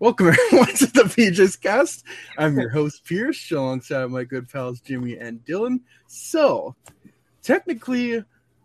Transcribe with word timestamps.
Welcome 0.00 0.28
everyone 0.28 0.66
to 0.76 0.86
the 0.86 1.12
Peaches 1.14 1.56
Cast. 1.56 2.06
I'm 2.38 2.58
your 2.58 2.68
host 2.70 3.04
Pierce, 3.04 3.52
alongside 3.52 4.06
my 4.06 4.24
good 4.24 4.48
pals 4.48 4.80
Jimmy 4.80 5.18
and 5.18 5.44
Dylan. 5.44 5.80
So, 6.06 6.74
technically, 7.42 8.24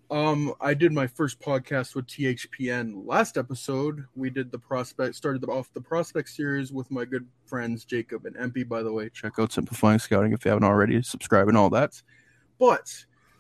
um, 0.10 0.54
I 0.62 0.74
did 0.74 0.94
my 0.94 1.08
first 1.08 1.42
podcast 1.42 1.94
with 1.94 2.08
THPN 2.08 3.06
last 3.06 3.38
episode. 3.38 4.06
We 4.16 4.30
did 4.30 4.50
the 4.50 4.60
prospect, 4.60 5.16
started 5.16 5.44
off 5.50 5.74
the 5.74 5.82
prospect 5.82 6.30
series 6.30 6.72
with 6.72 6.90
my 6.90 7.04
good 7.04 7.28
friends 7.44 7.84
Jacob 7.84 8.26
and 8.26 8.38
Empy. 8.38 8.66
By 8.66 8.82
the 8.82 8.94
way, 8.94 9.10
check 9.10 9.34
out 9.38 9.52
Simplifying 9.52 10.00
Scouting 10.00 10.32
if 10.32 10.46
you 10.46 10.52
haven't 10.52 10.64
already. 10.64 11.02
Subscribe 11.02 11.50
and 11.50 11.58
all 11.58 11.70
that. 11.72 12.02
But 12.58 12.94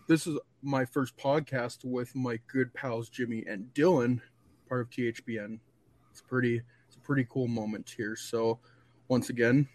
this 0.09 0.27
is 0.27 0.37
my 0.61 0.83
first 0.83 1.15
podcast 1.15 1.85
with 1.85 2.13
my 2.13 2.41
good 2.51 2.73
pals 2.73 3.07
Jimmy 3.07 3.45
and 3.47 3.73
Dylan, 3.73 4.19
part 4.67 4.81
of 4.81 4.89
THPN. 4.89 5.59
It's 6.11 6.21
pretty 6.21 6.61
pretty 7.05 7.27
cool 7.29 7.47
moment 7.47 7.93
here. 7.95 8.15
So 8.15 8.59
once 9.07 9.29
again, 9.29 9.67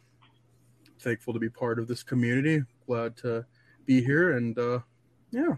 thankful 0.98 1.32
to 1.32 1.38
be 1.38 1.48
part 1.48 1.78
of 1.78 1.86
this 1.86 2.02
community. 2.02 2.62
Glad 2.86 3.16
to 3.18 3.46
be 3.86 4.02
here 4.02 4.36
and 4.36 4.58
uh 4.58 4.80
yeah. 5.30 5.54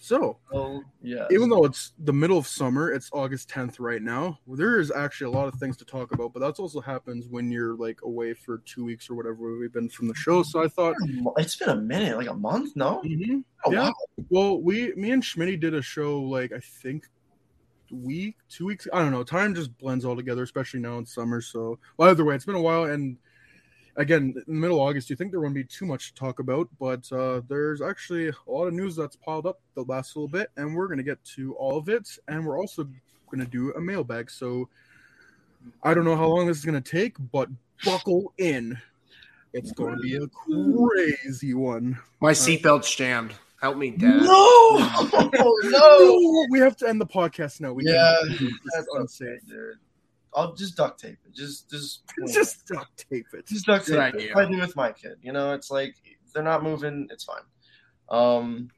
So 0.00 0.38
Oh 0.52 0.82
yeah. 1.02 1.26
even 1.32 1.48
though 1.50 1.64
it's 1.64 1.92
the 1.98 2.12
middle 2.12 2.38
of 2.38 2.46
summer, 2.46 2.92
it's 2.92 3.10
August 3.12 3.50
10th 3.50 3.80
right 3.80 4.00
now. 4.00 4.38
There 4.46 4.78
is 4.78 4.92
actually 4.92 5.32
a 5.32 5.36
lot 5.36 5.48
of 5.52 5.58
things 5.58 5.76
to 5.78 5.84
talk 5.84 6.12
about, 6.14 6.32
but 6.32 6.38
that 6.40 6.60
also 6.60 6.80
happens 6.80 7.26
when 7.28 7.50
you're 7.50 7.74
like 7.74 8.02
away 8.02 8.32
for 8.32 8.58
two 8.58 8.84
weeks 8.84 9.10
or 9.10 9.16
whatever 9.16 9.58
we've 9.58 9.72
been 9.72 9.88
from 9.88 10.06
the 10.06 10.14
show. 10.14 10.44
So 10.44 10.62
I 10.62 10.68
thought, 10.68 10.94
it's 11.36 11.56
been 11.56 11.70
a 11.70 11.76
minute, 11.76 12.16
like 12.16 12.28
a 12.28 12.34
month, 12.34 12.76
no? 12.76 13.02
Mhm. 13.04 13.42
Oh, 13.64 13.72
yeah. 13.72 13.88
wow. 13.88 13.94
Well, 14.30 14.62
we, 14.62 14.92
me 14.94 15.10
and 15.10 15.20
Schmitty 15.22 15.58
did 15.58 15.74
a 15.74 15.82
show 15.82 16.20
like 16.22 16.52
I 16.52 16.60
think 16.60 17.08
week, 17.90 18.36
two 18.48 18.66
weeks. 18.66 18.86
I 18.92 19.00
don't 19.00 19.12
know. 19.12 19.24
Time 19.24 19.54
just 19.54 19.76
blends 19.78 20.04
all 20.04 20.16
together, 20.16 20.42
especially 20.42 20.80
now 20.80 20.98
in 20.98 21.06
summer. 21.06 21.40
So, 21.40 21.78
well, 21.96 22.10
either 22.10 22.24
way, 22.24 22.34
it's 22.34 22.44
been 22.44 22.54
a 22.54 22.60
while. 22.60 22.84
And 22.84 23.16
again, 23.96 24.34
in 24.46 24.54
the 24.54 24.60
middle 24.60 24.76
of 24.76 24.88
August, 24.88 25.10
you 25.10 25.16
think 25.16 25.30
there 25.30 25.40
wouldn't 25.40 25.54
be 25.54 25.64
too 25.64 25.86
much 25.86 26.08
to 26.08 26.14
talk 26.14 26.38
about, 26.38 26.68
but 26.78 27.10
uh, 27.12 27.42
there's 27.48 27.80
actually 27.80 28.28
a 28.28 28.34
lot 28.46 28.66
of 28.66 28.74
news 28.74 28.96
that's 28.96 29.16
piled 29.16 29.46
up 29.46 29.60
the 29.74 29.84
last 29.84 30.16
little 30.16 30.28
bit, 30.28 30.50
and 30.56 30.74
we're 30.74 30.88
gonna 30.88 31.02
get 31.02 31.22
to 31.36 31.54
all 31.54 31.78
of 31.78 31.88
it. 31.88 32.08
And 32.28 32.46
we're 32.46 32.58
also 32.58 32.88
gonna 33.30 33.46
do 33.46 33.72
a 33.74 33.80
mailbag. 33.80 34.30
So, 34.30 34.68
I 35.82 35.94
don't 35.94 36.04
know 36.04 36.16
how 36.16 36.26
long 36.26 36.46
this 36.46 36.58
is 36.58 36.64
gonna 36.64 36.80
take, 36.80 37.16
but 37.32 37.48
buckle 37.84 38.32
in. 38.38 38.78
It's 39.52 39.72
going 39.72 39.96
to 39.96 40.00
be 40.00 40.16
a 40.16 40.26
crazy 40.28 41.54
one. 41.54 41.98
My 42.20 42.32
seatbelt's 42.32 42.94
jammed. 42.94 43.32
Help 43.60 43.76
me, 43.76 43.90
Dad. 43.90 44.22
No, 44.22 44.78
no. 45.64 46.46
we 46.50 46.60
have 46.60 46.76
to 46.76 46.88
end 46.88 47.00
the 47.00 47.06
podcast 47.06 47.60
now. 47.60 47.72
We 47.72 47.84
Yeah, 47.86 48.14
can't- 48.28 48.40
That's 48.74 48.86
is 48.86 48.94
unsafe. 48.94 49.46
dude. 49.48 49.74
I'll 50.34 50.54
just 50.54 50.76
duct 50.76 51.00
tape 51.00 51.18
it. 51.26 51.34
Just, 51.34 51.68
just, 51.70 52.02
Just 52.32 52.66
duct 52.66 53.06
tape 53.10 53.26
it. 53.32 53.46
just 53.46 53.66
duct 53.66 53.86
Good 53.86 53.96
tape 53.98 54.14
it. 54.14 54.18
idea. 54.18 54.36
I 54.36 54.48
do 54.48 54.58
with 54.60 54.76
my 54.76 54.92
kid, 54.92 55.16
you 55.22 55.32
know, 55.32 55.52
it's 55.54 55.70
like 55.70 55.96
they're 56.34 56.42
not 56.42 56.62
moving. 56.62 57.08
It's 57.10 57.24
fine. 57.24 57.40
Um, 58.10 58.68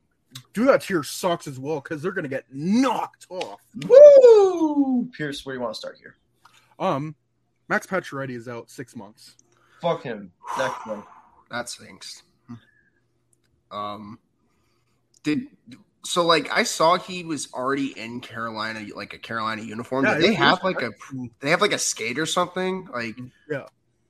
Do 0.54 0.64
that 0.66 0.80
to 0.82 0.94
your 0.94 1.02
socks 1.02 1.46
as 1.46 1.58
well, 1.58 1.80
because 1.80 2.00
they're 2.00 2.12
gonna 2.12 2.28
get 2.28 2.44
knocked 2.50 3.26
off. 3.28 3.60
woo, 3.86 5.10
Pierce, 5.12 5.44
where 5.44 5.54
do 5.54 5.58
you 5.58 5.62
want 5.62 5.74
to 5.74 5.78
start 5.78 5.98
here? 6.00 6.16
Um, 6.78 7.14
Max 7.68 7.86
Pacioretty 7.86 8.30
is 8.36 8.48
out 8.48 8.70
six 8.70 8.96
months. 8.96 9.36
Fuck 9.82 10.04
him. 10.04 10.32
Next 10.56 10.86
one. 10.86 11.02
That 11.50 11.68
stinks. 11.68 12.22
Um, 13.70 14.18
did 15.22 15.46
so 16.04 16.24
like 16.24 16.50
I 16.52 16.62
saw 16.62 16.96
he 16.96 17.24
was 17.24 17.52
already 17.52 17.98
in 17.98 18.20
Carolina, 18.20 18.84
like 18.94 19.12
a 19.14 19.18
Carolina 19.18 19.62
uniform. 19.62 20.04
Yeah, 20.04 20.14
Did 20.14 20.22
they 20.24 20.34
have 20.34 20.62
like 20.64 20.82
a 20.82 20.92
they 21.40 21.50
have 21.50 21.60
like 21.60 21.72
a 21.72 21.78
skate 21.78 22.18
or 22.18 22.26
something? 22.26 22.88
Like, 22.92 23.18
Yeah. 23.48 23.66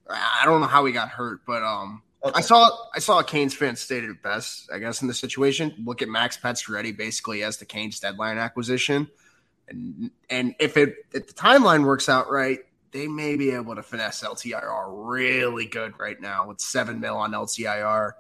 I 0.09 0.43
don't 0.45 0.61
know 0.61 0.67
how 0.67 0.85
he 0.85 0.93
got 0.93 1.09
hurt, 1.09 1.41
but 1.47 1.63
um, 1.63 2.03
Okay. 2.23 2.37
I 2.37 2.41
saw 2.43 2.71
I 2.95 2.99
saw 2.99 3.19
a 3.21 3.25
Canes 3.25 3.55
fan 3.55 3.77
stated 3.77 4.11
it 4.11 4.23
best, 4.23 4.71
I 4.73 4.79
guess, 4.79 5.01
in 5.01 5.09
the 5.09 5.15
situation. 5.15 5.75
Look 5.85 6.03
at 6.03 6.09
Max 6.09 6.37
Pacioretty 6.37 6.95
basically 6.97 7.43
as 7.43 7.57
the 7.57 7.65
Canes 7.65 7.99
deadline 7.99 8.37
acquisition, 8.37 9.09
and 9.69 10.11
and 10.29 10.55
if 10.61 10.77
it 10.77 10.97
if 11.15 11.29
the 11.29 11.33
timeline 11.33 11.85
works 11.85 12.11
out 12.11 12.31
right, 12.31 12.59
they 12.93 13.09
may 13.09 13.37
be 13.37 13.53
able 13.53 13.75
to 13.75 13.83
finesse 13.83 14.23
LTIR 14.23 14.85
really 15.09 15.65
good 15.65 15.99
right 15.99 16.21
now 16.21 16.47
with 16.47 16.61
seven 16.61 17.01
mil 17.01 17.17
on 17.17 17.33
LTIR 17.33 18.13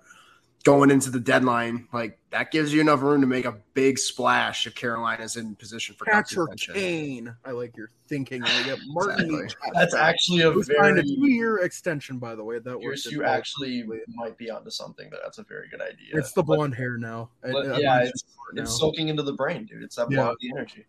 going 0.64 0.90
into 0.90 1.10
the 1.10 1.20
deadline. 1.20 1.88
Like 1.92 2.18
that 2.30 2.50
gives 2.50 2.72
you 2.72 2.80
enough 2.80 3.00
room 3.02 3.20
to 3.22 3.26
make 3.26 3.44
a 3.46 3.56
big 3.74 3.98
splash 3.98 4.66
if 4.66 4.74
Carolina's 4.74 5.36
in 5.36 5.54
position 5.56 5.94
for 5.94 6.04
cup 6.04 6.26
Patrick 6.26 6.48
contention. 6.50 6.74
Kane. 6.74 7.36
I 7.44 7.52
like 7.52 7.76
your 7.76 7.90
thinking. 8.08 8.42
I 8.44 8.62
get 8.64 8.78
Martin. 8.86 9.34
Exactly. 9.34 9.70
That's 9.74 9.94
actually 9.94 10.42
a 10.42 10.50
Who 10.50 10.62
signed 10.62 10.98
a 10.98 11.02
very. 11.02 11.04
two-year 11.04 11.58
extension, 11.60 12.18
by 12.18 12.34
the 12.34 12.44
way. 12.44 12.58
That 12.58 12.78
Pierce, 12.80 13.06
worked 13.06 13.14
you 13.14 13.24
actually 13.24 13.82
perfectly. 13.84 14.14
might 14.14 14.36
be 14.36 14.50
onto 14.50 14.70
something. 14.70 15.08
That 15.10 15.20
that's 15.24 15.38
a 15.38 15.44
very 15.44 15.68
good 15.68 15.80
idea. 15.80 16.08
It's 16.12 16.32
the 16.32 16.42
But- 16.42 16.56
blonde 16.56 16.74
hair 16.74 16.98
now. 16.98 17.30
But 17.42 17.70
I- 17.72 17.78
yeah, 17.80 18.02
it's, 18.04 18.24
now. 18.52 18.62
it's 18.62 18.78
soaking 18.78 19.08
into 19.08 19.22
the 19.22 19.32
brain, 19.32 19.64
dude. 19.64 19.82
It's 19.82 19.96
that 19.96 20.10
Yeah. 20.10 20.24
blondie 20.24 20.50
energy. 20.54 20.86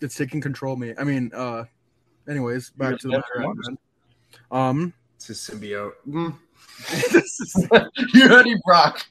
it's 0.00 0.16
taking 0.16 0.40
control 0.40 0.74
of 0.74 0.80
me. 0.80 0.92
I 0.98 1.04
mean, 1.04 1.30
uh, 1.32 1.64
anyways, 2.28 2.70
back 2.70 2.90
You're 2.90 2.98
to 2.98 3.06
the 3.08 3.22
the 3.34 3.50
matter. 3.60 3.76
Um, 4.50 4.92
It's 5.16 5.28
his 5.28 5.38
symbiote. 5.38 5.92
Mm. 6.06 6.36
This 7.12 7.40
is 7.40 7.68
you 8.14 8.28
ready, 8.28 8.56
Brock? 8.64 9.04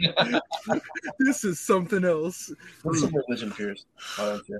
this 1.19 1.43
is 1.43 1.59
something 1.59 2.03
else. 2.03 2.51
What's 2.83 3.01
some 3.01 3.15
religion, 3.15 3.51
Pierce? 3.51 3.85
Why 4.17 4.25
don't 4.25 4.49
you? 4.49 4.59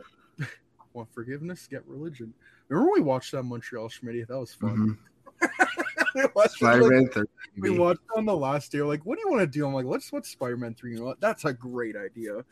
Want 0.94 1.12
forgiveness? 1.14 1.68
Get 1.68 1.86
religion. 1.88 2.34
Remember 2.70 2.92
when 2.92 3.02
we 3.02 3.08
watched 3.08 3.32
that 3.32 3.44
Montreal 3.44 3.90
Schmitty? 3.90 4.28
That 4.28 4.40
was 4.40 4.54
fun. 4.54 4.98
Mm-hmm. 5.42 5.64
we 6.16 6.22
watched 6.36 6.62
it, 6.62 6.66
like, 6.66 6.76
Spider-Man 6.76 7.08
3. 7.10 7.24
we 7.58 7.70
watched 7.72 8.02
it 8.02 8.18
on 8.18 8.26
the 8.26 8.36
last 8.36 8.72
day. 8.72 8.80
We're 8.80 8.88
like, 8.88 9.06
what 9.06 9.16
do 9.16 9.22
you 9.26 9.32
want 9.32 9.42
to 9.42 9.48
do? 9.48 9.66
I'm 9.66 9.74
like, 9.74 9.86
let's 9.86 10.12
watch 10.12 10.26
Spider-Man 10.26 10.76
3. 10.76 10.92
You 10.94 11.00
know? 11.00 11.16
That's 11.20 11.46
a 11.46 11.54
great 11.54 11.96
idea. 11.96 12.46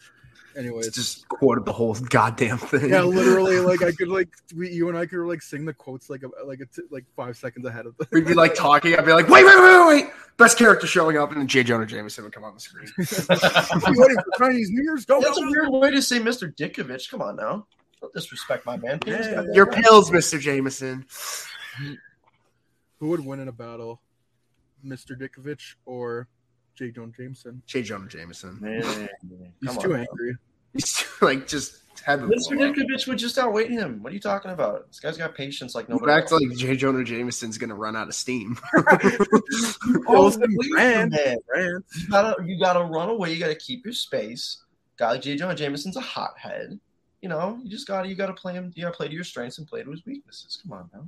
Anyways, 0.58 0.88
It's 0.88 0.96
just 0.98 1.28
quoted 1.30 1.66
the 1.66 1.72
whole 1.72 1.94
goddamn 1.94 2.58
thing. 2.58 2.90
yeah, 2.90 3.02
literally, 3.04 3.60
like 3.60 3.84
I 3.84 3.92
could 3.92 4.08
like 4.10 4.30
we, 4.56 4.70
you 4.70 4.90
and 4.90 4.98
I 4.98 5.06
could 5.06 5.26
like 5.26 5.42
sing 5.42 5.66
the 5.66 5.74
quotes 5.74 6.10
like 6.10 6.24
a, 6.24 6.46
like 6.46 6.60
a 6.60 6.66
t- 6.66 6.88
like 6.90 7.06
five 7.16 7.38
seconds 7.38 7.66
ahead 7.66 7.86
of 7.86 7.96
the. 7.98 8.08
We'd 8.12 8.26
be 8.26 8.34
like 8.34 8.56
talking. 8.56 8.96
I'd 8.96 9.06
be 9.06 9.14
like, 9.14 9.30
wait, 9.30 9.46
wait, 9.46 9.56
wait, 9.62 9.78
wait, 9.86 10.04
wait. 10.04 10.12
Best 10.42 10.58
character 10.58 10.88
showing 10.88 11.18
up, 11.18 11.32
and 11.32 11.40
then 11.40 11.48
J. 11.48 11.64
Jonah 11.64 11.86
Jameson 11.86 12.24
would 12.24 12.34
come 12.34 12.44
on 12.44 12.54
the 12.54 12.60
screen. 12.60 12.88
you 12.98 13.06
for 13.06 14.38
Chinese 14.38 14.70
New 14.72 14.84
Year's? 14.84 15.06
Go, 15.06 15.22
That's 15.22 15.38
go, 15.38 15.44
a 15.48 15.54
go. 15.54 15.70
weird 15.70 15.70
way 15.70 15.92
to 15.92 16.02
say 16.02 16.20
Mr. 16.20 16.54
Ditkovich. 16.54 17.10
Come 17.10 17.22
on 17.22 17.36
now. 17.36 17.68
Don't 18.02 18.14
disrespect 18.14 18.66
my 18.66 18.78
man. 18.78 19.00
Yeah. 19.06 19.44
Your 19.54 19.68
pills, 19.68 20.10
Mr. 20.10 20.40
Jameson. 20.40 21.06
Who 23.00 23.10
would 23.10 23.24
win 23.24 23.40
in 23.40 23.48
a 23.48 23.52
battle, 23.52 24.02
Mr. 24.86 25.16
Ditkovich 25.20 25.76
or 25.86 26.28
J. 26.76 26.92
Jonah 26.92 27.12
Jameson? 27.16 27.62
J. 27.68 27.84
Jonah 27.84 28.08
Jameson. 28.08 28.58
Man, 28.60 28.82
He's 29.62 29.70
come 29.70 29.78
too 29.78 29.94
on. 29.94 30.00
angry. 30.00 30.30
He's 30.30 30.38
like 31.22 31.48
just 31.48 31.80
had 32.04 32.20
Mr. 32.22 32.52
Ditkovich 32.58 33.08
would 33.08 33.18
just 33.20 33.38
outweight 33.38 33.70
him. 33.70 34.02
What 34.02 34.12
are 34.12 34.16
you 34.16 34.20
talking 34.22 34.52
about? 34.52 34.88
This 34.88 35.00
guy's 35.00 35.18
got 35.18 35.36
patience 35.36 35.76
like 35.76 35.88
Go 35.88 35.94
nobody. 35.94 36.12
back 36.12 36.28
to 36.28 36.36
like 36.38 36.58
J. 36.58 36.76
Jonah 36.76 37.04
Jameson's 37.04 37.58
gonna 37.58 37.76
run 37.76 37.96
out 37.96 38.08
of 38.08 38.16
steam. 38.16 38.58
Oh, 40.08 40.24
Wilson 40.24 40.44
please, 40.44 40.74
man. 40.74 41.12
You 41.56 41.82
gotta, 42.10 42.44
you 42.46 42.60
gotta 42.60 42.84
run 42.84 43.10
away. 43.10 43.34
You 43.34 43.40
gotta 43.40 43.56
keep 43.56 43.86
your 43.86 43.94
space. 43.94 44.64
Guy 44.98 45.12
like 45.12 45.22
J. 45.22 45.36
Jonah 45.36 45.56
Jameson's 45.56 45.98
a 45.98 46.02
hothead. 46.02 46.80
You 47.22 47.30
know, 47.30 47.60
you 47.64 47.70
just 47.70 47.88
gotta, 47.88 48.08
you 48.08 48.16
gotta 48.16 48.34
play 48.34 48.54
him. 48.54 48.72
You 48.76 48.84
gotta 48.84 48.96
play 48.96 49.08
to 49.08 49.14
your 49.14 49.24
strengths 49.24 49.58
and 49.60 49.68
play 49.68 49.84
to 49.84 49.92
his 49.92 50.06
weaknesses. 50.06 50.60
Come 50.64 50.74
on 50.74 50.90
now. 50.94 51.08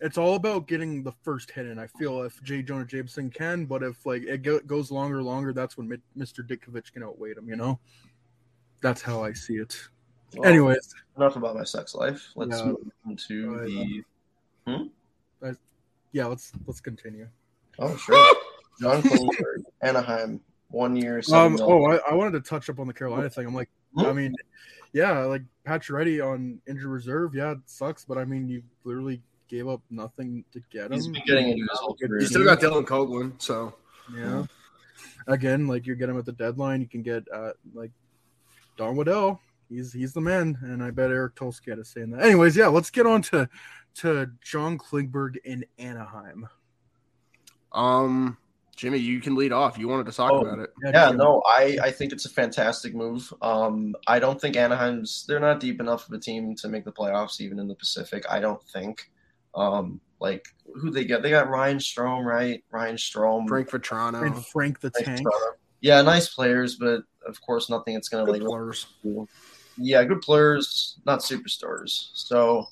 It's 0.00 0.16
all 0.16 0.34
about 0.34 0.66
getting 0.66 1.02
the 1.02 1.12
first 1.22 1.50
hit 1.50 1.66
in. 1.66 1.78
I 1.78 1.86
feel 1.86 2.22
if 2.22 2.42
J. 2.42 2.62
Jonah 2.62 2.86
Jameson 2.86 3.30
can, 3.30 3.66
but 3.66 3.82
if 3.82 4.06
like 4.06 4.22
it 4.22 4.42
go, 4.42 4.58
goes 4.60 4.90
longer, 4.90 5.22
longer, 5.22 5.52
that's 5.52 5.76
when 5.76 5.88
Mi- 5.88 5.98
Mr. 6.18 6.46
Ditkovich 6.46 6.92
can 6.92 7.02
outweigh 7.02 7.32
him. 7.34 7.48
You 7.48 7.56
know, 7.56 7.78
that's 8.82 9.02
how 9.02 9.22
I 9.22 9.32
see 9.32 9.54
it. 9.54 9.76
Well, 10.36 10.48
Anyways, 10.48 10.94
enough 11.16 11.36
about 11.36 11.56
my 11.56 11.64
sex 11.64 11.94
life. 11.94 12.30
Let's 12.36 12.58
Yeah. 12.60 12.66
move 12.66 12.76
on 13.06 13.16
to 13.16 13.54
Right, 13.54 14.04
the. 14.66 15.56
yeah, 16.12 16.26
let's 16.26 16.52
let's 16.66 16.80
continue. 16.80 17.28
Oh 17.78 17.96
sure. 17.96 18.16
John 18.80 19.02
Klingberg, 19.02 19.62
Anaheim, 19.82 20.40
one 20.70 20.96
year. 20.96 21.20
seven 21.22 21.54
Um, 21.54 21.60
oh, 21.62 21.84
I, 21.84 21.96
I 22.10 22.14
wanted 22.14 22.42
to 22.42 22.48
touch 22.48 22.70
up 22.70 22.78
on 22.78 22.86
the 22.86 22.94
Carolina 22.94 23.28
thing. 23.28 23.46
I'm 23.46 23.54
like, 23.54 23.68
Hmm? 23.96 24.06
I 24.06 24.12
mean, 24.12 24.34
yeah, 24.92 25.18
like 25.24 25.42
Pacioretty 25.66 26.24
on 26.24 26.60
injured 26.68 26.86
reserve. 26.86 27.34
Yeah, 27.34 27.52
it 27.52 27.58
sucks, 27.66 28.04
but 28.04 28.16
I 28.18 28.24
mean, 28.24 28.48
you 28.48 28.62
literally 28.84 29.20
gave 29.48 29.66
up 29.68 29.82
nothing 29.90 30.44
to 30.52 30.62
get 30.70 30.86
him. 30.86 30.92
He's 30.92 31.08
been 31.08 31.22
getting 31.26 31.48
into 31.50 31.66
his 31.68 31.78
whole 31.80 31.96
career. 31.96 32.20
You 32.20 32.26
still 32.28 32.44
got 32.44 32.60
Dylan 32.60 32.84
Coghlan, 32.86 33.40
so 33.42 33.74
Yeah. 34.14 34.44
Again, 35.26 35.66
like 35.66 35.86
you're 35.86 35.96
getting 35.96 36.14
him 36.14 36.20
at 36.20 36.24
the 36.26 36.32
deadline, 36.32 36.80
you 36.80 36.86
can 36.88 37.02
get 37.02 37.24
uh, 37.32 37.52
like 37.74 37.90
Don 38.80 38.96
Waddell. 38.96 39.38
He's 39.68 39.92
he's 39.92 40.14
the 40.14 40.22
man, 40.22 40.56
and 40.62 40.82
I 40.82 40.90
bet 40.90 41.10
Eric 41.10 41.34
Tulsky 41.34 41.68
had 41.68 41.78
a 41.78 41.84
say 41.84 42.00
in 42.00 42.10
that. 42.12 42.22
Anyways, 42.22 42.56
yeah, 42.56 42.68
let's 42.68 42.88
get 42.88 43.04
on 43.06 43.20
to 43.22 43.46
to 43.96 44.30
John 44.42 44.78
Klingberg 44.78 45.36
in 45.44 45.66
Anaheim. 45.78 46.48
um, 47.72 48.38
Jimmy, 48.76 48.96
you 48.98 49.20
can 49.20 49.34
lead 49.34 49.52
off. 49.52 49.76
You 49.76 49.86
wanted 49.88 50.06
to 50.06 50.12
talk 50.12 50.32
Oh. 50.32 50.40
about 50.40 50.58
it. 50.60 50.70
Yeah, 50.82 51.08
Jim. 51.08 51.18
no, 51.18 51.42
I, 51.46 51.76
I 51.82 51.90
think 51.90 52.12
it's 52.12 52.24
a 52.24 52.30
fantastic 52.30 52.94
move. 52.94 53.30
Um, 53.42 53.94
I 54.06 54.18
don't 54.18 54.40
think 54.40 54.56
Anaheim's 54.56 55.26
they're 55.28 55.38
not 55.40 55.60
deep 55.60 55.78
enough 55.80 56.08
of 56.08 56.14
a 56.14 56.18
team 56.18 56.54
to 56.56 56.68
make 56.68 56.86
the 56.86 56.92
playoffs, 56.92 57.40
even 57.42 57.58
in 57.58 57.68
the 57.68 57.74
Pacific. 57.74 58.24
I 58.30 58.40
don't 58.40 58.62
think. 58.72 59.10
Um, 59.54 60.00
like 60.20 60.46
who 60.74 60.90
they 60.90 61.04
get? 61.04 61.22
They 61.22 61.30
got 61.30 61.48
Ryan 61.50 61.76
Strome, 61.78 62.24
right? 62.24 62.64
Ryan 62.70 62.96
Strome, 62.96 63.46
Frank 63.46 63.68
Vatrano, 63.68 64.22
and 64.24 64.44
Frank 64.46 64.80
the 64.80 64.90
Frank 64.90 65.04
Tank. 65.06 65.20
Vatrano. 65.28 65.52
Yeah, 65.80 66.02
nice 66.02 66.28
players, 66.28 66.76
but 66.76 67.02
of 67.26 67.40
course, 67.40 67.70
nothing 67.70 67.94
that's 67.94 68.08
going 68.08 68.24
to 68.24 68.32
like. 68.32 68.42
players. 68.42 68.86
Yeah, 69.78 70.04
good 70.04 70.20
players, 70.20 70.98
not 71.06 71.20
superstars. 71.20 72.10
So 72.12 72.66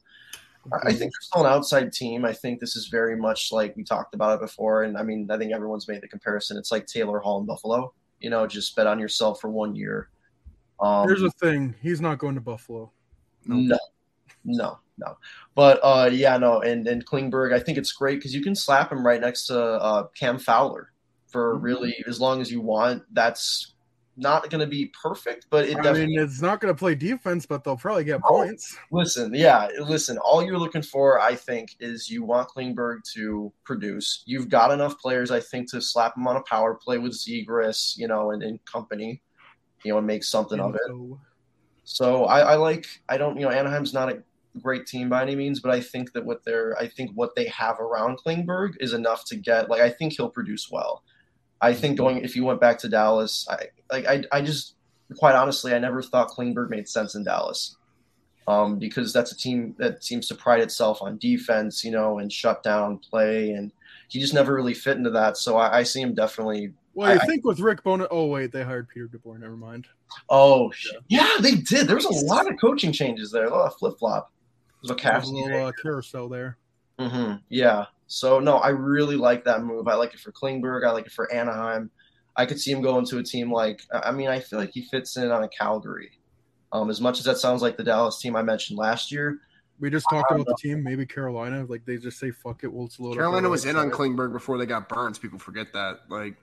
I 0.84 0.90
think 0.90 1.12
they're 1.12 1.20
still 1.20 1.46
an 1.46 1.52
outside 1.52 1.92
team. 1.92 2.24
I 2.24 2.32
think 2.32 2.60
this 2.60 2.76
is 2.76 2.88
very 2.88 3.16
much 3.16 3.52
like 3.52 3.76
we 3.76 3.84
talked 3.84 4.14
about 4.14 4.34
it 4.34 4.40
before, 4.40 4.82
and 4.82 4.98
I 4.98 5.02
mean, 5.02 5.30
I 5.30 5.38
think 5.38 5.52
everyone's 5.52 5.88
made 5.88 6.02
the 6.02 6.08
comparison. 6.08 6.56
It's 6.56 6.70
like 6.70 6.86
Taylor 6.86 7.20
Hall 7.20 7.40
in 7.40 7.46
Buffalo. 7.46 7.94
You 8.20 8.30
know, 8.30 8.46
just 8.46 8.74
bet 8.76 8.86
on 8.86 8.98
yourself 8.98 9.40
for 9.40 9.48
one 9.48 9.74
year. 9.74 10.10
Um, 10.80 11.06
Here's 11.06 11.22
the 11.22 11.30
thing: 11.30 11.74
he's 11.80 12.00
not 12.00 12.18
going 12.18 12.34
to 12.34 12.40
Buffalo. 12.40 12.92
no, 13.46 13.78
no, 14.44 14.78
no. 14.98 15.16
But 15.54 15.80
uh, 15.82 16.10
yeah, 16.12 16.36
no, 16.36 16.60
and 16.60 16.86
and 16.86 17.06
Klingberg, 17.06 17.54
I 17.54 17.60
think 17.60 17.78
it's 17.78 17.92
great 17.92 18.16
because 18.16 18.34
you 18.34 18.42
can 18.42 18.54
slap 18.54 18.92
him 18.92 19.06
right 19.06 19.20
next 19.20 19.46
to 19.46 19.58
uh, 19.58 20.06
Cam 20.14 20.38
Fowler 20.38 20.92
for 21.28 21.54
Mm-hmm. 21.54 21.64
really 21.64 22.04
as 22.08 22.20
long 22.20 22.40
as 22.40 22.50
you 22.50 22.60
want. 22.60 23.02
That's 23.12 23.74
not 24.20 24.50
going 24.50 24.60
to 24.60 24.66
be 24.66 24.86
perfect, 25.00 25.46
but 25.48 25.66
it 25.68 25.76
I 25.78 25.82
definitely 25.82 26.06
mean, 26.16 26.20
it's 26.20 26.42
not 26.42 26.58
going 26.60 26.74
to 26.74 26.76
play 26.78 26.96
defense, 26.96 27.46
but 27.46 27.62
they'll 27.62 27.76
probably 27.76 28.02
get 28.02 28.20
Oh. 28.24 28.28
points. 28.38 28.76
Listen, 28.90 29.32
yeah, 29.32 29.68
listen. 29.78 30.18
All 30.18 30.42
you're 30.42 30.58
looking 30.58 30.82
for, 30.82 31.20
I 31.20 31.36
think, 31.36 31.76
is 31.78 32.10
you 32.10 32.24
want 32.24 32.48
Klingberg 32.48 33.04
to 33.14 33.52
produce. 33.62 34.24
You've 34.26 34.48
got 34.48 34.72
enough 34.72 34.98
players, 34.98 35.30
I 35.30 35.38
think, 35.38 35.70
to 35.70 35.80
slap 35.80 36.16
him 36.16 36.26
on 36.26 36.34
a 36.36 36.42
power 36.42 36.74
play 36.74 36.98
with 36.98 37.12
Zegras, 37.12 37.96
you 37.96 38.08
know, 38.08 38.32
and, 38.32 38.42
and 38.42 38.58
company, 38.64 39.22
you 39.84 39.92
know, 39.92 39.98
and 39.98 40.06
make 40.06 40.24
something 40.24 40.58
of 40.58 40.74
it. 40.74 40.80
So, 40.88 41.20
So 41.84 42.24
I, 42.24 42.40
I 42.40 42.54
like. 42.56 42.86
I 43.08 43.18
don't, 43.18 43.36
you 43.38 43.42
know, 43.46 43.52
Anaheim's 43.52 43.94
not 43.94 44.10
a 44.10 44.20
great 44.60 44.84
team 44.86 45.08
by 45.08 45.22
any 45.22 45.36
means, 45.36 45.60
but 45.60 45.70
I 45.70 45.80
think 45.80 46.12
that 46.14 46.24
what 46.24 46.44
they're, 46.44 46.76
I 46.76 46.88
think 46.88 47.12
what 47.14 47.36
they 47.36 47.46
have 47.46 47.78
around 47.78 48.18
Klingberg 48.18 48.72
is 48.80 48.94
enough 48.94 49.24
to 49.26 49.36
get. 49.36 49.70
Like, 49.70 49.80
I 49.80 49.90
think 49.90 50.14
he'll 50.14 50.28
produce 50.28 50.72
well. 50.72 51.04
I 51.60 51.72
think 51.74 51.98
going 51.98 52.18
if 52.24 52.36
you 52.36 52.44
went 52.44 52.60
back 52.60 52.78
to 52.80 52.88
Dallas, 52.88 53.46
I 53.50 53.66
like. 53.92 54.06
I, 54.06 54.24
I 54.32 54.42
just 54.42 54.74
quite 55.16 55.34
honestly, 55.34 55.74
I 55.74 55.78
never 55.78 56.02
thought 56.02 56.28
Klingberg 56.30 56.70
made 56.70 56.88
sense 56.88 57.14
in 57.14 57.24
Dallas. 57.24 57.76
Um, 58.46 58.78
because 58.78 59.12
that's 59.12 59.30
a 59.30 59.36
team 59.36 59.74
that 59.78 60.02
seems 60.02 60.26
to 60.28 60.34
pride 60.34 60.60
itself 60.60 61.02
on 61.02 61.18
defense, 61.18 61.84
you 61.84 61.90
know, 61.90 62.18
and 62.18 62.32
shut 62.32 62.62
down 62.62 62.96
play, 62.98 63.50
and 63.50 63.70
he 64.08 64.18
just 64.20 64.32
never 64.32 64.54
really 64.54 64.72
fit 64.72 64.96
into 64.96 65.10
that. 65.10 65.36
So 65.36 65.58
I, 65.58 65.78
I 65.78 65.82
see 65.82 66.00
him 66.00 66.14
definitely. 66.14 66.72
well, 66.94 67.10
I, 67.10 67.16
I- 67.16 67.26
think 67.26 67.44
with 67.44 67.60
Rick 67.60 67.82
Bona. 67.84 68.06
Oh 68.10 68.26
wait, 68.26 68.50
they 68.52 68.62
hired 68.64 68.88
Peter 68.88 69.06
DeBoer. 69.08 69.38
Never 69.38 69.56
mind. 69.56 69.86
Oh, 70.30 70.70
shit. 70.70 70.96
yeah, 71.08 71.28
they 71.40 71.56
did. 71.56 71.86
There 71.86 71.96
was 71.96 72.06
a 72.06 72.24
lot 72.24 72.50
of 72.50 72.58
coaching 72.58 72.90
changes 72.92 73.30
there. 73.30 73.44
A 73.44 73.50
lot 73.50 73.66
of 73.66 73.76
flip 73.78 73.98
flop. 73.98 74.32
There's 74.82 74.98
a 74.98 75.08
a 75.08 75.20
little 75.26 75.66
uh, 75.66 75.72
carousel 75.82 76.30
there. 76.30 76.56
hmm 76.98 77.34
Yeah. 77.50 77.84
So 78.08 78.40
no, 78.40 78.56
I 78.56 78.70
really 78.70 79.16
like 79.16 79.44
that 79.44 79.62
move. 79.62 79.86
I 79.86 79.94
like 79.94 80.14
it 80.14 80.20
for 80.20 80.32
Klingberg. 80.32 80.84
I 80.86 80.90
like 80.90 81.06
it 81.06 81.12
for 81.12 81.32
Anaheim. 81.32 81.90
I 82.36 82.46
could 82.46 82.58
see 82.58 82.72
him 82.72 82.80
going 82.80 83.04
to 83.06 83.18
a 83.18 83.22
team 83.22 83.52
like. 83.52 83.82
I 83.92 84.10
mean, 84.12 84.28
I 84.28 84.40
feel 84.40 84.58
like 84.58 84.70
he 84.72 84.82
fits 84.82 85.16
in 85.16 85.30
on 85.30 85.44
a 85.44 85.48
Calgary. 85.48 86.12
Um, 86.72 86.90
as 86.90 87.00
much 87.00 87.18
as 87.18 87.24
that 87.24 87.38
sounds 87.38 87.62
like 87.62 87.76
the 87.76 87.84
Dallas 87.84 88.18
team 88.20 88.36
I 88.36 88.42
mentioned 88.42 88.78
last 88.78 89.10
year, 89.10 89.40
We 89.80 89.90
just 89.90 90.06
talked 90.10 90.30
about 90.30 90.46
the 90.46 90.56
team. 90.60 90.82
Maybe 90.82 91.06
Carolina. 91.06 91.64
Like 91.68 91.84
they 91.84 91.96
just 91.96 92.18
say, 92.18 92.30
"Fuck 92.30 92.64
it, 92.64 92.72
we'll 92.72 92.86
just 92.88 93.00
load 93.00 93.14
Carolina 93.14 93.46
our 93.46 93.50
was 93.50 93.64
in 93.64 93.76
on. 93.76 93.90
Klingberg 93.90 94.32
before 94.32 94.58
they 94.58 94.66
got 94.66 94.88
Burns. 94.88 95.18
People 95.18 95.38
forget 95.38 95.72
that. 95.72 96.00
Like, 96.08 96.36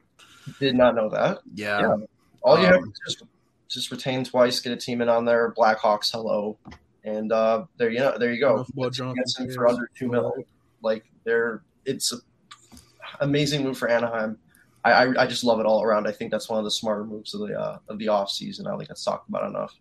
did 0.60 0.76
not 0.76 0.96
know 0.96 1.10
that. 1.10 1.40
yeah, 1.54 1.80
Yeah. 1.82 1.96
All 2.44 2.60
you 2.60 2.66
have 2.66 2.76
Um, 2.76 2.92
to 2.92 3.00
just 3.08 3.24
just 3.68 3.92
retain 3.92 4.24
twice, 4.24 4.60
get 4.60 4.72
a 4.72 4.78
team 4.78 5.02
in 5.02 5.10
on 5.10 5.26
there. 5.26 5.54
Blackhawks, 5.58 6.12
hello, 6.12 6.58
and 7.04 7.32
uh, 7.32 7.66
there 7.78 7.90
you 7.90 8.00
know, 8.00 8.18
there 8.18 8.32
you 8.34 8.40
go. 8.40 8.56
Enough 8.56 8.70
about 8.70 9.16
Gets 9.16 9.40
him 9.40 9.52
for 9.52 9.68
under 9.68 9.90
two 9.98 10.08
mil. 10.08 10.34
Like 10.86 11.04
they're 11.26 11.64
it's 11.84 12.14
a 12.14 12.18
amazing 13.20 13.64
move 13.64 13.78
for 13.78 13.90
Anaheim. 13.90 14.38
I, 14.86 14.92
I 14.92 15.24
I 15.24 15.28
just 15.28 15.44
love 15.44 15.60
it 15.60 15.66
all 15.66 15.84
around. 15.84 16.08
I 16.08 16.12
think 16.12 16.32
that's 16.32 16.48
one 16.48 16.60
of 16.60 16.64
the 16.64 16.72
smarter 16.72 17.04
moves 17.04 17.34
of 17.34 17.42
the 17.42 17.60
uh, 17.60 17.80
of 17.90 17.98
the 17.98 18.08
off 18.08 18.30
season. 18.30 18.68
I 18.68 18.70
don't 18.70 18.80
think 18.80 18.90
that's 18.90 19.04
talked 19.04 19.28
about 19.28 19.50
enough. 19.50 19.74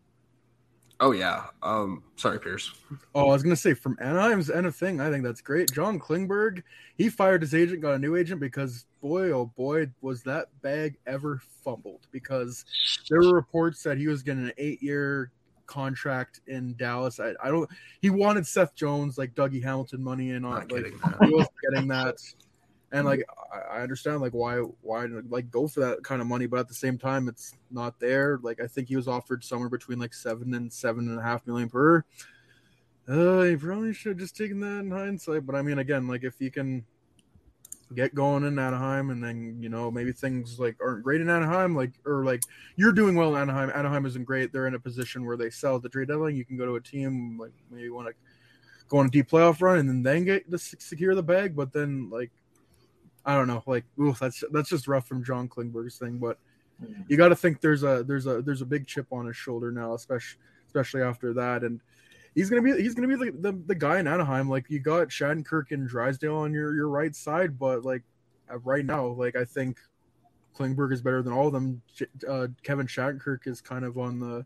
Oh 1.01 1.11
yeah. 1.13 1.45
Um, 1.63 2.05
sorry, 2.17 2.39
Pierce. 2.41 2.73
Oh, 3.15 3.29
I 3.29 3.33
was 3.33 3.43
gonna 3.43 3.57
say 3.57 3.75
from 3.75 3.99
Anaheim's 4.01 4.49
end 4.49 4.67
of 4.67 4.75
thing, 4.75 5.01
I 5.01 5.11
think 5.11 5.25
that's 5.25 5.43
great. 5.43 5.71
John 5.73 5.99
Klingberg, 6.01 6.63
he 6.97 7.11
fired 7.11 7.43
his 7.43 7.55
agent, 7.55 7.83
got 7.83 7.95
a 7.95 7.99
new 7.99 8.17
agent 8.17 8.41
because 8.41 8.87
boy, 9.03 9.31
oh 9.33 9.47
boy, 9.57 9.91
was 10.01 10.23
that 10.23 10.47
bag 10.63 10.97
ever 11.07 11.43
fumbled. 11.63 12.07
Because 12.13 12.65
there 13.11 13.21
were 13.21 13.35
reports 13.35 13.83
that 13.83 13.99
he 13.99 14.07
was 14.07 14.23
getting 14.23 14.45
an 14.45 14.53
eight-year 14.57 15.33
contract 15.67 16.41
in 16.47 16.75
Dallas. 16.77 17.21
I, 17.21 17.35
I 17.43 17.49
don't. 17.49 17.69
He 18.01 18.11
wanted 18.11 18.47
Seth 18.47 18.75
Jones, 18.75 19.19
like 19.19 19.35
Dougie 19.35 19.63
Hamilton, 19.63 20.03
money, 20.03 20.33
and 20.33 20.45
on 20.45 20.53
Not 20.53 20.73
like 20.73 20.87
he 20.87 21.35
wasn't 21.35 21.51
getting 21.71 21.89
that. 21.89 22.17
And 22.93 23.07
like 23.07 23.25
I 23.53 23.79
I 23.79 23.83
understand 23.83 24.21
like 24.21 24.33
why 24.33 24.59
why 24.59 25.07
like 25.29 25.51
go 25.51 25.67
for 25.67 25.81
that 25.81 26.05
kind 26.05 26.21
of 26.21 26.29
money, 26.29 26.47
but 26.47 26.61
at 26.61 26.69
the 26.69 26.75
same 26.75 26.99
time 26.99 27.29
it's 27.29 27.57
not 27.71 27.99
there. 27.99 28.39
Like 28.43 28.61
I 28.61 28.67
think 28.67 28.89
he 28.89 28.97
was 28.97 29.09
offered 29.09 29.43
somewhere 29.43 29.69
between 29.69 29.99
like 29.99 30.15
seven 30.15 30.55
and 30.55 30.73
seven 30.73 31.09
and 31.09 31.19
a 31.19 31.23
half 31.23 31.47
million 31.47 31.69
per. 31.69 32.05
Uh, 33.07 33.43
he 33.43 33.57
probably 33.57 33.93
should 33.93 34.11
have 34.11 34.19
just 34.19 34.37
taken 34.37 34.61
that 34.61 34.81
in 34.81 34.91
hindsight. 34.91 35.45
But 35.45 35.57
I 35.57 35.63
mean, 35.63 35.79
again, 35.79 36.07
like 36.07 36.25
if 36.25 36.41
you 36.41 36.51
can 36.51 36.85
get 37.95 38.15
going 38.15 38.45
in 38.45 38.59
Anaheim, 38.59 39.11
and 39.11 39.23
then 39.23 39.59
you 39.61 39.69
know 39.69 39.91
maybe 39.91 40.13
things 40.13 40.59
like 40.59 40.77
aren't 40.81 41.05
great 41.05 41.21
in 41.21 41.29
Anaheim, 41.29 41.75
like 41.75 41.93
or 42.07 42.25
like 42.25 42.43
you're 42.77 42.93
doing 42.93 43.15
well 43.15 43.35
in 43.35 43.43
Anaheim. 43.43 43.71
Anaheim 43.75 44.07
isn't 44.07 44.25
great. 44.25 44.53
They're 44.53 44.67
in 44.67 44.75
a 44.75 44.81
position 44.81 45.25
where 45.27 45.37
they 45.37 45.51
sell 45.51 45.77
at 45.77 45.83
the 45.83 45.89
trade 45.89 46.09
deadline. 46.09 46.37
You 46.37 46.45
can 46.45 46.57
go 46.57 46.67
to 46.67 46.77
a 46.77 46.81
team 46.81 47.39
like 47.39 47.53
maybe 47.71 47.91
want 47.91 48.09
to 48.09 48.15
go 48.89 48.99
on 48.99 49.07
a 49.07 49.11
deep 49.11 49.29
playoff 49.29 49.61
run 49.61 49.79
and 49.79 49.89
then 49.89 50.03
then 50.03 50.25
get 50.25 50.51
the 50.51 50.59
secure 50.59 51.15
the 51.15 51.23
bag. 51.23 51.55
But 51.57 51.73
then 51.73 52.11
like 52.11 52.31
I 53.25 53.35
don't 53.37 53.49
know, 53.49 53.63
like 53.67 53.85
oof, 54.01 54.19
that's 54.19 54.43
that's 54.53 54.71
just 54.71 54.89
rough 54.89 55.07
from 55.07 55.25
John 55.25 55.49
Klingberg's 55.49 55.99
thing. 55.99 56.19
But 56.19 56.39
you 57.09 57.17
got 57.17 57.29
to 57.29 57.37
think 57.37 57.61
there's 57.61 57.83
a 57.83 58.05
there's 58.05 58.27
a 58.27 58.43
there's 58.43 58.63
a 58.63 58.67
big 58.67 58.87
chip 58.87 59.07
on 59.13 59.27
his 59.27 59.37
shoulder 59.37 59.71
now, 59.71 59.95
especially 59.95 60.41
especially 60.67 61.03
after 61.03 61.33
that, 61.35 61.63
and 61.63 61.81
he's 62.35 62.51
gonna 62.51 62.63
be 62.63 62.81
he's 62.81 62.95
gonna 62.95 63.09
be 63.09 63.17
the, 63.17 63.33
the, 63.33 63.53
the 63.67 63.75
guy 63.75 63.99
in 63.99 64.07
Anaheim. 64.07 64.49
Like 64.49 64.67
you 64.69 64.81
got 64.81 65.09
Shattenkirk 65.09 65.71
and 65.71 65.89
Drysdale 65.89 66.37
on 66.37 66.53
your 66.53 66.75
your 66.75 66.89
right 66.89 67.15
side, 67.15 67.59
but 67.59 67.85
like 67.85 68.03
right 68.63 68.85
now, 68.85 69.07
like 69.07 69.37
I 69.37 69.45
think 69.45 69.79
Klingberg 70.57 70.93
is 70.93 71.03
better 71.03 71.23
than 71.23 71.33
all 71.33 71.49
of 71.49 71.53
them. 71.53 71.83
Uh, 72.29 72.49
Kevin 72.63 72.87
Shattenkirk 72.87 73.47
is 73.47 73.61
kind 73.61 73.85
of 73.85 73.99
on 73.99 74.19
the 74.21 74.45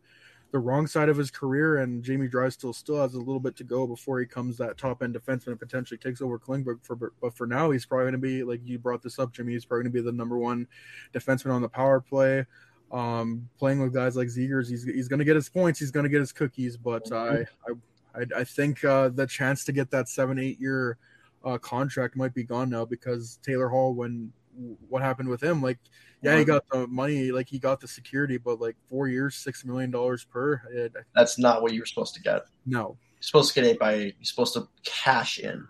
the 0.51 0.59
wrong 0.59 0.87
side 0.87 1.11
of 1.11 1.17
his 1.17 1.31
career, 1.31 1.79
and 1.79 2.03
Jamie 2.03 2.29
Drysdale 2.29 2.73
still 2.73 3.03
has 3.03 3.15
a 3.15 3.19
little 3.19 3.41
bit 3.41 3.55
to 3.57 3.65
go 3.65 3.87
before 3.87 4.19
he 4.19 4.25
comes 4.25 4.57
that 4.57 4.79
top 4.79 5.03
end 5.03 5.15
defenseman 5.15 5.49
and 5.49 5.61
potentially 5.61 5.99
takes 5.99 6.23
over 6.23 6.39
Klingberg. 6.39 6.79
For 6.83 6.97
but 6.97 7.37
for 7.37 7.47
now, 7.47 7.71
he's 7.71 7.85
probably 7.85 8.05
going 8.05 8.13
to 8.13 8.19
be 8.19 8.43
like 8.43 8.61
you 8.65 8.79
brought 8.79 9.03
this 9.03 9.19
up, 9.19 9.33
Jimmy. 9.33 9.53
He's 9.53 9.67
probably 9.67 9.85
going 9.85 9.93
to 9.93 10.03
be 10.03 10.05
the 10.05 10.17
number 10.17 10.39
one 10.39 10.67
defenseman 11.13 11.53
on 11.53 11.63
the 11.63 11.69
power 11.69 12.01
play. 12.01 12.47
Um, 12.91 13.49
playing 13.59 13.81
with 13.81 13.93
guys 13.93 14.17
like 14.17 14.29
Zegras, 14.29 14.69
he's 14.69 14.85
he's 14.85 15.09
going 15.09 15.19
to 15.19 15.25
get 15.25 15.37
his 15.37 15.49
points, 15.49 15.79
he's 15.79 15.91
going 15.91 16.05
to 16.05 16.11
get 16.11 16.21
his 16.21 16.33
cookies, 16.33 16.77
but 16.77 17.13
I 17.13 17.47
I 17.67 17.73
I, 18.15 18.25
I 18.39 18.45
think 18.45 18.85
uh, 18.85 19.11
the 19.11 19.27
chance 19.27 19.65
to 19.67 19.73
get 19.73 19.91
that 19.91 20.09
seven 20.09 20.39
eight 20.39 20.61
year 20.61 20.99
uh, 21.45 21.59
contract 21.59 22.17
might 22.17 22.35
be 22.35 22.43
gone 22.43 22.71
now 22.71 22.85
because 22.85 23.39
Taylor 23.43 23.69
Hall 23.69 23.95
when 23.95 24.33
what 24.89 25.03
happened 25.03 25.29
with 25.29 25.41
him 25.41 25.63
like 25.63 25.79
yeah 26.21 26.37
he 26.37 26.45
got 26.45 26.69
the 26.71 26.85
money 26.89 27.31
like 27.31 27.49
he 27.49 27.61
got 27.61 27.81
the 27.81 27.87
security 27.87 28.39
but 28.39 28.61
like 28.61 28.75
four 28.91 29.07
years 29.07 29.37
six 29.37 29.65
million 29.65 29.89
dollars 29.89 30.25
per 30.25 30.55
it, 30.73 30.93
That's 31.15 31.39
not 31.39 31.63
what 31.63 31.73
you 31.73 31.81
were 31.81 31.87
supposed 31.87 32.15
to 32.17 32.21
get. 32.21 32.43
no 32.67 32.97
You're 33.15 33.23
supposed 33.23 33.55
to 33.55 33.61
get 33.61 33.71
eight 33.71 33.79
by 33.79 33.95
eight. 33.95 34.17
You're 34.19 34.25
supposed 34.25 34.55
to 34.55 34.67
cash 34.85 35.39
in. 35.39 35.67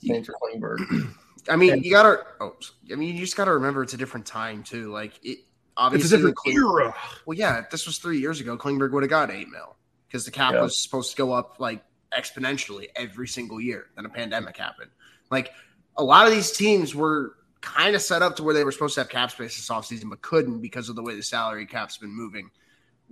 Same 0.00 0.22
for 0.22 0.34
Klingberg. 0.34 1.12
I 1.48 1.56
mean, 1.56 1.82
you 1.82 1.90
gotta. 1.90 2.24
Oh, 2.40 2.54
I 2.90 2.94
mean, 2.94 3.14
you 3.14 3.20
just 3.20 3.36
gotta 3.36 3.52
remember 3.52 3.82
it's 3.82 3.94
a 3.94 3.98
different 3.98 4.26
time 4.26 4.62
too. 4.62 4.90
Like 4.90 5.12
it, 5.22 5.38
it's 5.76 5.82
obviously, 5.82 6.14
a 6.14 6.18
different 6.18 6.36
Kling- 6.36 6.56
era 6.56 6.94
Well, 7.26 7.36
yeah, 7.36 7.58
if 7.58 7.70
this 7.70 7.86
was 7.86 7.98
three 7.98 8.18
years 8.18 8.40
ago, 8.40 8.56
Klingberg 8.56 8.92
would 8.92 9.02
have 9.02 9.10
got 9.10 9.30
eight 9.30 9.48
mil 9.48 9.76
because 10.06 10.24
the 10.24 10.30
cap 10.30 10.54
Yeah. 10.54 10.62
was 10.62 10.82
supposed 10.82 11.10
to 11.10 11.16
go 11.16 11.32
up 11.32 11.56
like 11.58 11.82
exponentially 12.16 12.86
every 12.94 13.26
single 13.26 13.60
year. 13.60 13.86
Then 13.96 14.06
a 14.06 14.08
pandemic 14.08 14.56
happened. 14.56 14.90
Like 15.30 15.50
a 15.96 16.04
lot 16.04 16.26
of 16.26 16.32
these 16.32 16.52
teams 16.52 16.94
were 16.94 17.36
kind 17.60 17.96
of 17.96 18.02
set 18.02 18.22
up 18.22 18.36
to 18.36 18.42
where 18.42 18.54
they 18.54 18.62
were 18.62 18.72
supposed 18.72 18.94
to 18.94 19.00
have 19.00 19.08
cap 19.08 19.30
space 19.30 19.56
this 19.56 19.68
offseason, 19.68 20.10
but 20.10 20.22
couldn't 20.22 20.60
because 20.60 20.88
of 20.88 20.96
the 20.96 21.02
way 21.02 21.16
the 21.16 21.22
salary 21.22 21.66
cap's 21.66 21.96
been 21.96 22.14
moving. 22.14 22.50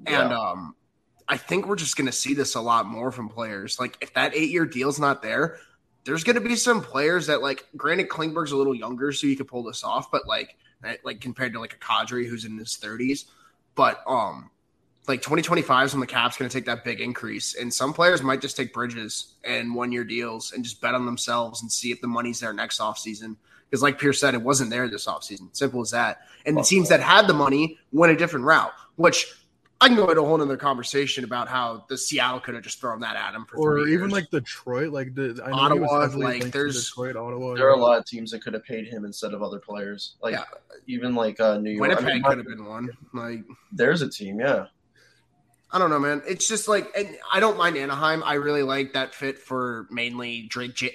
And 0.07 0.33
um, 0.33 0.75
I 1.29 1.37
think 1.37 1.67
we're 1.67 1.77
just 1.77 1.97
going 1.97 2.07
to 2.07 2.13
see 2.13 2.35
this 2.35 2.55
a 2.55 2.61
lot 2.61 2.87
more 2.87 3.11
from 3.11 3.29
players. 3.29 3.79
Like, 3.81 3.97
if 4.01 4.13
that 4.15 4.35
eight 4.35 4.51
year 4.51 4.67
deal's 4.67 4.99
not 5.01 5.23
there, 5.23 5.59
there's 6.05 6.25
going 6.25 6.35
to 6.35 6.41
be 6.43 6.57
some 6.57 6.83
players 6.83 7.29
that, 7.29 7.41
like, 7.43 7.67
granted, 7.77 8.09
Klingberg's 8.09 8.53
a 8.53 8.57
little 8.57 8.75
younger, 8.75 9.13
so 9.13 9.27
you 9.27 9.37
could 9.37 9.49
pull 9.49 9.63
this 9.63 9.85
off, 9.85 10.11
but 10.11 10.27
like, 10.27 10.57
like 11.05 11.21
compared 11.21 11.53
to 11.53 11.61
like 11.61 11.75
a 11.75 11.77
Kadri 11.77 12.27
who's 12.29 12.45
in 12.45 12.57
his 12.59 12.79
30s, 12.81 13.25
but 13.75 14.03
um, 14.07 14.51
like 15.09 15.21
2025 15.21 15.87
is 15.87 15.93
when 15.95 16.01
the 16.01 16.07
cap's 16.07 16.37
going 16.37 16.49
to 16.49 16.55
take 16.57 16.67
that 16.67 16.85
big 16.85 17.01
increase, 17.01 17.55
and 17.57 17.73
some 17.73 17.93
players 17.93 18.23
might 18.23 18.41
just 18.41 18.57
take 18.57 18.73
bridges 18.73 19.35
and 19.45 19.75
one 19.75 19.93
year 19.93 20.05
deals 20.05 20.53
and 20.53 20.63
just 20.63 20.81
bet 20.81 20.95
on 20.95 21.07
themselves 21.07 21.63
and 21.63 21.71
see 21.71 21.91
if 21.91 22.01
the 22.01 22.07
money's 22.07 22.41
there 22.41 22.53
next 22.53 22.81
offseason. 22.81 23.37
Because, 23.69 23.83
like 23.83 23.99
Pierce 23.99 24.21
said, 24.21 24.35
it 24.35 24.43
wasn't 24.43 24.69
there 24.69 24.87
this 24.87 25.07
offseason. 25.07 25.49
Simple 25.57 25.81
as 25.81 25.91
that. 25.93 26.21
And 26.45 26.57
the 26.57 26.63
teams 26.63 26.91
that 26.91 27.01
had 27.01 27.27
the 27.27 27.33
money 27.33 27.79
went 27.91 28.13
a 28.13 28.17
different 28.17 28.45
route, 28.45 28.73
which 28.97 29.35
I 29.83 29.89
can 29.89 29.97
go 29.97 30.09
into 30.09 30.23
a 30.23 30.25
whole 30.25 30.41
other 30.41 30.57
conversation 30.57 31.25
about 31.25 31.49
how 31.49 31.85
the 31.89 31.99
Seattle 31.99 32.41
could 32.41 32.55
have 32.55 32.63
just 32.63 32.81
thrown 32.81 33.01
that 33.01 33.17
at 33.17 33.35
him 33.35 33.45
for 33.47 33.57
or 33.57 33.83
three 33.83 33.93
even 33.95 34.05
years. 34.05 34.13
like 34.13 34.31
Detroit, 34.31 34.93
like 34.93 35.15
the 35.15 35.41
I 35.45 35.51
know 35.69 35.75
he 35.75 35.81
was 35.81 35.91
Ottawa, 35.91 36.01
heavily 36.03 36.25
like, 36.25 36.41
linked 36.41 36.53
there's- 36.55 36.85
Detroit, 36.89 37.17
Ottawa. 37.17 37.55
There 37.55 37.67
are 37.69 37.75
a 37.75 37.77
lot 37.77 37.99
of 37.99 38.05
teams 38.07 38.31
that 38.31 38.43
could 38.43 38.55
have 38.55 38.65
paid 38.65 38.87
him 38.87 39.05
instead 39.05 39.35
of 39.35 39.43
other 39.43 39.59
players. 39.59 40.15
Like 40.23 40.35
Yeah. 40.35 40.45
even 40.87 41.15
like 41.15 41.41
uh, 41.41 41.59
New 41.59 41.71
York. 41.71 41.91
I 41.91 41.95
Winnipeg 41.95 42.15
mean, 42.15 42.23
could 42.23 42.39
have 42.39 42.47
been 42.47 42.65
one. 42.65 42.91
Like 43.13 43.41
There's 43.73 44.03
a 44.03 44.09
team, 44.09 44.39
yeah. 44.41 44.67
I 45.75 45.79
don't 45.79 45.89
know, 45.91 45.99
man. 45.99 46.21
It's 46.29 46.47
just 46.47 46.69
like, 46.69 46.91
and 46.97 47.17
I 47.33 47.41
don't 47.41 47.57
mind 47.57 47.77
Anaheim. 47.79 48.23
I 48.25 48.35
really 48.35 48.63
like 48.63 48.93
that 48.93 49.15
fit 49.15 49.39
for 49.39 49.87
mainly 49.91 50.43
Drake. 50.43 50.75
J- 50.75 50.95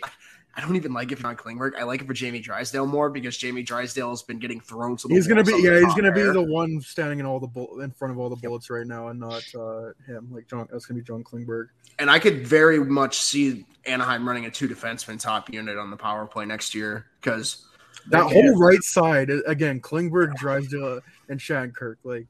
I 0.58 0.62
don't 0.62 0.76
even 0.76 0.92
like 0.92 1.12
it 1.12 1.18
for 1.18 1.22
John 1.22 1.36
Klingberg. 1.38 1.76
I 1.78 1.84
like 1.84 2.02
it 2.02 2.08
for 2.08 2.14
Jamie 2.14 2.40
Drysdale 2.40 2.88
more 2.88 3.12
because 3.12 3.38
Jamie 3.38 3.62
Drysdale 3.62 4.10
has 4.10 4.24
been 4.24 4.40
getting 4.40 4.60
thrown 4.60 4.98
to 4.98 5.08
the. 5.08 5.14
He's 5.14 5.28
gonna 5.28 5.44
be 5.44 5.52
yeah, 5.62 5.80
he's 5.80 5.94
gonna 5.94 6.12
be 6.12 6.24
the 6.24 6.42
one 6.42 6.82
standing 6.82 7.20
in 7.20 7.28
all 7.28 7.40
the 7.40 7.46
bull- 7.48 7.82
in 7.82 7.92
front 7.92 8.12
of 8.12 8.18
all 8.18 8.28
the 8.30 8.36
bullets 8.38 8.68
right 8.72 8.88
now, 8.88 9.10
and 9.10 9.20
not 9.20 9.44
uh, 9.56 9.92
him. 10.08 10.28
Like 10.32 10.48
John, 10.48 10.68
that's 10.72 10.88
gonna 10.88 11.00
be 11.00 11.04
John 11.04 11.24
Klingberg. 11.24 11.68
and 12.00 12.10
I 12.10 12.18
could 12.18 12.48
very 12.48 12.80
much 12.80 13.20
see 13.20 13.66
Anaheim 13.86 14.28
running 14.28 14.46
a 14.46 14.52
two 14.52 14.68
defenseman 14.68 15.20
top 15.22 15.54
unit 15.54 15.78
on 15.78 15.92
the 15.92 15.98
power 15.98 16.26
play 16.26 16.46
next 16.46 16.74
year 16.74 17.06
because 17.22 17.68
That 18.10 18.24
Okay. 18.24 18.34
whole 18.42 18.58
right 18.58 18.82
side 18.82 19.30
again, 19.46 19.80
Klingberg, 19.80 20.34
Drysdale, 20.38 21.02
and 21.30 21.40
Shattenkirk, 21.40 21.98
like 22.04 22.26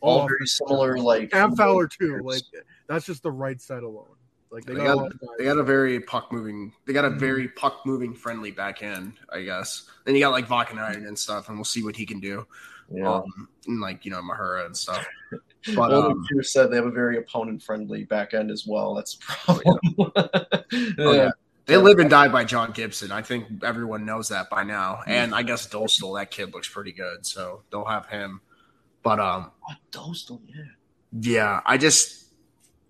All 0.00 0.20
all 0.20 0.28
very 0.28 0.46
similar, 0.46 0.96
like 0.98 1.32
Cam 1.32 1.56
Fowler 1.56 1.88
too. 1.88 2.20
Like 2.22 2.42
that's 2.86 3.04
just 3.04 3.24
the 3.24 3.32
right 3.32 3.60
side 3.60 3.82
alone. 3.82 4.13
Like 4.54 4.64
they, 4.64 4.74
They 4.74 4.80
got, 4.80 4.84
a 4.84 4.86
got- 4.86 4.96
lot 4.96 5.12
of 5.12 5.20
guys. 5.20 5.28
they 5.38 5.44
got 5.44 5.58
a 5.58 5.62
very 5.64 6.00
puck 6.00 6.32
moving. 6.32 6.72
They 6.86 6.92
got 6.92 7.04
a 7.04 7.10
Mhm. 7.10 7.18
very 7.18 7.48
puck 7.48 7.80
moving 7.84 8.14
friendly 8.14 8.52
back 8.52 8.82
end, 8.82 9.14
I 9.32 9.42
guess. 9.42 9.88
Then 10.04 10.14
you 10.14 10.20
got 10.20 10.30
like 10.30 10.46
Vaakanainen 10.48 11.06
and 11.08 11.18
stuff, 11.18 11.48
and 11.48 11.58
we'll 11.58 11.64
see 11.64 11.82
what 11.82 11.96
he 11.96 12.06
can 12.06 12.20
do. 12.20 12.46
yeah. 12.90 13.10
Um, 13.14 13.48
and 13.66 13.80
like 13.80 14.04
you 14.04 14.10
know 14.10 14.20
Mahura 14.22 14.66
and 14.66 14.76
stuff. 14.76 15.04
But 15.74 15.90
well, 15.92 16.10
um, 16.12 16.26
like 16.36 16.44
said, 16.44 16.70
they 16.70 16.76
have 16.76 16.84
a 16.84 16.90
very 16.90 17.16
opponent 17.16 17.62
friendly 17.62 18.04
back 18.04 18.34
end 18.34 18.50
as 18.50 18.66
well. 18.66 18.94
That's 18.94 19.14
a 19.14 19.18
problem. 19.18 19.78
Oh, 20.98 21.12
yeah. 21.14 21.30
They 21.64 21.78
live 21.78 21.98
and 21.98 22.10
die 22.10 22.28
by 22.28 22.44
John 22.44 22.72
Gibson. 22.72 23.10
I 23.10 23.22
think 23.22 23.64
everyone 23.64 24.04
knows 24.04 24.28
that 24.28 24.50
by 24.50 24.62
now. 24.64 25.00
And 25.06 25.34
I 25.34 25.42
guess 25.42 25.66
Dostal, 25.66 26.18
that 26.20 26.30
kid 26.30 26.52
looks 26.52 26.68
pretty 26.68 26.92
good, 26.92 27.24
so 27.24 27.62
they'll 27.70 27.86
have 27.86 28.04
him. 28.06 28.42
But 29.02 29.18
um, 29.20 29.52
Dostal, 29.90 30.42
yeah. 30.46 30.64
yeah, 31.18 31.60
I 31.64 31.78
just 31.78 32.26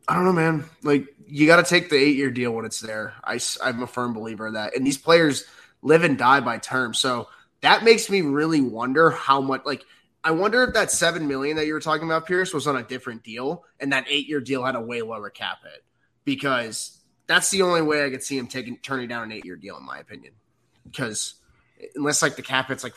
I 0.09 0.17
don't 0.17 0.25
know, 0.25 0.33
man. 0.33 0.65
Like 0.83 1.14
you 1.27 1.47
got 1.47 1.65
to 1.65 1.69
take 1.69 1.91
the 1.91 1.97
eight 1.97 2.17
year 2.17 2.31
deal 2.31 2.53
when 2.53 2.65
it's 2.65 2.81
there. 2.81 3.15
I 3.23 3.39
am 3.63 3.83
a 3.83 3.87
firm 3.87 4.13
believer 4.13 4.47
of 4.47 4.55
that. 4.55 4.77
And 4.77 4.87
these 4.87 4.99
players 4.99 5.45
live 5.83 6.05
and 6.05 6.19
die 6.19 6.41
by 6.41 6.59
terms, 6.59 6.99
so 6.99 7.29
that 7.61 7.85
makes 7.85 8.11
me 8.11 8.21
really 8.21 8.61
wonder 8.61 9.11
how 9.11 9.41
much. 9.41 9.63
Like 9.65 9.85
I 10.23 10.31
wonder 10.31 10.63
if 10.65 10.75
that 10.75 10.91
seven 10.91 11.29
million 11.29 11.57
that 11.57 11.67
you 11.67 11.75
were 11.75 11.81
talking 11.81 12.07
about, 12.07 12.27
Pierce, 12.27 12.55
was 12.55 12.67
on 12.67 12.77
a 12.77 12.83
different 12.83 13.23
deal, 13.23 13.65
and 13.79 13.93
that 13.93 14.07
eight 14.09 14.29
year 14.29 14.41
deal 14.41 14.65
had 14.65 14.75
a 14.75 14.81
way 14.81 15.03
lower 15.03 15.31
cap 15.31 15.59
hit 15.63 15.85
because 16.25 17.01
that's 17.27 17.51
the 17.51 17.63
only 17.63 17.83
way 17.83 18.05
I 18.05 18.11
could 18.11 18.23
see 18.23 18.39
him 18.39 18.47
taking 18.47 18.79
turning 18.79 19.09
down 19.09 19.25
an 19.25 19.33
eight 19.33 19.45
year 19.45 19.57
deal, 19.57 19.77
in 19.77 19.85
my 19.85 19.99
opinion. 19.99 20.33
Because 20.85 21.35
unless 21.95 22.23
like 22.23 22.37
the 22.37 22.43
cap 22.43 22.69
hit's 22.69 22.85
like, 22.85 22.95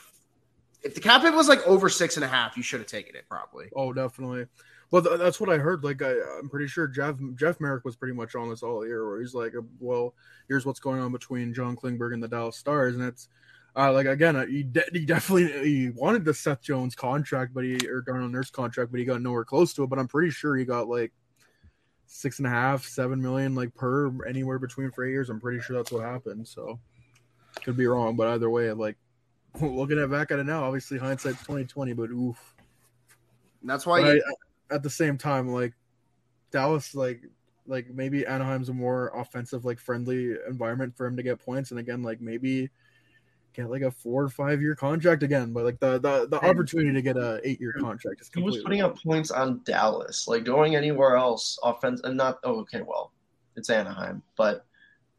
if 0.84 0.96
the 0.96 1.01
cap 1.01 1.22
hit 1.22 1.34
was 1.34 1.50
like 1.50 1.65
over 1.67 1.89
six 1.89 2.15
and 2.15 2.24
a 2.24 2.27
half, 2.27 2.55
you 2.55 2.63
should 2.63 2.79
have 2.79 2.88
taken 2.88 3.15
it 3.15 3.25
probably. 3.29 3.69
Oh, 3.75 3.91
definitely. 3.93 4.48
Well, 4.89 5.03
th- 5.03 5.20
that's 5.20 5.39
what 5.39 5.50
I 5.50 5.58
heard. 5.58 5.84
Like, 5.84 6.01
I, 6.01 6.13
I'm 6.39 6.50
pretty 6.50 6.67
sure 6.67 6.88
Jeff 6.88 7.17
Jeff 7.36 7.60
Marek 7.60 7.84
was 7.84 7.96
pretty 7.96 8.13
much 8.13 8.36
on 8.36 8.50
this 8.50 8.63
all 8.63 8.86
year, 8.86 9.08
where 9.08 9.20
he's 9.20 9.34
like, 9.34 9.53
"Well, 9.79 10.13
here's 10.48 10.65
what's 10.65 10.79
going 10.79 11.01
on 11.01 11.12
between 11.12 11.53
John 11.53 11.75
Klingberg 11.75 12.13
and 12.13 12.24
the 12.24 12.27
Dallas 12.27 12.56
Stars," 12.56 12.96
and 12.96 13.03
it's 13.03 13.27
uh, 13.75 13.94
like 13.94 14.08
again, 14.08 14.36
uh, 14.36 14.46
he, 14.46 14.63
de- 14.63 14.89
he 14.91 15.06
definitely 15.06 15.51
he 15.70 15.89
wanted 15.89 16.25
the 16.25 16.34
Seth 16.34 16.62
Jones 16.62 16.96
contract, 16.96 17.53
but 17.53 17.63
he 17.63 17.77
or 17.88 18.01
Darnell 18.01 18.29
Nurse 18.29 18.50
contract, 18.50 18.91
but 18.91 19.00
he 19.00 19.06
got 19.06 19.22
nowhere 19.22 19.46
close 19.46 19.74
to 19.74 19.84
it. 19.84 19.89
But 19.89 20.00
I'm 20.00 20.08
pretty 20.08 20.32
sure 20.32 20.56
he 20.56 20.65
got 20.65 20.88
like 20.88 21.12
six 22.08 22.39
and 22.39 22.48
a 22.48 22.50
half, 22.50 22.86
seven 22.86 23.22
million, 23.22 23.53
like 23.53 23.75
per 23.75 24.25
anywhere 24.25 24.58
between 24.58 24.89
for 24.89 25.06
eight 25.06 25.12
years. 25.12 25.29
I'm 25.29 25.39
pretty 25.39 25.62
sure 25.62 25.75
that's 25.75 25.91
what 25.91 26.03
happened. 26.03 26.48
So 26.48 26.79
could 27.63 27.77
be 27.77 27.86
wrong, 27.86 28.15
but 28.15 28.27
either 28.29 28.50
way, 28.50 28.72
like 28.72 28.98
looking 29.62 30.00
at 30.00 30.10
back 30.10 30.32
at 30.32 30.39
it 30.39 30.46
now, 30.46 30.63
obviously 30.63 30.98
hindsight's 30.98 31.41
2020, 31.41 31.94
but 31.94 32.10
oof. 32.10 32.56
That's 33.63 33.86
why 33.86 34.01
But 34.01 34.15
you, 34.15 34.24
I, 34.25 34.34
at 34.71 34.83
the 34.83 34.89
same 34.89 35.17
time, 35.17 35.47
like 35.50 35.74
Dallas, 36.51 36.95
like 36.95 37.21
like 37.65 37.89
maybe 37.89 38.25
Anaheim's 38.25 38.69
a 38.69 38.74
more 38.74 39.12
offensive, 39.13 39.65
like 39.65 39.79
friendly 39.79 40.36
environment 40.47 40.95
for 40.95 41.05
him 41.05 41.17
to 41.17 41.24
get 41.24 41.39
points, 41.39 41.71
and 41.71 41.79
again, 41.79 42.01
like 42.03 42.21
maybe 42.21 42.69
get 43.53 43.69
like 43.69 43.81
a 43.81 43.91
four 43.91 44.24
or 44.24 44.29
five 44.29 44.62
year 44.62 44.75
contract 44.75 45.24
again. 45.24 45.51
But 45.51 45.65
like 45.65 45.79
the 45.79 46.00
the, 46.00 46.27
the 46.27 46.38
opportunity 46.45 46.93
to 46.93 47.01
get 47.01 47.17
a 47.17 47.41
eight 47.43 47.59
year 47.59 47.74
contract 47.79 48.21
is 48.21 48.29
He 48.33 48.41
was 48.41 48.59
putting 48.59 48.81
up 48.81 49.01
points 49.01 49.31
on 49.31 49.62
Dallas. 49.65 50.27
Like 50.27 50.45
going 50.45 50.75
anywhere 50.75 51.17
else, 51.17 51.59
offense 51.63 52.01
and 52.03 52.15
not. 52.17 52.39
Oh, 52.43 52.59
okay, 52.62 52.81
well, 52.81 53.12
it's 53.55 53.69
Anaheim, 53.69 54.21
but 54.38 54.65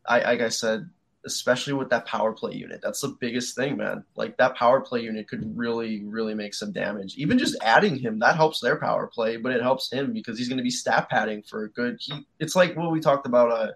I 0.06 0.20
like 0.20 0.40
I 0.40 0.48
said, 0.48 0.88
especially 1.26 1.72
with 1.72 1.90
that 1.90 2.06
power 2.06 2.32
play 2.32 2.54
unit, 2.54 2.80
that's 2.82 3.00
the 3.00 3.16
biggest 3.20 3.54
thing, 3.54 3.76
man. 3.76 4.04
Like 4.16 4.36
that 4.38 4.56
power 4.56 4.80
play 4.80 5.02
unit 5.02 5.28
could 5.28 5.56
really, 5.56 6.04
really 6.04 6.34
make 6.34 6.54
some 6.54 6.72
damage. 6.72 7.16
Even 7.16 7.38
just 7.38 7.56
adding 7.62 7.96
him, 7.96 8.18
that 8.20 8.36
helps 8.36 8.60
their 8.60 8.76
power 8.76 9.06
play, 9.06 9.36
but 9.36 9.52
it 9.52 9.62
helps 9.62 9.92
him 9.92 10.12
because 10.12 10.38
he's 10.38 10.48
going 10.48 10.58
to 10.58 10.64
be 10.64 10.70
stat 10.70 11.08
padding 11.10 11.42
for 11.42 11.64
a 11.64 11.70
good. 11.70 11.98
He, 12.00 12.26
it's 12.38 12.56
like 12.56 12.76
what 12.76 12.90
we 12.90 13.00
talked 13.00 13.26
about. 13.26 13.50
Uh, 13.50 13.72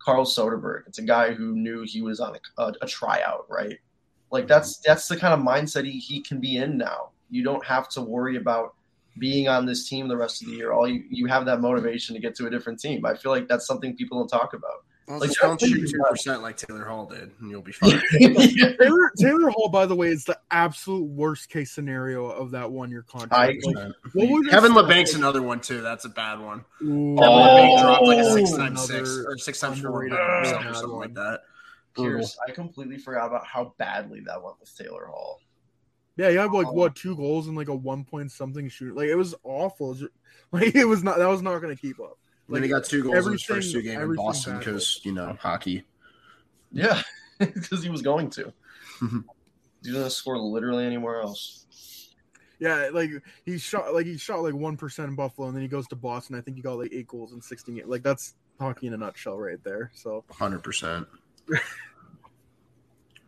Carl 0.00 0.24
Soderberg. 0.24 0.82
It's 0.86 0.98
a 0.98 1.02
guy 1.02 1.32
who 1.32 1.54
knew 1.54 1.84
he 1.86 2.02
was 2.02 2.20
on 2.20 2.34
a, 2.34 2.62
a, 2.62 2.72
a 2.82 2.86
tryout, 2.86 3.46
right? 3.48 3.78
Like 4.30 4.48
that's 4.48 4.78
that's 4.78 5.08
the 5.08 5.16
kind 5.16 5.34
of 5.34 5.40
mindset 5.40 5.84
he, 5.84 5.98
he 5.98 6.20
can 6.20 6.40
be 6.40 6.56
in 6.56 6.76
now. 6.76 7.10
You 7.30 7.44
don't 7.44 7.64
have 7.64 7.88
to 7.90 8.00
worry 8.00 8.36
about 8.36 8.74
being 9.18 9.48
on 9.48 9.66
this 9.66 9.88
team 9.88 10.08
the 10.08 10.16
rest 10.16 10.42
of 10.42 10.48
the 10.48 10.54
year. 10.54 10.72
All 10.72 10.88
you 10.88 11.04
you 11.10 11.26
have 11.26 11.44
that 11.46 11.60
motivation 11.60 12.14
to 12.14 12.20
get 12.20 12.34
to 12.36 12.46
a 12.46 12.50
different 12.50 12.80
team. 12.80 13.04
I 13.04 13.14
feel 13.14 13.32
like 13.32 13.48
that's 13.48 13.66
something 13.66 13.96
people 13.96 14.18
don't 14.18 14.28
talk 14.28 14.54
about. 14.54 14.84
Well, 15.10 15.18
like, 15.18 15.28
just 15.30 15.40
don't 15.40 15.60
shoot 15.60 15.90
two 15.90 15.98
percent 16.08 16.40
like 16.42 16.56
Taylor 16.56 16.84
Hall 16.84 17.04
did, 17.06 17.32
and 17.40 17.50
you'll 17.50 17.62
be 17.62 17.72
fine. 17.72 18.00
Taylor 18.20 19.10
Taylor 19.18 19.50
Hall, 19.50 19.68
by 19.68 19.84
the 19.86 19.96
way, 19.96 20.08
is 20.08 20.24
the 20.24 20.38
absolute 20.50 21.04
worst 21.04 21.48
case 21.48 21.72
scenario 21.72 22.26
of 22.26 22.52
that 22.52 22.70
one 22.70 22.90
year 22.90 23.02
contract. 23.02 23.34
I- 23.34 23.46
Like, 23.72 23.92
what 24.14 24.28
was 24.28 24.46
Kevin 24.48 24.70
stat- 24.72 24.84
Labanc's 24.84 25.14
another 25.14 25.42
one 25.42 25.60
too. 25.60 25.80
That's 25.82 26.04
a 26.04 26.08
bad 26.08 26.38
one. 26.40 26.64
Ooh. 26.82 27.16
Kevin 27.16 27.34
Labanc 27.34 27.80
dropped 27.82 28.02
like 28.04 28.18
a 28.18 28.20
Oh, 28.22 28.34
six 28.36 28.52
times 28.56 28.86
six 28.86 29.18
or 29.26 29.36
six 29.38 29.58
times 29.60 29.80
four 29.80 30.04
underrated 30.04 30.66
or 30.66 30.74
something 30.74 30.90
like 30.98 31.14
that. 31.14 31.40
Pierce, 31.96 32.38
I 32.46 32.52
completely 32.52 32.98
forgot 32.98 33.26
about 33.26 33.44
how 33.44 33.74
badly 33.78 34.20
that 34.20 34.40
went 34.42 34.60
with 34.60 34.72
Taylor 34.76 35.06
Hall. 35.06 35.40
Yeah, 36.16 36.30
he 36.30 36.36
had 36.36 36.50
Oh. 36.50 36.56
like 36.58 36.72
what 36.72 36.94
two 36.94 37.16
goals 37.16 37.48
and 37.48 37.56
like 37.56 37.68
a 37.68 37.74
one 37.74 38.04
point 38.04 38.30
something 38.30 38.68
shoot. 38.68 38.94
Like 38.94 39.08
it 39.08 39.16
was 39.16 39.34
awful. 39.42 39.92
It 39.92 40.02
was- 40.02 40.08
Like 40.52 40.74
it 40.74 40.84
was 40.84 41.02
not. 41.04 41.18
That 41.18 41.28
was 41.28 41.42
not 41.42 41.60
going 41.60 41.74
to 41.76 41.80
keep 41.80 41.98
up. 42.00 42.18
And 42.50 42.56
then 42.56 42.62
he 42.64 42.68
got 42.68 42.84
two 42.84 43.04
goals 43.04 43.26
in 43.26 43.32
his 43.32 43.44
first 43.44 43.70
two 43.70 43.80
games 43.80 44.02
in 44.02 44.14
Boston 44.16 44.58
because 44.58 45.00
you 45.04 45.12
know 45.12 45.36
hockey. 45.40 45.84
Yeah, 46.72 47.00
because 47.38 47.84
he 47.84 47.90
was 47.90 48.02
going 48.02 48.28
to. 48.30 48.52
Mhm. 49.00 49.24
He 49.84 49.92
doesn't 49.92 50.10
score 50.10 50.36
literally 50.36 50.84
anywhere 50.84 51.20
else. 51.20 51.64
Yeah, 52.58 52.90
like 52.92 53.10
he 53.46 53.56
shot 53.56 53.94
like 53.94 54.06
he 54.06 54.18
shot 54.18 54.42
like 54.42 54.54
one 54.54 54.76
percent 54.76 55.08
in 55.08 55.14
Buffalo, 55.14 55.46
and 55.46 55.56
then 55.56 55.62
he 55.62 55.68
goes 55.68 55.86
to 55.88 55.96
Boston. 55.96 56.34
I 56.36 56.40
think 56.40 56.56
he 56.56 56.62
got 56.62 56.76
like 56.78 56.92
eight 56.92 57.06
goals 57.06 57.32
in 57.32 57.40
sixteen 57.40 57.76
games. 57.76 57.88
Like 57.88 58.02
that's 58.02 58.34
hockey 58.58 58.88
in 58.88 58.94
a 58.94 58.96
nutshell, 58.98 59.38
right 59.38 59.62
there. 59.64 59.90
So, 59.94 60.24
Hundred 60.30 60.62
percent. 60.62 61.06
but 61.48 61.60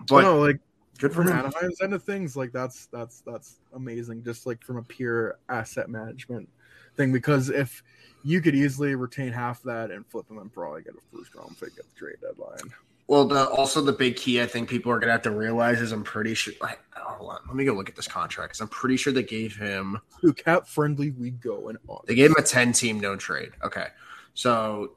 But 0.09 0.23
no, 0.23 0.41
like 0.41 0.59
good 0.99 1.13
for 1.13 1.25
from 1.25 1.33
him. 1.33 1.47
Anaheim's 1.47 1.81
end 1.81 1.95
of 1.95 2.03
things, 2.03 2.37
like 2.37 2.53
that's 2.53 2.87
that's 2.87 3.23
that's 3.23 3.61
amazing. 3.73 4.23
Just 4.25 4.47
like 4.47 4.63
from 4.63 4.77
a 4.77 4.83
pure 4.83 5.39
asset 5.49 5.89
management 5.89 6.49
thing, 6.97 7.13
because 7.13 7.49
if 7.49 7.83
you 8.25 8.41
could 8.41 8.55
easily 8.55 8.95
retain 8.95 9.33
half 9.33 9.63
that 9.65 9.91
and 9.91 10.07
flip 10.07 10.29
them 10.29 10.39
and 10.39 10.53
probably 10.53 10.83
get 10.83 10.95
a 10.95 11.17
first 11.17 11.35
round 11.35 11.59
pick 11.59 11.71
at 11.79 11.85
the 11.89 11.95
trade 11.97 12.17
deadline. 12.21 12.73
Well, 13.09 13.27
the, 13.27 13.49
also 13.49 13.81
the 13.81 13.93
big 13.93 14.17
key 14.17 14.41
I 14.41 14.47
think 14.47 14.71
people 14.71 14.91
are 14.93 14.99
gonna 14.99 15.13
have 15.13 15.23
to 15.23 15.31
realize 15.31 15.81
is 15.81 15.93
I'm 15.93 16.05
pretty 16.05 16.35
sure. 16.35 16.55
Like, 16.61 16.79
hold 16.97 17.31
on, 17.31 17.41
let 17.47 17.57
me 17.57 17.65
go 17.65 17.73
look 17.75 17.89
at 17.89 17.97
this 17.97 18.09
contract 18.09 18.51
because 18.51 18.61
I'm 18.61 18.69
pretty 18.69 18.97
sure 18.97 19.13
they 19.13 19.23
gave 19.23 19.57
him 19.57 19.99
Who 20.21 20.33
cap 20.33 20.67
friendly 20.67 21.11
we 21.11 21.31
go 21.31 21.69
and 21.69 21.79
on. 21.89 22.01
they 22.07 22.15
gave 22.15 22.31
him 22.31 22.37
a 22.39 22.43
10 22.43 22.73
team 22.73 23.01
no 23.01 23.17
trade. 23.17 23.51
Okay, 23.63 23.89
so 24.35 24.93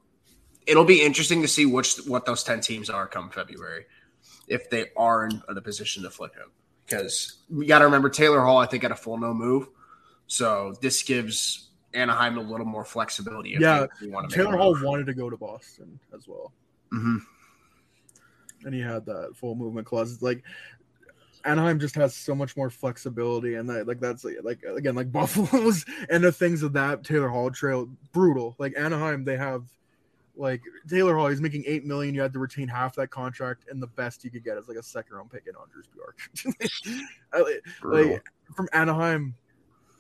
it'll 0.68 0.86
be 0.86 1.02
interesting 1.02 1.42
to 1.42 1.48
see 1.48 1.66
which 1.66 1.98
what 2.08 2.26
those 2.26 2.44
10 2.44 2.62
teams 2.62 2.90
are 2.90 3.08
come 3.08 3.30
February. 3.30 3.86
if 4.48 4.70
they 4.70 4.86
are 4.96 5.26
in 5.26 5.42
a 5.50 5.60
position 5.62 6.04
to 6.04 6.10
flip 6.10 6.36
him. 6.36 6.52
Because 6.86 7.38
we 7.50 7.66
got 7.66 7.80
to 7.80 7.86
remember 7.86 8.10
Taylor 8.10 8.42
Hall, 8.42 8.60
I 8.60 8.68
think, 8.68 8.84
had 8.84 8.92
a 8.92 8.96
full 8.96 9.18
no 9.18 9.34
move. 9.34 9.68
So 10.28 10.76
this 10.82 11.02
gives 11.02 11.70
Anaheim 11.96 12.38
a 12.38 12.42
little 12.42 12.66
more 12.66 12.84
flexibility. 12.86 13.56
If 13.56 13.62
Yeah, 13.62 13.88
they, 14.02 14.08
want 14.08 14.30
to 14.30 14.36
Taylor 14.36 14.58
Hall 14.58 14.76
wanted 14.84 15.06
to 15.08 15.14
go 15.14 15.30
to 15.30 15.38
Boston 15.38 16.00
as 16.16 16.28
well, 16.28 16.52
Mhm. 16.94 17.20
and 18.66 18.74
he 18.74 18.82
had 18.82 19.06
that 19.06 19.32
full 19.36 19.56
movement 19.56 19.88
clause. 19.88 20.14
It's 20.14 20.22
Like 20.22 20.44
Anaheim 21.44 21.80
just 21.80 21.96
has 21.96 22.16
so 22.16 22.34
much 22.36 22.58
more 22.58 22.70
flexibility, 22.70 23.56
and 23.56 23.70
that, 23.70 23.88
like 23.88 24.00
that's 24.00 24.24
like, 24.24 24.38
like 24.44 24.64
again 24.64 24.96
like 24.96 25.12
Buffalo's 25.12 25.86
and 26.10 26.24
the 26.24 26.32
things 26.32 26.64
of 26.64 26.74
that 26.74 27.04
Taylor 27.04 27.30
Hall 27.30 27.50
trail 27.52 27.88
brutal. 28.12 28.56
Like 28.58 28.74
Anaheim, 28.78 29.24
they 29.24 29.38
have 29.38 29.64
like 30.36 30.62
Taylor 30.90 31.16
Hall. 31.16 31.28
He's 31.28 31.40
making 31.42 31.64
eight 31.68 31.86
million. 31.86 32.14
You 32.16 32.22
had 32.22 32.34
to 32.34 32.40
retain 32.40 32.68
half 32.68 32.96
that 32.96 33.10
contract, 33.10 33.66
and 33.70 33.82
the 33.82 33.88
best 33.88 34.24
you 34.26 34.32
could 34.32 34.44
get 34.44 34.58
is 34.58 34.68
like 34.68 34.78
a 34.78 34.84
second 34.84 35.16
round 35.16 35.30
pick 35.32 35.46
in 35.48 35.54
Anders 35.60 35.88
Bjork. 35.94 36.20
Like 37.84 38.24
from 38.56 38.68
Anaheim, 38.74 39.36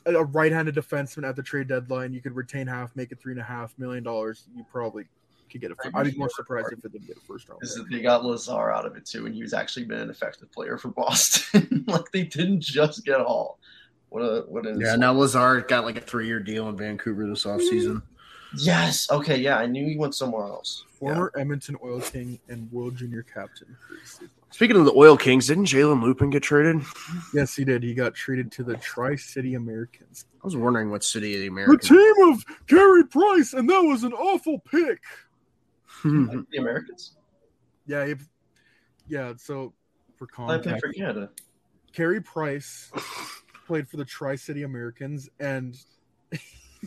a 0.05 0.12
a 0.13 0.24
right-handed 0.24 0.75
defenseman 0.75 1.27
at 1.27 1.35
the 1.35 1.43
trade 1.43 1.67
deadline, 1.67 2.13
you 2.13 2.21
could 2.21 2.35
retain 2.35 2.67
half, 2.67 2.95
make 2.95 3.12
it 3.12 3.19
three 3.19 3.33
and 3.33 3.41
a 3.41 3.43
half 3.43 3.74
million 3.77 4.03
dollars. 4.03 4.43
You 4.55 4.65
probably 4.71 5.05
could 5.51 5.62
get 5.62 5.71
a. 5.71 5.75
I 5.93 6.00
I'd 6.01 6.12
be 6.12 6.17
more 6.17 6.29
surprised 6.29 6.71
if 6.71 6.83
it 6.85 6.91
didn't 6.91 7.07
get 7.07 7.17
a 7.17 7.21
first 7.21 7.50
round. 7.50 7.62
is 7.63 7.75
that 7.75 7.89
they 7.89 8.01
got 8.01 8.24
Lazar 8.25 8.71
out 8.71 8.85
of 8.85 8.95
it 8.95 9.05
too, 9.05 9.25
and 9.25 9.33
he's 9.35 9.53
actually 9.53 9.85
been 9.85 10.00
an 10.00 10.09
effective 10.09 10.51
player 10.51 10.77
for 10.77 10.88
Boston. 10.95 11.83
like 11.88 12.12
they 12.12 12.24
didn't 12.24 12.62
just 12.62 13.03
get 13.05 13.19
Hall. 13.21 13.59
What 14.09 14.21
a 14.21 14.41
what 14.47 14.65
an 14.65 14.79
Yeah, 14.79 14.95
now 14.95 15.13
Lazar 15.13 15.62
got 15.62 15.83
like 15.85 15.97
a 15.97 16.01
three 16.01 16.27
year 16.27 16.39
deal 16.39 16.69
in 16.69 16.77
Vancouver 16.77 17.27
this 17.27 17.43
offseason. 17.45 18.01
yes. 18.57 19.09
Okay, 19.12 19.38
yeah, 19.38 19.57
I 19.57 19.65
knew 19.65 19.85
he 19.85 19.97
went 19.97 20.15
somewhere 20.15 20.45
else. 20.45 20.85
Former 21.00 21.31
Edmonton 21.38 21.75
Oil 21.83 22.00
King 22.00 22.39
and 22.47 22.71
World 22.71 22.95
Junior 22.95 23.24
Captain. 23.24 23.75
Speaking 24.55 24.77
of 24.77 24.85
the 24.85 24.93
Oil 24.93 25.17
Kings, 25.17 25.47
didn't 25.47 25.65
Jalen 25.65 26.01
Luypen 26.01 26.31
get 26.31 26.41
traded? 26.41 26.81
Yes, 27.33 27.57
he 27.57 27.65
did. 27.65 27.83
He 27.83 27.93
got 27.93 28.15
traded 28.15 28.53
to 28.53 28.63
the 28.63 28.77
Tri 28.77 29.17
City 29.17 29.55
Americans. 29.55 30.27
I 30.41 30.45
was 30.45 30.55
wondering 30.55 30.89
what 30.89 31.03
city 31.03 31.35
of 31.35 31.41
the 31.41 31.47
Americans. 31.47 31.89
The 31.89 31.93
team 31.93 32.31
of 32.31 32.45
Carey 32.65 33.03
Price, 33.03 33.51
and 33.51 33.69
that 33.69 33.81
was 33.81 34.05
an 34.05 34.13
awful 34.13 34.59
pick. 34.59 35.01
Like 36.05 36.50
the 36.51 36.57
Americans. 36.59 37.17
Yeah, 37.85 38.05
he, 38.05 38.13
yeah. 39.09 39.33
So 39.35 39.74
for 40.15 40.25
I 40.39 40.57
picked 40.57 40.79
for 40.79 40.93
Canada. 40.93 41.31
Carey 41.91 42.21
Price 42.21 42.93
played 43.67 43.89
for 43.89 43.97
the 43.97 44.05
Tri 44.05 44.38
City 44.38 44.63
Americans, 44.63 45.27
and 45.38 45.75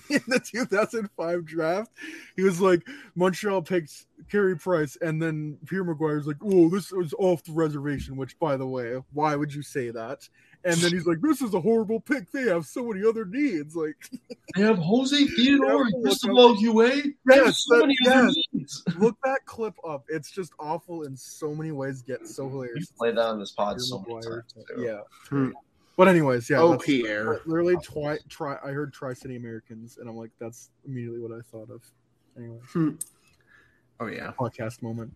in 0.11 0.21
the 0.29 0.41
2005 0.41 1.45
draft, 1.45 1.91
he 2.37 2.43
was 2.43 2.61
like, 2.61 2.87
Montreal 3.15 3.63
picked 3.63 4.07
Carey 4.31 4.57
Price, 4.57 4.97
and 5.01 5.21
then 5.23 5.59
Pierre 5.67 5.85
McGuire's 5.85 6.27
like, 6.27 6.37
"Oh, 6.43 6.69
this 6.69 6.91
was 6.93 7.15
off 7.19 7.45
the 7.45 7.53
reservation." 7.53 8.17
Which, 8.17 8.39
by 8.39 8.57
the 8.57 8.67
way, 8.67 9.01
why 9.13 9.37
would 9.37 9.55
you 9.55 9.63
say 9.63 9.91
that? 9.91 10.29
And 10.65 10.75
then 10.79 10.91
he's 10.93 11.07
like, 11.07 11.21
"This 11.23 11.41
is 11.41 11.55
a 11.55 11.61
horrible 11.61 12.01
pick. 12.01 12.31
They 12.33 12.43
have 12.43 12.67
so 12.67 12.85
many 12.89 13.07
other 13.07 13.25
needs." 13.25 13.77
Like, 13.77 13.97
They 14.57 14.63
have 14.63 14.79
Jose 14.79 15.17
Theodore 15.25 15.67
Yeah, 15.85 15.91
and 15.93 16.03
Cristobal 16.05 16.57
Huet. 16.57 17.03
They 17.27 17.37
have 17.37 17.47
Yes, 17.47 17.65
so 17.67 17.77
that- 17.79 17.87
many 17.87 17.97
other 18.11 18.27
yes. 18.27 18.35
needs. 18.53 18.83
look 18.99 19.17
that 19.25 19.45
clip 19.47 19.75
up. 19.87 20.05
It's 20.09 20.31
just 20.33 20.53
awful 20.59 21.05
in 21.05 21.17
so 21.17 21.55
many 21.55 21.71
ways. 21.71 22.03
Get 22.03 22.27
so 22.27 22.45
We've 22.45 22.53
hilarious. 22.53 22.91
played 22.99 23.17
that 23.17 23.27
on 23.27 23.39
this 23.39 23.53
pod 23.53 23.77
Pierre 23.77 23.85
so 23.87 24.05
many 24.07 24.21
times. 24.23 24.53
Too. 24.53 24.83
Yeah. 24.83 25.01
Hmm. 25.29 25.51
But 25.99 26.07
anyways, 26.07 26.49
yeah. 26.49 26.61
oh, 26.61 26.79
Pierre. 26.79 27.41
Literally, 27.45 27.77
twi- 27.83 28.21
try. 28.29 28.57
I 28.65 28.69
heard 28.71 28.93
Tri 28.93 29.13
City 29.15 29.35
Americans, 29.37 29.99
and 29.99 30.09
I'm 30.09 30.17
like, 30.17 30.31
that's 30.39 30.71
immediately 30.87 31.19
what 31.21 31.33
I 31.33 31.41
thought 31.51 31.69
of. 31.71 31.83
Anyway, 32.37 32.59
Oh, 34.01 34.07
yeah. 34.07 34.31
podcast 34.39 34.81
moment. 34.81 35.13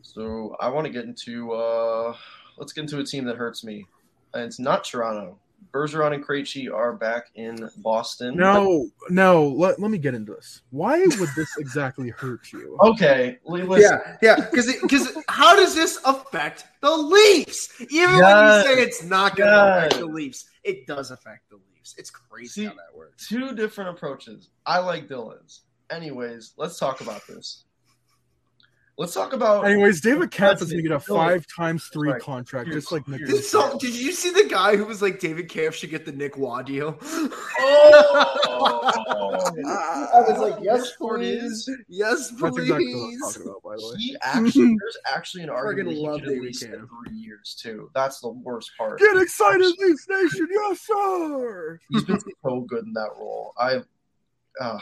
So 0.00 0.56
I 0.58 0.68
want 0.70 0.86
to 0.86 0.92
get 0.92 1.04
into 1.04 1.52
uh 1.52 2.16
let's 2.56 2.72
get 2.72 2.80
into 2.82 2.98
a 2.98 3.04
team 3.04 3.24
that 3.26 3.36
hurts 3.36 3.62
me. 3.62 3.86
And 4.34 4.44
it's 4.44 4.58
not 4.58 4.84
Toronto. 4.84 5.38
Bergeron 5.70 6.14
and 6.14 6.24
Krejci 6.26 6.72
are 6.72 6.92
back 6.92 7.26
in 7.34 7.68
Boston. 7.78 8.36
No, 8.36 8.88
no. 9.10 9.48
Let, 9.48 9.78
let 9.80 9.90
me 9.90 9.98
get 9.98 10.14
into 10.14 10.34
this. 10.34 10.62
Why 10.70 10.98
would 11.00 11.28
this 11.36 11.56
exactly 11.58 12.10
hurt 12.10 12.52
you? 12.52 12.76
Okay, 12.82 13.38
listen. 13.44 13.80
Yeah, 13.80 14.16
yeah. 14.22 14.36
Because 14.50 14.74
because 14.82 15.16
how 15.28 15.54
does 15.56 15.74
this 15.74 15.98
affect 16.04 16.64
the 16.80 16.90
Leafs? 16.90 17.68
Even 17.80 18.16
Yes. 18.16 18.64
when 18.66 18.74
you 18.74 18.76
say 18.76 18.82
it's 18.82 19.02
not 19.04 19.36
going 19.36 19.48
to 19.50 19.54
Yes. 19.56 19.86
affect 19.86 20.00
the 20.00 20.06
Leafs, 20.06 20.44
it 20.64 20.86
does 20.86 21.10
affect 21.10 21.48
the 21.50 21.56
Leafs. 21.56 21.94
It's 21.98 22.10
crazy 22.10 22.48
See- 22.48 22.64
how 22.64 22.72
that 22.72 22.96
works. 22.96 23.28
Two 23.28 23.54
different 23.54 23.90
approaches. 23.90 24.50
I 24.66 24.78
like 24.78 25.08
Dylan's. 25.08 25.62
Anyways, 25.90 26.54
let's 26.56 26.78
talk 26.78 27.00
about 27.02 27.26
this. 27.26 27.64
Let's 28.98 29.14
talk 29.14 29.32
about 29.32 29.64
Anyways, 29.64 30.02
David 30.02 30.30
Kampf 30.30 30.60
That's 30.60 30.62
is 30.64 30.72
going 30.72 30.82
to 30.84 30.88
get 30.90 30.94
a 30.96 31.00
five 31.00 31.46
times 31.46 31.88
three 31.92 32.10
Right. 32.10 32.20
contract, 32.20 32.70
just 32.72 32.92
like 32.92 33.08
Nick. 33.08 33.24
Did, 33.26 33.42
so, 33.42 33.78
did 33.78 33.94
you 33.94 34.12
see 34.12 34.30
the 34.30 34.46
guy 34.48 34.76
who 34.76 34.84
was 34.84 35.00
like 35.00 35.18
David 35.18 35.48
Kampf 35.48 35.76
should 35.76 35.88
get 35.90 36.04
the 36.04 36.12
Nick 36.12 36.36
Waugh 36.36 36.60
deal? 36.62 36.98
I 38.62 40.24
was 40.28 40.38
like, 40.38 40.62
yes, 40.62 40.92
please, 40.96 41.68
yes, 41.88 42.30
That's 42.38 42.58
exactly 42.58 42.94
what 42.94 43.04
I'm 43.14 43.18
talking 43.20 43.42
about, 43.42 43.62
by 43.62 43.76
the 43.76 43.86
way. 43.88 43.94
he 43.98 44.16
actually 44.22 44.76
there's 44.78 44.98
actually 45.12 45.42
an 45.44 45.48
Friggin' 45.48 45.54
argument 45.54 45.96
he 45.96 46.06
love 46.06 46.18
should 46.20 46.24
at 46.28 46.28
David 46.34 46.42
least 46.44 46.60
get 46.60 46.70
Kampf. 46.72 46.90
three 47.06 47.16
years 47.16 47.56
too. 47.60 47.90
That's 47.94 48.20
the 48.20 48.28
worst 48.30 48.70
part. 48.76 48.98
Get 48.98 49.16
excited, 49.16 49.72
Leafs 49.78 50.06
Nation! 50.08 50.48
Yes, 50.50 50.80
sir. 50.82 51.80
He's 51.90 52.04
been 52.04 52.20
so 52.44 52.60
good 52.68 52.84
in 52.84 52.92
that 52.92 53.10
role. 53.18 53.54
I 53.58 53.78
uh, 54.60 54.78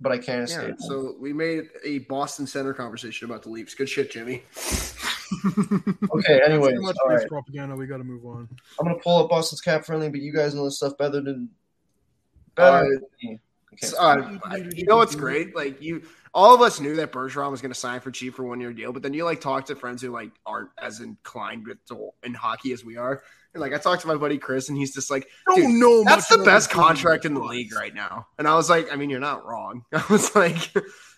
but 0.00 0.12
I 0.12 0.18
can't 0.18 0.42
escape. 0.42 0.70
him. 0.70 0.78
so 0.78 1.16
we 1.18 1.32
made 1.32 1.68
a 1.84 1.98
Boston 2.00 2.46
Center 2.46 2.74
conversation 2.74 3.28
about 3.28 3.42
the 3.42 3.50
Leafs. 3.50 3.74
Good 3.74 3.88
shit, 3.88 4.10
Jimmy. 4.10 4.42
okay, 6.10 6.40
anyway. 6.44 6.74
Too 6.74 6.82
much 6.82 6.96
right. 7.06 7.26
propaganda. 7.28 7.74
We 7.74 7.86
got 7.86 7.98
to 7.98 8.04
move 8.04 8.24
on. 8.26 8.48
I'm 8.78 8.86
gonna 8.86 8.98
pull 8.98 9.24
up 9.24 9.30
Boston's 9.30 9.60
cap 9.60 9.84
friendly, 9.84 10.08
but 10.10 10.20
you 10.20 10.32
guys 10.32 10.54
know 10.54 10.64
this 10.64 10.76
stuff 10.76 10.96
better 10.98 11.20
than 11.20 11.48
better 12.54 13.00
Uh. 13.24 13.36
Okay. 13.72 13.88
So, 13.88 13.98
uh, 13.98 14.38
you 14.72 14.86
know 14.86 14.96
what's 14.96 15.14
great? 15.14 15.54
Like 15.54 15.82
you, 15.82 16.02
all 16.32 16.54
of 16.54 16.62
us 16.62 16.80
knew 16.80 16.96
that 16.96 17.12
Bergeron 17.12 17.50
was 17.50 17.60
going 17.60 17.72
to 17.72 17.78
sign 17.78 18.00
for 18.00 18.10
cheap 18.10 18.34
for 18.34 18.44
one 18.44 18.58
year 18.58 18.72
deal, 18.72 18.92
but 18.92 19.02
then 19.02 19.12
you 19.12 19.24
like 19.24 19.40
talk 19.40 19.66
to 19.66 19.76
friends 19.76 20.00
who 20.00 20.10
like 20.10 20.30
aren't 20.46 20.70
as 20.80 21.00
inclined 21.00 21.66
with 21.66 21.78
the, 21.86 22.10
in 22.22 22.32
hockey 22.32 22.72
as 22.72 22.84
we 22.84 22.96
are. 22.96 23.22
And 23.56 23.60
like 23.62 23.72
I 23.72 23.78
talked 23.78 24.02
to 24.02 24.08
my 24.08 24.16
buddy 24.16 24.36
Chris, 24.38 24.68
and 24.68 24.76
he's 24.76 24.94
just 24.94 25.10
like, 25.10 25.28
Don't 25.46 25.80
know. 25.80 26.04
"That's 26.04 26.28
the 26.28 26.38
best 26.38 26.70
contract 26.70 27.24
in 27.24 27.34
the 27.34 27.40
league 27.40 27.74
right 27.74 27.94
now." 27.94 28.26
And 28.38 28.46
I 28.46 28.54
was 28.54 28.68
like, 28.70 28.92
"I 28.92 28.96
mean, 28.96 29.08
you're 29.10 29.18
not 29.18 29.44
wrong." 29.46 29.82
I 29.92 30.04
was 30.10 30.34
like, 30.36 30.72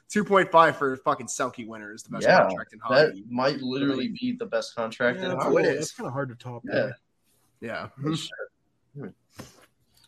two 0.09 0.25
point 0.25 0.51
five 0.51 0.77
for 0.77 0.97
fucking 0.99 1.27
Selke 1.27 1.67
winner 1.67 1.93
is 1.93 2.05
the 2.05 2.11
best 2.11 2.25
Yeah, 2.27 2.39
contract 2.43 2.73
in 2.73 2.79
hockey. 2.79 3.23
that 3.23 3.31
might 3.31 3.61
literally 3.61 4.09
be 4.09 4.37
the 4.39 4.47
best 4.47 4.75
contract 4.77 5.19
Yeah, 5.19 5.33
in 5.33 5.37
hockey. 5.37 5.57
it 5.57 5.67
is. 5.67 5.91
kind 5.93 6.07
of 6.07 6.13
hard 6.13 6.29
to 6.31 6.37
top. 6.37 6.63
Yeah. 6.65 6.75
though. 6.75 6.93
Yeah, 7.61 7.89
For 7.97 8.01
hmm. 8.03 8.15
sure. 8.15 9.13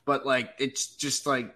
but 0.04 0.24
like 0.24 0.52
it's 0.58 0.94
just 0.96 1.26
like 1.26 1.54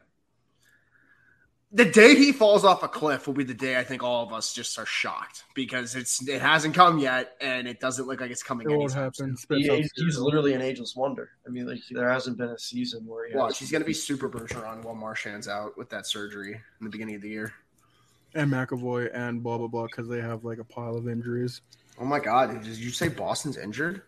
the 1.75 1.85
day 1.85 2.15
he 2.15 2.31
falls 2.33 2.65
off 2.65 2.83
a 2.85 2.89
cliff 2.89 3.27
will 3.27 3.35
be 3.35 3.43
the 3.45 3.53
day 3.53 3.77
I 3.77 3.83
think 3.85 4.03
all 4.03 4.25
of 4.25 4.33
us 4.33 4.55
just 4.55 4.79
are 4.79 4.87
shocked 4.87 5.43
because 5.55 5.97
it's 5.97 6.27
it 6.29 6.41
hasn't 6.41 6.75
come 6.75 6.99
yet 6.99 7.37
and 7.41 7.67
it 7.67 7.81
doesn't 7.81 8.07
look 8.07 8.21
like 8.21 8.31
it's 8.31 8.43
coming. 8.45 8.71
It 8.71 8.77
won't 8.77 8.93
happen. 8.93 9.37
He- 9.51 9.69
he's, 9.69 9.91
he's 9.97 10.19
literally 10.19 10.55
an 10.55 10.63
ageless 10.63 10.95
wonder. 10.97 11.31
I 11.47 11.51
mean, 11.51 11.67
like 11.67 11.81
there 11.91 12.09
hasn't 12.11 12.39
been 12.39 12.51
a 12.51 12.59
season 12.59 13.05
where 13.07 13.29
he 13.29 13.35
Watch, 13.37 13.51
has- 13.51 13.59
he's 13.59 13.73
gonna 13.73 13.85
be 13.85 13.93
super 13.93 14.29
Bergeron 14.31 14.85
while 14.85 14.95
Marchand's 14.95 15.49
out 15.49 15.77
with 15.77 15.91
that 15.91 16.07
surgery 16.07 16.53
in 16.53 16.85
the 16.85 16.91
beginning 16.91 17.17
of 17.17 17.23
the 17.23 17.29
year. 17.29 17.53
and 18.35 18.51
McAvoy 18.51 19.11
and 19.15 19.43
blah 19.43 19.59
blah 19.59 19.67
blah 19.67 19.87
because 19.87 20.09
they 20.09 20.21
have 20.21 20.45
like 20.45 20.59
a 20.59 20.65
pile 20.65 20.97
of 20.97 21.09
injuries. 21.09 21.61
Oh 22.01 22.05
my 22.05 22.21
god, 22.21 22.63
did 22.63 22.77
you 22.77 22.91
say 22.91 23.09
Boston's 23.09 23.57
injured? 23.57 24.03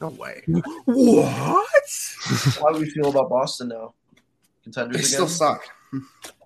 No 0.00 0.08
way. 0.08 0.42
What? 0.84 1.70
How 2.60 2.72
do 2.72 2.80
we 2.80 2.88
feel 2.90 3.10
about 3.10 3.28
Boston 3.28 3.68
now? 3.68 3.92
Contenders 4.64 4.96
They 4.96 5.00
again, 5.16 5.28
still 5.28 5.28
suck. 5.28 5.62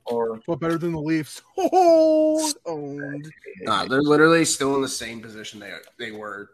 Or 0.07 0.41
What 0.47 0.61
better 0.61 0.79
than 0.79 0.93
the 0.93 1.01
Leafs? 1.01 1.43
Oh, 1.59 2.53
owned. 2.67 3.33
Nah, 3.63 3.87
they're 3.87 4.03
literally 4.03 4.45
still 4.45 4.75
in 4.77 4.83
the 4.83 4.89
same 4.89 5.21
position 5.21 5.61
they 5.61 5.73
they 5.99 6.11
were 6.13 6.51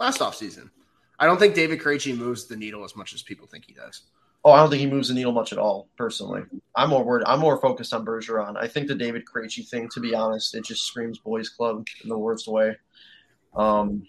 last 0.00 0.20
offseason. 0.20 0.70
I 1.18 1.26
don't 1.26 1.38
think 1.38 1.54
David 1.54 1.80
Krejci 1.80 2.16
moves 2.16 2.46
the 2.46 2.56
needle 2.56 2.84
as 2.84 2.94
much 2.94 3.12
as 3.12 3.22
people 3.22 3.46
think 3.46 3.64
he 3.66 3.72
does. 3.74 4.02
oh, 4.44 4.52
I 4.52 4.58
don't 4.60 4.70
think 4.70 4.80
he 4.80 4.86
moves 4.86 5.08
the 5.08 5.14
needle 5.14 5.32
much 5.32 5.52
at 5.52 5.58
all. 5.58 5.88
Personally, 5.96 6.42
I'm 6.76 6.90
more 6.90 7.04
worried. 7.04 7.24
I'm 7.26 7.40
more 7.40 7.60
focused 7.60 7.92
on 7.92 8.04
Bergeron. 8.06 8.56
I 8.56 8.68
think 8.68 8.86
the 8.86 8.94
David 8.94 9.24
Krejci 9.24 9.68
thing, 9.68 9.88
to 9.94 10.00
be 10.00 10.14
honest, 10.14 10.54
it 10.54 10.64
just 10.64 10.84
screams 10.84 11.18
boys' 11.18 11.48
club 11.48 11.84
in 12.02 12.08
the 12.08 12.16
worst 12.16 12.46
way. 12.46 12.76
Um, 13.56 14.06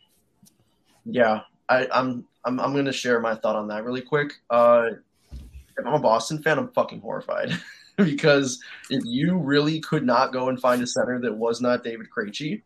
yeah, 1.05 1.41
I, 1.67 1.87
I'm 1.91 2.27
I'm 2.45 2.59
I'm 2.59 2.73
gonna 2.75 2.91
share 2.91 3.19
my 3.19 3.35
thought 3.35 3.55
on 3.55 3.67
that 3.69 3.83
really 3.83 4.01
quick. 4.01 4.33
Uh, 4.49 4.91
if 5.31 5.85
I'm 5.85 5.93
a 5.93 5.99
Boston 5.99 6.41
fan, 6.43 6.59
I'm 6.59 6.71
fucking 6.73 7.01
horrified 7.01 7.49
because 8.05 8.59
if 8.89 9.03
you 9.05 9.37
really 9.37 9.79
could 9.79 10.05
not 10.05 10.33
go 10.33 10.49
and 10.49 10.59
find 10.59 10.81
a 10.81 10.87
center 10.87 11.19
that 11.21 11.33
was 11.35 11.61
not 11.61 11.83
David 11.83 12.07
Krejci, 12.15 12.61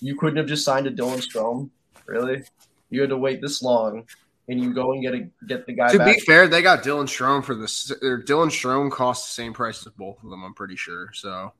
you 0.00 0.16
couldn't 0.16 0.36
have 0.36 0.46
just 0.46 0.64
signed 0.64 0.86
a 0.86 0.90
Dylan 0.90 1.18
Strome. 1.26 1.70
Really, 2.06 2.42
you 2.90 3.00
had 3.00 3.10
to 3.10 3.16
wait 3.16 3.40
this 3.42 3.62
long, 3.62 4.04
and 4.48 4.60
you 4.60 4.72
go 4.72 4.92
and 4.92 5.02
get 5.02 5.14
a 5.14 5.28
get 5.46 5.66
the 5.66 5.72
guy 5.72 5.88
To 5.92 5.98
back. 5.98 6.14
be 6.16 6.20
fair, 6.22 6.48
they 6.48 6.62
got 6.62 6.82
Dylan 6.82 7.04
Strome 7.06 7.44
for 7.44 7.54
this. 7.54 7.90
Or 8.02 8.22
Dylan 8.22 8.48
Strome 8.48 8.90
cost 8.90 9.26
the 9.26 9.32
same 9.42 9.52
price 9.52 9.86
as 9.86 9.92
both 9.94 10.22
of 10.22 10.30
them. 10.30 10.42
I'm 10.44 10.54
pretty 10.54 10.76
sure. 10.76 11.10
So 11.12 11.52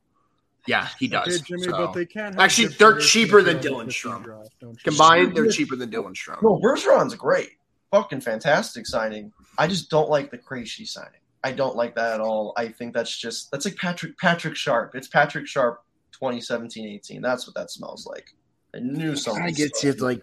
Yeah, 0.66 0.88
he 0.98 1.06
does. 1.08 1.26
Okay, 1.28 1.44
Jimmy, 1.46 1.62
So- 1.64 1.70
but 1.72 1.92
they 1.92 2.06
can't. 2.06 2.34
have 2.34 2.42
Actually, 2.42 2.68
they're 2.68 2.98
cheaper 2.98 3.42
than 3.42 3.56
Dylan 3.58 3.90
2015 3.90 3.92
Strome. 4.12 4.24
draft. 4.24 4.84
Combined, 4.84 5.36
they're 5.36 5.50
cheaper 5.50 5.76
than 5.76 5.90
Dylan 5.90 6.14
Strome. 6.14 6.42
No, 6.42 6.58
Bergeron's 6.62 7.14
great. 7.14 7.50
Fucking 7.90 8.20
fantastic 8.20 8.86
signing. 8.86 9.32
I 9.56 9.66
just 9.66 9.88
don't 9.90 10.10
like 10.10 10.30
the 10.30 10.36
Krejci 10.38 10.86
signing. 10.86 11.20
I 11.48 11.52
don't 11.52 11.76
like 11.76 11.94
that 11.94 12.12
at 12.14 12.20
all. 12.20 12.52
I 12.56 12.68
think 12.68 12.92
that's 12.92 13.16
just 13.16 13.50
that's 13.50 13.64
like 13.64 13.76
Patrick 13.76 14.18
Patrick 14.18 14.54
Sharp. 14.54 14.94
It's 14.94 15.08
Patrick 15.08 15.46
Sharp 15.46 15.82
2017-18. 16.20 17.22
That's 17.22 17.46
what 17.46 17.54
that 17.54 17.70
smells 17.70 18.06
like. 18.06 18.34
I 18.74 18.80
knew 18.80 19.16
something. 19.16 19.42
I 19.42 19.50
gets 19.50 19.82
you 19.82 19.92
like 19.94 20.22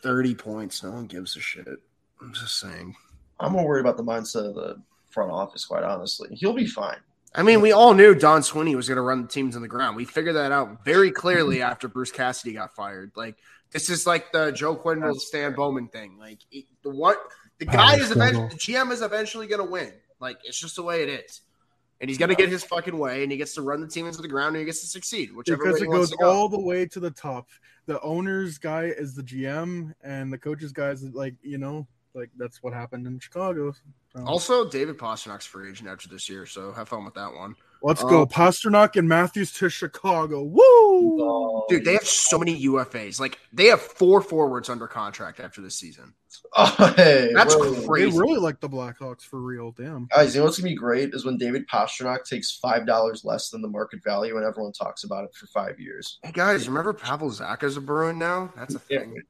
30 0.00 0.34
points. 0.34 0.82
No 0.82 0.92
one 0.92 1.06
gives 1.06 1.36
a 1.36 1.40
shit. 1.40 1.66
I'm 2.20 2.32
just 2.32 2.58
saying. 2.58 2.94
I'm 3.38 3.52
more 3.52 3.66
worried 3.66 3.80
about 3.80 3.96
the 3.96 4.02
mindset 4.04 4.48
of 4.48 4.54
the 4.54 4.80
front 5.10 5.30
office, 5.30 5.64
quite 5.66 5.84
honestly. 5.84 6.28
He'll 6.32 6.54
be 6.54 6.66
fine. 6.66 6.98
I 7.34 7.42
mean, 7.42 7.60
we 7.60 7.72
all 7.72 7.94
knew 7.94 8.14
Don 8.14 8.42
Sweeney 8.42 8.76
was 8.76 8.88
going 8.88 8.96
to 8.96 9.02
run 9.02 9.22
the 9.22 9.28
teams 9.28 9.56
on 9.56 9.62
the 9.62 9.68
ground. 9.68 9.96
We 9.96 10.04
figured 10.04 10.36
that 10.36 10.52
out 10.52 10.84
very 10.84 11.10
clearly 11.10 11.60
after 11.70 11.88
Bruce 11.88 12.12
Cassidy 12.12 12.54
got 12.54 12.74
fired. 12.74 13.12
Like 13.14 13.36
this 13.72 13.90
is 13.90 14.06
like 14.06 14.32
the 14.32 14.52
Joe 14.52 14.74
Quinn 14.74 15.02
Stan 15.18 15.54
Bowman 15.54 15.88
thing. 15.88 16.18
Like 16.18 16.38
it- 16.50 16.66
the 16.82 16.90
what 16.90 17.18
the 17.58 17.66
guy 17.66 17.96
is 17.96 18.10
eventually 18.10 18.48
the 18.48 18.54
GM 18.56 18.90
is 18.90 19.02
eventually 19.02 19.46
going 19.46 19.64
to 19.64 19.70
win. 19.70 19.92
Like 20.22 20.38
it's 20.44 20.58
just 20.58 20.76
the 20.76 20.84
way 20.84 21.02
it 21.02 21.08
is, 21.08 21.40
and 22.00 22.08
he's 22.08 22.16
going 22.16 22.28
to 22.28 22.36
get 22.36 22.48
his 22.48 22.62
fucking 22.62 22.96
way, 22.96 23.24
and 23.24 23.32
he 23.32 23.36
gets 23.36 23.54
to 23.56 23.62
run 23.62 23.80
the 23.80 23.88
team 23.88 24.06
into 24.06 24.22
the 24.22 24.28
ground, 24.28 24.54
and 24.54 24.58
he 24.58 24.64
gets 24.64 24.80
to 24.80 24.86
succeed, 24.86 25.34
whichever 25.34 25.64
because 25.64 25.80
way 25.80 25.86
it 25.86 25.88
wants 25.90 26.10
goes 26.10 26.16
go. 26.16 26.30
all 26.30 26.48
the 26.48 26.60
way 26.60 26.86
to 26.86 27.00
the 27.00 27.10
top. 27.10 27.48
The 27.86 28.00
owner's 28.02 28.56
guy 28.56 28.84
is 28.84 29.16
the 29.16 29.22
GM, 29.24 29.92
and 30.04 30.32
the 30.32 30.38
coach's 30.38 30.72
guy 30.72 30.90
is 30.90 31.02
like 31.02 31.34
you 31.42 31.58
know, 31.58 31.88
like 32.14 32.30
that's 32.38 32.62
what 32.62 32.72
happened 32.72 33.08
in 33.08 33.18
Chicago. 33.18 33.74
So, 34.14 34.24
Also, 34.24 34.68
David 34.70 34.96
Pastrnak's 34.96 35.44
free 35.44 35.70
agent 35.70 35.88
after 35.88 36.08
this 36.08 36.28
year, 36.28 36.46
so 36.46 36.70
have 36.70 36.88
fun 36.88 37.04
with 37.04 37.14
that 37.14 37.34
one. 37.34 37.56
Let's 37.82 38.02
oh. 38.02 38.08
go, 38.08 38.22
um, 38.22 38.28
Pastrnak 38.28 38.96
and 38.96 39.08
Matthews 39.08 39.52
to 39.54 39.68
Chicago. 39.68 40.42
Woo! 40.42 40.60
Oh, 40.62 41.66
Dude, 41.68 41.84
they 41.84 41.94
have 41.94 42.06
so 42.06 42.38
many 42.38 42.64
UFAs. 42.66 43.18
Like 43.18 43.38
they 43.52 43.66
have 43.66 43.80
four 43.80 44.20
forwards 44.20 44.68
under 44.68 44.86
contract 44.86 45.40
after 45.40 45.60
this 45.60 45.74
season. 45.74 46.14
Oh, 46.54 46.92
hey, 46.96 47.30
That's 47.34 47.54
wait, 47.56 47.62
wait, 47.62 47.70
wait. 47.70 47.80
They 47.80 47.86
crazy. 47.86 48.18
really 48.18 48.38
like 48.38 48.60
the 48.60 48.68
Blackhawks 48.68 49.22
for 49.22 49.40
real. 49.40 49.70
Damn. 49.72 50.06
Guys, 50.14 50.34
you 50.34 50.40
know 50.40 50.44
what's 50.44 50.58
gonna 50.58 50.68
be 50.68 50.74
great 50.74 51.14
is 51.14 51.24
when 51.24 51.38
David 51.38 51.66
Pastrnak 51.66 52.24
takes 52.24 52.52
five 52.52 52.86
dollars 52.86 53.24
less 53.24 53.48
than 53.48 53.62
the 53.62 53.68
market 53.68 54.02
value, 54.04 54.36
and 54.36 54.44
everyone 54.44 54.72
talks 54.72 55.04
about 55.04 55.24
it 55.24 55.34
for 55.34 55.46
five 55.46 55.80
years. 55.80 56.18
Hey 56.22 56.32
guys, 56.32 56.68
remember 56.68 56.92
Pavel 56.92 57.30
Zacha's 57.30 57.78
a 57.78 57.80
Bruin 57.80 58.18
now? 58.18 58.52
That's 58.54 58.74
a 58.74 58.78
thing. 58.78 59.22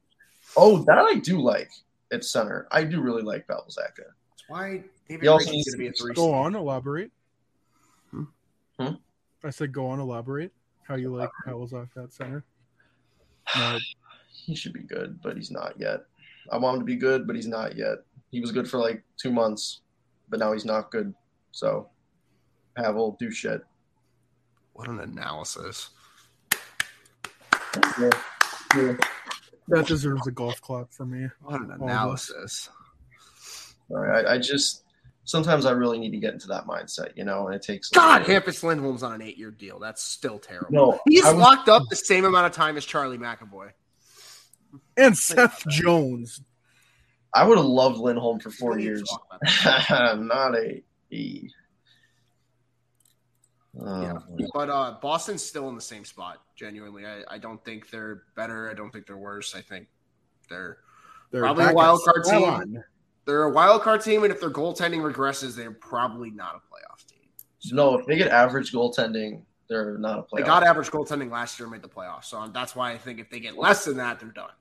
Oh, 0.57 0.83
that 0.83 0.97
I 0.97 1.15
do 1.15 1.41
like 1.41 1.71
at 2.11 2.25
center. 2.25 2.67
I 2.71 2.83
do 2.83 3.01
really 3.01 3.23
like 3.23 3.47
Pavel 3.47 3.67
Zaka. 3.69 4.03
That's 4.29 4.43
why 4.47 4.83
David 5.07 5.23
He 5.23 5.27
also 5.27 5.45
Rick's 5.45 5.51
needs 5.51 5.75
going 5.75 5.77
to 5.77 5.77
be 5.77 5.87
a 5.87 5.91
three. 5.93 6.13
Go 6.13 6.33
on, 6.33 6.55
elaborate. 6.55 7.11
Hmm? 8.87 9.47
I 9.47 9.49
said, 9.49 9.73
go 9.73 9.87
on, 9.87 9.99
elaborate. 9.99 10.51
How 10.87 10.95
you 10.95 11.15
like 11.15 11.29
Pavel's 11.45 11.73
off 11.73 11.89
that 11.95 12.13
center? 12.13 12.43
No, 13.57 13.77
He 14.31 14.55
should 14.55 14.73
be 14.73 14.83
good, 14.83 15.21
but 15.21 15.35
he's 15.35 15.51
not 15.51 15.73
yet. 15.77 16.01
I 16.51 16.57
want 16.57 16.75
him 16.75 16.81
to 16.81 16.85
be 16.85 16.95
good, 16.95 17.27
but 17.27 17.35
he's 17.35 17.47
not 17.47 17.75
yet. 17.75 17.97
He 18.31 18.39
was 18.39 18.51
good 18.51 18.69
for 18.69 18.77
like 18.77 19.03
two 19.17 19.31
months, 19.31 19.81
but 20.29 20.39
now 20.39 20.53
he's 20.53 20.65
not 20.65 20.91
good. 20.91 21.13
So, 21.51 21.89
Pavel, 22.75 23.17
do 23.19 23.29
shit. 23.31 23.61
What 24.73 24.87
an 24.87 24.99
analysis. 24.99 25.89
Yeah. 27.99 28.09
Yeah. 28.75 28.93
that 29.67 29.85
deserves 29.87 30.25
a 30.25 30.31
golf 30.31 30.59
clap 30.61 30.91
for 30.91 31.05
me. 31.05 31.27
What 31.41 31.61
an 31.61 31.71
analysis. 31.71 32.69
All 33.89 33.97
right, 33.97 34.25
I, 34.25 34.35
I 34.35 34.37
just 34.39 34.82
sometimes 35.25 35.65
I 35.65 35.71
really 35.71 35.99
need 35.99 36.11
to 36.11 36.17
get 36.17 36.33
into 36.33 36.47
that 36.47 36.65
mindset, 36.65 37.11
you 37.15 37.23
know, 37.23 37.47
and 37.47 37.55
it 37.55 37.61
takes. 37.61 37.89
God, 37.89 38.23
Hampus 38.23 38.63
Lindholm's 38.63 39.03
on 39.03 39.13
an 39.13 39.21
eight-year 39.21 39.51
deal. 39.51 39.79
That's 39.79 40.03
still 40.03 40.39
terrible. 40.39 40.67
No, 40.71 40.99
He's 41.07 41.23
was- 41.23 41.35
locked 41.35 41.69
up 41.69 41.83
the 41.89 41.95
same 41.95 42.25
amount 42.25 42.45
of 42.47 42.51
time 42.53 42.77
as 42.77 42.85
Charlie 42.85 43.17
McAvoy. 43.17 43.71
And 44.97 45.17
Seth 45.17 45.63
Jones. 45.69 46.41
I 47.33 47.43
would 47.45 47.57
have 47.57 47.65
loved 47.65 47.97
Lindholm 47.97 48.39
for 48.39 48.51
four 48.51 48.77
years. 48.79 49.03
talk 49.03 49.25
about 49.89 50.21
not 50.21 50.55
a 50.55 50.83
E. 51.11 51.49
Oh, 53.79 54.01
Yeah. 54.01 54.13
boy. 54.29 54.45
But 54.53 54.69
uh, 54.69 54.97
Boston's 55.01 55.43
still 55.43 55.67
in 55.69 55.75
the 55.75 55.81
same 55.81 56.05
spot. 56.05 56.41
Genuinely, 56.55 57.05
I, 57.05 57.23
I 57.27 57.37
don't 57.39 57.63
think 57.65 57.89
they're 57.89 58.23
better. 58.35 58.69
I 58.69 58.73
don't 58.75 58.91
think 58.91 59.07
they're 59.07 59.17
worse. 59.17 59.55
I 59.55 59.61
think 59.61 59.87
they're 60.49 60.77
They're 61.31 61.41
Probably 61.41 61.65
a 61.65 61.73
wild 61.73 62.01
card 62.05 62.23
team. 62.25 62.83
They're 63.25 63.43
a 63.43 63.51
wild 63.51 63.81
card 63.81 64.01
team, 64.01 64.23
and 64.23 64.33
if 64.33 64.39
their 64.39 64.49
goaltending 64.49 64.99
regresses, 64.99 65.55
they're 65.55 65.71
probably 65.71 66.29
not 66.31 66.55
a 66.55 66.57
playoff 66.57 67.05
team. 67.07 67.27
So 67.59 67.75
No, 67.75 67.97
if 67.97 68.05
they 68.05 68.17
get 68.17 68.29
average 68.29 68.71
goaltending, 68.71 69.41
they're 69.69 69.97
not 69.97 70.19
a 70.19 70.21
playoff. 70.23 70.37
they 70.37 70.43
got 70.43 70.63
average 70.63 70.89
goaltending 70.89 71.31
last 71.31 71.59
year 71.59 71.65
and 71.65 71.71
made 71.73 71.81
the 71.81 71.89
playoffs. 71.89 72.25
So 72.25 72.47
that's 72.47 72.75
why 72.75 72.91
I 72.91 72.97
think 72.97 73.19
if 73.19 73.29
they 73.29 73.39
get 73.39 73.57
less 73.57 73.85
than 73.85 73.97
that, 73.97 74.19
they're 74.19 74.29
done. 74.29 74.51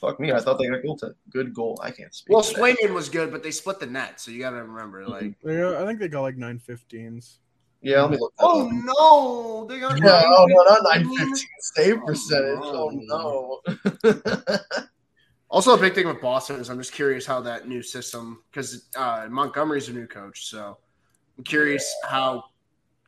Fuck 0.00 0.18
me, 0.18 0.32
I 0.32 0.40
thought 0.40 0.58
they 0.58 0.66
got 0.66 0.82
goaltend. 0.82 1.14
Good 1.30 1.52
goal. 1.52 1.78
I 1.82 1.90
can't 1.90 2.14
speak. 2.14 2.34
Well, 2.34 2.42
to. 2.42 2.54
Swayman 2.54 2.94
was 2.94 3.08
good, 3.08 3.30
but 3.30 3.42
they 3.42 3.50
split 3.50 3.80
the 3.80 3.86
net, 3.86 4.18
so 4.18 4.30
you 4.30 4.40
got 4.40 4.50
to 4.50 4.62
remember, 4.62 5.02
mm-hmm. 5.02 5.12
like, 5.12 5.40
They 5.44 5.62
I 5.62 5.84
think 5.84 6.00
they 6.00 6.08
got 6.08 6.22
like 6.22 6.36
915s. 6.36 7.38
Yeah, 7.82 8.02
let 8.02 8.10
me 8.10 8.18
look. 8.18 8.32
Oh 8.38 8.66
up. 8.66 8.72
no, 8.72 9.66
they 9.66 9.80
got 9.80 9.98
Yeah, 9.98 10.22
oh 10.26 10.46
no, 10.46 10.62
not 10.64 10.82
915. 10.84 11.16
915 11.16 11.48
save 11.60 11.96
oh, 11.96 12.06
percentage. 12.06 12.58
Oh 12.62 13.60
no. 14.04 14.80
Also, 15.50 15.74
a 15.74 15.78
big 15.78 15.94
thing 15.94 16.06
with 16.06 16.20
Boston 16.20 16.60
is 16.60 16.70
I'm 16.70 16.78
just 16.78 16.92
curious 16.92 17.26
how 17.26 17.40
that 17.40 17.66
new 17.68 17.82
system 17.82 18.44
because 18.50 18.86
uh, 18.96 19.26
Montgomery's 19.28 19.88
a 19.88 19.92
new 19.92 20.06
coach, 20.06 20.46
so 20.46 20.78
I'm 21.36 21.42
curious 21.42 21.92
how 22.08 22.44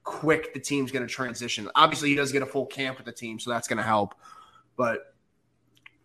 quick 0.02 0.52
the 0.52 0.58
team's 0.58 0.90
going 0.90 1.06
to 1.06 1.12
transition. 1.12 1.68
Obviously, 1.76 2.08
he 2.08 2.16
does 2.16 2.32
get 2.32 2.42
a 2.42 2.46
full 2.46 2.66
camp 2.66 2.96
with 2.98 3.06
the 3.06 3.12
team, 3.12 3.38
so 3.38 3.50
that's 3.50 3.68
going 3.68 3.76
to 3.76 3.84
help. 3.84 4.16
But 4.76 5.14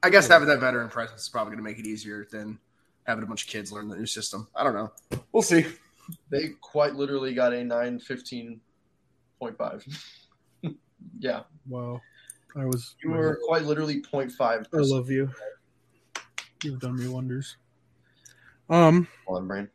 I 0.03 0.11
guess 0.11 0.27
having 0.27 0.47
that 0.49 0.59
veteran 0.59 0.89
presence 0.89 1.23
is 1.23 1.29
probably 1.29 1.55
going 1.55 1.57
to 1.57 1.63
make 1.63 1.79
it 1.79 1.87
easier 1.87 2.27
than 2.31 2.59
having 3.05 3.23
a 3.23 3.27
bunch 3.27 3.45
of 3.45 3.49
kids 3.49 3.71
learn 3.71 3.87
the 3.87 3.95
new 3.95 4.05
system. 4.05 4.47
I 4.55 4.63
don't 4.63 4.75
know. 4.75 4.91
We'll 5.31 5.41
see. 5.41 5.65
they 6.29 6.49
quite 6.61 6.93
literally 6.93 7.33
got 7.33 7.51
a 7.53 7.57
915.5. 7.57 10.03
yeah, 11.19 11.41
Wow. 11.67 11.99
I 12.55 12.65
was. 12.65 12.95
you 13.03 13.09
were 13.11 13.39
quite 13.45 13.63
literally 13.63 14.01
0.5. 14.01 14.31
I 14.41 14.63
love 14.71 15.09
you. 15.09 15.29
You've 16.63 16.79
done 16.79 16.95
me 16.95 17.07
wonders. 17.07 17.57
Um, 18.69 19.07
on 19.27 19.47
brain. 19.47 19.69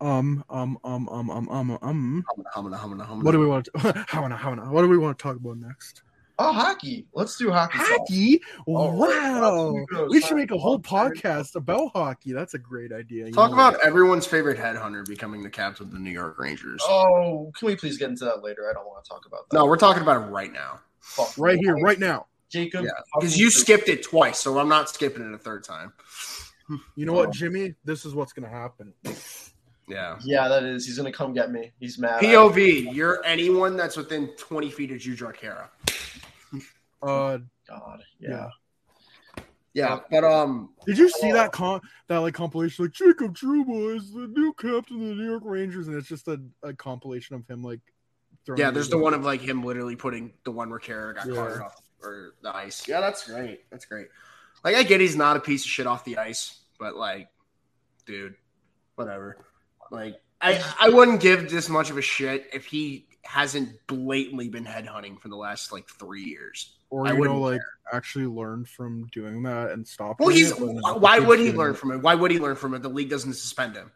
um, 0.00 0.44
um, 0.48 0.78
um, 0.84 1.08
um, 1.08 1.30
um, 1.30 1.48
um, 1.50 1.78
um. 1.82 2.24
Humana, 2.54 2.78
humana, 2.78 3.04
humana. 3.06 3.24
What 3.24 3.32
do 3.32 3.38
we 3.40 3.46
want? 3.46 3.66
To, 3.66 4.04
how 4.08 4.28
how 4.28 4.54
What 4.70 4.82
do 4.82 4.88
we 4.88 4.98
want 4.98 5.18
to 5.18 5.22
talk 5.22 5.36
about 5.36 5.58
next? 5.58 6.02
Oh, 6.36 6.52
hockey. 6.52 7.06
Let's 7.14 7.36
do 7.36 7.52
hockey. 7.52 7.78
Hockey. 7.78 8.40
All 8.66 8.90
right. 8.92 9.40
Wow. 9.40 9.76
Here. 9.88 10.08
We 10.08 10.20
should 10.20 10.36
make 10.36 10.50
a 10.50 10.58
whole 10.58 10.80
podcast 10.80 11.54
about 11.54 11.92
hockey. 11.92 12.32
That's 12.32 12.54
a 12.54 12.58
great 12.58 12.90
idea. 12.90 13.26
you 13.26 13.32
Talk 13.32 13.50
know? 13.50 13.54
about 13.54 13.78
everyone's 13.84 14.26
favorite 14.26 14.58
headhunter 14.58 15.06
becoming 15.06 15.44
the 15.44 15.50
captain 15.50 15.86
of 15.86 15.92
the 15.92 15.98
New 16.00 16.10
York 16.10 16.36
Rangers. 16.38 16.82
Oh, 16.84 17.52
can 17.56 17.66
we 17.66 17.76
please 17.76 17.98
get 17.98 18.10
into 18.10 18.24
that 18.24 18.42
later? 18.42 18.68
I 18.68 18.72
don't 18.72 18.86
want 18.86 19.04
to 19.04 19.08
talk 19.08 19.26
about 19.26 19.48
that. 19.48 19.56
No, 19.56 19.66
we're 19.66 19.76
talking 19.76 20.02
about 20.02 20.22
it 20.22 20.30
right 20.30 20.52
now 20.52 20.80
Fuck. 21.00 21.34
right 21.38 21.58
here, 21.58 21.76
right 21.76 22.00
now. 22.00 22.26
Jacob. 22.54 22.84
Yeah, 22.84 22.90
because 23.18 23.36
you 23.36 23.50
skipped 23.50 23.88
it 23.88 24.02
twice, 24.02 24.38
so 24.38 24.58
I'm 24.58 24.68
not 24.68 24.88
skipping 24.88 25.26
it 25.28 25.34
a 25.34 25.38
third 25.38 25.64
time. 25.64 25.92
You 26.96 27.04
know 27.04 27.12
what, 27.12 27.30
Jimmy? 27.30 27.74
This 27.84 28.06
is 28.06 28.14
what's 28.14 28.32
gonna 28.32 28.48
happen. 28.48 28.94
Yeah. 29.86 30.16
Yeah, 30.24 30.48
that 30.48 30.62
is. 30.62 30.86
He's 30.86 30.96
gonna 30.96 31.12
come 31.12 31.34
get 31.34 31.52
me. 31.52 31.72
He's 31.78 31.98
mad. 31.98 32.22
POV, 32.22 32.94
you're 32.94 33.22
anyone 33.22 33.76
that's 33.76 33.98
within 33.98 34.28
20 34.38 34.70
feet 34.70 34.90
of 34.90 34.96
Jujhar 34.96 35.36
Khaira. 35.36 35.68
Uh, 37.02 37.38
God. 37.68 38.02
Yeah. 38.18 38.48
Yeah, 39.74 40.00
but 40.10 40.24
um, 40.24 40.70
did 40.86 40.96
you 40.96 41.10
see 41.10 41.32
that 41.32 41.52
con 41.52 41.82
that 42.08 42.18
like 42.18 42.32
compilation? 42.32 42.86
Like 42.86 42.94
Jacob 42.94 43.36
Trouba 43.36 43.96
is 43.96 44.10
the 44.12 44.28
new 44.28 44.54
captain 44.54 45.02
of 45.02 45.08
the 45.08 45.14
New 45.16 45.28
York 45.28 45.42
Rangers, 45.44 45.88
and 45.88 45.96
it's 45.98 46.08
just 46.08 46.28
a, 46.28 46.40
a 46.62 46.72
compilation 46.72 47.36
of 47.36 47.46
him 47.46 47.62
like. 47.62 47.80
throwing 48.46 48.58
yeah, 48.60 48.70
there's 48.70 48.88
the 48.88 48.96
one 48.96 49.12
of 49.12 49.22
like 49.24 49.42
him 49.42 49.62
literally 49.64 49.96
putting 49.96 50.32
the 50.44 50.50
one 50.52 50.70
where 50.70 50.78
Khaira 50.80 51.14
got 51.16 51.26
Yeah. 51.26 51.34
carted 51.34 51.60
off 51.60 51.74
or 52.04 52.34
the 52.42 52.54
ice. 52.54 52.86
Yeah, 52.86 53.00
that's 53.00 53.28
great. 53.28 53.68
That's 53.70 53.84
great. 53.84 54.08
Like 54.62 54.76
I 54.76 54.82
get 54.82 55.00
he's 55.00 55.16
not 55.16 55.36
a 55.36 55.40
piece 55.40 55.64
of 55.64 55.70
shit 55.70 55.86
off 55.86 56.04
the 56.04 56.18
ice, 56.18 56.60
but 56.78 56.96
like, 56.96 57.28
dude, 58.06 58.34
whatever. 58.94 59.38
Like 59.90 60.20
I 60.40 60.62
I 60.80 60.88
wouldn't 60.88 61.20
give 61.20 61.50
this 61.50 61.68
much 61.68 61.90
of 61.90 61.98
a 61.98 62.02
shit 62.02 62.48
if 62.52 62.64
he 62.64 63.06
hasn't 63.22 63.70
blatantly 63.86 64.48
been 64.48 64.64
headhunting 64.64 65.18
for 65.20 65.28
the 65.28 65.36
last 65.36 65.72
like 65.72 65.88
three 65.88 66.24
years. 66.24 66.76
or 66.90 67.06
I 67.06 67.10
you 67.10 67.14
know, 67.14 67.20
wouldn't 67.20 67.40
like 67.40 67.60
actually 67.92 68.26
learned 68.26 68.68
from 68.68 69.06
doing 69.12 69.42
that 69.44 69.70
and 69.70 69.86
stop. 69.86 70.20
Well, 70.20 70.28
he's 70.28 70.50
it, 70.50 70.58
why 70.58 71.18
would 71.18 71.38
he 71.38 71.52
learn 71.52 71.72
it. 71.72 71.78
from 71.78 71.92
it? 71.92 71.98
Why 72.02 72.14
would 72.14 72.30
he 72.30 72.38
learn 72.38 72.56
from 72.56 72.74
it? 72.74 72.82
The 72.82 72.88
league 72.88 73.10
doesn't 73.10 73.34
suspend 73.34 73.76
him. 73.76 73.90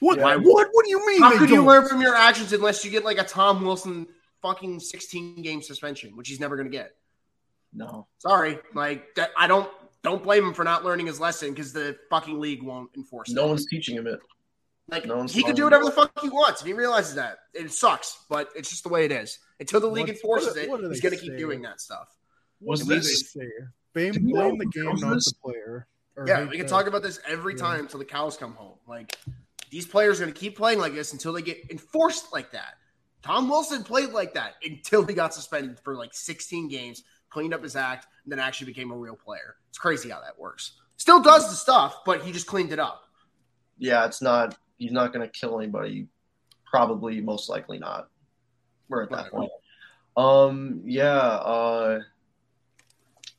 What? 0.00 0.18
Yeah. 0.18 0.36
What? 0.36 0.68
What 0.72 0.84
do 0.84 0.90
you 0.90 1.06
mean? 1.06 1.22
How 1.22 1.36
could 1.38 1.50
you 1.50 1.56
don't? 1.56 1.66
learn 1.66 1.86
from 1.86 2.00
your 2.00 2.16
actions 2.16 2.52
unless 2.52 2.84
you 2.84 2.90
get 2.90 3.04
like 3.04 3.18
a 3.18 3.24
Tom 3.24 3.62
Wilson 3.64 4.06
fucking 4.40 4.80
16 4.80 5.42
game 5.42 5.62
suspension, 5.62 6.16
which 6.16 6.28
he's 6.28 6.40
never 6.40 6.56
going 6.56 6.70
to 6.70 6.76
get? 6.76 6.94
No. 7.72 8.06
Sorry, 8.18 8.58
like 8.74 9.14
that, 9.14 9.30
I 9.36 9.46
don't 9.46 9.70
don't 10.02 10.22
blame 10.22 10.44
him 10.44 10.54
for 10.54 10.64
not 10.64 10.84
learning 10.84 11.06
his 11.06 11.20
lesson 11.20 11.50
because 11.50 11.72
the 11.72 11.96
fucking 12.08 12.40
league 12.40 12.62
won't 12.62 12.90
enforce 12.96 13.30
it. 13.30 13.34
No 13.34 13.46
one's 13.46 13.66
teaching 13.66 13.96
him 13.96 14.06
it. 14.06 14.18
Like 14.88 15.06
No 15.06 15.22
he 15.24 15.44
could 15.44 15.54
do 15.54 15.64
whatever 15.64 15.84
the 15.84 15.92
fuck 15.92 16.10
he 16.20 16.28
wants, 16.28 16.62
and 16.62 16.68
he 16.68 16.74
realizes 16.74 17.14
that. 17.14 17.38
It 17.54 17.70
sucks, 17.72 18.24
but 18.28 18.48
it's 18.56 18.70
just 18.70 18.82
the 18.82 18.88
way 18.88 19.04
it 19.04 19.12
is. 19.12 19.38
Until 19.60 19.80
the 19.80 19.86
league 19.86 20.08
What- 20.08 20.16
enforces 20.16 20.56
what- 20.56 20.68
what 20.68 20.84
it, 20.84 20.90
he's 20.90 21.00
they 21.00 21.10
gonna 21.10 21.20
keep 21.20 21.36
doing 21.38 21.62
that 21.62 21.80
stuff. 21.80 22.08
Was 22.60 22.86
this? 22.86 23.30
say? 23.32 23.48
Blame, 23.94 24.12
blame 24.12 24.58
the 24.58 24.66
game, 24.66 24.84
not 24.96 25.14
this? 25.14 25.26
the 25.26 25.34
player. 25.42 25.86
Yeah, 26.26 26.46
we 26.46 26.58
can 26.58 26.66
talk 26.66 26.86
about 26.86 27.02
this 27.02 27.18
every 27.26 27.54
yeah. 27.54 27.60
time 27.60 27.80
until 27.80 27.98
the 27.98 28.04
cows 28.04 28.36
come 28.36 28.52
home. 28.54 28.78
Like 28.86 29.16
these 29.70 29.86
players 29.86 30.20
are 30.20 30.24
going 30.24 30.34
to 30.34 30.38
keep 30.38 30.56
playing 30.56 30.78
like 30.78 30.94
this 30.94 31.12
until 31.12 31.32
they 31.32 31.42
get 31.42 31.70
enforced 31.70 32.32
like 32.32 32.50
that. 32.52 32.74
Tom 33.22 33.48
Wilson 33.48 33.84
played 33.84 34.10
like 34.10 34.34
that 34.34 34.54
until 34.62 35.04
he 35.06 35.14
got 35.14 35.32
suspended 35.34 35.78
for 35.80 35.94
like 35.94 36.12
16 36.12 36.68
games, 36.68 37.02
cleaned 37.30 37.54
up 37.54 37.62
his 37.62 37.76
act, 37.76 38.06
and 38.24 38.32
then 38.32 38.38
actually 38.38 38.66
became 38.66 38.90
a 38.90 38.96
real 38.96 39.16
player. 39.16 39.56
It's 39.70 39.78
crazy 39.78 40.10
how 40.10 40.20
that 40.20 40.38
works. 40.38 40.72
Still 40.96 41.22
does 41.22 41.48
the 41.48 41.56
stuff, 41.56 42.04
but 42.04 42.22
he 42.22 42.32
just 42.32 42.46
cleaned 42.46 42.72
it 42.72 42.78
up. 42.78 43.04
Yeah, 43.78 44.04
it's 44.04 44.20
not. 44.20 44.56
He's 44.76 44.92
not 44.92 45.12
going 45.12 45.26
to 45.26 45.32
kill 45.32 45.58
anybody. 45.58 46.08
Probably, 46.66 47.20
most 47.20 47.48
likely 47.48 47.78
not. 47.78 48.08
We're 48.88 49.02
at 49.04 49.10
that 49.10 49.32
Whatever. 49.32 49.36
point. 49.36 49.50
Um. 50.16 50.82
Yeah. 50.84 51.16
Uh. 51.16 52.00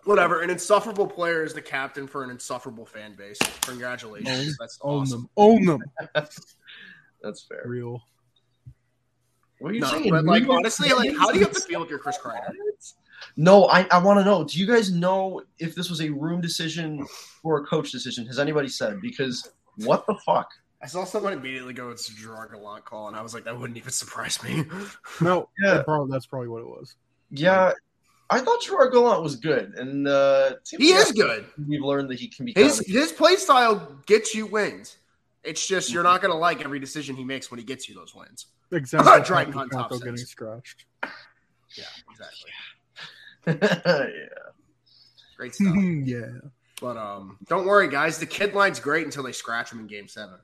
Whatever. 0.05 0.41
An 0.41 0.49
insufferable 0.49 1.05
player 1.07 1.43
is 1.43 1.53
the 1.53 1.61
captain 1.61 2.07
for 2.07 2.23
an 2.23 2.31
insufferable 2.31 2.85
fan 2.85 3.15
base. 3.15 3.37
Congratulations. 3.61 4.29
Own- 4.49 4.55
That's 4.59 4.79
Own 4.81 5.01
awesome. 5.03 5.21
them. 5.21 5.29
Own 5.37 5.65
them. 5.65 5.79
That's 7.21 7.43
fair. 7.43 7.61
Real. 7.65 8.01
What 9.59 9.71
are 9.71 9.75
you 9.75 9.81
No, 9.81 9.87
saying? 9.91 10.09
but 10.09 10.25
like 10.25 10.47
honestly, 10.49 10.89
like 10.91 11.15
how 11.15 11.31
do 11.31 11.37
you 11.37 11.45
have 11.45 11.53
to 11.53 11.61
feel 11.61 11.83
if 11.83 11.89
you're 11.89 11.99
Chris 11.99 12.17
Kreider? 12.17 12.51
No, 13.37 13.65
I, 13.67 13.87
I 13.91 13.97
want 14.03 14.19
to 14.19 14.25
know. 14.25 14.43
Do 14.43 14.59
you 14.59 14.65
guys 14.65 14.91
know 14.91 15.41
if 15.59 15.75
this 15.75 15.89
was 15.89 16.01
a 16.01 16.09
room 16.09 16.41
decision 16.41 17.05
or 17.43 17.59
a 17.59 17.65
coach 17.65 17.91
decision? 17.91 18.25
Has 18.27 18.39
anybody 18.39 18.67
said? 18.67 19.01
Because 19.01 19.49
what 19.77 20.05
the 20.07 20.15
fuck? 20.25 20.49
I 20.81 20.87
saw 20.87 21.03
someone 21.03 21.33
immediately 21.33 21.73
go, 21.73 21.89
it's 21.91 22.09
a 22.09 22.13
Gerard 22.15 22.51
Gallant 22.51 22.83
call, 22.85 23.07
and 23.07 23.15
I 23.15 23.21
was 23.21 23.33
like, 23.35 23.43
that 23.43 23.57
wouldn't 23.59 23.77
even 23.77 23.91
surprise 23.91 24.41
me. 24.43 24.65
No, 25.21 25.47
Yeah. 25.61 25.75
that 25.75 25.85
probably, 25.85 26.11
that's 26.11 26.25
probably 26.25 26.47
what 26.47 26.61
it 26.61 26.67
was. 26.67 26.95
Yeah, 27.29 27.73
I 28.31 28.39
thought 28.39 28.61
Gerard 28.63 28.91
Gallant 28.91 29.21
was 29.21 29.35
good, 29.35 29.73
and 29.75 30.07
uh, 30.07 30.53
he 30.77 30.91
is 30.93 31.11
good. 31.11 31.45
We've 31.67 31.81
learned 31.83 32.09
that 32.09 32.19
he 32.19 32.27
can 32.27 32.45
be. 32.45 32.53
His 32.53 32.79
kind 32.79 32.87
his 32.97 33.11
play 33.11 33.35
style 33.35 33.99
gets 34.07 34.33
you 34.33 34.47
wins. 34.47 34.97
It's 35.43 35.67
just 35.67 35.91
you're 35.91 36.03
not 36.03 36.21
going 36.21 36.31
to 36.31 36.37
like 36.37 36.63
every 36.63 36.79
decision 36.79 37.15
he 37.15 37.23
makes 37.23 37.51
when 37.51 37.59
he 37.59 37.65
gets 37.65 37.87
you 37.87 37.95
those 37.95 38.13
wins. 38.15 38.47
Exactly. 38.71 39.21
Dryden 39.25 39.53
Hunt 39.53 39.71
top 39.71 39.91
six. 39.91 40.03
getting 40.03 40.17
scratched. 40.17 40.85
Yeah, 41.03 41.83
exactly. 42.09 42.47
yeah. 42.47 42.70
Great 45.37 45.55
stuff. 45.55 45.75
yeah. 46.03 46.27
but 46.79 46.97
um, 46.97 47.37
don't 47.47 47.65
worry, 47.65 47.87
guys. 47.89 48.17
The 48.19 48.25
kid 48.25 48.53
line's 48.53 48.79
great 48.79 49.05
until 49.05 49.23
they 49.23 49.31
scratch 49.31 49.71
him 49.71 49.79
in 49.79 49.87
Game 49.87 50.07
Seven. 50.07 50.37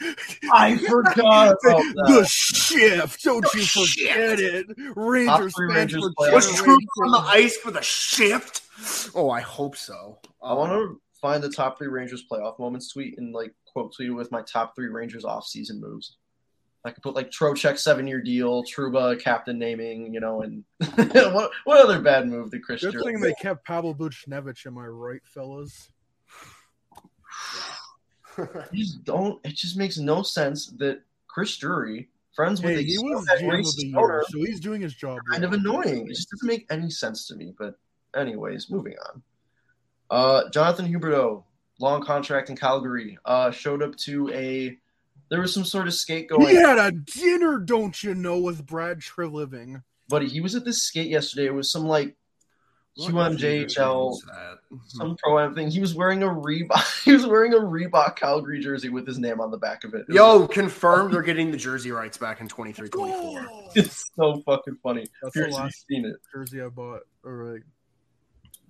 I 0.52 0.76
forgot 0.78 1.56
about 1.64 1.82
The 2.06 2.26
shift. 2.28 3.22
Don't 3.22 3.42
The 3.42 3.50
you 3.54 3.62
shift. 3.62 3.98
forget 3.98 4.40
it. 4.40 4.66
Rangers 4.96 5.54
three 5.56 5.68
fans 5.72 5.94
Rangers 5.94 6.12
for. 6.16 6.32
Was. 6.32 6.56
True 6.56 6.74
on 7.04 7.12
the 7.12 7.18
ice 7.18 7.56
for 7.56 7.70
the 7.70 7.82
shift? 7.82 8.62
Oh, 9.14 9.30
I 9.30 9.40
hope 9.40 9.76
so. 9.76 10.18
I 10.42 10.54
want 10.54 10.72
to 10.72 11.00
find 11.20 11.42
the 11.42 11.50
top 11.50 11.78
three 11.78 11.88
Rangers 11.88 12.24
playoff 12.30 12.58
moments 12.58 12.92
tweet 12.92 13.16
and 13.18 13.32
like 13.32 13.54
quote 13.66 13.94
tweet 13.94 14.14
with 14.14 14.30
my 14.32 14.42
top 14.42 14.74
three 14.74 14.88
Rangers 14.88 15.24
off-season 15.24 15.80
moves. 15.80 16.16
I 16.84 16.90
could 16.90 17.02
put 17.02 17.14
like 17.14 17.30
Trocheck 17.30 17.78
seven 17.78 18.06
year 18.06 18.20
deal, 18.20 18.64
Trouba 18.64 19.20
captain 19.20 19.58
naming, 19.58 20.12
you 20.12 20.20
know, 20.20 20.42
and 20.42 20.64
what 20.96 21.50
what 21.64 21.80
other 21.80 22.00
bad 22.00 22.28
move 22.28 22.50
did 22.50 22.64
Chris 22.64 22.82
Good 22.82 23.00
thing 23.02 23.20
they 23.20 23.34
kept 23.34 23.64
Pavel 23.64 23.94
Buchnevich, 23.94 24.66
am 24.66 24.78
I 24.78 24.86
right, 24.86 25.22
fellas? 25.24 25.90
You 28.72 28.84
just 28.84 29.04
don't. 29.04 29.38
It 29.44 29.54
just 29.54 29.76
makes 29.76 29.98
no 29.98 30.22
sense 30.22 30.68
that 30.78 31.02
Chris 31.28 31.56
Drury, 31.56 32.08
friends 32.34 32.62
with 32.62 32.72
Hey, 32.72 32.80
a 32.80 32.82
he 32.82 32.98
was 32.98 33.26
GM 33.40 33.76
the 33.76 33.94
owner, 33.96 34.24
so 34.28 34.38
he's 34.38 34.60
doing 34.60 34.80
his 34.80 34.94
job. 34.94 35.18
kind 35.30 35.44
of 35.44 35.52
annoying. 35.52 36.06
It 36.08 36.14
just 36.14 36.30
doesn't 36.30 36.46
make 36.46 36.66
any 36.70 36.90
sense 36.90 37.26
to 37.28 37.34
me. 37.36 37.52
But 37.58 37.74
anyways, 38.16 38.70
moving 38.70 38.94
on. 39.08 39.22
Uh, 40.10 40.48
Jonathan 40.50 40.92
Huberdeau, 40.92 41.44
long 41.78 42.02
contract 42.02 42.50
in 42.50 42.56
Calgary, 42.56 43.18
uh, 43.24 43.50
showed 43.50 43.82
up 43.82 43.96
to 43.96 44.30
a. 44.30 44.78
There 45.32 45.40
was 45.40 45.54
some 45.54 45.64
sort 45.64 45.86
of 45.86 45.94
skate 45.94 46.28
going. 46.28 46.46
He 46.48 46.56
had 46.56 46.76
a 46.76 46.92
dinner, 46.92 47.58
don't 47.58 48.02
you 48.02 48.14
know, 48.14 48.38
with 48.38 48.66
Brad 48.66 48.98
Treliving. 49.00 49.82
Buddy, 50.06 50.28
he 50.28 50.42
was 50.42 50.54
at 50.54 50.66
this 50.66 50.82
skate 50.82 51.08
yesterday. 51.08 51.46
It 51.46 51.54
was 51.54 51.70
some 51.72 51.86
like 51.86 52.14
What 52.96 53.10
QMJHL, 53.14 54.18
some 54.88 55.16
pro 55.16 55.38
am 55.38 55.54
thing. 55.54 55.70
He 55.70 55.80
was 55.80 55.94
wearing 55.94 56.22
a 56.22 56.26
Reebok. 56.26 56.84
He 57.06 57.12
was 57.12 57.24
wearing 57.26 57.54
a 57.54 57.56
Reebok 57.56 58.16
Calgary 58.16 58.60
jersey 58.60 58.90
with 58.90 59.06
his 59.06 59.18
name 59.18 59.40
on 59.40 59.50
the 59.50 59.56
back 59.56 59.84
of 59.84 59.94
it. 59.94 60.02
It 60.02 60.08
was- 60.08 60.16
Yo, 60.16 60.46
confirmed 60.46 61.14
they're 61.14 61.22
getting 61.22 61.50
the 61.50 61.56
jersey 61.56 61.92
rights 61.92 62.18
back 62.18 62.42
in 62.42 62.46
23 62.48 62.90
24. 62.90 63.48
it's 63.74 64.10
so 64.14 64.42
fucking 64.44 64.76
funny. 64.82 65.06
That's 65.22 65.32
the 65.34 65.40
Pierce, 65.40 65.54
have 65.56 65.60
you 65.60 65.64
last 65.64 65.84
seen 65.88 66.04
it? 66.04 66.16
jersey 66.30 66.60
I 66.60 66.68
bought, 66.68 67.00
or 67.24 67.54
like 67.54 67.62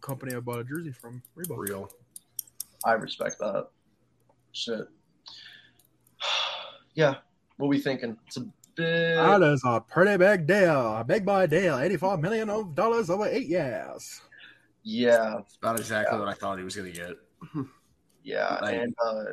company 0.00 0.36
I 0.36 0.38
bought 0.38 0.60
a 0.60 0.64
jersey 0.64 0.92
from. 0.92 1.24
Reebok. 1.36 1.56
Real. 1.58 1.90
I 2.84 2.92
respect 2.92 3.40
that. 3.40 3.66
Shit. 4.52 4.86
Yeah, 6.94 7.16
what 7.56 7.68
we 7.68 7.78
thinking? 7.80 8.16
It's 8.26 8.36
a 8.36 8.40
bit. 8.74 9.16
That 9.16 9.42
is 9.42 9.62
a 9.64 9.80
pretty 9.80 10.16
big 10.16 10.46
deal. 10.46 10.96
A 10.96 11.04
big 11.04 11.24
boy 11.24 11.46
deal. 11.46 11.78
Eighty-four 11.78 12.16
million 12.18 12.50
of 12.50 12.74
dollars 12.74 13.10
over 13.10 13.26
eight 13.26 13.46
years. 13.48 14.20
Yeah, 14.84 15.38
It's 15.38 15.56
about 15.56 15.78
exactly 15.78 16.18
what 16.18 16.28
I 16.28 16.34
thought 16.34 16.58
he 16.58 16.64
was 16.64 16.74
going 16.74 16.92
to 16.92 16.98
get. 16.98 17.16
yeah, 18.24 18.58
Like- 18.62 18.74
and 18.76 18.94
uh, 19.04 19.24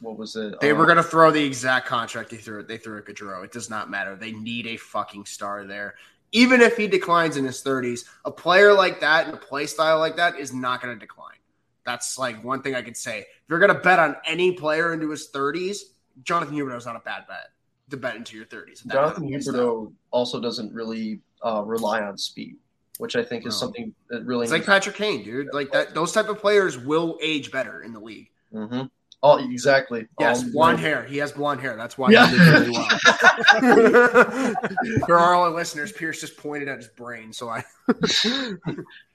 what 0.00 0.18
was 0.18 0.34
it? 0.34 0.58
They 0.60 0.72
Uh, 0.72 0.74
were 0.74 0.86
going 0.86 0.96
to 0.96 1.02
throw 1.04 1.30
the 1.30 1.44
exact 1.44 1.86
contract 1.86 2.30
they 2.30 2.36
threw. 2.38 2.64
They 2.64 2.78
threw 2.78 2.98
at 2.98 3.04
Gaudreau. 3.04 3.44
It 3.44 3.52
does 3.52 3.70
not 3.70 3.90
matter. 3.90 4.16
They 4.16 4.32
need 4.32 4.66
a 4.66 4.76
fucking 4.76 5.26
star 5.26 5.64
there. 5.64 5.94
Even 6.32 6.60
if 6.62 6.76
he 6.76 6.88
declines 6.88 7.36
in 7.36 7.44
his 7.44 7.62
30s, 7.62 8.06
a 8.24 8.30
player 8.32 8.72
like 8.72 8.98
that 9.00 9.26
and 9.26 9.34
a 9.34 9.38
play 9.38 9.66
style 9.66 9.98
like 10.00 10.16
that 10.16 10.36
is 10.38 10.52
not 10.52 10.80
going 10.82 10.92
to 10.92 10.98
decline. 10.98 11.36
That's 11.84 12.18
like 12.18 12.42
one 12.42 12.62
thing 12.62 12.74
I 12.74 12.82
could 12.82 12.96
say. 12.96 13.20
If 13.20 13.26
you're 13.48 13.58
going 13.60 13.72
to 13.72 13.78
bet 13.80 13.98
on 14.00 14.16
any 14.26 14.52
player 14.52 14.92
into 14.94 15.10
his 15.10 15.28
30s, 15.30 15.78
Jonathan 16.24 16.54
Huberdeau 16.56 16.76
is 16.76 16.86
not 16.86 16.96
a 16.96 17.00
bad 17.00 17.26
bet 17.26 17.50
to 17.90 17.96
bet 17.96 18.16
into 18.16 18.36
your 18.36 18.46
30s. 18.46 18.86
Jonathan 18.86 19.22
kind 19.24 19.34
of 19.34 19.40
play 19.40 19.40
style. 19.40 19.54
Huberdeau 19.54 19.92
also 20.10 20.40
doesn't 20.40 20.72
really 20.72 21.20
uh, 21.44 21.62
rely 21.64 22.00
on 22.02 22.16
speed, 22.18 22.56
which 22.98 23.16
I 23.16 23.22
think 23.24 23.46
is 23.46 23.54
No. 23.54 23.58
something 23.66 23.94
that 24.10 24.24
really. 24.24 24.44
It's 24.44 24.52
like 24.52 24.64
Patrick 24.66 24.96
Kane, 24.96 25.22
dude. 25.24 25.48
Like 25.52 25.70
that. 25.72 25.94
Those 25.94 26.12
type 26.12 26.28
of 26.28 26.38
players 26.38 26.78
will 26.78 27.18
age 27.22 27.50
better 27.50 27.82
in 27.82 27.92
the 27.92 28.00
league. 28.00 28.30
hmm 28.52 28.82
Oh, 29.24 29.38
exactly. 29.38 30.08
Yes, 30.18 30.42
Um, 30.42 30.50
blonde 30.50 30.80
hair. 30.80 31.04
He 31.04 31.16
has 31.18 31.30
blonde 31.30 31.60
hair. 31.60 31.76
That's 31.76 31.96
why 31.96 32.10
Yeah. 32.10 32.26
he 32.26 32.36
did 32.38 32.48
really 32.48 32.70
well. 32.72 34.54
For 35.06 35.16
our 35.18 35.48
listeners, 35.50 35.92
Pierce 35.92 36.20
just 36.20 36.36
pointed 36.36 36.68
at 36.68 36.78
his 36.78 36.88
brain, 36.88 37.32
so 37.32 37.48
I. 37.48 37.62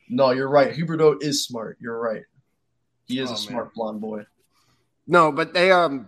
No, 0.10 0.32
you're 0.32 0.48
right. 0.48 0.74
Huberdeau 0.74 1.22
is 1.22 1.44
smart. 1.44 1.78
You're 1.82 2.00
right. 2.00 2.24
He 3.08 3.20
is 3.20 3.28
Oh, 3.30 3.34
a 3.34 3.36
man. 3.36 3.42
smart 3.42 3.74
blonde 3.74 4.00
boy. 4.00 4.24
No, 5.06 5.34
but 5.34 5.54
they 5.54 5.70
um, 5.70 6.08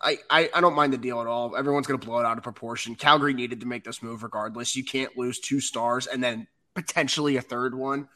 I, 0.00 0.18
I 0.30 0.50
I 0.54 0.60
don't 0.60 0.74
mind 0.74 0.92
the 0.92 0.98
deal 0.98 1.20
at 1.20 1.26
all. 1.26 1.56
Everyone's 1.56 1.86
gonna 1.86 1.98
blow 1.98 2.18
it 2.20 2.26
out 2.26 2.38
of 2.38 2.42
proportion. 2.42 2.94
Calgary 2.94 3.34
needed 3.34 3.60
to 3.60 3.66
make 3.66 3.84
this 3.84 4.02
move 4.02 4.22
regardless. 4.22 4.74
You 4.74 4.84
can't 4.84 5.16
lose 5.16 5.38
two 5.38 5.60
stars 5.60 6.06
and 6.06 6.22
then 6.22 6.46
potentially 6.74 7.36
a 7.36 7.42
third 7.42 7.74
one. 7.74 8.08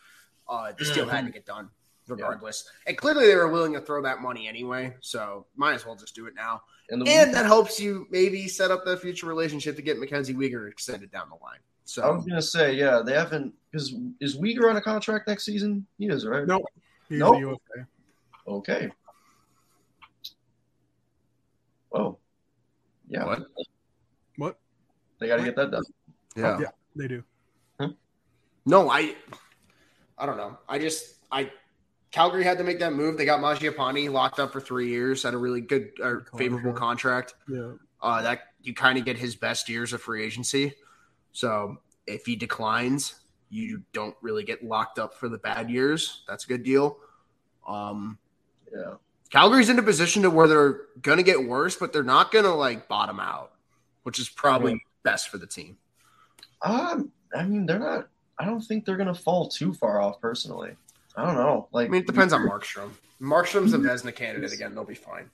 Uh, 0.49 0.73
this 0.79 0.91
deal 0.91 1.09
had 1.09 1.27
to 1.27 1.33
get 1.33 1.47
done 1.47 1.71
regardless, 2.07 2.71
and 2.87 2.97
clearly 2.97 3.27
they 3.27 3.35
were 3.35 3.49
willing 3.49 3.73
to 3.75 3.81
throw 3.81 4.03
that 4.03 4.21
money 4.21 4.49
anyway. 4.49 4.95
So 5.01 5.47
might 5.57 5.75
as 5.75 5.87
well 5.87 5.97
just 5.97 6.15
do 6.15 6.27
it 6.27 6.35
now. 6.35 6.63
And 6.91 7.01
the 7.01 7.11
And 7.11 7.35
that 7.35 7.47
helps 7.47 7.81
you 7.81 8.07
maybe 8.11 8.47
set 8.47 8.71
up 8.71 8.85
the 8.85 8.97
future 8.97 9.27
relationship 9.27 9.77
to 9.77 9.83
get 9.83 9.99
Mackenzie 9.99 10.35
Weegar 10.35 10.71
extended 10.71 11.11
down 11.11 11.29
the 11.31 11.43
line. 11.43 11.61
So 11.87 12.03
I 12.03 12.11
was 12.11 12.25
gonna 12.25 12.43
say, 12.43 12.75
yeah, 12.75 13.03
they 13.05 13.15
haven't. 13.15 13.55
Because 13.71 13.95
is 14.21 14.39
Weegar 14.39 14.71
on 14.71 14.77
a 14.77 14.81
contract 14.81 15.29
next 15.29 15.45
season? 15.45 15.87
He 15.99 16.07
is, 16.07 16.27
right? 16.27 16.47
No. 16.47 16.65
He's 17.09 17.19
Nope. 17.19 17.41
UFA. 17.41 17.87
Okay. 18.47 18.91
Whoa. 21.95 22.19
Yeah. 23.09 23.25
What? 23.25 23.47
What? 24.37 24.59
They 25.21 25.29
got 25.29 25.37
to 25.37 25.45
get 25.45 25.55
that 25.57 25.71
done. 25.71 25.85
yeah. 26.37 26.59
Yeah, 26.61 26.67
they 26.97 27.09
do. 27.09 27.23
No, 28.67 28.89
I 28.91 29.15
I 30.17 30.25
don't 30.25 30.39
know. 30.39 30.59
I 30.69 30.79
just 30.79 31.17
I 31.31 31.53
Calgary 32.11 32.45
had 32.45 32.57
to 32.59 32.65
make 32.65 32.79
that 32.81 32.95
move. 32.95 33.19
They 33.19 33.27
got 33.27 33.41
Mangiapane 33.41 34.11
locked 34.11 34.39
up 34.41 34.53
for 34.53 34.61
three 34.61 34.89
years 34.89 35.25
at 35.27 35.35
a 35.35 35.37
really 35.37 35.61
good 35.61 35.91
or 36.01 36.27
favorable 36.39 36.73
contract. 36.73 37.35
Yeah. 37.47 37.73
Uh, 38.01 38.23
that 38.23 38.41
you 38.63 38.73
kind 38.75 38.99
of 38.99 39.05
get 39.05 39.19
his 39.19 39.37
best 39.37 39.69
years 39.69 39.93
of 39.93 40.01
free 40.01 40.25
agency. 40.25 40.73
So 41.33 41.77
if 42.07 42.25
he 42.25 42.37
declines, 42.37 43.17
you 43.51 43.83
don't 43.93 44.17
really 44.23 44.45
get 44.45 44.65
locked 44.65 44.99
up 44.99 45.13
for 45.15 45.29
the 45.29 45.39
bad 45.39 45.71
years. 45.71 46.23
That's 46.27 46.45
a 46.45 46.49
good 46.49 46.63
deal. 46.63 46.99
Um, 47.69 48.19
Yeah. 48.75 48.95
Calgary's 49.35 49.69
in 49.69 49.81
a 49.81 49.83
position 49.83 50.23
to 50.23 50.31
where 50.31 50.47
they're 50.47 50.81
going 51.03 51.17
to 51.17 51.25
get 51.25 51.45
worse, 51.45 51.75
but 51.75 51.93
they're 51.93 52.05
not 52.05 52.31
going 52.31 52.45
to 52.45 52.55
like 52.55 52.87
bottom 52.87 53.19
out, 53.19 53.51
which 54.05 54.21
is 54.21 54.29
probably 54.29 54.81
best 55.03 55.29
for 55.29 55.39
the 55.39 55.47
team. 55.47 55.77
Um, 56.63 57.11
I 57.35 57.43
mean, 57.45 57.67
they're 57.67 57.81
not. 57.81 58.09
I 58.39 58.45
don't 58.45 58.61
think 58.61 58.85
they're 58.85 58.97
gonna 58.97 59.15
fall 59.15 59.49
too 59.49 59.75
far 59.75 60.01
off. 60.01 60.21
Personally, 60.21 60.77
I 61.17 61.27
don't 61.27 61.35
know. 61.35 61.69
Like, 61.73 61.89
I 61.89 61.91
mean, 61.91 62.03
it 62.03 62.07
depends 62.07 62.33
on 62.33 62.49
Markstrom. 62.49 62.91
Markstrom's 63.21 63.73
a 63.75 63.79
Vezina 63.79 64.15
candidate 64.15 64.53
again; 64.53 64.75
they'll 64.75 64.85
be 64.85 64.95
fine. 64.95 65.29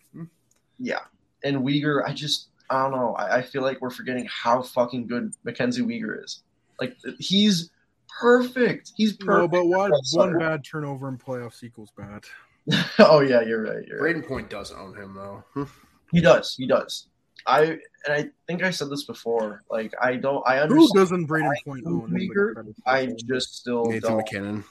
Yeah, 0.78 1.00
and 1.44 1.58
Weegar, 1.58 2.02
I 2.06 2.12
just 2.12 2.48
I 2.70 2.82
don't 2.82 2.92
know. 2.92 3.14
I, 3.14 3.38
I 3.38 3.42
feel 3.42 3.62
like 3.62 3.80
we're 3.80 3.90
forgetting 3.90 4.26
how 4.30 4.62
fucking 4.62 5.08
good 5.08 5.34
Mackenzie 5.44 5.82
Weegar 5.82 6.24
is. 6.24 6.42
Like 6.80 6.96
he's 7.18 7.70
perfect. 8.18 8.92
He's 8.96 9.12
perfect. 9.14 9.52
No, 9.52 9.60
but 9.60 9.66
one, 9.66 9.92
one 10.12 10.38
bad 10.38 10.64
turnover 10.64 11.08
in 11.08 11.18
playoffs 11.18 11.62
equals 11.62 11.92
bad. 11.96 12.24
oh 12.98 13.20
yeah, 13.20 13.42
you're 13.42 13.62
right. 13.62 13.86
You're 13.86 14.02
right. 14.02 14.14
Brayden 14.16 14.26
Point 14.26 14.50
does 14.50 14.72
own 14.72 14.94
him 14.94 15.14
though. 15.14 15.66
He 16.12 16.20
does. 16.20 16.54
He 16.56 16.66
does. 16.66 17.08
I 17.46 17.62
and 17.64 17.78
I 18.08 18.28
think 18.46 18.62
I 18.62 18.70
said 18.70 18.90
this 18.90 19.04
before. 19.04 19.62
Like 19.70 19.94
I 20.00 20.16
don't. 20.16 20.42
I 20.46 20.58
understand. 20.58 20.88
Who 20.92 20.98
doesn't 20.98 21.26
Brayden 21.28 21.52
Point 21.64 21.86
own? 21.86 22.04
as, 22.04 22.10
like, 22.12 22.22
Weegar, 22.22 22.54
credit 22.54 22.76
I 22.86 23.14
just 23.26 23.56
still 23.56 23.84
Nathan 23.84 24.00
don't. 24.10 24.16
MacKinnon. 24.18 24.64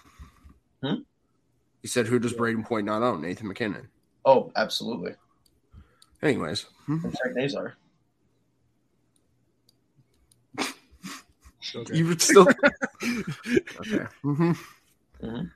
Hmm? 0.84 0.94
He 1.82 1.88
said, 1.88 2.08
"Who 2.08 2.20
does 2.20 2.34
Brayden 2.34 2.66
Point 2.66 2.86
not 2.86 3.02
own?" 3.02 3.22
Nathan 3.22 3.48
MacKinnon. 3.48 3.88
Oh, 4.26 4.52
absolutely. 4.56 5.16
Anyways, 6.22 6.66
hmm? 6.86 7.00
And 7.04 7.14
Jack 7.14 7.36
Nazar. 7.36 7.76
Okay. 11.76 11.98
you 11.98 12.08
were 12.08 12.18
still 12.18 12.48
okay. 13.04 14.06
Mhm. 14.24 14.58
Mhm. 15.22 15.52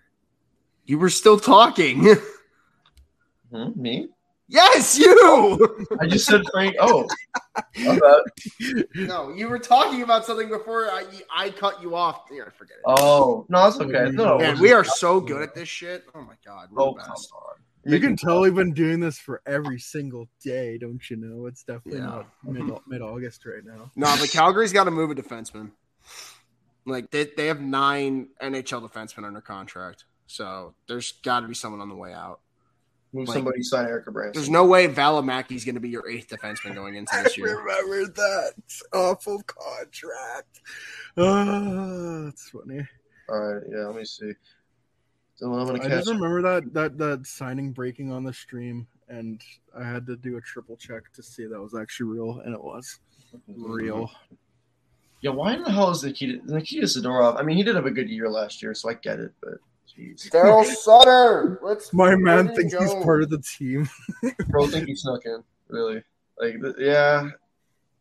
You 0.86 1.00
were 1.00 1.10
still 1.10 1.40
talking. 1.40 2.16
Hmm, 3.54 3.80
me? 3.82 4.08
yes, 4.48 4.98
you. 4.98 5.86
I 6.02 6.08
just 6.08 6.26
said 6.26 6.42
Frank. 6.52 6.76
Oh, 6.80 7.08
my 7.78 8.20
no, 8.96 9.32
you 9.34 9.48
were 9.48 9.60
talking 9.60 10.02
about 10.02 10.26
something 10.26 10.50
before 10.50 10.86
I 10.90 11.06
I 11.34 11.50
cut 11.52 11.82
you 11.82 11.96
off. 11.96 12.24
Yeah, 12.32 12.46
forget 12.58 12.78
it. 12.78 12.84
Oh 12.86 13.46
no, 13.50 13.68
it's 13.68 13.80
okay. 13.80 14.10
No, 14.12 14.40
Man, 14.40 14.60
we 14.60 14.74
are 14.74 14.84
so 14.84 15.20
good 15.22 15.42
at 15.42 15.54
this 15.54 15.70
shit. 15.70 16.06
Oh 16.16 16.22
my 16.22 16.34
god, 16.46 16.70
we're 16.72 16.82
Oh 16.82 16.94
the 16.94 17.02
come 17.02 17.12
best. 17.12 17.32
on. 17.34 17.54
You 17.86 18.00
can 18.00 18.16
tell 18.16 18.40
we've 18.42 18.56
been 18.56 18.74
doing 18.74 19.02
this 19.02 19.18
for 19.20 19.42
every 19.46 19.78
single 19.78 20.28
day, 20.42 20.78
don't 20.78 21.02
you 21.10 21.18
know? 21.18 21.48
It's 21.48 21.64
definitely 21.64 22.00
Yeah. 22.00 22.06
not 22.06 22.28
mid 22.44 22.72
mid 22.88 23.02
August 23.02 23.46
right 23.46 23.64
now. 23.64 23.92
No, 23.96 24.16
but 24.20 24.30
Calgary's 24.30 24.72
got 24.74 24.86
to 24.86 24.92
move 24.92 25.12
a 25.12 25.16
defenseman. 25.16 25.72
Like 26.86 27.12
they, 27.12 27.30
they 27.38 27.48
have 27.48 27.62
nine 27.62 28.30
NHL 28.42 28.90
defensemen 28.90 29.26
under 29.26 29.42
contract, 29.42 30.06
so 30.28 30.74
there's 30.88 31.12
got 31.24 31.42
to 31.42 31.48
be 31.48 31.54
someone 31.54 31.82
on 31.82 31.90
the 31.90 31.96
way 31.96 32.14
out. 32.14 32.40
Move 33.14 33.28
like- 33.28 33.36
somebody 33.36 33.62
sign 33.62 33.86
Erica 33.86 34.12
Branson. 34.12 34.34
There's 34.34 34.50
no 34.50 34.66
way 34.66 34.88
Valimaki's 34.88 35.64
going 35.64 35.76
to 35.76 35.82
be 35.82 35.90
your 35.90 36.10
eighth 36.10 36.30
defenseman 36.30 36.74
going 36.74 36.96
into 36.96 37.16
this 37.24 37.38
year. 37.38 37.60
I 37.60 37.82
remember 37.82 38.12
that 38.14 38.54
awful 38.92 39.42
contract. 39.44 40.62
Ah, 41.18 42.24
that's 42.26 42.50
funny. 42.50 42.86
All 43.30 43.40
right, 43.40 43.64
yeah. 43.70 43.86
Let 43.86 43.96
me 43.96 44.04
see. 44.06 44.34
Dylan, 45.42 45.62
I'm 45.62 45.68
gonna 45.68 45.84
I 45.84 45.90
just 45.90 46.08
remember 46.10 46.42
that 46.42 46.74
that 46.74 46.98
that 46.98 47.26
signing 47.28 47.72
breaking 47.72 48.12
on 48.12 48.24
the 48.24 48.34
stream, 48.34 48.88
and 49.10 49.42
I 49.78 49.84
had 49.84 50.06
to 50.08 50.16
do 50.16 50.38
a 50.38 50.42
triple 50.42 50.76
check 50.78 51.12
to 51.14 51.24
see 51.24 51.46
that 51.46 51.60
was 51.60 51.76
actually 51.76 52.10
real, 52.12 52.40
and 52.40 52.54
it 52.54 52.64
was 52.64 53.00
real. 53.48 54.10
Yeah, 55.22 55.32
why 55.32 55.54
in 55.54 55.64
the 55.64 55.72
hell 55.72 55.90
is 55.90 56.04
Nikita 56.04 56.40
Nikita 56.46 56.86
Zadorov? 56.86 57.40
I 57.40 57.44
mean, 57.44 57.58
he 57.58 57.64
did 57.64 57.76
have 57.76 57.86
a 57.86 57.92
good 57.92 58.10
year 58.10 58.30
last 58.30 58.62
year, 58.62 58.74
so 58.74 58.90
I 58.90 58.96
get 58.96 59.20
it. 59.20 59.32
But 59.42 59.54
jeez, 59.54 59.60
Daryl 59.98 60.66
Sutter. 60.76 61.60
Let's 61.62 61.94
My 61.94 62.16
man 62.16 62.54
thinks 62.56 62.74
he's 62.74 62.94
part 62.96 63.24
of 63.24 63.30
the 63.30 63.40
team. 63.40 63.90
bro, 64.48 64.68
think 64.68 64.88
he 64.88 64.96
snuck 64.96 65.26
in. 65.26 65.44
Really, 65.70 66.04
like, 66.40 66.62
th- 66.62 66.76
yeah. 66.78 67.30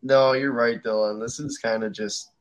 No, 0.03 0.33
you're 0.33 0.53
right, 0.53 0.83
Dylan. 0.83 1.21
This 1.21 1.39
is 1.39 1.59
kind 1.59 1.85
of 1.85 1.93
just 1.93 2.33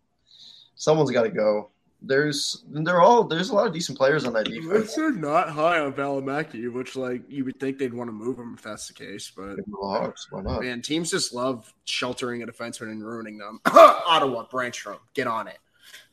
someone's 0.76 1.12
got 1.12 1.24
to 1.24 1.30
go. 1.30 1.70
There's 2.04 2.64
they're 2.72 3.02
all 3.02 3.24
there's 3.24 3.52
a 3.52 3.56
lot 3.56 3.68
of 3.68 3.74
decent 3.74 3.96
players 3.96 4.26
on 4.26 4.34
that 4.34 4.46
defense. 4.46 4.96
They're 4.96 5.12
not 5.12 5.52
high 5.52 5.80
on 5.80 5.94
Valimaki, 5.94 6.72
which 6.74 6.96
like 6.96 7.22
you 7.30 7.46
would 7.46 7.60
think 7.60 7.78
they'd 7.78 7.94
want 7.94 8.08
to 8.08 8.12
move 8.12 8.40
him 8.40 8.56
if 8.58 8.64
that's 8.64 8.88
the 8.88 8.94
case, 8.96 9.32
but 9.36 9.58
Hawks, 9.80 10.32
why 10.32 10.42
not? 10.42 10.62
man, 10.62 10.82
teams 10.82 11.12
just 11.12 11.32
love 11.32 11.72
sheltering 11.86 12.42
a 12.42 12.48
defenseman 12.48 12.92
and 12.92 13.06
ruining 13.06 13.38
them. 13.38 13.62
Ottawa, 13.68 14.48
Brannstrom, 14.48 14.98
get 15.14 15.28
on 15.28 15.48
it. 15.48 15.60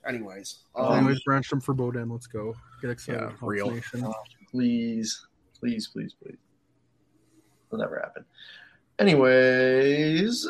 Anyways, 0.09 0.61
um, 0.75 0.99
Anyways, 0.99 1.21
Brannstrom 1.29 1.63
for 1.63 1.75
Beaudin. 1.75 2.11
Let's 2.11 2.27
go. 2.27 2.57
Get 2.81 2.91
excited. 2.91 3.21
Yeah, 3.21 3.33
real. 3.43 3.71
Nation. 3.71 4.11
Please, 4.51 5.27
please, 5.61 5.87
please, 5.89 6.15
please. 6.15 6.39
It'll 7.67 7.79
never 7.79 7.99
happen. 7.99 8.25
Anyways, 8.99 10.49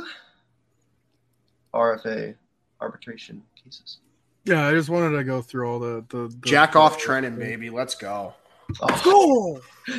RFA 1.74 2.36
arbitration 2.80 3.42
cases. 3.62 3.98
Yeah, 4.44 4.68
I 4.68 4.70
just 4.70 4.88
wanted 4.88 5.16
to 5.16 5.24
go 5.24 5.42
through 5.42 5.68
all 5.68 5.80
the 5.80 6.04
the, 6.08 6.28
the 6.28 6.48
jack 6.48 6.76
off 6.76 6.98
Trennan, 6.98 7.36
baby. 7.36 7.68
Let's 7.68 7.96
go. 7.96 8.34
Oh. 8.82 9.00
Goal. 9.04 9.60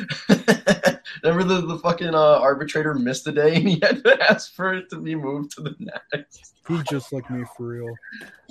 Remember 1.24 1.44
the, 1.44 1.66
the 1.66 1.78
fucking 1.82 2.14
uh, 2.14 2.38
arbitrator 2.38 2.94
missed 2.94 3.26
a 3.26 3.32
day 3.32 3.56
and 3.56 3.68
he 3.68 3.80
had 3.82 4.02
to 4.04 4.30
ask 4.30 4.54
for 4.54 4.72
it 4.74 4.88
to 4.90 4.96
be 4.96 5.14
moved 5.14 5.52
to 5.56 5.62
the 5.62 5.74
next. 6.12 6.54
He's 6.68 6.82
just 6.84 7.12
like 7.12 7.28
me 7.30 7.44
for 7.56 7.66
real. 7.68 7.92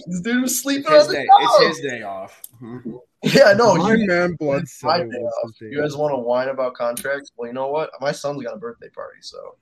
This 0.06 0.22
dude 0.22 0.42
was 0.42 0.62
sleeping 0.62 0.92
It's 0.92 1.08
his 1.08 1.08
on 1.08 1.14
the 1.14 1.20
day. 1.20 1.28
couch. 1.28 1.50
It's 1.62 1.78
his 1.80 1.92
day 1.92 2.02
off. 2.04 2.42
Yeah, 3.22 3.52
no, 3.52 3.76
my 3.76 3.96
you, 3.96 4.08
man 4.08 4.36
blood 4.36 4.64
my 4.82 5.00
day 5.00 5.04
off. 5.04 5.52
day 5.60 5.66
You 5.72 5.82
guys 5.82 5.98
want 5.98 6.14
to 6.14 6.18
whine 6.20 6.48
about 6.48 6.74
contracts? 6.76 7.34
Well, 7.36 7.50
you 7.50 7.54
know 7.54 7.68
what? 7.68 7.90
My 8.00 8.14
son's 8.14 8.42
got 8.42 8.54
a 8.54 8.58
birthday 8.58 8.88
party, 8.88 9.18
so 9.20 9.58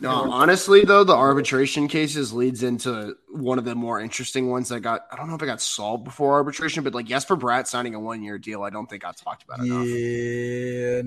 No, 0.00 0.10
honestly 0.30 0.84
though, 0.84 1.02
the 1.04 1.14
arbitration 1.14 1.88
cases 1.88 2.32
leads 2.32 2.62
into 2.62 3.16
one 3.30 3.58
of 3.58 3.64
the 3.64 3.74
more 3.74 4.00
interesting 4.00 4.48
ones 4.48 4.68
that 4.68 4.80
got. 4.80 5.06
I 5.10 5.16
don't 5.16 5.28
know 5.28 5.34
if 5.34 5.42
it 5.42 5.46
got 5.46 5.60
solved 5.60 6.04
before 6.04 6.34
arbitration, 6.34 6.84
but 6.84 6.94
like 6.94 7.06
Jesper 7.06 7.36
Bratt 7.36 7.66
signing 7.66 7.94
a 7.94 8.00
one 8.00 8.22
year 8.22 8.38
deal, 8.38 8.62
I 8.62 8.70
don't 8.70 8.88
think 8.88 9.02
got 9.02 9.16
talked 9.16 9.42
about 9.44 9.58
enough. 9.60 9.86
Yeah, 9.86 11.02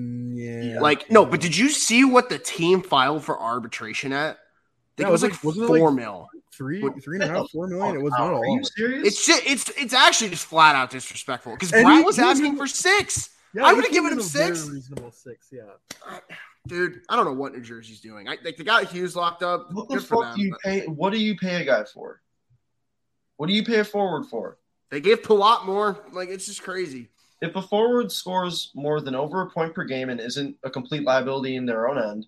yeah. 0.74 0.80
Like 0.80 1.10
no, 1.10 1.24
but 1.24 1.40
did 1.40 1.56
you 1.56 1.68
see 1.70 2.04
what 2.04 2.28
the 2.28 2.38
team 2.38 2.82
filed 2.82 3.24
for 3.24 3.40
arbitration 3.40 4.12
at? 4.12 4.30
I 4.30 4.34
think 4.34 4.38
Yeah, 4.98 5.08
it 5.08 5.10
was 5.12 5.22
it 5.22 5.30
like 5.32 5.42
was 5.44 5.56
like 5.56 5.66
four 5.68 5.88
like 5.90 5.96
mil. 5.96 6.28
Three, 6.54 6.82
what, 6.82 7.02
three 7.02 7.16
and 7.18 7.24
a 7.24 7.28
half, 7.28 7.48
four 7.50 7.66
million. 7.66 7.96
It 7.96 8.02
was 8.02 8.12
not 8.12 8.30
a 8.30 8.36
Are 8.36 8.44
you 8.46 8.62
serious? 8.62 9.06
It's 9.08 9.26
ju- 9.26 9.40
it's 9.46 9.70
it's 9.70 9.94
actually 9.94 10.28
just 10.30 10.44
flat 10.44 10.76
out 10.76 10.90
disrespectful 10.90 11.54
because 11.54 11.72
And 11.72 11.86
Bratt 11.86 11.96
he- 11.98 12.02
was 12.04 12.16
he 12.16 12.22
asking 12.22 12.44
even- 12.46 12.58
for 12.58 12.66
six. 12.66 13.30
Yeah, 13.54 13.64
I 13.66 13.72
would've 13.72 13.90
given 13.90 14.12
him 14.12 14.18
a 14.18 14.22
very 14.22 14.54
six. 14.56 14.68
reasonable 14.68 15.10
six. 15.12 15.48
Yeah. 15.50 15.62
Dude, 16.68 17.00
I 17.08 17.16
don't 17.16 17.24
know 17.24 17.32
what 17.32 17.52
New 17.52 17.60
Jersey's 17.60 18.00
doing. 18.00 18.28
I 18.28 18.38
like 18.44 18.56
they 18.56 18.64
got 18.64 18.90
Hughes 18.90 19.16
locked 19.16 19.42
up. 19.42 19.72
what 19.72 19.88
the 19.88 20.00
fuck 20.00 20.20
them, 20.20 20.36
do 20.36 20.42
you 20.42 20.50
but 20.50 20.60
pay? 20.60 20.86
What 20.86 21.12
do 21.12 21.18
you 21.18 21.36
pay 21.36 21.60
a 21.60 21.64
guy 21.64 21.84
for? 21.84 22.20
What 23.36 23.48
do 23.48 23.52
you 23.52 23.64
pay 23.64 23.80
a 23.80 23.84
forward 23.84 24.26
for? 24.26 24.58
They 24.90 25.00
gave 25.00 25.22
Palat 25.22 25.64
more. 25.66 25.98
Like 26.12 26.28
it's 26.28 26.46
just 26.46 26.62
crazy. 26.62 27.08
If 27.40 27.56
a 27.56 27.62
forward 27.62 28.12
scores 28.12 28.70
more 28.74 29.00
than 29.00 29.16
over 29.16 29.42
a 29.42 29.50
point 29.50 29.74
per 29.74 29.82
game 29.82 30.10
and 30.10 30.20
isn't 30.20 30.56
a 30.62 30.70
complete 30.70 31.02
liability 31.02 31.56
in 31.56 31.66
their 31.66 31.88
own 31.88 31.98
end, 31.98 32.26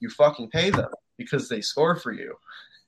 you 0.00 0.10
fucking 0.10 0.50
pay 0.50 0.70
them 0.70 0.90
because 1.16 1.48
they 1.48 1.60
score 1.60 1.94
for 1.94 2.12
you. 2.12 2.34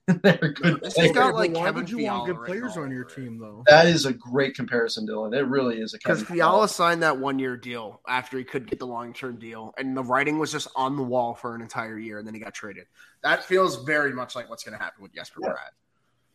They're 0.22 0.52
good 0.54 0.80
This 0.82 0.96
has 0.96 1.10
players. 1.10 1.12
got, 1.12 1.34
like, 1.34 1.52
why 1.52 1.64
Kevin 1.64 1.74
would 1.82 1.90
you 1.90 2.04
want 2.04 2.26
good 2.26 2.44
players 2.46 2.76
all 2.76 2.84
on 2.84 2.90
your 2.90 3.04
team 3.04 3.38
though? 3.38 3.62
That 3.68 3.86
is 3.86 4.06
a 4.06 4.12
great 4.12 4.54
comparison, 4.54 5.06
Dylan. 5.06 5.36
It 5.36 5.42
really 5.44 5.80
is 5.80 5.92
a 5.94 5.98
Because 5.98 6.20
Kevin 6.22 6.36
Fiala 6.36 6.68
signed 6.68 7.02
that 7.02 7.18
one 7.18 7.38
year 7.38 7.56
deal 7.56 8.00
after 8.08 8.38
he 8.38 8.44
could 8.44 8.66
get 8.68 8.78
the 8.78 8.86
long 8.86 9.12
term 9.12 9.38
deal, 9.38 9.74
and 9.76 9.96
the 9.96 10.02
writing 10.02 10.38
was 10.38 10.50
just 10.50 10.68
on 10.74 10.96
the 10.96 11.02
wall 11.02 11.34
for 11.34 11.54
an 11.54 11.60
entire 11.60 11.98
year, 11.98 12.18
and 12.18 12.26
then 12.26 12.34
he 12.34 12.40
got 12.40 12.54
traded. 12.54 12.86
That 13.22 13.44
feels 13.44 13.84
very 13.84 14.12
much 14.12 14.34
like 14.34 14.48
what's 14.48 14.64
going 14.64 14.78
to 14.78 14.82
happen 14.82 15.02
with 15.02 15.12
Jesper 15.14 15.40
Yeah. 15.42 15.52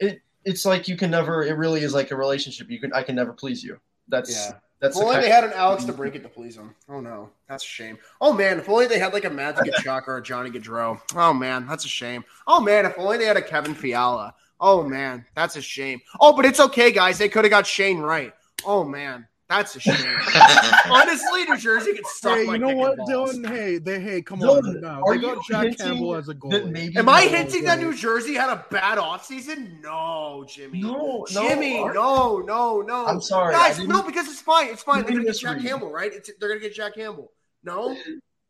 Bratt. 0.01 0.19
It's 0.45 0.65
like 0.65 0.87
you 0.87 0.97
can 0.97 1.09
never. 1.09 1.43
It 1.43 1.57
really 1.57 1.81
is 1.83 1.93
like 1.93 2.11
a 2.11 2.15
relationship. 2.15 2.69
You 2.69 2.79
can. 2.79 2.91
I 2.93 3.01
can 3.03 3.15
never 3.15 3.33
please 3.33 3.63
you. 3.63 3.79
That's 4.09 4.31
Yeah. 4.31 4.51
That's 4.83 4.97
If 4.97 5.01
the 5.01 5.07
only 5.07 5.21
they 5.21 5.29
had 5.29 5.45
an 5.45 5.53
Alex 5.53 5.85
to 5.85 5.93
break 5.93 6.13
it 6.13 6.23
to 6.23 6.29
please 6.37 6.57
him. 6.57 6.75
Oh 6.89 6.99
no, 6.99 7.29
that's 7.47 7.63
a 7.63 7.67
shame. 7.67 7.97
Oh 8.19 8.33
man, 8.33 8.59
if 8.59 8.67
only 8.67 8.85
they 8.85 8.99
had 8.99 9.13
like 9.13 9.23
a 9.23 9.29
Matthew 9.29 9.71
Tkachuk 9.79 10.09
or 10.09 10.17
a 10.17 10.21
Johnny 10.21 10.51
Gaudreau. 10.51 10.99
Oh 11.15 11.33
man, 11.33 11.65
that's 11.65 11.85
a 11.85 11.87
shame. 11.87 12.25
Oh 12.47 12.59
man, 12.59 12.85
if 12.85 12.99
only 12.99 13.17
they 13.17 13.23
had 13.23 13.37
a 13.37 13.41
Kevin 13.41 13.73
Fiala. 13.75 14.35
Oh 14.59 14.83
man, 14.83 15.25
that's 15.35 15.55
a 15.55 15.61
shame. 15.61 16.01
Oh, 16.19 16.35
but 16.35 16.43
it's 16.43 16.59
okay, 16.59 16.91
guys. 16.91 17.17
They 17.17 17.29
could 17.29 17.45
have 17.45 17.49
got 17.49 17.65
Shane 17.65 17.99
Wright. 17.99 18.33
Oh 18.65 18.83
man, 18.83 19.25
that's 19.49 19.75
a 19.75 19.79
shame. 19.79 19.95
Honestly, 20.89 21.43
New 21.45 21.57
Jersey 21.57 21.93
could 21.93 22.05
suck 22.07 22.37
Hey, 22.37 22.45
my 22.45 22.53
you 22.53 22.59
know 22.59 22.75
what, 22.75 22.97
balls. 22.97 23.09
Dylan? 23.37 23.47
Hey, 23.47 23.77
they 23.77 23.99
hey, 23.99 24.21
come 24.21 24.39
Dylan, 24.39 24.63
on 24.63 24.81
now. 24.81 25.01
are 25.05 25.15
They 25.15 25.21
got 25.21 25.35
you 25.37 25.41
Jack 25.49 25.63
hinting 25.63 25.85
Campbell 25.85 26.15
as 26.15 26.29
a 26.29 26.33
that 26.33 26.39
goalie. 26.39 26.71
maybe 26.71 26.97
Am 26.97 27.09
I 27.09 27.23
hinting 27.23 27.63
that. 27.65 27.79
New 27.79 27.93
Jersey 27.95 28.33
had 28.33 28.49
a 28.49 28.65
bad 28.71 28.97
offseason? 28.97 29.81
No, 29.81 30.45
Jimmy. 30.47 30.81
No, 30.81 31.25
no, 31.33 31.47
Jimmy, 31.49 31.79
are- 31.79 31.93
no, 31.93 32.39
no, 32.39 32.81
no. 32.81 33.05
I'm 33.05 33.21
sorry, 33.21 33.53
guys. 33.53 33.79
No, 33.85 34.01
because 34.01 34.27
it's 34.27 34.41
fine. 34.41 34.69
It's 34.69 34.81
fine. 34.83 35.03
They're 35.03 35.11
gonna 35.11 35.25
get 35.25 35.35
Jack 35.37 35.55
misread. 35.57 35.69
Campbell, 35.71 35.91
right? 35.91 36.11
It's, 36.13 36.31
they're 36.39 36.49
gonna 36.49 36.61
get 36.61 36.73
Jack 36.73 36.95
Campbell. 36.95 37.31
No, 37.63 37.95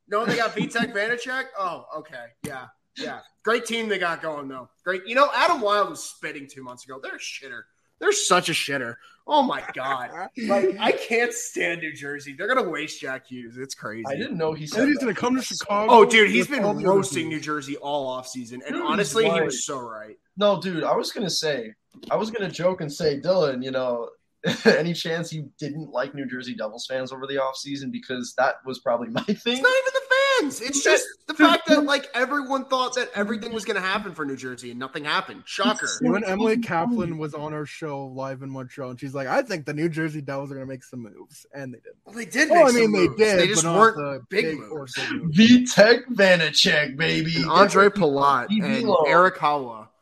no, 0.08 0.26
they 0.26 0.36
got 0.38 0.56
Vitek 0.56 0.94
Vanacek. 0.96 1.46
Oh, 1.58 1.86
okay, 1.98 2.26
yeah, 2.46 2.66
yeah. 2.98 3.20
Great 3.44 3.66
team 3.66 3.90
they 3.90 3.98
got 4.00 4.22
going 4.22 4.48
though. 4.48 4.70
Great. 4.86 5.06
You 5.06 5.16
know, 5.16 5.30
Adam 5.36 5.60
Wild 5.62 5.90
was 5.90 6.04
spitting 6.04 6.48
two 6.50 6.64
months 6.64 6.86
ago. 6.86 7.00
They're 7.02 7.16
a 7.16 7.20
shitter. 7.20 7.64
They're 8.04 8.12
such 8.12 8.50
a 8.50 8.52
shitter. 8.52 8.96
Oh 9.26 9.42
my 9.44 9.64
god. 9.74 10.10
Like 10.38 10.76
I 10.78 10.92
can't 10.92 11.32
stand 11.32 11.80
New 11.80 11.94
Jersey. 11.94 12.36
They're 12.38 12.54
gonna 12.54 12.70
waste 12.70 13.00
Jack 13.00 13.28
Hughes. 13.28 13.58
It's 13.58 13.74
crazy. 13.74 14.04
I 14.06 14.16
didn't 14.18 14.38
know 14.38 14.52
he 14.52 14.64
And 14.66 14.70
said 14.72 14.88
he's 14.90 14.98
gonna 14.98 15.14
come 15.14 15.38
to 15.38 15.42
Chicago. 15.42 15.90
Oh, 15.90 16.04
dude, 16.06 16.30
he's 16.30 16.48
been 16.48 16.66
all 16.66 16.74
the 16.74 16.82
other 16.82 16.90
roasting 16.90 17.30
New. 17.30 17.40
Jersey 17.40 17.78
all 17.78 18.06
off 18.08 18.28
season, 18.28 18.62
And 18.68 18.76
Dude, 18.76 18.86
honestly, 18.86 19.30
he 19.30 19.40
was 19.42 19.66
so 19.66 19.80
right. 19.80 20.18
No, 20.36 20.60
dude, 20.60 20.84
I 20.84 20.94
was 20.98 21.14
gonna 21.14 21.30
say, 21.30 21.74
I 22.12 22.18
was 22.18 22.30
gonna 22.32 22.52
joke 22.52 22.82
and 22.82 22.92
say, 22.92 23.22
Dylan, 23.22 23.64
you 23.64 23.72
know, 23.72 24.10
any 24.66 24.92
chance 24.94 25.32
you 25.32 25.50
didn't 25.58 25.90
like 25.92 26.14
New 26.14 26.26
Jersey 26.26 26.54
Devils 26.54 26.86
fans 26.90 27.14
over 27.14 27.26
the 27.26 27.38
off 27.42 27.56
season 27.56 27.92
because 27.92 28.34
that 28.38 28.56
was 28.66 28.80
probably 28.80 29.08
my 29.08 29.24
It's 29.30 29.42
thing. 29.42 29.62
not 29.62 29.72
even 29.72 29.94
the 29.94 30.02
fans. 30.44 30.62
It's 30.62 30.84
just 30.84 31.06
the 31.28 31.34
fact 31.34 31.68
that 31.68 31.84
like 31.84 32.08
everyone 32.14 32.66
thought 32.66 32.96
that 32.96 33.10
everything 33.16 33.54
was 33.54 33.66
going 33.66 33.76
to 33.76 33.82
happen 33.82 34.14
for 34.14 34.26
New 34.26 34.36
Jersey 34.36 34.72
and 34.72 34.80
nothing 34.80 35.06
happened. 35.06 35.44
Shocker. 35.46 35.88
When 36.02 36.24
Emily 36.24 36.58
Kaplan 36.58 37.18
was 37.18 37.34
on 37.34 37.54
our 37.54 37.66
show 37.66 38.08
live 38.08 38.42
in 38.42 38.50
Montreal, 38.50 38.92
and 38.92 39.00
she's 39.00 39.14
like, 39.14 39.28
"I 39.28 39.42
think 39.42 39.66
the 39.66 39.74
New 39.74 39.90
Jersey 39.90 40.22
Devils 40.22 40.52
are 40.52 40.56
going 40.56 40.68
to 40.68 40.72
make 40.72 40.84
some 40.84 41.04
moves," 41.04 41.46
and 41.54 41.74
they 41.74 41.80
did. 41.80 41.94
Well, 42.06 42.16
they 42.16 42.26
did. 42.26 42.52
Oh, 42.52 42.56
Make 42.56 42.64
I 42.64 42.72
mean, 42.72 42.84
some 42.84 42.94
they 42.94 43.24
did. 43.26 43.40
They 43.40 43.48
just 43.48 43.64
but 43.64 43.76
weren't 43.76 43.98
the 43.98 44.22
big 44.30 44.46
or 44.46 44.80
moves. 44.80 44.96
big 44.96 45.12
moves. 45.12 45.38
Vitek 45.38 46.06
Vanacek, 46.08 46.98
baby. 46.98 47.36
And 47.38 47.46
Ondrej 47.46 47.90
Palat 47.92 48.48
and. 48.50 48.90
Erik 49.08 49.36
Haula. 49.38 49.88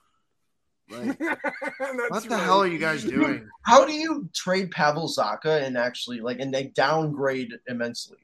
Like, 0.91 1.17
what 2.09 2.23
the 2.23 2.29
right. 2.31 2.43
hell 2.43 2.59
are 2.63 2.67
you 2.67 2.77
guys 2.77 3.05
doing? 3.05 3.47
How 3.63 3.85
do 3.85 3.93
you 3.93 4.29
trade 4.35 4.71
Pavel 4.71 5.07
Zacha 5.07 5.63
and 5.63 5.77
actually 5.77 6.19
like 6.19 6.41
and 6.41 6.53
they 6.53 6.65
downgrade 6.65 7.53
immensely? 7.69 8.17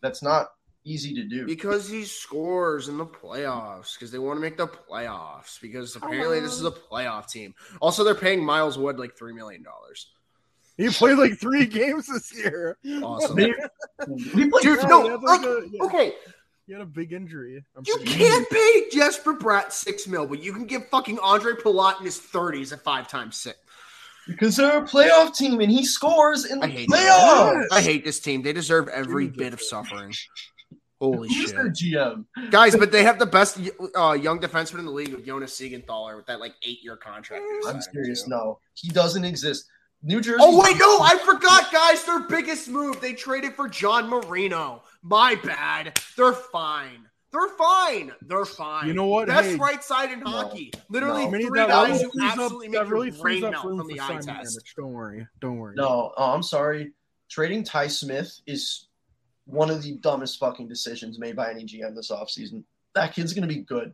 That's 0.00 0.22
not 0.22 0.48
easy 0.84 1.14
to 1.14 1.24
do. 1.24 1.46
Because 1.46 1.88
he 1.88 2.04
scores 2.04 2.88
in 2.88 2.98
the 2.98 3.06
playoffs. 3.06 3.94
Because 3.94 4.10
they 4.10 4.18
want 4.18 4.36
to 4.36 4.40
make 4.40 4.56
the 4.56 4.66
playoffs. 4.68 5.60
Because 5.60 5.96
apparently 5.96 6.40
this 6.40 6.52
is 6.52 6.64
a 6.64 6.70
playoff 6.70 7.30
team. 7.30 7.54
Also, 7.80 8.04
they're 8.04 8.14
paying 8.14 8.44
Miles 8.44 8.76
Wood 8.78 8.98
like 8.98 9.16
three 9.16 9.32
million 9.32 9.62
dollars. 9.62 10.08
He 10.76 10.88
played 10.88 11.18
like 11.18 11.38
three 11.38 11.66
games 11.66 12.06
this 12.08 12.36
year. 12.36 12.76
Awesome. 13.02 13.36
They- 13.36 13.54
we 14.34 14.50
played 14.50 14.62
Dude, 14.64 14.78
Yeah, 14.82 14.88
no, 14.88 15.20
like, 15.22 15.40
okay, 15.44 15.48
a- 15.48 15.68
yeah, 15.70 15.82
okay. 15.84 16.12
He 16.66 16.72
had 16.72 16.82
a 16.82 16.86
big 16.86 17.12
injury. 17.12 17.62
I'm 17.76 17.84
You 17.86 17.96
pretty 17.98 18.12
can't 18.14 18.50
pay 18.50 18.88
Jesper 18.90 19.34
Bratt 19.34 19.70
six 19.70 20.08
mil, 20.08 20.26
but 20.26 20.42
you 20.42 20.52
can 20.52 20.64
give 20.64 20.88
fucking 20.88 21.18
Ondrej 21.18 21.60
Palat 21.60 22.00
in 22.00 22.06
his 22.06 22.18
thirties 22.18 22.72
at 22.72 22.82
five 22.82 23.06
times 23.06 23.36
six. 23.36 23.56
because 24.26 24.56
they're 24.56 24.78
a 24.78 24.82
playoff 24.82 25.36
team 25.36 25.60
and 25.60 25.70
he 25.70 25.84
scores 25.84 26.44
in 26.46 26.58
the 26.58 26.66
I 26.66 26.68
hate 26.70 26.88
playoffs. 26.88 27.66
I 27.70 27.80
hate 27.82 28.04
this 28.04 28.18
team. 28.18 28.42
They 28.42 28.52
deserve 28.54 28.88
every 28.88 29.28
bit 29.28 29.52
of 29.52 29.60
suffering. 29.62 30.12
Holy 31.12 31.28
Who's 31.28 31.50
shit. 31.50 31.54
their 31.56 31.70
GM? 31.70 32.24
Guys, 32.50 32.74
but 32.76 32.90
they 32.92 33.02
have 33.04 33.18
the 33.18 33.26
best 33.26 33.58
uh, 33.96 34.12
young 34.12 34.38
defenseman 34.40 34.78
in 34.80 34.84
the 34.86 34.90
league 34.92 35.12
with 35.12 35.26
Jonas 35.26 35.58
Siegenthaler 35.58 36.16
with 36.16 36.26
that 36.26 36.40
like 36.40 36.54
eight 36.62 36.82
year 36.82 36.96
contract. 36.96 37.44
I'm 37.66 37.80
serious. 37.80 38.22
to. 38.24 38.30
No, 38.30 38.58
he 38.74 38.88
doesn't 38.90 39.24
exist. 39.24 39.66
New 40.02 40.20
Jersey. 40.20 40.38
Oh 40.40 40.60
wait, 40.62 40.76
no, 40.78 40.98
I 41.00 41.16
forgot, 41.24 41.72
guys. 41.72 42.04
Their 42.04 42.20
biggest 42.20 42.68
move. 42.68 43.00
They 43.00 43.14
traded 43.14 43.54
for 43.54 43.68
John 43.68 44.08
Marino. 44.08 44.82
My 45.02 45.34
bad. 45.36 45.98
They're 46.16 46.32
fine. 46.32 47.06
They're 47.32 47.48
fine. 47.58 48.12
They're 48.22 48.44
fine. 48.44 48.86
You 48.86 48.92
know 48.94 49.06
what? 49.06 49.26
Best 49.26 49.48
Hey. 49.48 49.56
right 49.56 49.82
side 49.82 50.12
in 50.12 50.20
hockey. 50.20 50.72
Literally 50.88 51.24
No. 51.24 51.30
Three 51.30 51.48
that 51.58 51.68
guys 51.68 52.00
who 52.02 52.10
frees 52.12 52.22
up- 52.32 52.38
absolutely 52.38 52.68
make 52.68 52.88
really 52.90 53.06
your 53.08 53.16
frees 53.16 53.40
brain 53.40 53.50
melt 53.50 53.62
from 53.78 53.86
the 53.88 54.00
eye 54.00 54.18
test. 54.20 54.28
Nemec. 54.28 54.74
Don't 54.76 54.92
worry. 54.92 55.26
Don't 55.40 55.56
worry. 55.58 55.74
No, 55.74 56.12
oh, 56.16 56.32
I'm 56.32 56.42
sorry. 56.44 56.92
Trading 57.30 57.64
Ty 57.64 57.88
Smith 57.88 58.40
is 58.46 58.86
one 59.46 59.70
of 59.70 59.82
the 59.82 59.92
dumbest 59.92 60.38
fucking 60.38 60.68
decisions 60.68 61.18
made 61.18 61.36
by 61.36 61.50
any 61.50 61.64
GM 61.64 61.94
this 61.94 62.10
offseason. 62.10 62.64
That 62.94 63.14
kid's 63.14 63.32
gonna 63.34 63.46
be 63.46 63.56
good. 63.62 63.92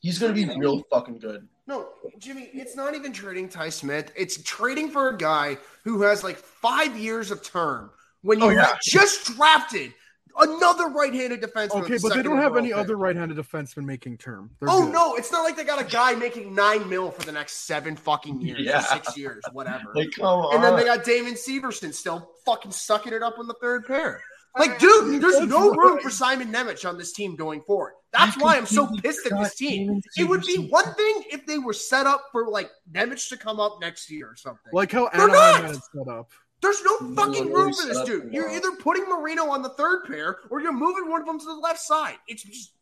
He's 0.00 0.18
gonna 0.18 0.32
be 0.32 0.46
real 0.56 0.82
fucking 0.90 1.18
good. 1.18 1.48
No, 1.66 1.88
Jimmy, 2.18 2.50
it's 2.52 2.74
not 2.74 2.94
even 2.94 3.12
trading 3.12 3.48
Ty 3.48 3.68
Smith. 3.70 4.12
It's 4.16 4.42
trading 4.42 4.90
for 4.90 5.08
a 5.08 5.16
guy 5.16 5.58
who 5.84 6.02
has 6.02 6.24
like 6.24 6.36
five 6.36 6.96
years 6.96 7.30
of 7.30 7.42
term 7.42 7.90
when 8.22 8.42
oh, 8.42 8.48
you 8.50 8.58
Oh, 8.58 8.62
yeah. 8.62 8.76
just 8.82 9.26
drafted 9.36 9.94
another 10.38 10.88
right-handed 10.88 11.40
defenseman. 11.42 11.82
Okay, 11.82 11.98
but 12.02 12.14
they 12.14 12.22
don't 12.22 12.38
have 12.38 12.56
any 12.56 12.68
pick. 12.68 12.76
other 12.78 12.96
right-handed 12.96 13.36
defenseman 13.36 13.84
making 13.84 14.16
term. 14.18 14.50
They're 14.58 14.70
Oh 14.70 14.84
good. 14.84 14.92
no, 14.92 15.14
it's 15.14 15.30
not 15.30 15.42
like 15.42 15.56
they 15.56 15.64
got 15.64 15.80
a 15.80 15.84
guy 15.84 16.14
making 16.14 16.54
nine 16.54 16.88
mil 16.88 17.10
for 17.10 17.22
the 17.24 17.32
next 17.32 17.66
seven 17.66 17.94
fucking 17.96 18.40
years, 18.40 18.60
or 18.60 18.62
Yeah. 18.62 18.80
six 18.80 19.16
years, 19.16 19.44
whatever. 19.52 19.84
Like, 19.94 20.08
come 20.16 20.24
on. 20.26 20.54
and 20.54 20.64
then 20.64 20.74
they 20.76 20.84
got 20.84 21.04
Damon 21.04 21.34
Severson 21.34 21.92
still 21.94 22.30
fucking 22.44 22.72
sucking 22.72 23.12
it 23.12 23.22
up 23.22 23.38
on 23.38 23.46
the 23.46 23.54
third 23.60 23.86
pair. 23.86 24.22
Like, 24.58 24.78
dude, 24.78 25.22
there's 25.22 25.40
no 25.40 25.70
room 25.72 26.00
for 26.00 26.10
Simon 26.10 26.52
Nemec 26.52 26.86
on 26.88 26.98
this 26.98 27.12
team 27.12 27.36
going 27.36 27.62
forward. 27.62 27.94
That's 28.12 28.36
why 28.36 28.56
I'm 28.56 28.66
so 28.66 28.86
pissed 29.02 29.26
at 29.26 29.38
this 29.38 29.54
team. 29.54 30.02
It 30.18 30.24
would 30.24 30.42
be 30.42 30.68
one 30.68 30.94
thing 30.94 31.22
if 31.30 31.46
they 31.46 31.58
were 31.58 31.72
set 31.72 32.06
up 32.06 32.26
for 32.32 32.48
like 32.48 32.70
Nemec 32.92 33.26
to 33.30 33.36
come 33.38 33.58
up 33.60 33.78
next 33.80 34.10
year 34.10 34.28
or 34.28 34.36
something. 34.36 34.70
Like 34.72 34.92
how 34.92 35.08
They're 35.12 35.22
Anaheim 35.22 35.62
not! 35.62 35.62
had 35.62 35.70
it 35.76 35.82
set 35.94 36.08
up. 36.08 36.30
There's 36.60 36.82
no 36.84 36.98
No, 37.08 37.14
fucking 37.16 37.52
room 37.52 37.72
for 37.72 37.86
this 37.88 38.02
dude. 38.02 38.32
You're 38.32 38.50
either 38.50 38.72
putting 38.72 39.08
Marino 39.08 39.48
on 39.50 39.62
the 39.62 39.70
third 39.70 40.04
pair 40.04 40.38
or 40.50 40.60
you're 40.60 40.72
moving 40.72 41.10
one 41.10 41.20
of 41.20 41.26
them 41.26 41.38
to 41.40 41.44
the 41.44 41.54
left 41.54 41.80
side. 41.80 42.16
It's 42.28 42.44
just 42.44 42.72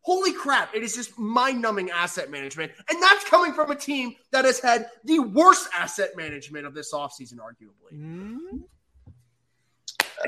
holy 0.00 0.32
crap. 0.32 0.74
It 0.74 0.82
is 0.82 0.94
just 0.94 1.16
mind 1.18 1.62
numbing 1.62 1.90
asset 1.90 2.30
management. 2.30 2.72
And 2.90 3.00
that's 3.02 3.24
coming 3.28 3.52
from 3.52 3.70
a 3.70 3.76
team 3.76 4.16
that 4.32 4.44
has 4.44 4.58
had 4.58 4.88
the 5.04 5.20
worst 5.20 5.68
asset 5.74 6.16
management 6.16 6.66
of 6.66 6.74
this 6.74 6.92
offseason, 6.92 7.34
arguably. 7.34 7.90
Hmm? 7.92 8.56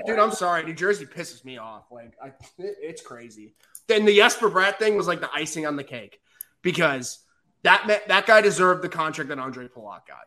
Dude, 0.04 0.18
I'm 0.18 0.32
sorry. 0.32 0.62
New 0.64 0.74
Jersey 0.74 1.06
pisses 1.06 1.44
me 1.44 1.58
off. 1.58 1.84
Like, 1.90 2.14
I, 2.22 2.32
it's 2.58 3.02
crazy. 3.02 3.54
Then 3.86 4.04
the 4.04 4.16
Jesper 4.16 4.50
Bratt 4.50 4.78
thing 4.78 4.96
was 4.96 5.06
like 5.06 5.20
the 5.20 5.30
icing 5.32 5.66
on 5.66 5.76
the 5.76 5.84
cake 5.84 6.20
because 6.62 7.20
that 7.62 8.02
that 8.08 8.26
guy 8.26 8.40
deserved 8.40 8.82
the 8.82 8.88
contract 8.88 9.28
that 9.28 9.38
Ondrej 9.38 9.70
Palat 9.70 10.00
got. 10.06 10.26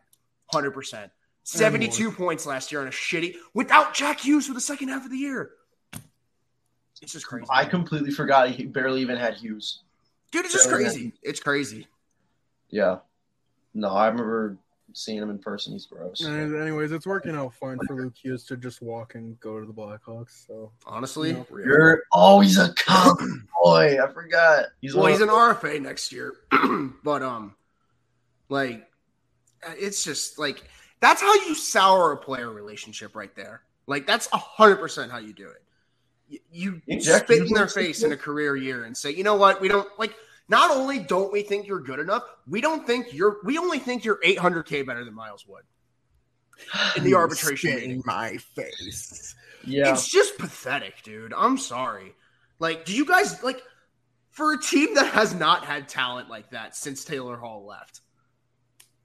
100%. 0.52 1.10
72 1.42 2.12
points 2.12 2.46
last 2.46 2.70
year 2.70 2.80
on 2.80 2.86
a 2.88 2.90
shitty 2.90 3.34
without 3.54 3.94
Jack 3.94 4.20
Hughes 4.20 4.46
for 4.46 4.54
the 4.54 4.60
second 4.60 4.88
half 4.88 5.04
of 5.04 5.10
the 5.10 5.16
year. 5.16 5.52
It's 7.02 7.12
just 7.12 7.26
crazy. 7.26 7.46
I 7.50 7.64
completely 7.64 8.10
forgot 8.10 8.50
he 8.50 8.66
barely 8.66 9.00
even 9.00 9.16
had 9.16 9.34
Hughes. 9.34 9.80
Dude, 10.32 10.44
it's 10.44 10.54
just 10.54 10.68
barely 10.68 10.84
had- 10.84 10.92
crazy. 10.92 11.12
It's 11.22 11.40
crazy. 11.40 11.86
Yeah. 12.68 12.98
No, 13.74 13.88
I 13.88 14.08
remember 14.08 14.58
seeing 14.92 15.18
him 15.18 15.30
in 15.30 15.38
person. 15.38 15.72
He's 15.72 15.86
gross. 15.86 16.22
And 16.22 16.54
anyways, 16.60 16.92
it's 16.92 17.06
working 17.06 17.34
out 17.34 17.54
fine 17.54 17.78
for 17.86 17.94
Luke 17.94 18.14
Hughes 18.16 18.44
to 18.44 18.56
just 18.56 18.82
walk 18.82 19.14
and 19.14 19.38
go 19.40 19.60
to 19.60 19.66
the 19.66 19.72
Blackhawks. 19.72 20.46
So 20.46 20.72
Honestly. 20.86 21.30
Yeah. 21.32 21.44
You're 21.50 22.02
oh, 22.12 22.42
a 22.42 22.74
cop 22.76 23.18
boy. 23.62 23.98
I 24.02 24.12
forgot. 24.12 24.66
He's 24.80 24.94
well, 24.94 25.04
one 25.04 25.12
he's 25.12 25.20
an 25.20 25.28
RFA 25.28 25.80
next 25.80 26.12
year, 26.12 26.34
but 27.04 27.22
um, 27.22 27.54
like 28.48 28.86
it's 29.78 30.04
just 30.04 30.38
like 30.38 30.64
that's 31.00 31.20
how 31.20 31.34
you 31.34 31.54
sour 31.54 32.12
a 32.12 32.16
player 32.16 32.50
relationship 32.50 33.14
right 33.14 33.34
there. 33.34 33.62
Like 33.86 34.06
that's 34.06 34.28
a 34.32 34.38
hundred 34.38 34.76
percent 34.76 35.10
how 35.10 35.18
you 35.18 35.32
do 35.32 35.48
it. 35.48 35.62
You, 36.28 36.40
you 36.52 36.82
Inject 36.86 37.26
spit 37.26 37.46
in 37.46 37.52
their 37.52 37.66
face 37.66 38.04
in 38.04 38.12
a 38.12 38.16
career 38.16 38.54
year 38.54 38.84
and 38.84 38.96
say, 38.96 39.10
you 39.10 39.24
know 39.24 39.34
what, 39.34 39.60
we 39.60 39.68
don't 39.68 39.88
like. 39.98 40.14
Not 40.50 40.72
only 40.72 40.98
don't 40.98 41.32
we 41.32 41.42
think 41.42 41.68
you're 41.68 41.80
good 41.80 42.00
enough, 42.00 42.24
we 42.48 42.60
don't 42.60 42.84
think 42.84 43.14
you're. 43.14 43.38
We 43.44 43.56
only 43.56 43.78
think 43.78 44.04
you're 44.04 44.18
800k 44.18 44.84
better 44.84 45.04
than 45.04 45.14
Miles 45.14 45.46
Wood 45.46 45.62
in 46.96 47.04
the 47.04 47.14
arbitration 47.14 47.78
in 47.78 48.02
my 48.04 48.36
face. 48.36 49.34
yeah. 49.64 49.92
It's 49.92 50.10
just 50.10 50.36
pathetic, 50.38 51.02
dude. 51.04 51.32
I'm 51.34 51.56
sorry. 51.56 52.14
Like, 52.58 52.84
do 52.84 52.92
you 52.92 53.06
guys 53.06 53.40
like 53.44 53.62
for 54.30 54.52
a 54.52 54.60
team 54.60 54.94
that 54.96 55.06
has 55.14 55.32
not 55.34 55.64
had 55.64 55.88
talent 55.88 56.28
like 56.28 56.50
that 56.50 56.74
since 56.74 57.04
Taylor 57.04 57.36
Hall 57.36 57.64
left? 57.64 58.00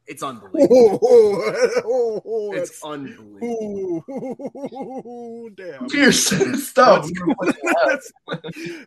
It's 0.08 0.22
unbelievable. 0.22 1.00
Oh, 1.04 2.22
oh, 2.26 2.54
It's 2.56 2.80
that's- 2.80 2.84
unbelievable. 2.84 4.06
oh, 5.06 5.50
damn. 5.56 5.88
Pearson 5.90 6.58
stuff. 6.58 7.10
That's- 7.42 8.12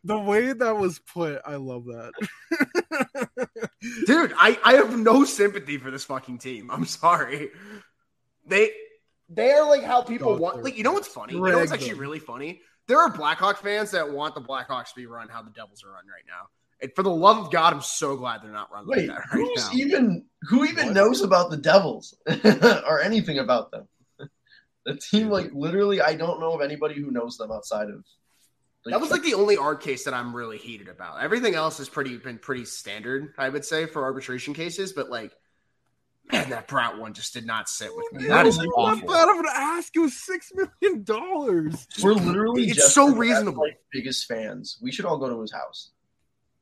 the 0.04 0.18
way 0.18 0.52
that 0.52 0.76
was 0.76 1.00
put, 1.00 1.40
I 1.44 1.56
love 1.56 1.86
that. 1.86 2.12
Dude, 4.06 4.32
I, 4.36 4.58
I 4.64 4.74
have 4.74 4.96
no 4.98 5.24
sympathy 5.24 5.76
for 5.78 5.90
this 5.90 6.04
fucking 6.04 6.38
team. 6.38 6.70
I'm 6.70 6.84
sorry. 6.84 7.50
They 8.46 8.70
they 9.28 9.52
are 9.52 9.68
like 9.68 9.82
how 9.82 10.02
people 10.02 10.32
God, 10.32 10.40
want 10.40 10.64
like 10.64 10.76
you 10.76 10.84
know 10.84 10.92
what's 10.92 11.08
funny? 11.08 11.34
You 11.34 11.40
know 11.42 11.58
what's 11.58 11.72
actually 11.72 11.90
them. 11.90 11.98
really 11.98 12.18
funny? 12.18 12.62
There 12.86 12.98
are 12.98 13.10
Blackhawk 13.10 13.58
fans 13.58 13.90
that 13.90 14.10
want 14.10 14.34
the 14.34 14.40
Blackhawks 14.40 14.88
to 14.90 14.94
be 14.96 15.06
run 15.06 15.28
how 15.28 15.42
the 15.42 15.50
Devils 15.50 15.84
are 15.84 15.90
run 15.90 16.04
right 16.06 16.24
now. 16.26 16.48
And 16.80 16.92
for 16.94 17.02
the 17.02 17.10
love 17.10 17.38
of 17.38 17.50
God, 17.50 17.72
I'm 17.72 17.80
so 17.82 18.16
glad 18.16 18.42
they're 18.42 18.52
not 18.52 18.70
run 18.72 18.86
like 18.86 19.06
that 19.06 19.16
right 19.16 19.24
who's 19.32 19.64
now. 19.66 19.70
even 19.72 20.24
who 20.42 20.64
even 20.64 20.86
What? 20.86 20.94
knows 20.94 21.22
about 21.22 21.50
the 21.50 21.56
Devils 21.56 22.16
or 22.88 23.00
anything 23.00 23.38
about 23.38 23.70
them? 23.72 23.88
The 24.86 24.96
team, 24.96 25.28
like 25.28 25.50
literally, 25.52 26.00
I 26.00 26.14
don't 26.14 26.40
know 26.40 26.52
of 26.52 26.60
anybody 26.62 26.94
who 26.94 27.10
knows 27.10 27.36
them 27.36 27.50
outside 27.52 27.88
of. 27.90 28.04
That 28.86 29.00
was 29.00 29.10
like 29.10 29.22
the 29.22 29.34
only 29.34 29.56
art 29.58 29.82
case 29.82 30.04
that 30.04 30.14
I'm 30.14 30.34
really 30.34 30.56
heated 30.56 30.88
about. 30.88 31.20
Everything 31.20 31.54
else 31.54 31.76
has 31.78 31.88
pretty 31.90 32.16
been 32.16 32.38
pretty 32.38 32.64
standard, 32.64 33.34
I 33.36 33.48
would 33.50 33.64
say, 33.64 33.84
for 33.84 34.04
arbitration 34.04 34.54
cases. 34.54 34.94
But 34.94 35.10
like, 35.10 35.32
man, 36.32 36.48
that 36.50 36.68
Bratt 36.68 36.98
one 36.98 37.12
just 37.12 37.34
did 37.34 37.44
not 37.44 37.68
sit 37.68 37.90
with 37.94 38.10
me. 38.12 38.28
That 38.28 38.46
is 38.46 38.58
awful. 38.58 39.08
bad 39.08 39.28
of 39.28 39.36
an 39.40 39.46
ask. 39.52 39.94
It 39.94 39.98
was 39.98 40.16
six 40.16 40.50
million 40.54 41.02
dollars. 41.02 41.86
We're 42.02 42.14
literally 42.14 42.64
It's 42.68 42.76
just 42.76 42.94
so 42.94 43.14
reasonable. 43.14 43.64
like, 43.64 43.78
biggest 43.92 44.26
fans. 44.26 44.78
We 44.80 44.90
should 44.90 45.04
all 45.04 45.18
go 45.18 45.28
to 45.28 45.40
his 45.42 45.52
house. 45.52 45.90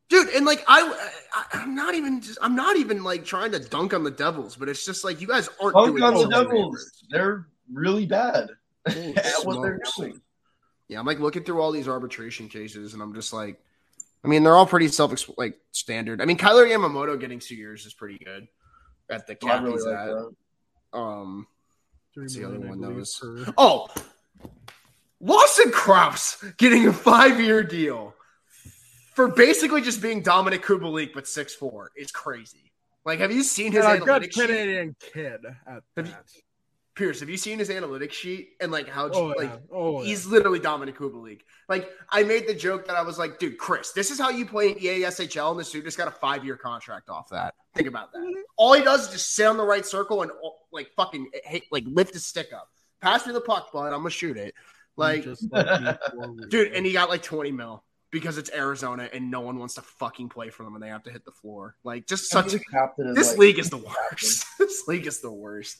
Dude 0.09 0.29
and 0.29 0.47
like 0.47 0.65
I, 0.69 1.11
I 1.35 1.61
i'm 1.63 1.75
not 1.75 1.95
even 1.97 2.21
just 2.21 2.39
i'm 2.41 2.55
not 2.55 2.77
even 2.77 3.03
like 3.03 3.25
trying 3.25 3.51
to 3.53 3.59
dunk 3.59 3.93
on 3.93 4.05
the 4.05 4.11
devils 4.11 4.55
but 4.55 4.69
it's 4.69 4.85
just 4.85 5.03
like 5.05 5.21
you 5.21 5.27
guys 5.27 5.49
aren't 5.61 5.75
Dunk 5.75 5.89
doing 5.99 6.03
on 6.05 6.15
the 6.15 6.29
Devils. 6.29 6.51
favors. 6.51 7.05
They're 7.11 7.47
really 7.73 8.07
bad 8.07 8.51
at 8.87 9.35
what 9.43 9.63
they're 9.63 9.81
doing. 9.97 10.21
yeah 10.89 11.01
i'm 11.01 11.07
like 11.07 11.19
looking 11.19 11.43
through 11.43 11.61
all 11.61 11.73
these 11.73 11.89
arbitration 11.89 12.49
cases 12.49 12.95
and 12.95 13.03
i'm 13.03 13.15
just 13.15 13.33
like 13.33 13.59
i 14.25 14.29
mean 14.29 14.45
they're 14.45 14.55
all 14.57 14.65
pretty 14.67 14.87
self 14.87 15.13
like 15.37 15.59
standard 15.73 16.21
i 16.23 16.25
mean 16.25 16.37
kailer 16.37 16.65
yamamoto 16.67 17.19
getting 17.19 17.41
two 17.41 17.57
years 17.57 17.85
is 17.85 17.93
pretty 17.93 18.19
good 18.25 18.47
at 19.11 19.27
the 19.27 19.33
I 19.33 19.37
cap 19.37 19.63
really 19.63 19.73
he's 19.75 19.85
like 19.87 19.97
at 19.99 20.07
that. 20.07 20.97
um 20.97 21.47
Three 22.15 22.29
the 22.29 22.45
other 22.45 22.61
one 22.61 22.81
that 22.81 22.93
was 22.95 23.19
per- 23.21 23.53
oh 23.59 23.89
lawson 25.21 25.71
crouse 25.73 26.43
getting 26.59 26.87
a 26.87 26.93
five-year 26.93 27.63
deal 27.65 28.15
for 29.17 29.29
basically 29.29 29.81
just 29.81 30.01
being 30.01 30.23
Dominik 30.23 30.61
Kubalik 30.63 31.13
but 31.15 31.27
six 31.27 31.55
four 31.55 31.91
is 31.97 32.13
crazy. 32.13 32.71
Like, 33.05 33.19
have 33.21 33.33
you 33.33 33.43
seen 33.43 33.73
his 33.73 33.83
got 33.83 34.01
analytics 34.01 34.33
sheet? 34.35 34.47
Canadian 34.49 34.97
kid 35.01 35.41
at 35.67 35.83
Have 35.97 36.07
you- 36.07 36.13
Pierce, 36.97 37.21
have 37.21 37.29
you 37.29 37.37
seen 37.37 37.59
his 37.59 37.69
analytics 37.69 38.13
sheet 38.13 38.53
and 38.59 38.73
like 38.73 38.89
how 38.89 39.11
Oh, 39.11 39.27
like 39.27 39.51
yeah. 39.51 39.57
oh, 39.71 40.01
yeah. 40.01 40.07
he's 40.09 40.25
literally 40.27 40.59
Dominik 40.59 40.95
Kubalik. 40.95 41.41
Like 41.69 41.91
I 42.09 42.23
made 42.23 42.47
the 42.49 42.55
joke 42.55 42.87
that 42.87 42.97
I 42.97 43.03
was 43.03 43.19
like, 43.19 43.39
dude, 43.39 43.59
Chris, 43.59 43.93
this 43.93 44.11
is 44.11 44.19
how 44.19 44.31
you 44.31 44.47
play 44.47 44.71
in 44.71 44.79
E 44.79 44.89
EA 44.89 45.03
SHL, 45.05 45.51
and 45.51 45.61
this 45.61 45.71
dude 45.71 45.85
just 45.85 45.99
got 45.99 46.09
a 46.09 46.13
five 46.13 46.43
year 46.45 46.57
contract 46.57 47.11
off 47.11 47.29
that. 47.31 47.55
Think 47.75 47.87
about 47.89 48.13
that. 48.13 48.21
Mm-hmm. 48.21 48.41
All 48.57 48.73
he 48.73 48.83
does 48.83 49.07
is 49.07 49.13
just 49.13 49.35
sit 49.35 49.47
on 49.47 49.59
the 49.59 49.65
right 49.65 49.85
circle 49.85 50.23
and 50.23 50.31
oh, 50.43 50.55
like 50.73 50.91
fucking 50.97 51.29
hey, 51.45 51.63
like 51.71 51.85
lift 51.87 52.15
his 52.15 52.25
stick 52.25 52.49
up. 52.55 52.71
Pass 53.03 53.27
me 53.27 53.35
the 53.35 53.43
puck, 53.43 53.71
bud. 53.73 53.93
I'm 53.93 53.99
gonna 54.01 54.09
shoot 54.11 54.39
it. 54.39 54.55
Like, 54.97 55.25
Just 55.25 55.53
like 55.53 55.99
dude, 56.49 56.73
and 56.73 56.87
he 56.87 56.95
got 56.95 57.11
like 57.11 57.23
20 57.23 57.53
mil 57.53 57.85
because 58.19 58.39
it's 58.39 58.51
Arizona 58.53 59.09
and 59.13 59.31
no 59.31 59.41
one 59.41 59.59
wants 59.59 59.75
to 59.75 59.83
fucking 59.83 60.29
play 60.31 60.49
for 60.51 60.63
them 60.65 60.75
and 60.75 60.83
they 60.83 60.89
have 60.89 61.03
to 61.05 61.11
hit 61.11 61.25
the 61.25 61.33
floor. 61.33 61.77
Like, 61.85 62.07
just 62.07 62.31
such 62.31 62.55
a, 62.55 62.59
captain 62.59 63.13
this 63.15 63.31
like- 63.31 63.39
league 63.39 63.59
is 63.59 63.69
the 63.71 63.77
worst. 64.13 64.47
this 64.59 64.85
league 64.89 65.07
is 65.07 65.21
the 65.21 65.31
worst. 65.33 65.77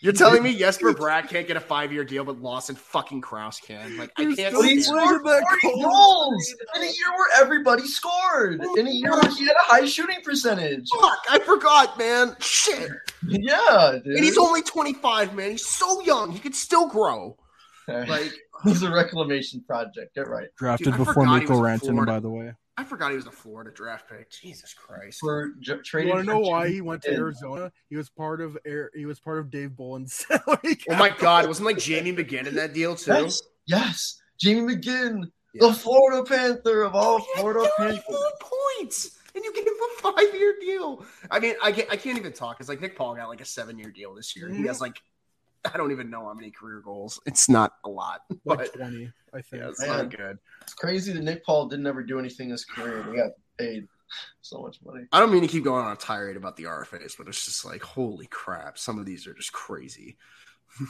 You're 0.00 0.12
telling 0.12 0.44
me 0.44 0.56
Jesper 0.56 0.94
Bratt 0.94 1.28
can't 1.28 1.48
get 1.48 1.56
a 1.56 1.60
five 1.60 1.92
year 1.92 2.04
deal, 2.04 2.22
but 2.22 2.40
Lawson 2.40 2.76
fucking 2.76 3.20
Crouse 3.20 3.58
can? 3.58 3.96
Like, 3.98 4.12
I 4.16 4.32
can't. 4.32 4.54
But 4.54 4.62
he 4.64 4.80
stand 4.80 4.94
much- 4.94 5.24
it. 5.24 5.24
scored 5.24 5.60
40 5.60 5.82
goals 5.82 6.54
in 6.76 6.82
a 6.82 6.84
year 6.84 7.10
where 7.16 7.42
everybody 7.42 7.82
scored. 7.84 8.62
In 8.76 8.86
a 8.86 8.90
year 8.90 9.10
where 9.10 9.28
he 9.34 9.44
had 9.46 9.56
a 9.56 9.64
high 9.64 9.86
shooting 9.86 10.18
percentage. 10.22 10.88
Fuck, 11.00 11.18
I 11.28 11.40
forgot, 11.40 11.98
man. 11.98 12.36
Shit. 12.40 12.90
Yeah, 13.26 13.96
dude. 14.04 14.14
And 14.14 14.24
he's 14.24 14.38
only 14.38 14.62
25, 14.62 15.34
man. 15.34 15.50
He's 15.50 15.66
so 15.66 16.00
young. 16.02 16.30
He 16.30 16.38
could 16.38 16.54
still 16.54 16.86
grow. 16.86 17.36
Like, 17.88 18.32
he's 18.64 18.82
a 18.82 18.90
reclamation 18.90 19.62
project. 19.62 20.14
Get 20.14 20.28
right. 20.28 20.48
Drafted 20.56 20.86
Dude, 20.88 20.96
before 20.98 21.14
forgot 21.14 21.34
he 21.34 21.40
Miko 21.40 21.52
was 21.52 21.60
a 21.60 21.62
Rantanen, 21.62 21.90
Florida- 21.90 22.12
by 22.12 22.20
the 22.20 22.30
way. 22.30 22.52
I 22.76 22.84
forgot 22.84 23.10
he 23.10 23.16
was 23.16 23.26
a 23.26 23.32
Florida 23.32 23.72
draft 23.72 24.08
pick. 24.08 24.30
Jesus 24.30 24.72
Christ. 24.72 25.18
For 25.18 25.50
j- 25.58 25.78
You 25.94 26.08
want 26.08 26.20
to 26.20 26.24
know 26.24 26.38
why 26.38 26.68
he 26.68 26.80
went 26.80 27.02
to 27.02 27.12
Arizona? 27.12 27.72
He 27.90 27.96
was 27.96 28.08
part 28.08 28.40
of 28.40 28.56
Air. 28.64 28.92
He 28.94 29.04
was 29.04 29.18
part 29.18 29.40
of 29.40 29.50
Dave 29.50 29.70
Bolland's 29.70 30.12
salary. 30.28 30.78
Oh 30.88 30.94
my 30.96 31.08
cap. 31.08 31.18
God. 31.18 31.48
Wasn't 31.48 31.66
like 31.66 31.78
Jamie 31.78 32.12
McGinn 32.12 32.46
in 32.46 32.54
that 32.54 32.74
deal, 32.74 32.94
too? 32.94 33.10
Yes, 33.12 33.42
yes. 33.66 34.20
Jamie 34.38 34.76
McGinn, 34.76 35.24
Yeah. 35.54 35.66
the 35.66 35.72
Florida 35.72 36.22
Panther 36.22 36.82
of 36.82 36.94
all 36.94 37.18
Florida 37.34 37.60
He 37.78 37.82
had 37.82 37.94
Panthers. 37.94 38.04
34 38.04 38.30
points, 38.78 39.18
and 39.34 39.42
you 39.44 39.52
gave 39.52 39.66
him 39.66 39.72
a 39.98 40.00
five-year 40.00 40.54
deal. 40.60 41.04
I 41.32 41.40
mean, 41.40 41.54
I 41.60 41.72
can't, 41.72 41.90
I 41.90 41.96
can't 41.96 42.16
even 42.16 42.32
talk. 42.32 42.58
It's 42.60 42.68
like 42.68 42.80
Nick 42.80 42.94
Paul 42.96 43.16
got 43.16 43.28
like 43.28 43.40
a 43.40 43.44
seven-year 43.44 43.90
deal 43.90 44.14
this 44.14 44.36
year. 44.36 44.48
He 44.48 44.62
Mhm. 44.62 44.66
has 44.68 44.80
like, 44.80 44.96
I 45.64 45.76
don't 45.76 45.92
even 45.92 46.08
know 46.10 46.24
how 46.26 46.34
many 46.34 46.50
career 46.50 46.80
goals. 46.80 47.20
It's 47.26 47.48
not 47.48 47.74
a 47.84 47.88
lot, 47.88 48.22
like 48.44 48.58
but 48.58 48.74
twenty, 48.74 49.12
I 49.34 49.42
think. 49.42 49.62
yeah, 49.62 49.68
it's 49.68 49.80
Man. 49.80 49.88
not 49.88 50.10
good. 50.16 50.38
It's 50.62 50.74
crazy 50.74 51.12
that 51.12 51.22
Nick 51.22 51.44
Paul 51.44 51.66
didn't 51.66 51.86
ever 51.86 52.02
do 52.02 52.18
anything 52.18 52.46
in 52.46 52.52
his 52.52 52.64
career. 52.64 53.04
He 53.10 53.16
got 53.16 53.32
paid 53.58 53.88
so 54.40 54.62
much 54.62 54.78
money. 54.84 55.04
I 55.12 55.20
don't 55.20 55.30
mean 55.32 55.42
to 55.42 55.48
keep 55.48 55.64
going 55.64 55.84
on 55.84 55.92
a 55.92 55.96
tirade 55.96 56.36
about 56.36 56.56
the 56.56 56.64
RFAs, 56.64 57.16
but 57.18 57.28
it's 57.28 57.44
just 57.44 57.64
like, 57.64 57.82
holy 57.82 58.26
crap! 58.28 58.78
Some 58.78 58.98
of 58.98 59.04
these 59.06 59.26
are 59.26 59.34
just 59.34 59.52
crazy. 59.52 60.16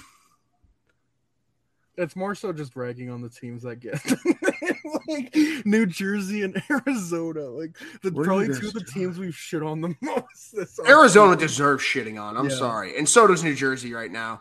It's 1.97 2.15
more 2.15 2.37
so 2.37 2.53
just 2.53 2.77
ragging 2.77 3.11
on 3.11 3.23
the 3.23 3.29
teams 3.29 3.65
that 3.65 3.81
get 3.81 3.95
like 5.09 5.35
New 5.67 5.85
Jersey 5.85 6.43
and 6.43 6.63
Arizona, 6.71 7.47
like 7.49 7.77
the 8.03 8.13
What 8.13 8.21
are 8.23 8.25
probably 8.25 8.47
two 8.55 8.69
of 8.69 8.73
the 8.75 8.85
teams 8.85 9.19
we've 9.19 9.35
shit 9.35 9.65
on 9.65 9.81
the 9.81 9.97
most. 10.01 10.53
This 10.55 10.79
Arizona 10.87 11.35
deserves 11.37 11.83
shitting 11.83 12.21
on. 12.21 12.37
I'm 12.37 12.49
Yeah. 12.51 12.57
sorry, 12.57 12.97
and 12.97 13.09
so 13.09 13.27
does 13.27 13.43
New 13.43 13.57
Jersey 13.57 13.93
right 13.95 14.13
now. 14.13 14.41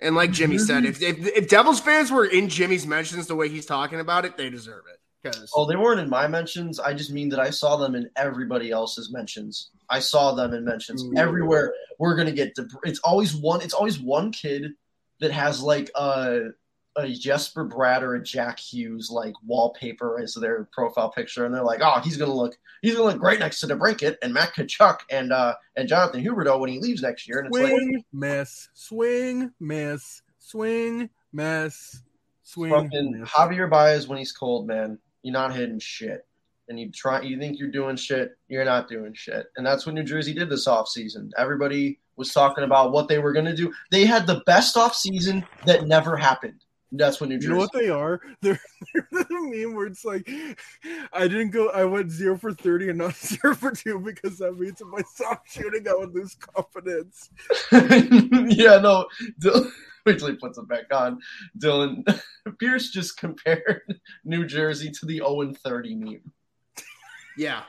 And 0.00 0.14
like 0.14 0.30
Jimmy 0.30 0.58
said, 0.58 0.84
mm-hmm. 0.84 1.02
if, 1.02 1.02
if 1.02 1.36
if 1.36 1.48
Devils 1.48 1.80
fans 1.80 2.10
were 2.10 2.24
in 2.24 2.48
Jimmy's 2.48 2.86
mentions 2.86 3.26
the 3.26 3.34
way 3.34 3.48
he's 3.48 3.66
talking 3.66 4.00
about 4.00 4.24
it, 4.24 4.36
they 4.36 4.48
deserve 4.48 4.84
it. 4.92 5.00
Because 5.22 5.50
Oh, 5.54 5.66
they 5.66 5.74
weren't 5.74 5.98
in 5.98 6.08
my 6.08 6.28
mentions. 6.28 6.78
I 6.78 6.94
just 6.94 7.10
mean 7.10 7.28
that 7.30 7.40
I 7.40 7.50
saw 7.50 7.76
them 7.76 7.96
in 7.96 8.08
everybody 8.16 8.70
else's 8.70 9.12
mentions. 9.12 9.70
I 9.90 9.98
saw 9.98 10.34
them 10.34 10.54
in 10.54 10.64
mentions 10.64 11.02
Ooh. 11.02 11.12
everywhere. 11.16 11.74
We're 11.98 12.14
gonna 12.14 12.32
get. 12.32 12.54
deb- 12.54 12.70
It's 12.84 13.00
always 13.00 13.34
one. 13.34 13.60
It's 13.60 13.74
always 13.74 13.98
one 13.98 14.30
kid 14.30 14.72
that 15.20 15.32
has 15.32 15.60
like 15.60 15.90
a 15.96 16.50
a 16.98 17.08
Jesper 17.08 17.64
Bratt 17.64 18.02
or 18.02 18.16
a 18.16 18.22
Jack 18.22 18.58
Hughes 18.58 19.08
like 19.10 19.34
wallpaper 19.46 20.20
as 20.20 20.34
their 20.34 20.68
profile 20.72 21.10
picture, 21.10 21.46
and 21.46 21.54
they're 21.54 21.62
like, 21.62 21.80
"Oh, 21.82 22.00
he's 22.00 22.16
gonna 22.16 22.34
look. 22.34 22.58
He's 22.82 22.94
gonna 22.94 23.10
look 23.10 23.20
great 23.20 23.38
next 23.38 23.60
to 23.60 23.66
DeBrincat 23.68 24.16
and 24.22 24.34
Matt 24.34 24.54
Tkachuk 24.54 24.98
and 25.10 25.32
uh 25.32 25.54
and 25.76 25.88
Jonathan 25.88 26.24
Huberdeau 26.24 26.58
when 26.58 26.70
he 26.70 26.80
leaves 26.80 27.02
next 27.02 27.28
year." 27.28 27.38
And 27.38 27.48
it's 27.48 27.58
like, 27.58 27.70
swing, 27.70 28.04
miss, 28.12 28.68
swing, 28.74 29.52
miss, 29.60 30.22
swing, 30.38 31.10
miss, 31.32 32.02
swing. 32.42 32.72
fucking 32.72 33.20
miss. 33.20 33.30
Javier 33.30 33.70
Baez 33.70 34.08
when 34.08 34.18
he's 34.18 34.32
cold, 34.32 34.66
man. 34.66 34.98
You're 35.22 35.32
not 35.32 35.54
hitting 35.54 35.78
shit. 35.78 36.26
And 36.68 36.78
you 36.78 36.90
try 36.90 37.22
you 37.22 37.38
think 37.38 37.58
you're 37.58 37.70
doing 37.70 37.96
shit, 37.96 38.36
you're 38.48 38.64
not 38.64 38.88
doing 38.88 39.14
shit. 39.14 39.46
And 39.56 39.64
that's 39.64 39.86
what 39.86 39.94
New 39.94 40.02
Jersey 40.02 40.34
did 40.34 40.50
this 40.50 40.66
offseason. 40.66 41.30
Everybody 41.38 41.98
was 42.16 42.32
talking 42.32 42.64
about 42.64 42.92
what 42.92 43.08
they 43.08 43.18
were 43.18 43.32
gonna 43.32 43.56
do. 43.56 43.72
They 43.90 44.04
had 44.04 44.26
the 44.26 44.42
best 44.44 44.74
offseason 44.74 45.46
that 45.64 45.86
never 45.86 46.16
happened. 46.16 46.64
That's 46.90 47.20
what 47.20 47.28
New 47.28 47.38
You 47.38 47.50
know 47.50 47.56
what 47.56 47.72
they 47.72 47.90
are? 47.90 48.20
They're, 48.40 48.58
they're 48.94 49.24
the 49.24 49.26
meme 49.30 49.74
where 49.74 49.86
it's 49.86 50.04
like, 50.04 50.28
I 51.12 51.28
didn't 51.28 51.50
go. 51.50 51.68
I 51.68 51.84
went 51.84 52.10
zero 52.10 52.38
for 52.38 52.52
thirty 52.52 52.88
and 52.88 52.98
not 52.98 53.14
zero 53.16 53.54
for 53.54 53.72
two 53.72 53.98
because 53.98 54.38
that 54.38 54.58
means 54.58 54.80
if 54.80 54.86
I 54.96 55.02
stop 55.02 55.46
shooting, 55.46 55.86
I 55.86 55.94
would 55.94 56.14
lose 56.14 56.34
confidence. 56.34 57.30
yeah, 57.72 58.78
no. 58.78 59.06
Dylan, 59.42 59.70
wait 60.06 60.18
till 60.18 60.28
he 60.28 60.36
puts 60.36 60.56
it 60.56 60.68
back 60.68 60.92
on. 60.92 61.20
Dylan 61.58 62.04
Pierce 62.58 62.90
just 62.90 63.18
compared 63.18 63.82
New 64.24 64.46
Jersey 64.46 64.90
to 64.90 65.06
the 65.06 65.18
0 65.18 65.52
30 65.62 65.94
meme. 65.94 66.32
yeah, 67.36 67.64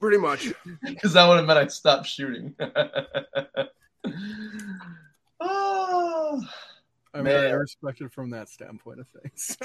pretty 0.00 0.18
much. 0.18 0.52
Because 0.82 1.14
that 1.14 1.26
would 1.26 1.38
have 1.38 1.46
meant 1.46 1.58
I'd 1.58 1.72
stop 1.72 2.04
shooting. 2.04 2.54
Oh, 5.42 6.42
I 7.14 7.18
mean, 7.18 7.24
Man. 7.24 7.46
I 7.46 7.50
respect 7.50 8.00
it 8.00 8.12
from 8.12 8.30
that 8.30 8.48
standpoint 8.48 9.00
of 9.00 9.06
things. 9.08 9.56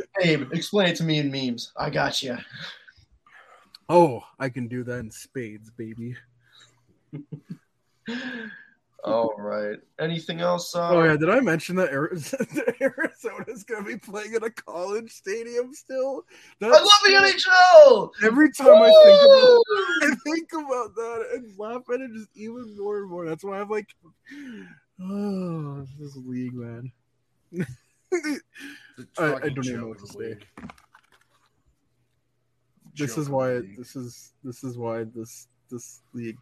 Abe, 0.22 0.52
explain 0.52 0.88
it 0.88 0.96
to 0.96 1.04
me 1.04 1.18
in 1.18 1.30
memes. 1.30 1.72
I 1.76 1.90
got 1.90 2.22
you. 2.22 2.36
oh, 3.88 4.22
I 4.38 4.48
can 4.48 4.68
do 4.68 4.84
that 4.84 4.98
in 4.98 5.10
spades, 5.10 5.70
baby. 5.70 6.16
All 9.06 9.34
right. 9.38 9.78
Anything 10.00 10.40
else? 10.40 10.74
Uh, 10.74 10.88
Oh 10.90 11.02
yeah, 11.04 11.16
did 11.16 11.30
I 11.30 11.38
mention 11.40 11.76
that 11.76 11.90
Arizona 12.80 13.44
is 13.46 13.62
going 13.62 13.84
to 13.84 13.88
be 13.88 13.96
playing 13.96 14.34
in 14.34 14.42
a 14.42 14.50
college 14.50 15.10
stadium 15.12 15.72
still? 15.72 16.24
I 16.60 16.66
love 16.68 16.82
the 17.04 17.10
NHL. 17.10 18.10
Every 18.24 18.50
time 18.50 18.82
I 18.82 18.90
think 19.04 19.22
about, 19.22 19.62
I 20.02 20.16
think 20.24 20.52
about 20.52 20.94
that 20.96 21.26
and 21.34 21.56
laugh 21.58 21.82
at 21.94 22.00
it 22.00 22.10
just 22.14 22.28
even 22.34 22.76
more 22.76 22.98
and 23.02 23.10
more. 23.10 23.24
That's 23.26 23.44
why 23.44 23.60
I'm 23.60 23.68
like, 23.68 23.88
oh, 25.00 25.86
this 26.00 26.16
league, 26.16 26.54
man. 26.54 26.90
I- 29.18 29.34
I 29.34 29.48
don't 29.50 29.64
even 29.66 29.80
know 29.80 29.88
what 29.88 29.98
to 30.00 30.06
say. 30.08 30.36
this 32.96 33.16
is 33.18 33.28
why 33.28 33.54
league. 33.58 33.76
this 33.76 33.94
is 33.94 34.32
this 34.42 34.64
is 34.64 34.76
why 34.78 35.04
this 35.04 35.48
this 35.70 36.00
league 36.14 36.38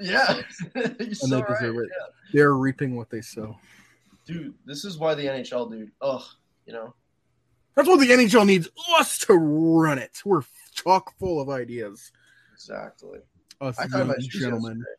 Yeah. 0.00 0.42
And 0.74 0.84
they 0.96 1.36
right. 1.36 1.48
deserve 1.48 1.76
it. 1.76 1.88
They 2.32 2.40
are 2.40 2.54
reaping 2.54 2.96
what 2.96 3.10
they 3.10 3.20
sow. 3.20 3.56
Dude, 4.26 4.54
this 4.66 4.84
is 4.84 4.98
why 4.98 5.14
the 5.14 5.24
NHL, 5.24 5.70
dude. 5.70 5.90
Ugh, 6.02 6.22
you 6.66 6.72
know. 6.72 6.94
That's 7.74 7.88
what 7.88 8.00
the 8.00 8.10
NHL 8.10 8.44
needs 8.46 8.68
us 8.98 9.18
to 9.20 9.34
run 9.34 9.98
it. 9.98 10.20
We're 10.24 10.42
chock 10.74 11.16
full 11.18 11.40
of 11.40 11.48
ideas. 11.48 12.12
Exactly. 12.54 13.20
Us 13.60 13.78
I 13.78 13.86
tied 13.88 14.06
my 14.06 14.14
shoes 14.20 14.42
gentlemen. 14.42 14.78
yesterday. 14.78 14.94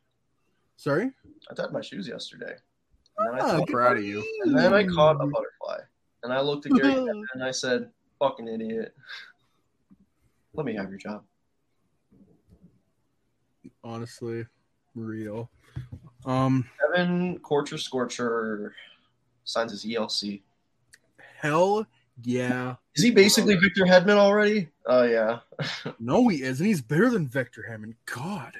Sorry? 0.78 1.12
I 1.52 1.54
tied 1.54 1.72
my 1.72 1.82
shoes 1.82 2.08
yesterday. 2.08 2.56
And 3.18 3.28
then 3.38 3.42
I, 3.42 3.46
Ah, 3.46 3.58
I'm 3.58 3.66
proud 3.66 3.98
of 3.98 4.04
you. 4.04 4.24
and 4.44 4.58
then 4.58 4.74
I 4.74 4.86
caught 4.86 5.16
a 5.18 5.28
butterfly. 5.28 5.80
And 6.24 6.34
I 6.34 6.42
looked 6.42 6.66
at 6.66 6.72
Gary 6.74 6.94
and 7.34 7.44
I 7.44 7.52
said, 7.52 7.90
fucking 8.20 8.48
idiot. 8.48 8.96
Let 10.54 10.66
me 10.66 10.74
have 10.76 10.90
your 10.90 10.98
job. 11.00 11.24
Honestly, 13.84 14.46
real. 15.00 15.50
Um, 16.26 16.70
Evan 16.94 17.40
Corcher 17.40 17.78
Scorcher 17.78 18.74
signs 19.46 19.72
his 19.72 19.86
ELC. 19.86 20.42
hell 21.38 21.86
yeah. 22.24 22.76
Is 22.96 23.04
he 23.04 23.12
basically 23.12 23.56
Victor 23.56 23.86
Hedman 23.86 24.18
already? 24.18 24.70
Oh, 24.86 25.04
yeah. 25.04 25.40
No, 26.00 26.28
he 26.28 26.44
isn't. 26.44 26.66
He's 26.66 26.82
better 26.82 27.10
than 27.10 27.28
Victor 27.28 27.66
Hedman. 27.70 27.96
God. 28.06 28.54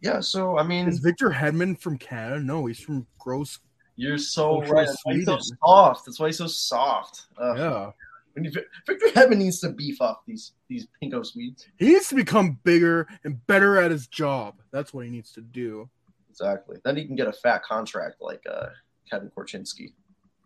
Yeah, 0.00 0.20
so, 0.20 0.58
I 0.58 0.62
mean, 0.62 0.88
Is 0.88 0.98
Victor 0.98 1.30
Hedman 1.30 1.78
from 1.78 1.98
Canada? 1.98 2.40
No, 2.40 2.66
he's 2.66 2.80
from 2.80 3.06
Gross. 3.18 3.58
you're 3.96 4.18
so 4.18 4.62
right. 4.62 4.86
That's 4.86 5.00
why 5.04 5.14
he's 5.14 5.26
so 5.26 5.38
soft. 5.62 6.06
That's 6.06 6.18
why 6.20 6.26
he's 6.28 6.38
so 6.38 6.46
soft. 6.46 7.26
Ugh. 7.38 7.58
Yeah. 7.58 7.90
When 8.36 8.44
you, 8.44 8.50
Victor 8.86 9.06
Hedman 9.14 9.38
needs 9.38 9.60
to 9.60 9.70
beef 9.70 10.02
up 10.02 10.22
these 10.26 10.52
these 10.68 10.86
pinko 11.02 11.24
Swedes. 11.24 11.66
He 11.78 11.86
needs 11.88 12.08
to 12.10 12.14
become 12.14 12.58
bigger 12.64 13.08
and 13.24 13.44
better 13.46 13.78
at 13.80 13.90
his 13.90 14.06
job. 14.08 14.60
That's 14.72 14.92
what 14.92 15.06
he 15.06 15.10
needs 15.10 15.32
to 15.32 15.40
do. 15.40 15.88
Exactly. 16.28 16.76
Then 16.84 16.96
he 16.98 17.06
can 17.06 17.16
get 17.16 17.28
a 17.28 17.32
fat 17.32 17.62
contract 17.64 18.16
like 18.20 18.42
uh, 18.48 18.66
Kevin 19.10 19.30
Korchinski. 19.34 19.94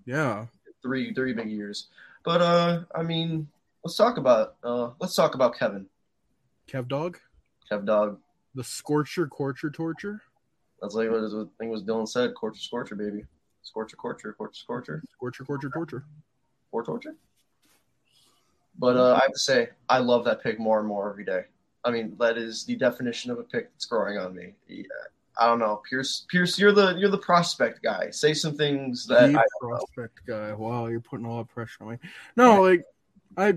Yeah. 0.07 0.47
Three 0.83 1.13
three 1.13 1.33
big 1.33 1.51
years. 1.51 1.89
But 2.25 2.41
uh, 2.41 2.83
I 2.95 3.03
mean, 3.03 3.49
let's 3.85 3.97
talk 3.97 4.19
about 4.19 4.55
uh, 4.63 4.91
let's 5.01 5.17
talk 5.17 5.35
about 5.35 5.59
Kevin, 5.59 5.87
Kev 6.71 6.87
Dog, 6.87 7.19
Kev 7.71 7.85
Dog. 7.87 8.19
the 8.55 8.63
Scorcher, 8.63 9.27
Corcher, 9.27 9.69
Torture, 9.71 10.23
That's 10.81 10.95
like 10.95 11.11
what, 11.11 11.25
I 11.25 11.45
think 11.59 11.73
was 11.73 11.83
Dylan 11.83 12.09
said. 12.09 12.35
Corcher, 12.35 12.61
scorcher, 12.61 12.95
baby. 12.95 13.25
Scorcher, 13.63 13.97
corcher, 13.97 14.33
corcher, 14.39 14.55
scorcher, 14.55 15.03
Scorcher, 15.17 15.45
Corcher, 15.45 15.71
Torture. 15.71 16.05
or 16.73 16.85
torture. 16.85 17.17
But 18.81 18.97
uh, 18.97 19.13
I 19.13 19.21
have 19.21 19.33
to 19.33 19.39
say, 19.39 19.69
I 19.91 19.99
love 19.99 20.25
that 20.25 20.43
pick 20.43 20.59
more 20.59 20.79
and 20.79 20.89
more 20.89 21.09
every 21.11 21.25
day. 21.25 21.45
I 21.85 21.91
mean, 21.91 22.17
that 22.19 22.39
is 22.39 22.65
the 22.65 22.77
definition 22.77 23.31
of 23.31 23.39
a 23.39 23.43
pick 23.43 23.71
that's 23.73 23.85
growing 23.85 24.19
on 24.19 24.35
me. 24.35 24.55
Yeah. 24.67 24.85
I 25.39 25.47
don't 25.47 25.59
know, 25.59 25.81
Pierce. 25.89 26.27
Pierce, 26.29 26.59
you're 26.59 26.73
the 26.73 26.97
you're 26.99 27.11
the 27.11 27.19
prospect 27.19 27.83
guy. 27.83 28.11
Say 28.11 28.35
some 28.35 28.57
things 28.57 29.07
that 29.07 29.33
the 29.33 29.39
I, 29.39 29.45
prospect 29.61 30.21
guy. 30.27 30.53
Wow, 30.53 30.87
you're 30.87 31.01
putting 31.01 31.25
a 31.25 31.33
lot 31.33 31.41
of 31.41 31.49
pressure 31.49 31.85
on 31.85 31.91
me. 31.93 31.99
No, 32.37 32.61
like 32.63 32.85
I, 33.39 33.55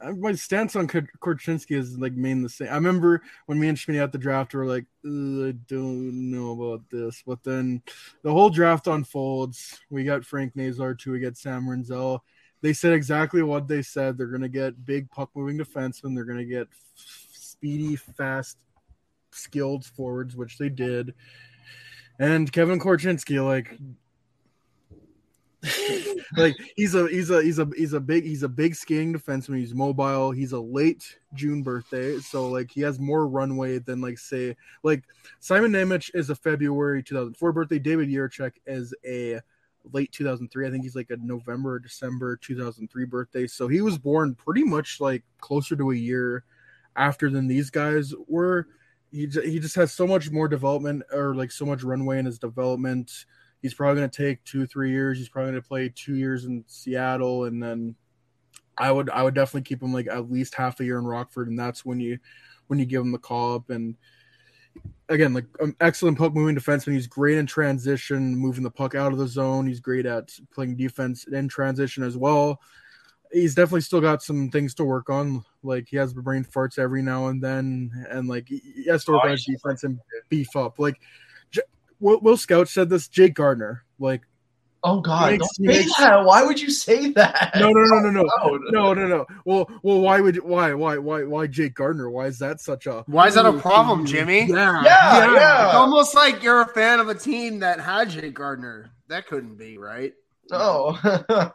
I 0.00 0.12
my 0.12 0.32
stance 0.34 0.76
on 0.76 0.86
Kor- 0.86 1.08
Korchinski 1.20 1.76
is 1.76 1.98
like 1.98 2.12
main 2.12 2.42
the 2.42 2.48
same. 2.48 2.68
I 2.68 2.74
remember 2.74 3.22
when 3.46 3.58
me 3.58 3.68
and 3.68 3.78
Schmidt 3.78 4.00
at 4.00 4.12
the 4.12 4.18
draft 4.18 4.54
were 4.54 4.66
like, 4.66 4.84
I 5.04 5.56
don't 5.66 6.30
know 6.30 6.52
about 6.52 6.88
this, 6.90 7.22
but 7.26 7.42
then 7.42 7.82
the 8.22 8.30
whole 8.30 8.50
draft 8.50 8.86
unfolds. 8.86 9.80
We 9.90 10.04
got 10.04 10.24
Frank 10.24 10.54
Nazar 10.54 10.94
too. 10.94 11.12
We 11.12 11.20
get 11.20 11.36
Sam 11.36 11.66
Rinzel. 11.66 12.20
They 12.64 12.72
said 12.72 12.94
exactly 12.94 13.42
what 13.42 13.68
they 13.68 13.82
said. 13.82 14.16
They're 14.16 14.26
gonna 14.26 14.48
get 14.48 14.86
big 14.86 15.10
puck 15.10 15.28
moving 15.34 15.58
defensemen. 15.58 16.14
They're 16.14 16.24
gonna 16.24 16.46
get 16.46 16.66
f- 16.72 17.28
speedy, 17.30 17.94
fast, 17.94 18.56
skilled 19.32 19.84
forwards, 19.84 20.34
which 20.34 20.56
they 20.56 20.70
did. 20.70 21.12
And 22.18 22.50
Kevin 22.50 22.80
Korchinski, 22.80 23.44
like 23.44 23.78
like 26.38 26.56
he's 26.74 26.94
a 26.94 27.06
he's 27.08 27.28
a 27.28 27.42
he's 27.42 27.58
a 27.58 27.68
he's 27.76 27.92
a 27.92 28.00
big 28.00 28.24
he's 28.24 28.44
a 28.44 28.48
big 28.48 28.74
skating 28.74 29.12
defenseman. 29.12 29.58
He's 29.58 29.74
mobile. 29.74 30.30
He's 30.30 30.52
a 30.52 30.60
late 30.60 31.18
June 31.34 31.62
birthday, 31.62 32.18
so 32.20 32.48
like 32.48 32.70
he 32.70 32.80
has 32.80 32.98
more 32.98 33.28
runway 33.28 33.78
than 33.78 34.00
like 34.00 34.16
say 34.16 34.56
like 34.82 35.04
Simon 35.38 35.70
Nemec 35.70 36.10
is 36.14 36.30
a 36.30 36.34
February 36.34 37.02
2004 37.02 37.52
birthday. 37.52 37.78
David 37.78 38.08
Jiricek 38.08 38.52
is 38.64 38.94
a 39.04 39.42
late 39.92 40.12
2003. 40.12 40.66
I 40.66 40.70
think 40.70 40.84
he's 40.84 40.96
like 40.96 41.10
a 41.10 41.16
November 41.16 41.74
or 41.74 41.78
December 41.78 42.36
2003 42.36 43.04
birthday. 43.04 43.46
So 43.46 43.68
he 43.68 43.80
was 43.80 43.98
born 43.98 44.34
pretty 44.34 44.64
much 44.64 45.00
like 45.00 45.22
closer 45.40 45.76
to 45.76 45.90
a 45.90 45.96
year 45.96 46.44
after 46.96 47.30
than 47.30 47.46
these 47.46 47.70
guys 47.70 48.14
were. 48.28 48.68
He 49.10 49.26
he 49.26 49.60
just 49.60 49.76
has 49.76 49.92
so 49.92 50.06
much 50.06 50.30
more 50.30 50.48
development 50.48 51.04
or 51.12 51.34
like 51.34 51.52
so 51.52 51.64
much 51.64 51.84
runway 51.84 52.18
in 52.18 52.26
his 52.26 52.38
development 52.38 53.26
he's 53.64 53.72
probably 53.72 53.98
going 53.98 54.10
to 54.10 54.22
take 54.22 54.44
two 54.44 54.66
three 54.66 54.90
years 54.90 55.16
he's 55.16 55.30
probably 55.30 55.52
going 55.52 55.62
to 55.62 55.66
play 55.66 55.88
two 55.88 56.16
years 56.16 56.44
in 56.44 56.62
seattle 56.66 57.44
and 57.44 57.62
then 57.62 57.94
i 58.76 58.92
would 58.92 59.08
i 59.08 59.22
would 59.22 59.32
definitely 59.32 59.62
keep 59.62 59.82
him 59.82 59.90
like 59.90 60.06
at 60.06 60.30
least 60.30 60.54
half 60.54 60.80
a 60.80 60.84
year 60.84 60.98
in 60.98 61.06
rockford 61.06 61.48
and 61.48 61.58
that's 61.58 61.82
when 61.82 61.98
you 61.98 62.18
when 62.66 62.78
you 62.78 62.84
give 62.84 63.00
him 63.00 63.10
the 63.10 63.16
call 63.16 63.54
up 63.54 63.70
and 63.70 63.96
again 65.08 65.34
like 65.34 65.44
um, 65.60 65.76
excellent 65.80 66.18
puck 66.18 66.34
moving 66.34 66.56
defenseman. 66.56 66.94
He's 66.94 67.06
great 67.06 67.38
in 67.38 67.46
transition 67.46 68.36
moving 68.36 68.62
the 68.62 68.70
puck 68.70 68.94
out 68.94 69.12
of 69.12 69.18
the 69.18 69.28
zone. 69.28 69.66
He's 69.66 69.80
great 69.80 70.06
at 70.06 70.30
playing 70.52 70.76
defense 70.76 71.24
in 71.24 71.48
transition 71.48 72.02
as 72.02 72.16
well. 72.16 72.60
He's 73.32 73.54
definitely 73.54 73.80
still 73.80 74.00
got 74.00 74.22
some 74.22 74.50
things 74.50 74.74
to 74.76 74.84
work 74.84 75.10
on. 75.10 75.44
Like 75.62 75.88
he 75.88 75.96
has 75.96 76.14
brain 76.14 76.44
farts 76.44 76.78
every 76.78 77.02
now 77.02 77.26
and 77.28 77.42
then 77.42 77.90
and 78.10 78.28
like 78.28 78.48
he 78.48 78.60
he 78.74 78.86
has 78.86 79.04
to 79.04 79.12
work 79.12 79.22
Oh, 79.24 79.26
on 79.26 79.32
his 79.32 79.44
defense 79.44 79.84
and 79.84 79.98
beef 80.28 80.54
up. 80.56 80.78
Like 80.78 81.00
J- 81.50 81.62
Will, 82.00 82.20
Will 82.20 82.36
Scout 82.36 82.68
said 82.68 82.88
this. 82.88 83.08
Jake 83.08 83.34
Gardiner, 83.34 83.84
like 83.98 84.22
Oh 84.86 85.00
God! 85.00 85.30
Makes- 85.32 85.38
don't 85.58 85.72
say 85.72 85.78
makes- 85.80 85.96
that. 85.98 86.24
Why 86.24 86.42
would 86.44 86.60
you 86.60 86.70
say 86.70 87.10
that? 87.12 87.52
no, 87.56 87.70
no, 87.70 87.82
no, 87.82 87.98
no, 88.00 88.10
no, 88.10 88.30
oh, 88.42 88.48
Loud. 88.50 88.60
no, 88.70 88.92
no, 88.94 89.06
no. 89.08 89.26
Well, 89.46 89.70
well, 89.82 90.00
why 90.00 90.20
would 90.20 90.36
why, 90.44 90.74
why, 90.74 90.98
why, 90.98 91.24
why 91.24 91.46
Jake 91.46 91.74
Gardiner? 91.74 92.10
Why 92.10 92.26
is 92.26 92.38
that 92.40 92.60
such 92.60 92.86
a 92.86 93.02
Why 93.06 93.28
is 93.28 93.34
that 93.34 93.46
a 93.46 93.54
problem, 93.54 94.04
Jimmy? 94.04 94.40
Yeah, 94.46 94.82
Yeah, 94.84 95.34
yeah. 95.34 95.66
It's 95.66 95.74
almost 95.74 96.14
like 96.14 96.42
you're 96.42 96.60
a 96.60 96.66
fan 96.68 97.00
of 97.00 97.08
a 97.08 97.14
team 97.14 97.60
that 97.60 97.80
had 97.80 98.10
Jake 98.10 98.34
Gardiner. 98.34 98.90
That 99.08 99.26
couldn't 99.26 99.56
be 99.56 99.78
right. 99.78 100.12
No, 100.50 100.98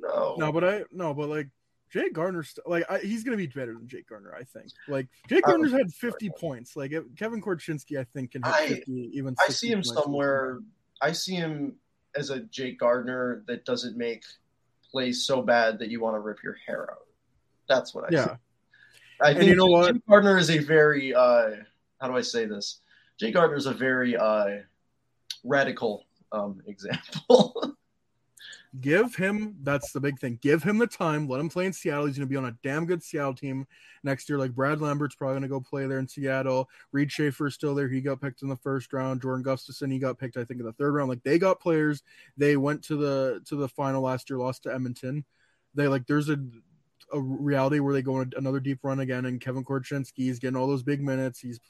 no. 0.00 0.34
No, 0.38 0.52
but 0.52 0.62
I 0.64 0.82
no, 0.92 1.14
but 1.14 1.28
like 1.28 1.48
Jake 1.90 2.12
Gardiner, 2.12 2.44
like 2.66 2.84
I, 2.90 2.98
he's 2.98 3.24
gonna 3.24 3.36
be 3.38 3.46
better 3.46 3.72
than 3.72 3.88
Jake 3.88 4.08
Gardiner. 4.08 4.34
I 4.34 4.44
think. 4.44 4.66
Like 4.88 5.08
Jake 5.28 5.44
Gardiner's 5.44 5.72
had 5.72 5.90
fifty 5.92 6.28
points. 6.28 6.76
Like 6.76 6.92
Kevin 7.18 7.40
Korchinski, 7.40 7.98
I 7.98 8.04
think 8.04 8.32
can 8.32 8.42
hit 8.42 8.52
I- 8.54 8.68
fifty. 8.68 9.10
Even 9.14 9.34
I 9.46 9.50
see 9.50 9.68
him 9.68 9.78
points. 9.78 9.94
somewhere. 9.94 10.58
I 11.00 11.12
see 11.12 11.34
him 11.34 11.76
as 12.16 12.30
a 12.30 12.40
Jake 12.40 12.78
Gardiner 12.78 13.42
that 13.46 13.64
doesn't 13.64 13.96
make 13.96 14.24
plays 14.90 15.24
so 15.24 15.42
bad 15.42 15.78
that 15.78 15.88
you 15.88 16.00
want 16.00 16.14
to 16.14 16.20
rip 16.20 16.42
your 16.42 16.56
hair 16.66 16.90
out. 16.90 17.06
That's 17.68 17.94
what 17.94 18.04
I 18.04 18.08
see. 18.08 18.14
Yeah, 18.16 18.36
I 19.20 19.30
And 19.30 19.38
think 19.38 19.50
you 19.50 19.56
know 19.56 19.66
what? 19.66 19.94
Jake 19.94 20.06
Gardiner 20.08 20.38
is 20.38 20.50
a 20.50 20.58
very 20.58 21.14
uh, 21.14 21.50
how 22.00 22.08
do 22.08 22.16
I 22.16 22.22
say 22.22 22.46
this? 22.46 22.80
Jake 23.18 23.34
Gardiner 23.34 23.56
is 23.56 23.66
a 23.66 23.74
very 23.74 24.16
uh, 24.16 24.58
radical 25.44 26.04
um, 26.32 26.62
example. 26.66 27.75
Give 28.80 29.14
him. 29.14 29.56
That's 29.62 29.92
the 29.92 30.00
big 30.00 30.18
thing. 30.18 30.38
Give 30.42 30.62
him 30.62 30.78
the 30.78 30.86
time. 30.86 31.28
Let 31.28 31.40
him 31.40 31.48
play 31.48 31.66
in 31.66 31.72
Seattle. 31.72 32.06
He's 32.06 32.16
gonna 32.16 32.26
be 32.26 32.36
on 32.36 32.46
a 32.46 32.56
damn 32.62 32.86
good 32.86 33.02
Seattle 33.02 33.34
team 33.34 33.66
next 34.02 34.28
year. 34.28 34.38
Like 34.38 34.54
Brad 34.54 34.80
Lambert's 34.80 35.14
probably 35.14 35.36
gonna 35.36 35.48
go 35.48 35.60
play 35.60 35.86
there 35.86 35.98
in 35.98 36.08
Seattle. 36.08 36.68
Reid 36.92 37.10
Schaefer 37.10 37.46
is 37.46 37.54
still 37.54 37.74
there. 37.74 37.88
He 37.88 38.00
got 38.00 38.20
picked 38.20 38.42
in 38.42 38.48
the 38.48 38.56
first 38.56 38.92
round. 38.92 39.22
Jordan 39.22 39.42
Gustafson, 39.42 39.90
he 39.90 39.98
got 39.98 40.18
picked, 40.18 40.36
I 40.36 40.44
think, 40.44 40.60
in 40.60 40.66
the 40.66 40.72
third 40.72 40.94
round. 40.94 41.08
Like 41.08 41.22
they 41.22 41.38
got 41.38 41.60
players. 41.60 42.02
They 42.36 42.56
went 42.56 42.82
to 42.84 42.96
the 42.96 43.40
to 43.46 43.56
the 43.56 43.68
final 43.68 44.02
last 44.02 44.28
year, 44.28 44.38
lost 44.38 44.64
to 44.64 44.74
Edmonton. 44.74 45.24
They 45.74 45.88
like 45.88 46.06
there's 46.06 46.28
a 46.28 46.38
a 47.12 47.20
reality 47.20 47.78
where 47.78 47.94
they 47.94 48.02
go 48.02 48.16
on 48.16 48.32
another 48.36 48.60
deep 48.60 48.80
run 48.82 49.00
again, 49.00 49.26
and 49.26 49.40
Kevin 49.40 49.64
Korchinski 49.64 50.28
is 50.28 50.38
getting 50.38 50.56
all 50.56 50.66
those 50.66 50.82
big 50.82 51.00
minutes. 51.00 51.40
He's 51.40 51.60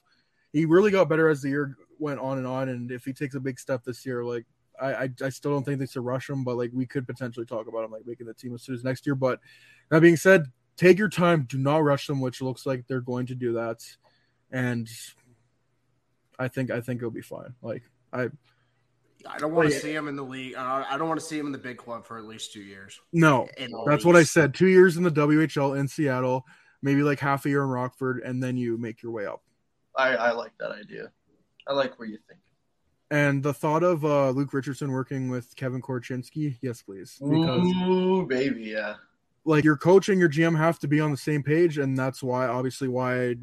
he 0.53 0.65
really 0.65 0.91
got 0.91 1.09
better 1.09 1.29
as 1.29 1.43
the 1.43 1.51
year 1.51 1.77
went 1.99 2.21
on 2.21 2.39
and 2.39 2.47
on. 2.47 2.69
And 2.69 2.91
if 2.91 3.05
he 3.05 3.13
takes 3.13 3.35
a 3.35 3.41
big 3.41 3.59
step 3.59 3.85
this 3.85 4.07
year, 4.07 4.25
like 4.25 4.47
I, 4.81 4.95
I, 5.05 5.09
I 5.25 5.29
still 5.29 5.53
don't 5.53 5.65
think 5.65 5.79
they 5.79 5.87
should 5.87 6.05
rush 6.05 6.29
him, 6.29 6.45
but 6.45 6.57
like 6.57 6.71
we 6.73 6.87
could 6.87 7.07
potentially 7.07 7.47
talk 7.47 7.69
about 7.69 7.85
him 7.85 7.91
like 7.91 8.07
making 8.07 8.27
the 8.27 8.35
team 8.35 8.55
as 8.55 8.63
soon 8.63 8.75
as 8.75 8.85
next 8.85 9.07
year. 9.07 9.15
But 9.15 9.41
that 9.91 10.01
being 10.01 10.17
said, 10.17 10.47
take 10.77 10.99
your 10.99 11.09
time, 11.09 11.47
do 11.49 11.59
not 11.59 11.83
rush 11.85 12.07
them, 12.07 12.21
which 12.21 12.43
looks 12.43 12.67
like 12.67 12.87
they're 12.87 13.01
going 13.01 13.27
to 13.27 13.35
do 13.35 13.55
that. 13.55 13.81
And 14.51 14.89
I 16.39 16.49
think 16.49 16.71
I 16.71 16.81
think 16.81 16.99
it'll 16.99 17.11
be 17.11 17.23
fine. 17.23 17.55
Like 17.63 17.83
I 18.13 18.29
I 19.29 19.39
don't 19.39 19.55
want 19.55 19.71
to 19.71 19.79
see 19.79 19.93
him 19.93 20.09
in 20.09 20.17
the 20.17 20.23
league. 20.23 20.55
Uh, 20.55 20.85
I 20.89 20.97
don't 20.99 21.09
want 21.09 21.21
to 21.21 21.27
see 21.27 21.39
him 21.39 21.47
in 21.47 21.53
the 21.53 21.59
big 21.59 21.79
club 21.79 22.07
for 22.07 22.19
at 22.19 22.25
least 22.25 22.53
two 22.53 22.63
years. 22.63 23.01
no, 23.13 23.49
that's 23.87 24.05
what 24.05 24.17
I 24.17 24.23
said. 24.23 24.55
Two 24.55 24.69
years 24.69 24.97
in 24.97 25.03
the 25.03 25.11
WHL 25.11 25.79
in 25.79 25.89
Seattle, 25.89 26.45
maybe 26.83 27.03
like 27.03 27.19
half 27.19 27.47
a 27.47 27.49
year 27.49 27.63
in 27.63 27.69
Rockford, 27.69 28.23
and 28.25 28.43
then 28.43 28.57
you 28.57 28.77
make 28.79 29.03
your 29.03 29.13
way 29.13 29.27
up. 29.27 29.43
I, 29.97 30.11
I 30.15 30.33
like 30.33 30.53
that 30.61 30.73
idea. 30.73 31.11
I 31.67 31.73
like 31.73 31.99
where 31.99 32.07
you 32.09 32.19
think. 32.29 32.41
And 33.11 33.43
the 33.43 33.55
thought 33.55 33.85
of 33.85 34.05
uh, 34.05 34.31
Luke 34.31 34.53
Richardson 34.53 34.91
working 34.91 35.29
with 35.29 35.55
Kevin 35.55 35.81
Korchinski, 35.81 36.57
yes, 36.61 36.83
please, 36.83 37.19
because 37.21 37.61
Ooh, 37.65 38.27
baby, 38.27 38.63
yeah. 38.65 38.95
like 39.45 39.63
your 39.63 39.77
coach 39.77 40.09
and 40.09 40.19
your 40.19 40.29
GM 40.29 40.57
have 40.59 40.81
to 40.81 40.89
be 40.89 40.99
on 41.01 41.13
the 41.13 41.17
same 41.17 41.43
page, 41.43 41.79
and 41.79 41.97
that's 41.97 42.21
why 42.21 42.49
obviously 42.49 42.89
why 42.89 43.37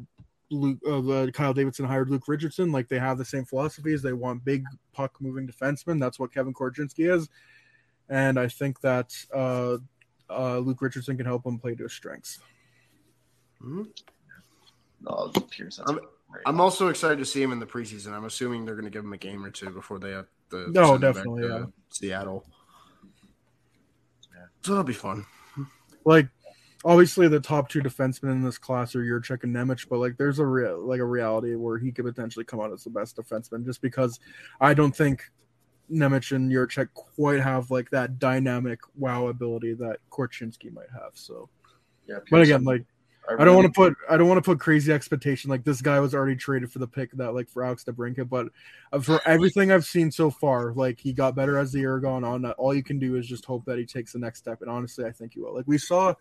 Luke 0.50 0.78
uh, 0.86 0.98
uh, 1.08 1.30
Kyle 1.30 1.54
Davidson 1.54 1.86
hired 1.86 2.10
Luke 2.10 2.28
Richardson. 2.28 2.72
Like 2.72 2.88
they 2.88 2.98
have 2.98 3.16
the 3.16 3.24
same 3.24 3.46
philosophies. 3.46 4.02
They 4.02 4.12
want 4.12 4.44
big 4.44 4.64
puck 4.92 5.16
moving 5.18 5.46
defensemen. 5.48 5.98
That's 5.98 6.18
what 6.18 6.30
Kevin 6.34 6.52
Korchinski 6.52 7.10
is, 7.10 7.30
and 8.10 8.38
I 8.38 8.48
think 8.48 8.82
that 8.82 9.14
uh, 9.32 9.78
uh, 10.28 10.58
Luke 10.58 10.82
Richardson 10.82 11.16
can 11.16 11.24
help 11.24 11.46
him 11.46 11.58
play 11.58 11.74
to 11.74 11.84
his 11.84 11.92
strengths. 11.94 12.38
No, 13.62 13.86
Pierce. 15.50 15.78
That's 15.78 15.90
I'm- 15.90 15.98
great. 16.00 16.08
I'm 16.46 16.60
also 16.60 16.88
excited 16.88 17.18
to 17.18 17.24
see 17.24 17.42
him 17.42 17.52
in 17.52 17.60
the 17.60 17.66
preseason. 17.66 18.12
I'm 18.12 18.24
assuming 18.24 18.64
they're 18.64 18.74
going 18.74 18.84
to 18.84 18.90
give 18.90 19.04
him 19.04 19.12
a 19.12 19.18
game 19.18 19.44
or 19.44 19.50
two 19.50 19.70
before 19.70 19.98
they 19.98 20.10
have 20.10 20.26
the 20.50 20.68
No, 20.70 20.86
send 20.90 21.00
back 21.00 21.14
definitely, 21.14 21.42
to 21.42 21.48
yeah. 21.48 21.64
Seattle. 21.90 22.44
So 24.62 24.72
that'll 24.72 24.84
be 24.84 24.94
fun. 24.94 25.26
Like 26.04 26.28
obviously 26.84 27.28
the 27.28 27.40
top 27.40 27.68
two 27.68 27.80
defensemen 27.80 28.32
in 28.32 28.42
this 28.42 28.58
class 28.58 28.94
are 28.94 29.02
Jiricek 29.02 29.44
and 29.44 29.54
Nemec, 29.54 29.88
but 29.88 29.98
like 29.98 30.16
there's 30.16 30.38
a 30.38 30.46
real 30.46 30.86
like 30.86 31.00
a 31.00 31.04
reality 31.04 31.54
where 31.54 31.78
he 31.78 31.92
could 31.92 32.04
potentially 32.04 32.44
come 32.44 32.60
out 32.60 32.72
as 32.72 32.84
the 32.84 32.90
best 32.90 33.16
defenseman 33.16 33.64
just 33.64 33.80
because 33.80 34.20
I 34.60 34.74
don't 34.74 34.94
think 34.94 35.22
Nemec 35.90 36.32
and 36.32 36.50
Jiricek 36.50 36.88
quite 36.94 37.40
have 37.40 37.70
like 37.70 37.90
that 37.90 38.18
dynamic 38.18 38.80
wow 38.96 39.28
ability 39.28 39.74
that 39.74 39.98
Korchinski 40.10 40.72
might 40.72 40.90
have. 40.92 41.12
So 41.14 41.48
yeah, 42.06 42.18
but 42.30 42.42
again, 42.42 42.64
like 42.64 42.84
I 43.28 43.44
don't 43.44 43.54
want 43.54 43.66
to 43.66 43.72
put 43.72 43.96
I 44.08 44.16
don't 44.16 44.28
want 44.28 44.38
to 44.38 44.42
put 44.42 44.60
crazy 44.60 44.92
expectation. 44.92 45.50
Like 45.50 45.64
this 45.64 45.80
guy 45.80 45.98
was 46.00 46.14
already 46.14 46.36
traded 46.36 46.70
for 46.70 46.78
the 46.78 46.86
pick 46.86 47.12
that 47.12 47.34
like 47.34 47.48
for 47.48 47.64
Alex 47.64 47.84
DeBrincat, 47.84 48.28
but 48.28 48.48
uh, 48.92 49.00
for 49.00 49.20
everything 49.26 49.72
I've 49.72 49.84
seen 49.84 50.10
so 50.10 50.30
far, 50.30 50.72
like 50.72 51.00
he 51.00 51.12
got 51.12 51.34
better 51.34 51.58
as 51.58 51.72
the 51.72 51.80
year 51.80 51.98
gone 52.00 52.24
on. 52.24 52.44
All 52.52 52.74
you 52.74 52.82
can 52.82 52.98
do 52.98 53.16
is 53.16 53.26
just 53.26 53.44
hope 53.44 53.64
that 53.64 53.78
he 53.78 53.86
takes 53.86 54.12
the 54.12 54.18
next 54.18 54.40
step. 54.40 54.60
And 54.60 54.70
honestly, 54.70 55.04
I 55.04 55.10
think 55.10 55.34
he 55.34 55.40
will. 55.40 55.54
Like 55.54 55.66
we 55.66 55.78
saw, 55.78 56.14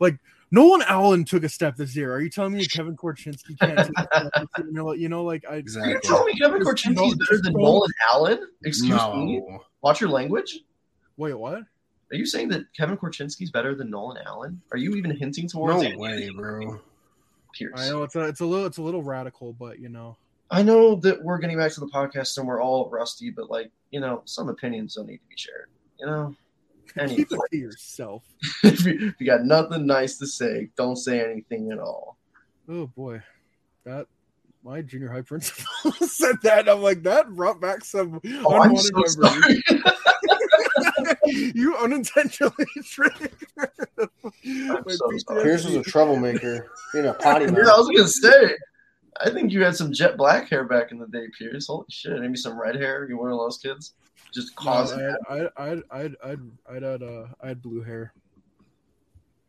like 0.00 0.18
Nolan 0.50 0.82
Allan 0.82 1.24
took 1.24 1.44
a 1.44 1.48
step 1.48 1.76
this 1.76 1.94
year. 1.94 2.12
Are 2.12 2.20
you 2.20 2.30
telling 2.30 2.54
me 2.54 2.66
Kevin 2.66 2.96
Korchinski 2.96 3.58
can't? 3.58 3.78
Take 3.78 3.88
a 4.12 4.26
step 4.26 4.48
this 4.56 4.74
year? 4.74 4.94
You 4.94 5.08
know, 5.08 5.22
like 5.22 5.44
I 5.48 5.56
Exactly. 5.56 5.92
You're 5.92 6.00
telling 6.00 6.26
me 6.26 6.38
Kevin 6.38 6.62
There's 6.62 6.66
Korchinski 6.66 7.08
is 7.08 7.14
better 7.14 7.42
than 7.42 7.52
Nolan 7.52 7.90
Allan? 8.12 8.46
Excuse 8.64 8.90
no. 8.90 9.14
me. 9.14 9.42
Watch 9.82 10.00
your 10.00 10.10
language. 10.10 10.60
wait, 11.16 11.34
what? 11.34 11.62
Are 12.12 12.16
you 12.16 12.26
saying 12.26 12.48
that 12.48 12.72
Kevin 12.76 12.96
Korchinski's 12.96 13.50
better 13.50 13.74
than 13.74 13.90
Nolan 13.90 14.18
Allan? 14.26 14.60
Are 14.72 14.78
you 14.78 14.94
even 14.96 15.16
hinting 15.16 15.48
towards 15.48 15.76
No 15.76 15.82
Andy 15.82 15.96
way, 15.96 16.30
bro. 16.34 16.80
Pierce? 17.54 17.72
I 17.76 17.88
know 17.88 18.02
it's 18.02 18.16
a 18.16 18.20
it's 18.22 18.40
a 18.40 18.46
little 18.46 18.66
it's 18.66 18.78
a 18.78 18.82
little 18.82 19.02
radical, 19.02 19.52
but 19.52 19.78
you 19.78 19.88
know. 19.88 20.16
I 20.52 20.62
know 20.62 20.96
that 20.96 21.22
we're 21.22 21.38
getting 21.38 21.56
back 21.56 21.72
to 21.74 21.80
the 21.80 21.86
podcast 21.86 22.36
and 22.36 22.46
we're 22.46 22.60
all 22.60 22.90
rusty, 22.90 23.30
but 23.30 23.50
like 23.50 23.70
you 23.90 24.00
know, 24.00 24.22
some 24.24 24.48
opinions 24.48 24.94
don't 24.94 25.06
need 25.06 25.18
to 25.18 25.28
be 25.28 25.36
shared. 25.36 25.68
You 26.00 26.06
know, 26.06 26.34
Anyway. 26.98 27.16
Keep 27.16 27.32
it 27.32 27.40
to 27.50 27.56
yourself. 27.56 28.24
if, 28.64 28.84
you, 28.84 29.08
if 29.08 29.14
you 29.18 29.26
got 29.26 29.44
nothing 29.44 29.86
nice 29.86 30.18
to 30.18 30.26
say, 30.26 30.68
don't 30.76 30.96
say 30.96 31.24
anything 31.24 31.70
at 31.72 31.78
all. 31.78 32.16
Oh 32.68 32.86
boy, 32.86 33.22
that 33.84 34.06
my 34.64 34.82
junior 34.82 35.10
high 35.10 35.22
principal 35.22 35.64
said 36.06 36.36
that. 36.42 36.68
I'm 36.68 36.82
like 36.82 37.02
that 37.04 37.28
brought 37.34 37.60
back 37.60 37.84
some 37.84 38.20
Oh, 38.24 38.60
I'm 38.60 38.70
unwanted 38.70 39.10
so 39.10 39.20
memories. 39.20 39.62
sorry. 41.32 41.52
you 41.54 41.76
unintentionally 41.76 42.66
triggered. 42.84 43.32
So 43.98 45.42
Pierce 45.42 45.64
was 45.64 45.74
a 45.74 45.82
troublemaker. 45.82 46.70
Being 46.92 47.06
a 47.06 47.14
potty 47.14 47.46
yeah. 47.46 47.50
I 47.52 47.78
was 47.78 47.88
gonna 47.88 48.08
say. 48.08 48.56
I 49.22 49.28
think 49.30 49.52
you 49.52 49.62
had 49.62 49.76
some 49.76 49.92
jet 49.92 50.16
black 50.16 50.48
hair 50.48 50.64
back 50.64 50.92
in 50.92 50.98
the 50.98 51.06
day, 51.06 51.26
Pierce. 51.38 51.66
Holy 51.66 51.84
shit! 51.90 52.18
Maybe 52.18 52.36
some 52.36 52.58
red 52.58 52.76
hair. 52.76 53.06
You 53.08 53.18
one 53.18 53.30
of 53.30 53.38
those 53.38 53.58
kids, 53.58 53.92
just 54.32 54.52
No, 54.58 54.64
causing. 54.64 55.16
I, 55.28 55.34
I, 55.34 55.48
I'd, 55.58 55.82
I'd, 55.90 56.14
I'd, 56.24 56.40
I'd 56.70 56.82
had, 56.82 57.02
uh, 57.02 57.26
I 57.42 57.48
had 57.48 57.60
blue 57.62 57.82
hair. 57.82 58.12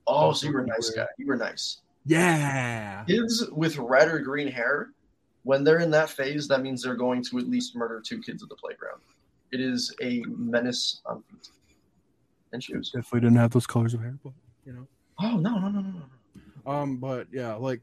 oh, 0.08 0.34
so 0.34 0.48
you 0.48 0.54
were 0.54 0.62
a 0.62 0.68
nice 0.68 0.90
guy. 0.90 1.08
You 1.18 1.28
were 1.28 1.38
nice. 1.38 1.78
Yeah. 2.06 3.06
Kids 3.08 3.48
with 3.52 3.78
red 3.78 4.08
or 4.10 4.20
green 4.20 4.48
hair, 4.48 4.90
when 5.44 5.64
they're 5.64 5.80
in 5.80 5.92
that 5.92 6.10
phase, 6.10 6.48
that 6.48 6.62
means 6.62 6.84
they're 6.84 6.96
going 6.96 7.24
to 7.26 7.38
at 7.38 7.48
least 7.48 7.76
murder 7.76 8.02
two 8.04 8.22
kids 8.22 8.44
at 8.44 8.50
the 8.50 8.56
playground. 8.56 9.02
It 9.52 9.60
is 9.60 9.94
a 10.02 10.24
menace 10.28 11.02
on 11.06 11.24
feet 11.24 11.50
and 12.54 12.64
shoes. 12.64 12.92
Definitely 12.92 13.22
didn't 13.22 13.38
have 13.38 13.52
those 13.52 13.68
colors 13.68 13.94
of 13.94 14.02
hair, 14.02 14.18
but 14.24 14.34
you 14.66 14.74
know. 14.74 14.88
Oh 15.20 15.38
no 15.38 15.60
no 15.60 15.70
no 15.70 15.82
no 15.82 15.92
no! 15.92 16.72
Um, 16.72 16.98
but 16.98 17.28
yeah, 17.32 17.56
like 17.56 17.82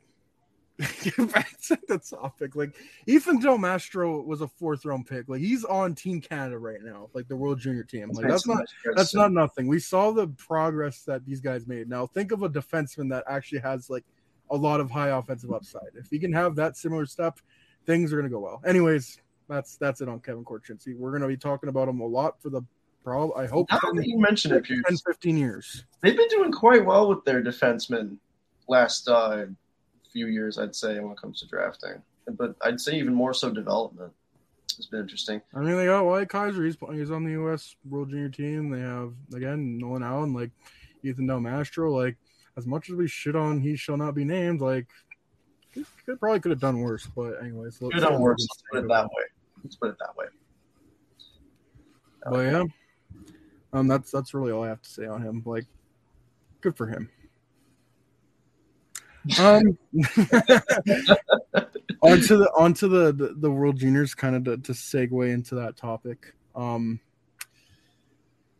back 0.78 1.60
to 1.62 1.76
the 1.88 1.98
topic. 1.98 2.54
Like 2.54 2.76
Ethan 3.06 3.40
Del 3.40 3.58
Mastro 3.58 4.20
was 4.22 4.42
a 4.42 4.48
fourth 4.48 4.84
round 4.84 5.06
pick. 5.06 5.28
Like 5.28 5.40
he's 5.40 5.64
on 5.64 5.94
Team 5.94 6.20
Canada 6.20 6.56
right 6.58 6.82
now, 6.82 7.08
like 7.14 7.26
the 7.26 7.34
World 7.34 7.58
Junior 7.58 7.82
Team. 7.82 8.10
Like 8.12 8.28
that's 8.28 8.46
not 8.46 8.64
that's 8.94 9.14
not 9.14 9.32
nothing. 9.32 9.66
We 9.66 9.80
saw 9.80 10.12
the 10.12 10.28
progress 10.28 11.02
that 11.02 11.26
these 11.26 11.40
guys 11.40 11.66
made. 11.66 11.88
Now 11.88 12.06
think 12.06 12.30
of 12.30 12.44
a 12.44 12.48
defenseman 12.48 13.10
that 13.10 13.24
actually 13.28 13.60
has 13.60 13.90
like 13.90 14.04
a 14.50 14.56
lot 14.56 14.80
of 14.80 14.88
high 14.88 15.08
offensive 15.08 15.52
upside. 15.52 15.90
If 15.94 16.10
he 16.10 16.18
can 16.20 16.32
have 16.32 16.54
that 16.56 16.76
similar 16.76 17.06
stuff, 17.06 17.42
things 17.84 18.12
are 18.12 18.16
gonna 18.16 18.28
go 18.28 18.38
well. 18.38 18.62
Anyways, 18.64 19.20
that's 19.48 19.76
that's 19.78 20.00
it 20.00 20.08
on 20.08 20.20
Kevin 20.20 20.44
Korchinski. 20.44 20.96
We're 20.96 21.12
gonna 21.12 21.26
be 21.26 21.36
talking 21.36 21.70
about 21.70 21.88
him 21.88 22.00
a 22.00 22.06
lot 22.06 22.40
for 22.40 22.50
the 22.50 22.62
prob. 23.09 23.30
I 23.36 23.46
hope 23.46 23.68
Now 23.70 23.78
that 23.94 24.06
you 24.06 24.18
mention 24.18 24.52
it, 24.52 24.66
10, 24.66 24.82
15 25.06 25.36
years. 25.36 25.84
they've 26.02 26.16
been 26.16 26.28
doing 26.28 26.52
quite 26.52 26.84
well 26.84 27.09
with 27.09 27.24
their 27.24 27.42
defensemen 27.42 28.16
last 28.68 29.09
uh, 29.09 29.46
few 30.12 30.26
years, 30.26 30.59
I'd 30.59 30.74
say, 30.74 30.98
when 31.00 31.12
it 31.12 31.20
comes 31.20 31.40
to 31.40 31.46
drafting. 31.46 32.02
But 32.36 32.54
I'd 32.62 32.80
say 32.80 32.98
even 32.98 33.14
more 33.14 33.32
so 33.32 33.50
development. 33.50 34.12
It's 34.76 34.86
been 34.86 35.00
interesting. 35.00 35.40
I 35.54 35.61
mean, 35.61 35.76
they 35.76 35.86
got 35.86 36.04
Wyatt 36.04 36.28
Kaiser. 36.28 36.64
He's 36.64 36.76
he's 36.92 37.11
on 37.11 37.24
the 37.24 37.32
U.S. 37.32 37.74
World 37.88 38.11
Junior 38.11 38.28
Team. 38.28 38.70
They 38.70 38.80
have 38.80 39.12
again 39.34 39.78
Nolan 39.78 40.02
Allan, 40.02 40.34
like 40.34 40.50
Ethan 41.02 41.26
Del 41.26 41.40
Mastro. 41.40 41.90
Like 41.90 42.16
as 42.56 42.66
much 42.66 42.90
as 42.90 42.94
we 42.94 43.09
shit 43.09 43.34
on, 43.34 43.61
he 43.61 43.74
shall 43.74 43.96
not 43.96 44.14
be 44.14 44.24
named. 44.24 44.61
Like 44.61 44.86
he 45.72 45.84
could, 46.06 46.20
probably 46.20 46.38
could 46.40 46.50
have 46.50 46.61
done 46.61 46.80
worse. 46.80 47.06
But 47.06 47.42
anyways, 47.42 47.78
Good 47.78 48.04
on 48.04 48.20
worse. 48.20 48.46
Let's 48.48 48.62
put 48.70 48.84
it 48.84 48.88
that 48.88 49.04
way. 49.04 49.24
Let's 49.64 49.76
put 49.76 49.88
it 49.90 49.96
that 49.98 50.16
way. 50.16 50.26
But 52.30 52.40
yeah, 52.40 52.64
um, 53.72 53.88
that's 53.88 54.10
that's 54.10 54.34
really 54.34 54.52
all 54.52 54.64
I 54.64 54.68
have 54.68 54.82
to 54.82 54.90
say 54.90 55.06
on 55.06 55.22
him. 55.22 55.42
Like, 55.44 55.66
good 56.60 56.76
for 56.76 56.86
him. 56.86 57.10
Um, 59.38 59.76
onto 62.02 62.38
the 62.38 62.50
onto 62.56 62.88
the, 62.88 63.12
the 63.12 63.34
the 63.36 63.50
World 63.50 63.76
Juniors, 63.76 64.14
kind 64.14 64.36
of 64.36 64.44
to, 64.44 64.56
to 64.58 64.72
segue 64.72 65.32
into 65.32 65.56
that 65.56 65.76
topic. 65.76 66.34
Um, 66.54 67.00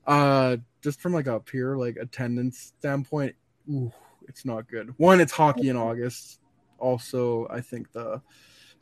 uh, 0.07 0.59
just 0.83 1.01
from 1.01 1.13
like 1.13 1.27
a 1.27 1.41
pure 1.41 1.77
like 1.77 1.97
attendance 1.97 2.73
standpoint, 2.79 3.35
ooh, 3.71 3.93
it's 4.29 4.45
not 4.45 4.69
good. 4.69 4.93
One, 4.99 5.21
it's 5.21 5.33
hockey 5.33 5.69
in 5.69 5.77
August. 5.77 6.41
Also, 6.79 7.49
I 7.51 7.61
think 7.61 7.93
the 7.93 8.21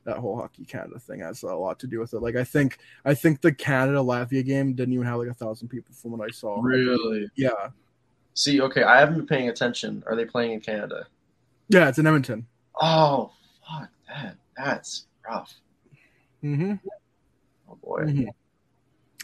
that 0.06 0.16
whole 0.16 0.36
hockey 0.36 0.64
Canada 0.64 0.98
thing 0.98 1.20
has 1.20 1.42
a 1.42 1.48
lot 1.54 1.78
to 1.80 1.86
do 1.86 2.00
with 2.00 2.14
it. 2.14 2.20
Like, 2.20 2.36
I 2.36 2.44
think 2.44 2.78
I 3.04 3.12
think 3.14 3.42
the 3.42 3.52
Canada 3.52 3.98
Latvia 3.98 4.44
game 4.44 4.72
didn't 4.72 4.94
even 4.94 5.06
have 5.06 5.18
like 5.18 5.28
a 5.28 5.34
thousand 5.34 5.68
people 5.68 5.94
from 5.94 6.12
what 6.12 6.26
I 6.26 6.30
saw. 6.32 6.60
Really? 6.62 7.28
Yeah, 7.36 7.50
See, 8.34 8.60
okay, 8.60 8.82
I 8.82 9.00
haven't 9.00 9.16
been 9.16 9.26
paying 9.26 9.48
attention. 9.48 10.02
Are 10.06 10.14
they 10.14 10.26
playing 10.26 10.52
in 10.52 10.60
Canada? 10.60 11.06
yeah, 11.68 11.88
it's 11.88 11.98
in 11.98 12.06
Edmonton. 12.06 12.46
Oh, 12.80 13.32
fuck 13.66 13.88
that. 14.08 14.36
That's 14.56 15.06
rough. 15.28 15.54
Mm-hmm. 16.44 16.74
Oh 17.68 17.78
boy. 17.82 18.02
Mhm. 18.02 18.28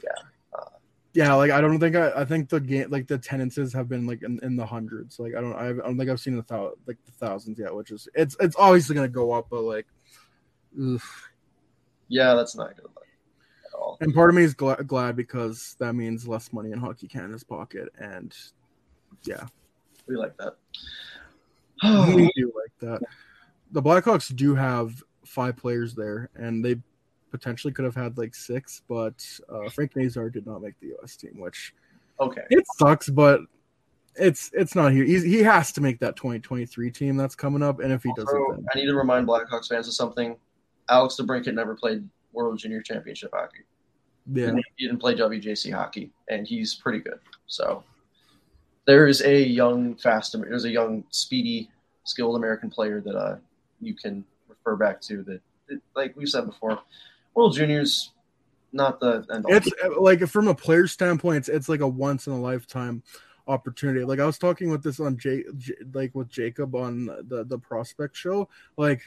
Yeah. 0.02 0.10
Uh, 0.58 0.64
yeah, 1.12 1.34
like 1.34 1.50
I 1.50 1.60
don't 1.60 1.78
think 1.78 1.94
I, 1.94 2.10
I 2.12 2.24
think 2.24 2.48
the 2.48 2.58
game 2.58 2.88
like 2.90 3.06
the 3.06 3.14
attendances 3.16 3.72
have 3.74 3.88
been 3.88 4.06
like 4.06 4.22
in, 4.22 4.40
in 4.42 4.56
the 4.56 4.64
hundreds. 4.66 5.18
Like 5.20 5.34
I 5.36 5.40
don't 5.42 5.54
I 5.54 5.72
don't 5.72 5.98
think 5.98 6.08
I've 6.10 6.18
seen 6.18 6.36
the 6.36 6.42
thou 6.42 6.72
like 6.86 6.98
the 7.04 7.12
thousands 7.12 7.58
yet, 7.58 7.74
which 7.74 7.90
is 7.90 8.08
it's 8.14 8.34
it's 8.40 8.56
obviously 8.58 8.94
gonna 8.94 9.08
go 9.08 9.32
up, 9.32 9.48
but 9.50 9.60
like, 9.62 9.86
oof. 10.78 11.30
Yeah, 12.08 12.34
that's 12.34 12.56
not 12.56 12.76
good 12.76 12.86
at 12.86 13.74
all. 13.74 13.96
and 14.00 14.14
part 14.14 14.30
of 14.30 14.36
me 14.36 14.42
is 14.42 14.54
gla- 14.54 14.82
glad 14.84 15.16
because 15.16 15.76
that 15.78 15.94
means 15.94 16.28
less 16.28 16.52
money 16.52 16.72
in 16.72 16.78
Hockey 16.78 17.08
Canada's 17.08 17.44
pocket, 17.44 17.88
and 17.98 18.34
yeah, 19.24 19.46
We 20.06 20.16
like 20.16 20.36
that. 20.38 20.56
we 22.14 22.30
do 22.36 22.52
like 22.54 22.72
that. 22.80 23.02
The 23.72 23.82
Blackhawks 23.82 24.34
do 24.34 24.54
have 24.54 25.02
five 25.24 25.56
players 25.56 25.94
there, 25.94 26.28
and 26.34 26.64
they 26.64 26.76
potentially 27.30 27.72
could 27.72 27.84
have 27.84 27.94
had 27.94 28.18
like 28.18 28.34
six, 28.34 28.82
but 28.88 29.24
uh, 29.48 29.68
Frank 29.70 29.96
Nazar 29.96 30.30
did 30.30 30.46
not 30.46 30.62
make 30.62 30.78
the 30.80 30.88
U.S. 30.88 31.16
team, 31.16 31.40
which 31.40 31.74
okay. 32.20 32.42
it 32.50 32.64
sucks, 32.76 33.08
but 33.08 33.40
it's 34.14 34.50
it's 34.52 34.74
not 34.74 34.92
here. 34.92 35.04
He's, 35.04 35.22
he 35.22 35.42
has 35.42 35.72
to 35.72 35.80
make 35.80 35.98
that 36.00 36.16
2023 36.16 36.90
team 36.90 37.16
that's 37.16 37.34
coming 37.34 37.62
up, 37.62 37.80
and 37.80 37.92
if 37.92 38.02
he 38.02 38.12
doesn't, 38.14 38.50
then 38.50 38.66
I 38.72 38.78
need 38.78 38.86
to 38.86 38.94
remind 38.94 39.26
Blackhawks 39.26 39.68
fans 39.68 39.88
of 39.88 39.94
something. 39.94 40.36
Alex 40.92 41.16
DeBrincat 41.18 41.54
never 41.54 41.74
played 41.74 42.06
World 42.32 42.58
Junior 42.58 42.82
Championship 42.82 43.30
hockey. 43.32 43.60
yeah, 44.30 44.52
He 44.76 44.86
didn't 44.86 45.00
play 45.00 45.14
WJC 45.14 45.72
hockey, 45.72 46.10
and 46.28 46.46
he's 46.46 46.74
pretty 46.74 46.98
good. 46.98 47.18
So 47.46 47.82
there 48.86 49.06
is 49.06 49.22
a 49.22 49.42
young, 49.42 49.94
fast, 49.94 50.32
there's 50.32 50.64
a 50.64 50.70
young, 50.70 51.04
speedy, 51.10 51.70
skilled 52.04 52.36
American 52.36 52.68
player 52.68 53.00
that 53.00 53.16
uh, 53.16 53.36
you 53.80 53.94
can 53.94 54.24
refer 54.48 54.76
back 54.76 55.00
to. 55.02 55.22
That, 55.22 55.40
that, 55.68 55.80
like 55.96 56.14
we've 56.14 56.28
said 56.28 56.46
before, 56.46 56.78
World 57.34 57.54
Juniors, 57.54 58.10
not 58.72 59.00
the 59.00 59.24
end 59.32 59.46
all. 59.46 59.54
it's 59.54 59.70
uh, 59.82 59.98
like 60.00 60.20
from 60.26 60.48
a 60.48 60.54
player 60.54 60.86
standpoint, 60.86 61.38
it's, 61.38 61.48
it's 61.48 61.68
like 61.70 61.80
a 61.80 61.88
once 61.88 62.26
in 62.26 62.34
a 62.34 62.40
lifetime 62.40 63.02
opportunity. 63.48 64.04
Like 64.04 64.20
I 64.20 64.26
was 64.26 64.38
talking 64.38 64.70
with 64.70 64.82
this 64.82 65.00
on 65.00 65.16
J, 65.16 65.44
J 65.56 65.74
like 65.94 66.14
with 66.14 66.28
Jacob 66.28 66.74
on 66.74 67.06
the 67.06 67.44
the 67.48 67.58
prospect 67.58 68.14
show, 68.14 68.48
like. 68.76 69.00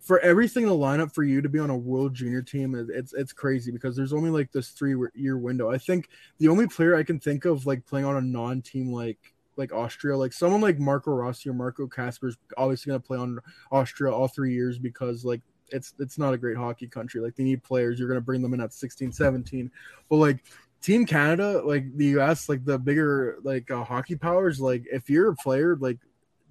For 0.00 0.20
everything 0.20 0.66
to 0.66 0.72
line 0.72 1.00
up 1.00 1.12
for 1.12 1.24
you 1.24 1.42
to 1.42 1.48
be 1.48 1.58
on 1.58 1.70
a 1.70 1.76
world 1.76 2.14
junior 2.14 2.42
team, 2.42 2.74
it's 2.88 3.12
it's 3.12 3.32
crazy 3.32 3.72
because 3.72 3.96
there's 3.96 4.12
only 4.12 4.30
like 4.30 4.52
this 4.52 4.68
three 4.68 4.94
year 5.14 5.36
window. 5.36 5.70
I 5.70 5.78
think 5.78 6.08
the 6.38 6.48
only 6.48 6.68
player 6.68 6.94
I 6.94 7.02
can 7.02 7.18
think 7.18 7.44
of 7.44 7.66
like 7.66 7.84
playing 7.86 8.06
on 8.06 8.16
a 8.16 8.20
non 8.20 8.62
team 8.62 8.92
like 8.92 9.18
like 9.56 9.72
Austria, 9.72 10.16
like 10.16 10.32
someone 10.32 10.60
like 10.60 10.78
Marco 10.78 11.10
Rossi 11.10 11.48
or 11.48 11.54
Marco 11.54 11.86
Kasper 11.86 12.28
is 12.28 12.36
obviously 12.56 12.90
going 12.90 13.00
to 13.00 13.06
play 13.06 13.18
on 13.18 13.40
Austria 13.72 14.12
all 14.12 14.28
three 14.28 14.52
years 14.54 14.78
because 14.78 15.24
like 15.24 15.40
it's 15.70 15.94
it's 15.98 16.18
not 16.18 16.34
a 16.34 16.38
great 16.38 16.56
hockey 16.56 16.86
country. 16.86 17.20
Like 17.20 17.34
they 17.34 17.44
need 17.44 17.62
players. 17.62 17.98
You're 17.98 18.08
going 18.08 18.20
to 18.20 18.24
bring 18.24 18.42
them 18.42 18.54
in 18.54 18.60
at 18.60 18.72
16, 18.72 19.12
17. 19.12 19.70
But 20.08 20.16
like 20.16 20.44
Team 20.82 21.06
Canada, 21.06 21.62
like 21.64 21.84
the 21.96 22.18
US, 22.18 22.48
like 22.48 22.64
the 22.64 22.78
bigger 22.78 23.38
like 23.42 23.70
uh, 23.70 23.84
hockey 23.84 24.16
powers, 24.16 24.60
like 24.60 24.84
if 24.92 25.10
you're 25.10 25.30
a 25.30 25.36
player, 25.36 25.76
like 25.80 25.98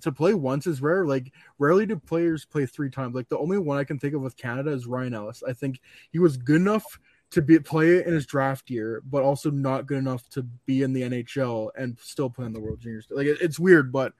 to 0.05 0.11
play 0.11 0.33
once 0.33 0.65
is 0.65 0.81
rare. 0.81 1.05
Like 1.05 1.31
rarely 1.59 1.85
do 1.85 1.97
players 1.97 2.45
play 2.45 2.65
three 2.65 2.89
times. 2.89 3.13
Like 3.13 3.29
the 3.29 3.37
only 3.37 3.57
one 3.57 3.77
I 3.77 3.83
can 3.83 3.99
think 3.99 4.15
of 4.15 4.21
with 4.21 4.37
Canada 4.37 4.71
is 4.71 4.87
Ryan 4.87 5.13
Ellis. 5.13 5.43
I 5.47 5.53
think 5.53 5.81
he 6.11 6.19
was 6.19 6.37
good 6.37 6.61
enough 6.61 6.99
to 7.31 7.41
be 7.41 7.59
play 7.59 8.03
in 8.03 8.13
his 8.13 8.25
draft 8.25 8.69
year, 8.69 9.01
but 9.09 9.23
also 9.23 9.51
not 9.51 9.87
good 9.87 9.97
enough 9.97 10.29
to 10.29 10.43
be 10.65 10.83
in 10.83 10.93
the 10.93 11.01
NHL 11.01 11.69
and 11.75 11.97
still 11.99 12.29
play 12.29 12.45
in 12.45 12.53
the 12.53 12.59
World 12.59 12.79
Juniors. 12.79 13.07
Like 13.09 13.27
it, 13.27 13.37
it's 13.41 13.59
weird, 13.59 13.91
but 13.91 14.13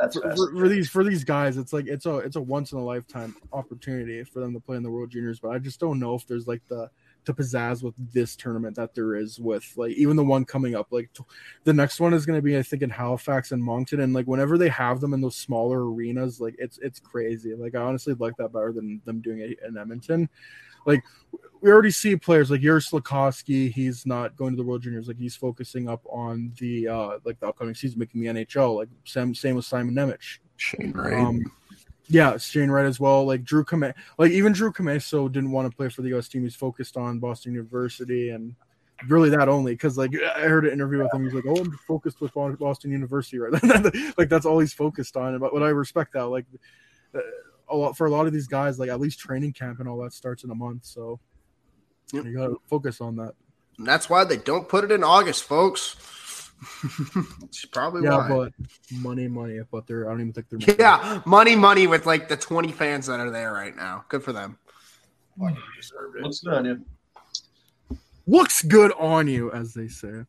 That's 0.00 0.16
for, 0.16 0.34
for, 0.34 0.56
for 0.56 0.68
these 0.68 0.88
for 0.88 1.04
these 1.04 1.24
guys, 1.24 1.56
it's 1.56 1.72
like 1.72 1.86
it's 1.86 2.06
a 2.06 2.18
it's 2.18 2.36
a 2.36 2.40
once 2.40 2.72
in 2.72 2.78
a 2.78 2.84
lifetime 2.84 3.36
opportunity 3.52 4.24
for 4.24 4.40
them 4.40 4.54
to 4.54 4.60
play 4.60 4.76
in 4.76 4.82
the 4.82 4.90
World 4.90 5.10
Juniors. 5.10 5.40
But 5.40 5.50
I 5.50 5.58
just 5.58 5.80
don't 5.80 5.98
know 5.98 6.14
if 6.14 6.26
there's 6.26 6.46
like 6.46 6.62
the 6.68 6.88
to 7.26 7.34
pizzazz 7.34 7.82
with 7.82 7.94
this 8.12 8.34
tournament 8.36 8.76
that 8.76 8.94
there 8.94 9.14
is 9.14 9.38
with 9.38 9.70
like 9.76 9.92
even 9.92 10.16
the 10.16 10.24
one 10.24 10.44
coming 10.44 10.74
up. 10.74 10.88
Like 10.90 11.12
t- 11.12 11.24
the 11.64 11.72
next 11.72 12.00
one 12.00 12.14
is 12.14 12.24
going 12.24 12.38
to 12.38 12.42
be 12.42 12.56
I 12.56 12.62
think 12.62 12.82
in 12.82 12.90
Halifax 12.90 13.52
and 13.52 13.62
Moncton, 13.62 14.00
and 14.00 14.12
like 14.12 14.26
whenever 14.26 14.56
they 14.56 14.68
have 14.68 15.00
them 15.00 15.12
in 15.12 15.20
those 15.20 15.36
smaller 15.36 15.90
arenas, 15.90 16.40
like 16.40 16.54
it's 16.58 16.78
it's 16.78 17.00
crazy. 17.00 17.54
Like 17.54 17.74
I 17.74 17.82
honestly 17.82 18.14
like 18.14 18.36
that 18.38 18.52
better 18.52 18.72
than 18.72 19.00
them 19.04 19.20
doing 19.20 19.40
it 19.40 19.58
in 19.66 19.76
Edmonton. 19.76 20.28
like 20.86 21.02
we 21.60 21.70
already 21.70 21.90
see 21.90 22.16
players 22.16 22.50
like 22.50 22.60
Juraj 22.60 22.90
Slafkovsky. 22.90 23.72
He's 23.72 24.06
not 24.06 24.36
going 24.36 24.52
to 24.52 24.56
the 24.56 24.62
World 24.62 24.82
Juniors. 24.82 25.08
Like 25.08 25.18
he's 25.18 25.36
focusing 25.36 25.88
up 25.88 26.02
on 26.08 26.52
the 26.58 26.88
uh 26.88 27.18
like 27.24 27.40
the 27.40 27.48
upcoming 27.48 27.74
season, 27.74 27.98
making 27.98 28.20
the 28.20 28.28
NHL. 28.28 28.76
Like 28.76 28.88
same 29.04 29.34
same 29.34 29.56
with 29.56 29.64
Simon 29.64 29.94
Nemec. 29.94 30.38
Shane 30.56 30.92
Wright. 30.92 31.14
Um, 31.14 31.42
yeah, 32.08 32.36
Shane 32.36 32.70
Wright 32.70 32.86
as 32.86 33.00
well. 33.00 33.24
Like 33.24 33.44
Drew 33.44 33.64
Kame, 33.64 33.92
like 34.18 34.32
even 34.32 34.52
Drew 34.52 34.72
Commesso 34.72 35.30
didn't 35.30 35.52
want 35.52 35.70
to 35.70 35.76
play 35.76 35.88
for 35.88 36.02
the 36.02 36.08
U.S. 36.10 36.28
team. 36.28 36.42
He's 36.42 36.54
focused 36.54 36.96
on 36.96 37.18
Boston 37.18 37.52
University 37.52 38.30
and 38.30 38.54
really 39.08 39.28
that 39.30 39.48
only 39.48 39.72
because 39.72 39.98
like 39.98 40.12
I 40.36 40.40
heard 40.40 40.66
an 40.66 40.72
interview 40.72 41.02
with 41.02 41.12
him. 41.12 41.24
He's 41.24 41.34
like, 41.34 41.44
"Oh, 41.46 41.56
I'm 41.56 41.70
focused 41.86 42.20
with 42.20 42.32
Boston 42.34 42.90
University 42.90 43.38
right." 43.38 43.62
like 44.18 44.28
that's 44.28 44.46
all 44.46 44.58
he's 44.58 44.72
focused 44.72 45.16
on. 45.16 45.38
But 45.38 45.52
what 45.52 45.62
I 45.62 45.68
respect 45.68 46.12
that, 46.14 46.26
like 46.26 46.46
uh, 47.14 47.20
a 47.68 47.76
lot 47.76 47.96
for 47.96 48.06
a 48.06 48.10
lot 48.10 48.26
of 48.26 48.32
these 48.32 48.46
guys, 48.46 48.78
like 48.78 48.88
at 48.88 49.00
least 49.00 49.18
training 49.18 49.52
camp 49.52 49.80
and 49.80 49.88
all 49.88 49.98
that 50.02 50.12
starts 50.12 50.44
in 50.44 50.50
a 50.50 50.54
month, 50.54 50.84
so 50.84 51.20
Yep. 52.12 52.24
you 52.24 52.36
gotta 52.36 52.54
focus 52.66 53.00
on 53.00 53.16
that. 53.16 53.34
And 53.78 53.86
that's 53.86 54.08
why 54.08 54.24
they 54.24 54.36
don't 54.36 54.68
put 54.68 54.84
it 54.84 54.92
in 54.92 55.02
August, 55.02 55.44
folks. 55.44 55.96
It's 57.44 57.64
probably 57.66 58.02
Yeah, 58.04 58.28
why. 58.28 58.28
but 58.28 58.52
money, 58.92 59.28
money. 59.28 59.60
But 59.70 59.86
they're 59.86 60.08
I 60.08 60.12
don't 60.12 60.20
even 60.20 60.32
think 60.32 60.48
they're 60.48 60.58
making 60.58 60.76
yeah, 60.78 61.20
money, 61.26 61.54
money 61.56 61.86
with 61.86 62.06
like 62.06 62.28
the 62.28 62.36
20 62.36 62.72
fans 62.72 63.06
that 63.06 63.20
are 63.20 63.30
there 63.30 63.52
right 63.52 63.74
now. 63.76 64.04
Good 64.08 64.22
for 64.22 64.32
them. 64.32 64.58
Fucking 65.38 65.56
deserved 65.76 66.16
it. 66.16 66.22
Looks 66.22 66.40
good 66.40 66.54
on 66.54 66.64
you. 66.64 66.84
looks 68.26 68.62
good 68.62 68.92
on 68.98 69.28
you, 69.28 69.52
as 69.52 69.74
they 69.74 69.88
say. 69.88 70.24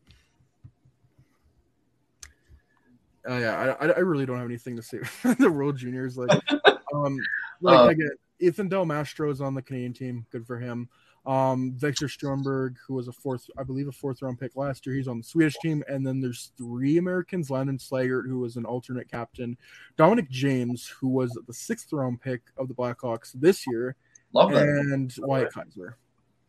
Uh, 3.29 3.33
yeah, 3.37 3.75
I, 3.79 3.85
I 3.87 3.89
I 3.91 3.99
really 3.99 4.25
don't 4.25 4.37
have 4.37 4.45
anything 4.45 4.75
to 4.77 4.81
say. 4.81 4.99
the 5.39 5.51
World 5.51 5.77
Juniors, 5.77 6.17
like, 6.17 6.29
um, 6.93 7.17
like 7.61 7.79
Uh, 7.79 7.87
again, 7.89 8.11
Ethan 8.39 8.69
Del 8.69 8.85
Mastro 8.85 9.29
is 9.29 9.41
on 9.41 9.53
the 9.53 9.61
Canadian 9.61 9.93
team. 9.93 10.25
Good 10.31 10.45
for 10.47 10.57
him. 10.59 10.87
Um, 11.27 11.73
Victor 11.75 12.07
Stromberg, 12.07 12.77
who 12.87 12.93
was 12.93 13.09
a 13.09 13.11
fourth, 13.11 13.49
I 13.57 13.63
believe, 13.63 13.89
a 13.89 13.91
fourth 13.91 14.21
round 14.21 14.39
pick 14.39 14.55
last 14.55 14.85
year, 14.85 14.95
he's 14.95 15.09
on 15.09 15.17
the 15.17 15.23
Swedish 15.23 15.55
team. 15.61 15.83
And 15.89 16.07
then 16.07 16.21
there's 16.21 16.53
three 16.57 16.97
Americans: 16.97 17.49
Landon 17.49 17.77
Slaggert, 17.77 18.27
who 18.27 18.39
was 18.39 18.55
an 18.55 18.63
alternate 18.63 19.11
captain, 19.11 19.57
Dominic 19.97 20.29
James, 20.29 20.87
who 20.87 21.09
was 21.09 21.37
the 21.45 21.53
sixth 21.53 21.91
round 21.91 22.21
pick 22.21 22.41
of 22.57 22.69
the 22.69 22.73
Blackhawks 22.73 23.33
this 23.33 23.67
year, 23.67 23.95
Love 24.31 24.51
that. 24.51 24.63
and 24.63 25.13
Wyatt 25.19 25.53
Kaiser. 25.53 25.97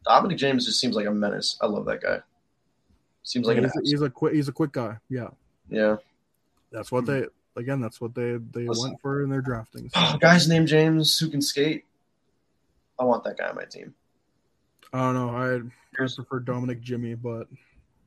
Dominic 0.05 0.39
James 0.39 0.65
just 0.65 0.79
seems 0.79 0.95
like 0.95 1.07
a 1.07 1.11
menace. 1.11 1.59
I 1.61 1.67
love 1.67 1.85
that 1.87 2.01
guy. 2.01 2.21
Seems 3.25 3.47
like 3.47 3.59
an 3.59 3.65
he's, 3.65 3.77
a, 3.77 3.81
he's 3.83 4.03
a 4.03 4.09
quick, 4.11 4.35
he's 4.35 4.49
a 4.49 4.53
quick 4.53 4.73
guy. 4.73 4.97
Yeah. 5.11 5.29
yeah. 5.69 5.97
That's 6.71 6.93
what 6.93 7.05
they 7.05 7.27
again. 7.57 7.81
That's 7.81 8.01
what 8.01 8.15
they 8.15 8.39
they 8.53 8.67
Listen. 8.67 8.91
went 8.91 9.01
for 9.01 9.23
in 9.23 9.29
their 9.29 9.43
draftings. 9.43 9.93
Guys 10.21 10.49
named 10.49 10.69
James 10.69 11.19
who 11.19 11.29
can 11.29 11.43
skate. 11.43 11.85
I 12.99 13.05
want 13.05 13.25
that 13.25 13.37
guy 13.37 13.49
on 13.49 13.57
my 13.57 13.65
team. 13.65 13.95
I 14.93 14.99
don't 14.99 15.15
know. 15.15 15.31
I 15.31 16.03
I 16.03 16.07
prefer 16.15 16.41
Dominic 16.41 16.81
Jimmy, 16.81 17.15
but 17.15 17.49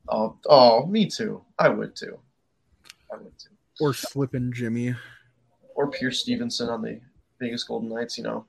Oh, 0.08 0.36
oh, 0.48 0.86
me 0.86 1.06
too. 1.08 1.42
I 1.58 1.68
would 1.68 1.94
too. 1.94 2.18
I 3.12 3.16
would 3.16 3.38
too. 3.38 3.50
or 3.80 3.94
Slippin' 3.94 4.52
Jimmy. 4.52 4.94
Or 5.74 5.90
Pierce 5.90 6.20
Stevenson 6.20 6.68
on 6.68 6.82
the 6.82 7.00
Vegas 7.40 7.64
Golden 7.64 7.88
Knights. 7.88 8.18
You 8.18 8.24
know, 8.24 8.46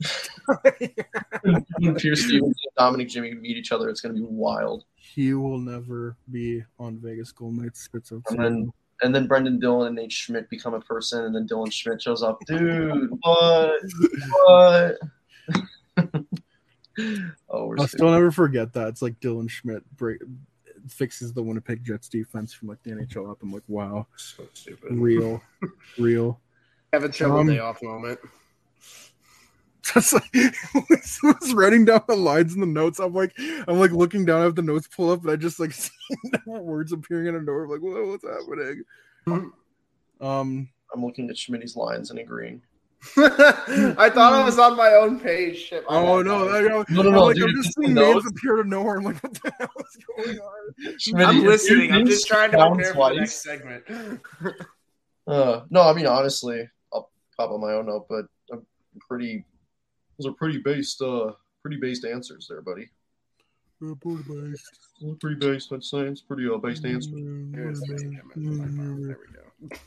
when 1.80 1.94
Pierce 1.96 2.24
Stevenson 2.24 2.44
and 2.44 2.74
Dominic 2.78 3.08
Jimmy 3.08 3.34
meet 3.34 3.56
each 3.56 3.72
other, 3.72 3.88
it's 3.88 4.00
going 4.00 4.14
to 4.14 4.20
be 4.20 4.26
wild. 4.26 4.84
He 4.94 5.34
will 5.34 5.58
never 5.58 6.16
be 6.30 6.62
on 6.78 6.98
Vegas 6.98 7.32
Golden 7.32 7.62
Knights. 7.62 7.82
Spits 7.82 8.12
out. 8.12 8.22
And 8.28 8.38
then 8.38 8.72
and 9.02 9.14
then 9.14 9.26
Brendan 9.26 9.58
Dillon 9.58 9.88
and 9.88 9.96
Nate 9.96 10.12
Schmidt 10.12 10.48
become 10.48 10.74
a 10.74 10.80
person, 10.80 11.24
and 11.24 11.34
then 11.34 11.46
Dylan 11.46 11.72
Schmidt 11.72 12.00
shows 12.00 12.22
up. 12.22 12.38
Dude, 12.46 13.10
what? 13.20 13.80
What? 14.46 14.98
oh, 17.52 17.66
we're 17.66 17.76
I'll 17.78 17.86
still 17.86 18.10
never 18.10 18.30
forget 18.32 18.72
that. 18.72 18.88
It's 18.88 19.02
like 19.02 19.20
Dylan 19.20 19.48
Schmidt 19.48 19.84
break, 19.96 20.20
fixes 20.88 21.32
the 21.32 21.42
Winnipeg 21.42 21.84
Jets 21.84 22.08
defense 22.08 22.52
from 22.52 22.68
like 22.68 22.82
the 22.82 22.90
NHL 22.90 23.30
up. 23.30 23.38
I'm 23.42 23.52
like, 23.52 23.62
wow, 23.68 24.06
So 24.16 24.44
stupid. 24.54 24.92
real, 24.92 25.40
real. 25.98 26.40
Kevin 26.92 27.12
Shovel 27.12 27.38
Um, 27.38 27.46
day 27.46 27.58
off 27.60 27.82
moment. 27.82 28.18
Just 29.82 30.12
like 30.12 30.22
I 30.34 30.54
was 31.40 31.54
writing 31.54 31.84
down 31.84 32.02
the 32.08 32.14
lines 32.14 32.54
in 32.54 32.60
the 32.60 32.66
notes. 32.66 33.00
I'm 33.00 33.12
like, 33.12 33.32
I'm 33.66 33.78
like 33.80 33.90
looking 33.90 34.24
down 34.24 34.46
at 34.46 34.54
the 34.54 34.62
notes 34.62 34.86
pull 34.86 35.10
up, 35.10 35.22
and 35.22 35.30
I 35.30 35.36
just 35.36 35.58
like 35.58 35.72
see 35.72 35.90
words 36.46 36.92
appearing 36.92 37.26
in 37.26 37.34
a 37.34 37.40
door. 37.40 37.64
I'm 37.64 37.70
like, 37.70 37.80
what's 37.82 38.24
happening? 38.24 38.84
Um, 40.20 40.68
I'm 40.94 41.04
looking 41.04 41.28
at 41.30 41.36
Schmidt's 41.36 41.74
lines 41.74 42.10
and 42.10 42.20
agreeing. 42.20 42.62
I 43.16 44.10
thought 44.10 44.32
I 44.32 44.44
was 44.44 44.60
on 44.60 44.76
my 44.76 44.92
own 44.92 45.18
page. 45.18 45.58
Shit, 45.58 45.84
my 45.90 45.96
oh 45.96 46.18
bad, 46.18 46.26
no, 46.26 46.46
guys. 46.46 46.54
I, 46.54 46.68
know. 46.68 46.84
No, 46.88 47.02
no, 47.02 47.10
no, 47.10 47.24
like, 47.24 47.34
dude, 47.36 47.48
I'm 47.48 47.62
just 47.62 47.74
seeing 47.76 47.94
names 47.94 48.24
notes. 48.24 48.26
appear 48.28 48.62
to 48.62 48.68
nowhere. 48.68 48.98
I'm 48.98 49.04
like, 49.04 49.20
what 49.24 49.34
the 49.34 49.52
hell 49.58 49.70
is 49.76 50.04
going 50.16 50.38
on? 50.38 50.98
Schmidt, 50.98 51.26
I'm 51.26 51.38
if 51.38 51.42
listening. 51.42 51.88
your 51.88 51.98
I'm 51.98 52.06
just 52.06 52.28
trying 52.28 52.52
to 52.52 52.58
down 52.58 52.76
prepare 52.76 52.94
for 52.94 53.10
the 53.10 53.20
next 53.20 53.42
segment. 53.42 53.84
Uh, 55.24 55.60
no, 55.70 55.82
I 55.82 55.92
mean 55.92 56.04
honestly, 56.04 56.68
I'll 56.92 57.08
pop 57.36 57.52
on 57.52 57.60
my 57.60 57.74
own 57.74 57.86
note, 57.86 58.06
but 58.08 58.24
I'm 58.52 58.66
pretty. 59.08 59.44
Those 60.18 60.26
are 60.26 60.34
pretty 60.34 60.58
based, 60.58 61.00
uh, 61.00 61.30
pretty 61.62 61.76
based 61.76 62.04
answers 62.04 62.48
there, 62.50 62.60
buddy. 62.60 62.90
Pretty 63.78 63.94
based, 64.26 65.20
Pretty 65.20 65.36
based. 65.36 65.72
I'd 65.72 65.84
say. 65.84 66.00
It's 66.00 66.20
pretty 66.20 66.48
uh, 66.52 66.56
based 66.56 66.84
answers. 66.84 67.14
Here's 67.54 67.80
the 67.82 67.86
second 67.86 68.20
amendment. 68.34 69.06
There 69.06 69.18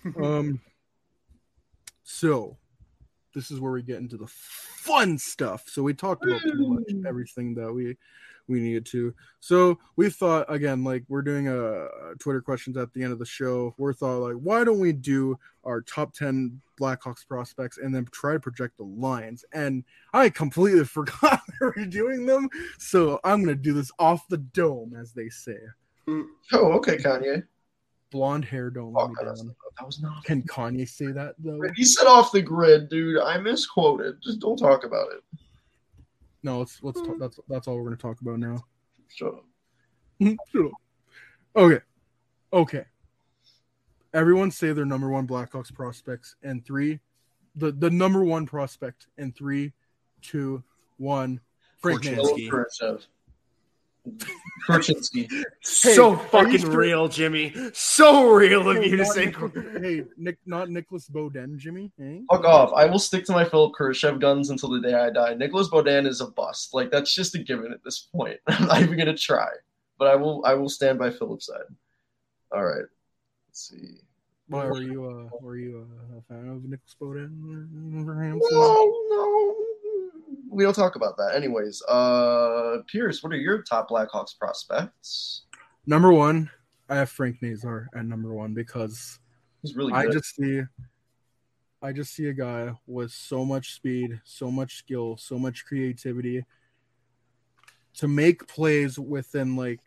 we 0.05 0.11
go. 0.11 0.23
Um, 0.25 0.61
so 2.03 2.55
this 3.35 3.51
is 3.51 3.59
where 3.59 3.73
we 3.73 3.83
get 3.83 3.97
into 3.97 4.17
the 4.17 4.27
fun 4.27 5.17
stuff. 5.17 5.65
So 5.67 5.83
we 5.83 5.93
talked 5.93 6.25
about 6.25 6.41
pretty 6.41 6.67
much 6.67 6.89
hmm. 6.89 7.05
everything 7.05 7.53
that 7.55 7.71
we 7.71 7.97
we 8.47 8.59
needed 8.59 8.85
to. 8.87 9.13
So 9.39 9.79
we 9.95 10.09
thought 10.09 10.45
again, 10.51 10.83
like 10.83 11.03
we're 11.07 11.21
doing 11.21 11.47
a, 11.47 11.85
a 11.85 12.15
Twitter 12.19 12.41
questions 12.41 12.77
at 12.77 12.93
the 12.93 13.03
end 13.03 13.11
of 13.11 13.19
the 13.19 13.25
show. 13.25 13.75
We're 13.77 13.93
thought 13.93 14.19
like, 14.19 14.35
why 14.35 14.63
don't 14.63 14.79
we 14.79 14.93
do 14.93 15.37
our 15.63 15.81
top 15.81 16.13
ten 16.13 16.61
Blackhawks 16.79 17.27
prospects 17.27 17.77
and 17.77 17.93
then 17.93 18.07
try 18.11 18.33
to 18.33 18.39
project 18.39 18.77
the 18.77 18.83
lines? 18.83 19.43
And 19.51 19.83
I 20.13 20.29
completely 20.29 20.85
forgot 20.85 21.41
we 21.61 21.67
were 21.67 21.85
doing 21.85 22.25
them, 22.25 22.49
so 22.77 23.19
I'm 23.23 23.43
gonna 23.43 23.55
do 23.55 23.73
this 23.73 23.91
off 23.99 24.27
the 24.29 24.37
dome, 24.37 24.95
as 24.99 25.11
they 25.11 25.29
say. 25.29 25.57
Mm. 26.07 26.25
Oh, 26.53 26.73
okay, 26.73 26.97
Kanye. 26.97 27.43
Blonde 28.11 28.45
hair 28.45 28.69
don't 28.69 28.93
Oh, 28.95 29.01
let 29.01 29.09
me 29.09 29.15
that's- 29.19 29.41
down. 29.41 29.55
that 29.77 29.85
was 29.85 30.01
not. 30.01 30.23
Can 30.23 30.41
Kanye 30.47 30.87
say 30.87 31.07
that 31.11 31.35
though? 31.39 31.61
He 31.75 31.83
said 31.83 32.05
off 32.07 32.31
the 32.31 32.41
grid, 32.41 32.89
dude. 32.89 33.19
I 33.21 33.37
misquoted. 33.37 34.21
Just 34.21 34.39
don't 34.39 34.57
talk 34.57 34.83
about 34.85 35.07
it. 35.13 35.23
No, 36.43 36.59
let's 36.59 36.79
let's 36.83 37.01
talk, 37.01 37.17
that's 37.19 37.39
that's 37.49 37.67
all 37.67 37.75
we're 37.77 37.85
gonna 37.85 37.95
talk 37.97 38.21
about 38.21 38.39
now. 38.39 38.63
Shut 39.09 39.33
up. 39.33 39.45
Shut 40.51 40.65
up. 40.65 40.71
Okay, 41.55 41.79
okay. 42.53 42.85
Everyone 44.13 44.51
say 44.51 44.71
their 44.71 44.85
number 44.85 45.09
one 45.09 45.27
Blackhawks 45.27 45.73
prospects 45.73 46.35
and 46.43 46.63
three, 46.65 46.99
the 47.55 47.71
the 47.71 47.89
number 47.89 48.23
one 48.23 48.45
prospect 48.45 49.07
and 49.17 49.35
three, 49.35 49.73
two, 50.21 50.63
one. 50.97 51.41
Frank 51.79 52.03
Korchinski. 54.67 55.29
Nancy. 55.31 55.43
So 55.61 56.09
I 56.09 56.15
used 56.15 56.29
fucking 56.31 56.61
to- 56.71 56.77
real, 56.77 57.07
Jimmy. 57.07 57.53
So 57.73 58.29
real 58.31 58.69
of 58.69 58.83
you 58.83 58.97
to 58.97 59.05
say. 59.05 59.25
Nic- 59.27 59.81
hey, 59.81 60.03
Nick, 60.17 60.37
not 60.45 60.69
Nicolas 60.69 61.07
Beaudin, 61.09 61.57
Jimmy. 61.57 61.91
eh? 62.01 62.19
Fuck 62.31 62.43
off. 62.45 62.71
I 62.73 62.85
will 62.85 62.99
stick 62.99 63.25
to 63.25 63.31
my 63.33 63.45
Philipp 63.45 63.73
Kurashev 63.79 64.19
guns 64.19 64.49
until 64.49 64.69
the 64.69 64.79
day 64.81 64.93
I 64.93 65.09
die. 65.09 65.33
Nicolas 65.35 65.69
Beaudin 65.69 66.05
is 66.07 66.21
a 66.21 66.27
bust. 66.27 66.73
Like 66.73 66.91
that's 66.91 67.13
just 67.13 67.35
a 67.35 67.39
given 67.39 67.71
at 67.71 67.83
this 67.83 67.99
point. 68.15 68.39
I'm 68.47 68.67
not 68.67 68.81
even 68.81 68.97
gonna 68.97 69.15
try. 69.17 69.49
But 69.97 70.09
I 70.09 70.15
will 70.15 70.43
I 70.45 70.53
will 70.55 70.69
stand 70.69 70.99
by 70.99 71.09
Philip's 71.09 71.45
side. 71.47 71.61
All 72.51 72.63
right. 72.65 72.85
Let's 73.47 73.69
see. 73.69 73.97
Why 74.47 74.65
were 74.67 74.81
you 74.81 75.05
uh 75.05 75.37
were 75.41 75.57
you 75.57 75.87
uh, 76.13 76.17
a 76.19 76.21
fan 76.27 76.49
of 76.49 76.63
Nicolas 76.63 76.95
Beaudin? 77.01 78.01
Abraham? 78.01 78.39
No, 78.51 79.03
no. 79.09 79.55
We 80.55 80.63
don't 80.63 80.73
talk 80.73 80.95
about 80.95 81.17
that. 81.17 81.33
Anyways, 81.35 81.81
uh 81.83 82.77
Pierce, 82.87 83.21
what 83.21 83.33
are 83.33 83.37
your 83.37 83.61
top 83.61 83.89
Blackhawks 83.89 84.37
prospects? 84.39 85.41
Number 85.85 86.13
one, 86.13 86.49
I 86.87 86.95
have 86.95 87.09
Frank 87.09 87.41
Nazar 87.41 87.89
at 87.93 88.05
number 88.05 88.33
one 88.33 88.53
because 88.53 89.19
He's 89.61 89.75
really 89.75 89.91
I 89.91 90.07
just 90.07 90.33
see 90.33 90.61
I 91.81 91.91
just 91.91 92.13
see 92.13 92.27
a 92.29 92.33
guy 92.33 92.71
with 92.87 93.11
so 93.11 93.43
much 93.43 93.73
speed, 93.73 94.21
so 94.23 94.49
much 94.49 94.77
skill, 94.77 95.17
so 95.17 95.37
much 95.37 95.65
creativity 95.65 96.45
to 97.95 98.07
make 98.07 98.47
plays 98.47 98.97
within 98.97 99.57
like 99.57 99.81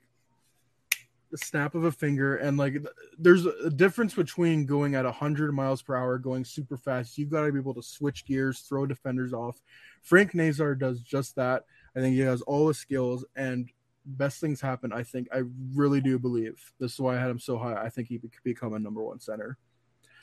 the 1.31 1.39
snap 1.39 1.75
of 1.75 1.85
a 1.85 1.93
finger 1.93 2.37
and 2.37 2.57
like 2.57 2.77
there's 3.19 3.45
a 3.47 3.71
difference 3.71 4.15
between 4.15 4.67
going 4.67 4.95
at 4.95 5.05
100 5.05 5.53
miles 5.53 5.83
per 5.83 5.95
hour 5.95 6.19
going 6.19 6.45
super 6.45 6.77
fast 6.77 7.19
You've 7.19 7.31
got 7.31 7.45
to 7.45 7.53
be 7.53 7.59
able 7.59 7.75
to 7.75 7.83
switch 7.83 8.25
gears 8.25 8.61
throw 8.61 8.87
defenders 8.87 9.33
off. 9.33 9.61
Frank 10.03 10.35
nazar 10.35 10.75
does 10.75 11.01
just 11.01 11.37
that. 11.37 11.65
I 11.97 12.01
think 12.01 12.15
he 12.15 12.21
has 12.21 12.43
all 12.43 12.67
the 12.67 12.75
skills 12.75 13.25
and 13.37 13.69
best 14.07 14.41
things 14.41 14.59
happen 14.59 14.91
i 14.91 15.03
think 15.03 15.29
i 15.35 15.43
really 15.75 16.01
do 16.01 16.19
believe. 16.19 16.73
This 16.81 16.95
is 16.95 17.01
why 17.01 17.17
i 17.17 17.21
had 17.21 17.31
him 17.31 17.39
so 17.39 17.59
high. 17.59 17.75
I 17.75 17.91
think 17.91 18.09
he 18.09 18.19
could 18.19 18.31
become 18.43 18.73
a 18.73 18.79
number 18.79 19.03
one 19.03 19.21
center. 19.21 19.59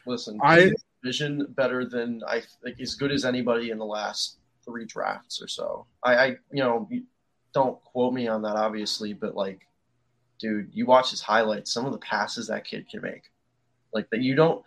Listen, 0.08 0.40
I- 0.42 0.60
I 0.60 0.72
vision 1.04 1.46
better 1.50 1.86
than 1.86 2.22
I 2.28 2.42
like 2.64 2.80
as 2.82 2.96
good 2.96 3.12
as 3.12 3.26
anybody 3.26 3.70
in 3.70 3.78
the 3.78 3.86
last 3.86 4.40
three 4.66 4.86
drafts 4.86 5.40
or 5.42 5.48
so. 5.48 5.86
I, 6.04 6.16
I 6.16 6.28
you 6.52 6.64
know, 6.64 6.90
don't 7.54 7.82
quote 7.84 8.14
me 8.14 8.28
on 8.28 8.42
that, 8.42 8.56
obviously, 8.56 9.14
but 9.14 9.36
like, 9.36 9.68
dude, 10.40 10.70
you 10.74 10.86
watch 10.86 11.12
his 11.12 11.22
highlights, 11.22 11.72
some 11.72 11.86
of 11.86 11.92
the 11.92 11.98
passes 12.00 12.48
that 12.48 12.66
kid 12.66 12.90
can 12.90 13.02
make, 13.02 13.24
like 13.94 14.10
that. 14.10 14.22
You 14.22 14.36
don't. 14.36 14.64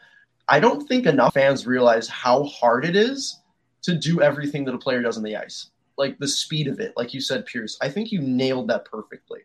I 0.49 0.61
don't 0.61 0.87
think 0.89 1.05
enough 1.05 1.35
fans 1.35 1.67
realize 1.67 2.09
how 2.09 2.45
hard 2.45 2.87
it 2.87 2.97
is 2.97 3.41
to 3.83 3.95
do 3.95 4.23
everything 4.23 4.65
that 4.65 4.75
a 4.75 4.79
player 4.79 5.03
does 5.03 5.19
on 5.19 5.23
the 5.23 5.37
ice. 5.37 5.71
Like 5.99 6.19
the 6.19 6.29
speed 6.29 6.69
of 6.69 6.81
it, 6.81 6.95
like 6.97 7.13
you 7.13 7.21
said, 7.21 7.45
Pierce. 7.45 7.77
I 7.83 7.89
think 7.91 8.13
you 8.13 8.21
nailed 8.21 8.69
that 8.69 8.87
perfectly 8.87 9.41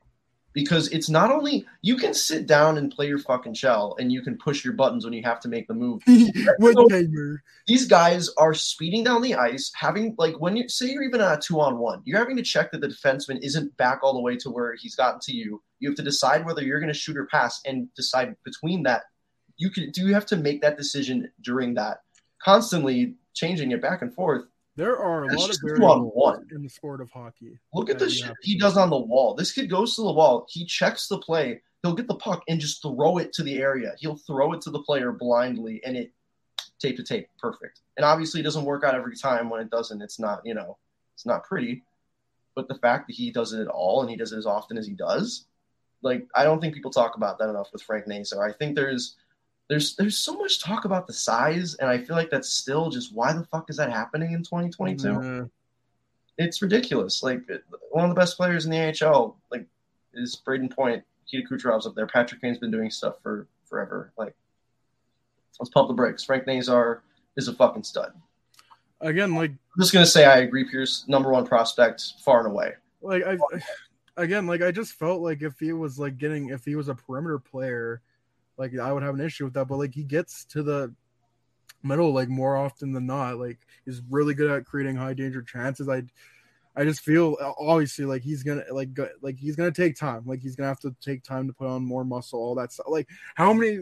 because 0.53 0.87
it's 0.89 1.09
not 1.09 1.31
only 1.31 1.65
you 1.81 1.95
can 1.97 2.13
sit 2.13 2.47
down 2.47 2.77
and 2.77 2.91
play 2.91 3.07
your 3.07 3.17
fucking 3.17 3.55
shell 3.55 3.95
and 3.99 4.11
you 4.11 4.21
can 4.21 4.37
push 4.37 4.63
your 4.63 4.73
buttons 4.73 5.03
when 5.03 5.13
you 5.13 5.23
have 5.23 5.39
to 5.41 5.47
make 5.47 5.67
the 5.67 5.73
move. 5.73 6.01
Gamer. 6.89 7.43
These 7.67 7.87
guys 7.87 8.29
are 8.37 8.53
speeding 8.53 9.03
down 9.03 9.21
the 9.21 9.35
ice, 9.35 9.71
having 9.75 10.15
like 10.17 10.39
when 10.39 10.55
you 10.55 10.69
say 10.69 10.91
you're 10.91 11.03
even 11.03 11.21
at 11.21 11.39
a 11.39 11.41
two 11.41 11.59
on 11.59 11.79
one, 11.79 12.01
you're 12.05 12.19
having 12.19 12.37
to 12.37 12.43
check 12.43 12.71
that 12.71 12.81
the 12.81 12.87
defenseman 12.87 13.39
isn't 13.41 13.75
back 13.77 13.99
all 14.03 14.13
the 14.13 14.21
way 14.21 14.37
to 14.37 14.49
where 14.49 14.75
he's 14.75 14.95
gotten 14.95 15.19
to 15.21 15.33
you. 15.33 15.61
You 15.79 15.89
have 15.89 15.97
to 15.97 16.03
decide 16.03 16.45
whether 16.45 16.61
you're 16.61 16.79
going 16.79 16.93
to 16.93 16.97
shoot 16.97 17.17
or 17.17 17.25
pass 17.25 17.61
and 17.65 17.93
decide 17.95 18.35
between 18.45 18.83
that. 18.83 19.03
You 19.57 19.69
can 19.69 19.91
do 19.91 20.07
you 20.07 20.13
have 20.13 20.25
to 20.27 20.37
make 20.37 20.61
that 20.61 20.77
decision 20.77 21.31
during 21.41 21.73
that, 21.75 22.01
constantly 22.41 23.15
changing 23.33 23.71
it 23.71 23.81
back 23.81 24.01
and 24.01 24.13
forth. 24.13 24.45
There 24.75 24.97
are 24.97 25.25
a 25.25 25.27
That's 25.27 25.41
lot 25.41 25.49
of 25.51 25.57
variables 25.63 25.91
on 25.91 26.01
one. 26.05 26.47
in 26.51 26.63
the 26.63 26.69
sport 26.69 26.99
of 26.99 27.11
hockey. 27.11 27.59
Look 27.73 27.89
at 27.89 27.99
the 27.99 28.09
shit 28.09 28.27
have 28.27 28.35
he 28.41 28.57
does 28.57 28.75
on 28.75 28.89
the 28.89 28.97
wall. 28.97 29.35
This 29.35 29.51
kid 29.51 29.69
goes 29.69 29.95
to 29.95 30.01
the 30.01 30.11
wall. 30.11 30.47
He 30.49 30.65
checks 30.65 31.07
the 31.07 31.19
play. 31.19 31.61
He'll 31.83 31.93
get 31.93 32.07
the 32.07 32.15
puck 32.15 32.43
and 32.47 32.59
just 32.59 32.81
throw 32.81 33.17
it 33.19 33.33
to 33.33 33.43
the 33.43 33.59
area. 33.59 33.93
He'll 33.99 34.15
throw 34.15 34.53
it 34.53 34.61
to 34.61 34.71
the 34.71 34.81
player 34.81 35.11
blindly, 35.11 35.81
and 35.85 35.95
it 35.95 36.11
tape 36.79 36.97
to 36.97 37.03
tape, 37.03 37.27
perfect. 37.39 37.81
And 37.97 38.05
obviously, 38.05 38.39
it 38.39 38.43
doesn't 38.43 38.65
work 38.65 38.83
out 38.83 38.95
every 38.95 39.15
time. 39.15 39.49
When 39.49 39.61
it 39.61 39.69
doesn't, 39.69 40.01
it's 40.01 40.19
not 40.19 40.41
you 40.43 40.55
know, 40.55 40.77
it's 41.13 41.25
not 41.25 41.43
pretty. 41.43 41.83
But 42.55 42.67
the 42.67 42.75
fact 42.75 43.07
that 43.07 43.15
he 43.15 43.31
does 43.31 43.53
it 43.53 43.61
at 43.61 43.67
all 43.67 44.01
and 44.01 44.09
he 44.09 44.15
does 44.15 44.31
it 44.31 44.37
as 44.37 44.45
often 44.45 44.77
as 44.77 44.87
he 44.87 44.93
does, 44.93 45.45
like 46.01 46.27
I 46.35 46.43
don't 46.43 46.59
think 46.59 46.73
people 46.73 46.91
talk 46.91 47.15
about 47.15 47.37
that 47.39 47.49
enough 47.49 47.69
with 47.73 47.83
Frank 47.83 48.07
Nazar. 48.07 48.47
I 48.47 48.53
think 48.53 48.75
there's 48.75 49.15
there's 49.69 49.95
there's 49.95 50.17
so 50.17 50.33
much 50.35 50.61
talk 50.61 50.85
about 50.85 51.07
the 51.07 51.13
size, 51.13 51.75
and 51.75 51.89
I 51.89 51.97
feel 51.97 52.15
like 52.15 52.29
that's 52.29 52.49
still 52.49 52.89
just 52.89 53.13
why 53.13 53.33
the 53.33 53.45
fuck 53.45 53.69
is 53.69 53.77
that 53.77 53.91
happening 53.91 54.33
in 54.33 54.43
2022? 54.43 55.07
Nah. 55.11 55.19
Mm-hmm. 55.19 55.45
it's 56.37 56.61
ridiculous. 56.61 57.23
Like 57.23 57.41
one 57.91 58.05
of 58.05 58.09
the 58.09 58.19
best 58.19 58.37
players 58.37 58.65
in 58.65 58.71
the 58.71 59.05
AHL, 59.05 59.37
like 59.51 59.65
is 60.13 60.41
Brayden 60.45 60.73
Point, 60.73 61.03
Nikita 61.31 61.47
Kucherov's 61.47 61.87
up 61.87 61.95
there. 61.95 62.07
Patrick 62.07 62.41
Kane's 62.41 62.57
been 62.57 62.71
doing 62.71 62.91
stuff 62.91 63.15
for 63.23 63.47
forever. 63.65 64.11
Like 64.17 64.35
let's 65.59 65.69
pump 65.69 65.87
the 65.87 65.93
brakes. 65.93 66.23
Frank 66.23 66.45
Nazar 66.45 67.03
is 67.37 67.47
a 67.47 67.53
fucking 67.53 67.83
stud. 67.83 68.13
Again, 69.01 69.35
like 69.35 69.51
I'm 69.51 69.81
just 69.81 69.93
gonna 69.93 70.05
say 70.05 70.25
I 70.25 70.39
agree. 70.39 70.69
Pierce, 70.69 71.05
number 71.07 71.31
one 71.31 71.45
prospect, 71.45 72.13
far 72.23 72.39
and 72.39 72.47
away. 72.47 72.73
like 73.01 73.23
I 73.23 73.37
again 74.21 74.45
like 74.45 74.61
I 74.61 74.71
just 74.71 74.93
felt 74.93 75.21
like 75.21 75.41
if 75.41 75.59
he 75.59 75.73
was 75.73 75.97
like 75.97 76.17
getting 76.17 76.49
if 76.49 76.65
he 76.65 76.75
was 76.75 76.89
a 76.89 76.95
perimeter 76.95 77.39
player, 77.39 78.01
like 78.57 78.77
I 78.77 78.91
would 78.91 79.03
have 79.03 79.15
an 79.15 79.21
issue 79.21 79.45
with 79.45 79.53
that. 79.53 79.67
But 79.67 79.77
like 79.77 79.93
he 79.93 80.03
gets 80.03 80.45
to 80.45 80.63
the 80.63 80.93
middle 81.83 82.13
like 82.13 82.29
more 82.29 82.55
often 82.55 82.93
than 82.93 83.05
not. 83.05 83.37
Like 83.37 83.59
he's 83.85 84.01
really 84.09 84.33
good 84.33 84.51
at 84.51 84.65
creating 84.65 84.95
high 84.95 85.13
danger 85.13 85.41
chances. 85.41 85.89
I 85.89 86.03
I 86.75 86.83
just 86.85 87.01
feel 87.01 87.37
obviously 87.59 88.05
like 88.05 88.23
he's 88.23 88.41
gonna 88.41 88.63
like 88.71 88.93
go, 88.93 89.07
like 89.21 89.37
he's 89.37 89.55
gonna 89.55 89.71
take 89.71 89.95
time. 89.95 90.23
Like 90.25 90.41
he's 90.41 90.55
gonna 90.55 90.69
have 90.69 90.79
to 90.81 90.95
take 91.01 91.23
time 91.23 91.47
to 91.47 91.53
put 91.53 91.67
on 91.67 91.83
more 91.83 92.03
muscle, 92.03 92.39
all 92.39 92.55
that 92.55 92.71
stuff. 92.71 92.87
Like 92.89 93.09
how 93.35 93.53
many 93.53 93.81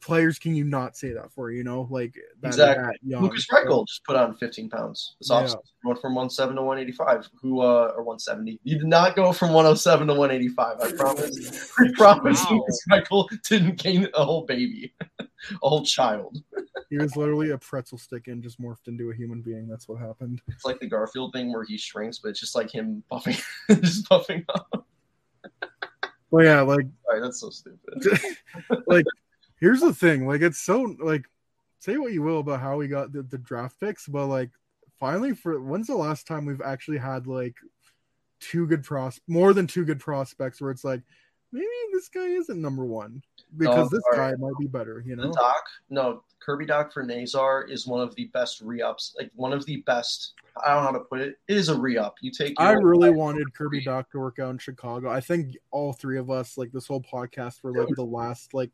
players 0.00 0.38
can 0.38 0.54
you 0.54 0.64
not 0.64 0.96
say 0.96 1.12
that 1.12 1.30
for? 1.32 1.50
You 1.50 1.62
know, 1.64 1.86
like 1.90 2.14
that, 2.40 2.48
Exactly. 2.48 2.84
that 2.84 2.96
young. 3.02 3.22
Lukas 3.22 3.46
Reichel 3.52 3.86
just 3.86 4.02
put 4.04 4.16
on 4.16 4.34
15 4.36 4.68
pounds 4.70 5.16
this 5.20 5.30
Yeah. 5.30 5.42
offseason. 5.42 5.58
Went 5.84 6.00
from 6.00 6.14
107 6.14 6.56
to 6.56 6.62
185. 6.62 7.28
Who 7.40 7.60
uh 7.60 7.92
or 7.96 8.02
170? 8.02 8.58
You 8.64 8.78
did 8.78 8.86
not 8.86 9.14
go 9.16 9.32
from 9.32 9.52
107 9.52 10.06
to 10.08 10.14
185. 10.14 10.80
I 10.80 10.92
promise. 10.92 11.72
I 11.78 11.90
promise. 11.94 12.42
Wow. 12.44 12.56
Lukas 12.56 12.84
Reichel 12.90 13.28
didn't 13.48 13.76
gain 13.76 14.08
a 14.14 14.24
whole 14.24 14.44
baby, 14.46 14.94
a 15.20 15.24
whole 15.62 15.84
child. 15.84 16.42
He 16.90 16.98
was 16.98 17.16
literally 17.16 17.50
a 17.50 17.58
pretzel 17.58 17.98
stick 17.98 18.26
and 18.26 18.42
just 18.42 18.60
morphed 18.60 18.88
into 18.88 19.10
a 19.10 19.14
human 19.14 19.42
being. 19.42 19.68
That's 19.68 19.88
what 19.88 20.00
happened. 20.00 20.42
It's 20.48 20.64
like 20.64 20.80
the 20.80 20.88
Garfield 20.88 21.32
thing 21.32 21.52
where 21.52 21.64
he 21.64 21.78
shrinks, 21.78 22.18
but 22.18 22.30
it's 22.30 22.40
just 22.40 22.54
like 22.56 22.70
him 22.70 23.02
buffing, 23.10 23.40
just 23.82 24.08
buffing 24.08 24.44
up. 24.48 24.86
Well, 26.30 26.44
yeah, 26.44 26.60
like 26.60 26.86
Sorry, 27.06 27.20
that's 27.20 27.40
so 27.40 27.50
stupid. 27.50 27.78
like 28.86 29.04
here's 29.60 29.80
the 29.80 29.94
thing 29.94 30.26
like 30.26 30.40
it's 30.40 30.58
so 30.58 30.94
like 31.00 31.24
say 31.78 31.96
what 31.96 32.12
you 32.12 32.22
will 32.22 32.40
about 32.40 32.60
how 32.60 32.76
we 32.76 32.88
got 32.88 33.12
the, 33.12 33.22
the 33.22 33.38
draft 33.38 33.78
picks 33.80 34.06
but 34.06 34.26
like 34.26 34.50
finally 34.98 35.34
for 35.34 35.60
when's 35.60 35.86
the 35.86 35.94
last 35.94 36.26
time 36.26 36.44
we've 36.44 36.62
actually 36.62 36.98
had 36.98 37.26
like 37.26 37.54
two 38.40 38.66
good 38.66 38.82
pros 38.82 39.20
more 39.28 39.52
than 39.52 39.66
two 39.66 39.84
good 39.84 40.00
prospects 40.00 40.60
where 40.60 40.70
it's 40.70 40.84
like 40.84 41.02
maybe 41.52 41.66
this 41.92 42.08
guy 42.08 42.26
isn't 42.26 42.60
number 42.60 42.84
one 42.84 43.22
because 43.56 43.90
No, 43.90 43.98
this 43.98 44.04
guy 44.14 44.32
might 44.38 44.56
be 44.58 44.66
better 44.66 45.02
you 45.04 45.16
The 45.16 45.24
know 45.24 45.32
Dach, 45.32 45.54
no, 45.90 46.22
Kirby 46.40 46.66
Dach 46.66 46.92
for 46.92 47.02
Nazar 47.02 47.64
is 47.64 47.86
one 47.86 48.00
of 48.00 48.14
the 48.14 48.26
best 48.26 48.60
re-ups. 48.60 49.14
Like 49.18 49.30
one 49.34 49.52
of 49.52 49.64
the 49.66 49.82
best. 49.82 50.32
I 50.64 50.74
don't 50.74 50.84
know 50.84 50.92
how 50.92 50.98
to 50.98 51.04
put 51.04 51.20
it. 51.20 51.38
It 51.48 51.56
is 51.56 51.68
a 51.68 51.78
re-up. 51.78 52.16
You 52.22 52.30
take. 52.30 52.54
I 52.58 52.72
really 52.72 53.10
wanted 53.10 53.54
Kirby 53.54 53.84
Dach 53.84 54.10
to 54.10 54.18
work 54.18 54.38
out 54.38 54.50
in 54.50 54.58
Chicago. 54.58 55.10
I 55.10 55.20
think 55.20 55.56
all 55.70 55.92
three 55.92 56.18
of 56.18 56.30
us, 56.30 56.58
like 56.58 56.72
this 56.72 56.86
whole 56.86 57.02
podcast, 57.02 57.62
were 57.62 57.72
like 57.72 57.94
the 57.94 58.04
last 58.04 58.54
like 58.54 58.70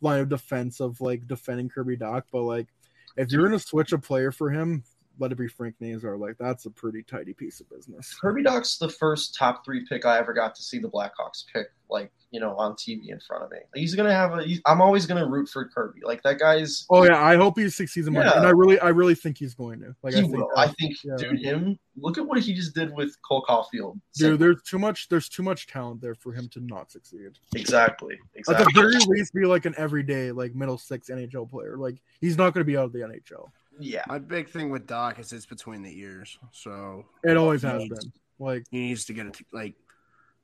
line 0.00 0.20
of 0.20 0.28
defense 0.28 0.80
of 0.80 1.00
like 1.00 1.26
defending 1.26 1.68
Kirby 1.68 1.96
Dach. 1.96 2.24
But 2.32 2.42
like, 2.42 2.68
if 3.16 3.30
you're 3.30 3.44
gonna 3.44 3.58
switch 3.58 3.92
a 3.92 3.98
player 3.98 4.32
for 4.32 4.50
him, 4.50 4.84
let 5.20 5.30
it 5.32 5.38
be 5.38 5.46
Frank 5.46 5.76
Nazar. 5.80 6.16
Like 6.16 6.36
that's 6.38 6.66
a 6.66 6.70
pretty 6.70 7.02
tidy 7.02 7.34
piece 7.34 7.60
of 7.60 7.68
business. 7.70 8.16
Kirby 8.20 8.42
Dach's 8.42 8.78
the 8.78 8.88
first 8.88 9.34
top 9.36 9.64
three 9.64 9.84
pick 9.86 10.04
I 10.04 10.18
ever 10.18 10.32
got 10.32 10.54
to 10.56 10.62
see 10.62 10.78
the 10.78 10.88
Blackhawks 10.88 11.44
pick, 11.52 11.68
like 11.88 12.10
you 12.30 12.38
know, 12.40 12.54
on 12.56 12.72
TV 12.74 13.08
in 13.08 13.18
front 13.20 13.44
of 13.44 13.50
me. 13.50 13.58
He's 13.74 13.94
gonna 13.94 14.12
have 14.12 14.32
a. 14.32 14.44
I'm 14.66 14.80
always 14.80 15.06
gonna 15.06 15.28
root 15.28 15.48
for 15.48 15.68
Kirby. 15.68 16.00
Like 16.04 16.22
that 16.22 16.38
guy's. 16.38 16.86
Oh 16.88 17.04
yeah, 17.04 17.22
I 17.22 17.36
hope 17.36 17.58
he 17.58 17.68
succeeds 17.68 18.06
in 18.06 18.14
Yeah. 18.14 18.36
and 18.36 18.46
I 18.46 18.50
really, 18.50 18.78
I 18.78 18.88
really 18.88 19.14
think 19.14 19.36
he's 19.38 19.54
going 19.54 19.80
to. 19.80 19.94
Like 20.02 20.14
he 20.14 20.20
I 20.20 20.22
think, 20.22 20.36
will. 20.36 20.48
I 20.56 20.68
think, 20.68 20.96
yeah. 21.04 21.16
dude, 21.16 21.40
him. 21.40 21.78
Look 21.96 22.16
at 22.18 22.26
what 22.26 22.38
he 22.38 22.54
just 22.54 22.74
did 22.74 22.94
with 22.94 23.14
Cole 23.28 23.44
Caufield. 23.46 24.00
dude, 24.16 24.38
there's 24.38 24.62
too 24.62 24.78
much, 24.78 25.08
there's 25.08 25.28
too 25.28 25.42
much 25.42 25.66
talent 25.66 26.00
there 26.00 26.14
for 26.14 26.32
him 26.32 26.48
to 26.50 26.60
not 26.60 26.90
succeed. 26.90 27.32
exactly, 27.54 28.18
Exactly. 28.34 28.64
At 28.64 28.72
the 28.74 28.80
very 28.80 28.94
least, 29.18 29.34
be 29.34 29.44
like 29.44 29.66
an 29.66 29.74
everyday, 29.76 30.30
like 30.32 30.54
middle 30.54 30.78
six 30.78 31.10
NHL 31.10 31.50
player. 31.50 31.76
Like 31.76 31.96
he's 32.20 32.38
not 32.38 32.54
to 32.54 32.64
be 32.64 32.76
out 32.76 32.84
of 32.84 32.92
the 32.92 33.00
NHL. 33.00 33.48
Yeah, 33.80 34.02
My 34.08 34.18
big 34.18 34.48
thing 34.48 34.70
with 34.70 34.86
Dach 34.86 35.18
is 35.18 35.32
it's 35.32 35.46
between 35.46 35.82
the 35.82 35.98
ears. 35.98 36.38
So 36.52 37.06
It 37.24 37.36
always 37.36 37.62
has 37.62 37.82
He 37.82 37.88
needs- 37.88 38.04
been. 38.04 38.12
Like 38.38 38.64
he 38.70 38.80
needs 38.80 39.04
to 39.06 39.12
get 39.12 39.26
it. 39.26 39.34
To, 39.34 39.44
like, 39.52 39.74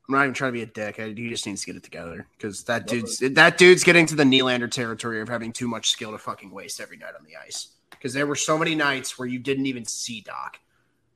I'm 0.08 0.14
not 0.14 0.22
even 0.24 0.34
trying 0.34 0.50
to 0.50 0.52
be 0.52 0.62
a 0.62 0.66
dick. 0.66 1.00
I, 1.00 1.08
he 1.08 1.30
just 1.30 1.46
needs 1.46 1.62
to 1.62 1.66
get 1.66 1.76
it 1.76 1.82
together 1.82 2.26
because 2.36 2.62
that 2.64 2.86
dude's 2.86 3.18
that 3.20 3.56
dude's 3.56 3.84
getting 3.84 4.04
to 4.06 4.14
the 4.14 4.22
Nylander 4.24 4.70
territory 4.70 5.20
of 5.22 5.28
having 5.30 5.50
too 5.52 5.66
much 5.66 5.88
skill 5.88 6.12
to 6.12 6.18
fucking 6.18 6.50
waste 6.50 6.78
every 6.80 6.98
night 6.98 7.14
on 7.18 7.24
the 7.24 7.36
ice. 7.36 7.68
Because 7.90 8.12
there 8.12 8.26
were 8.26 8.36
so 8.36 8.58
many 8.58 8.74
nights 8.74 9.18
where 9.18 9.26
you 9.26 9.38
didn't 9.38 9.64
even 9.64 9.86
see 9.86 10.22
Dach, 10.22 10.56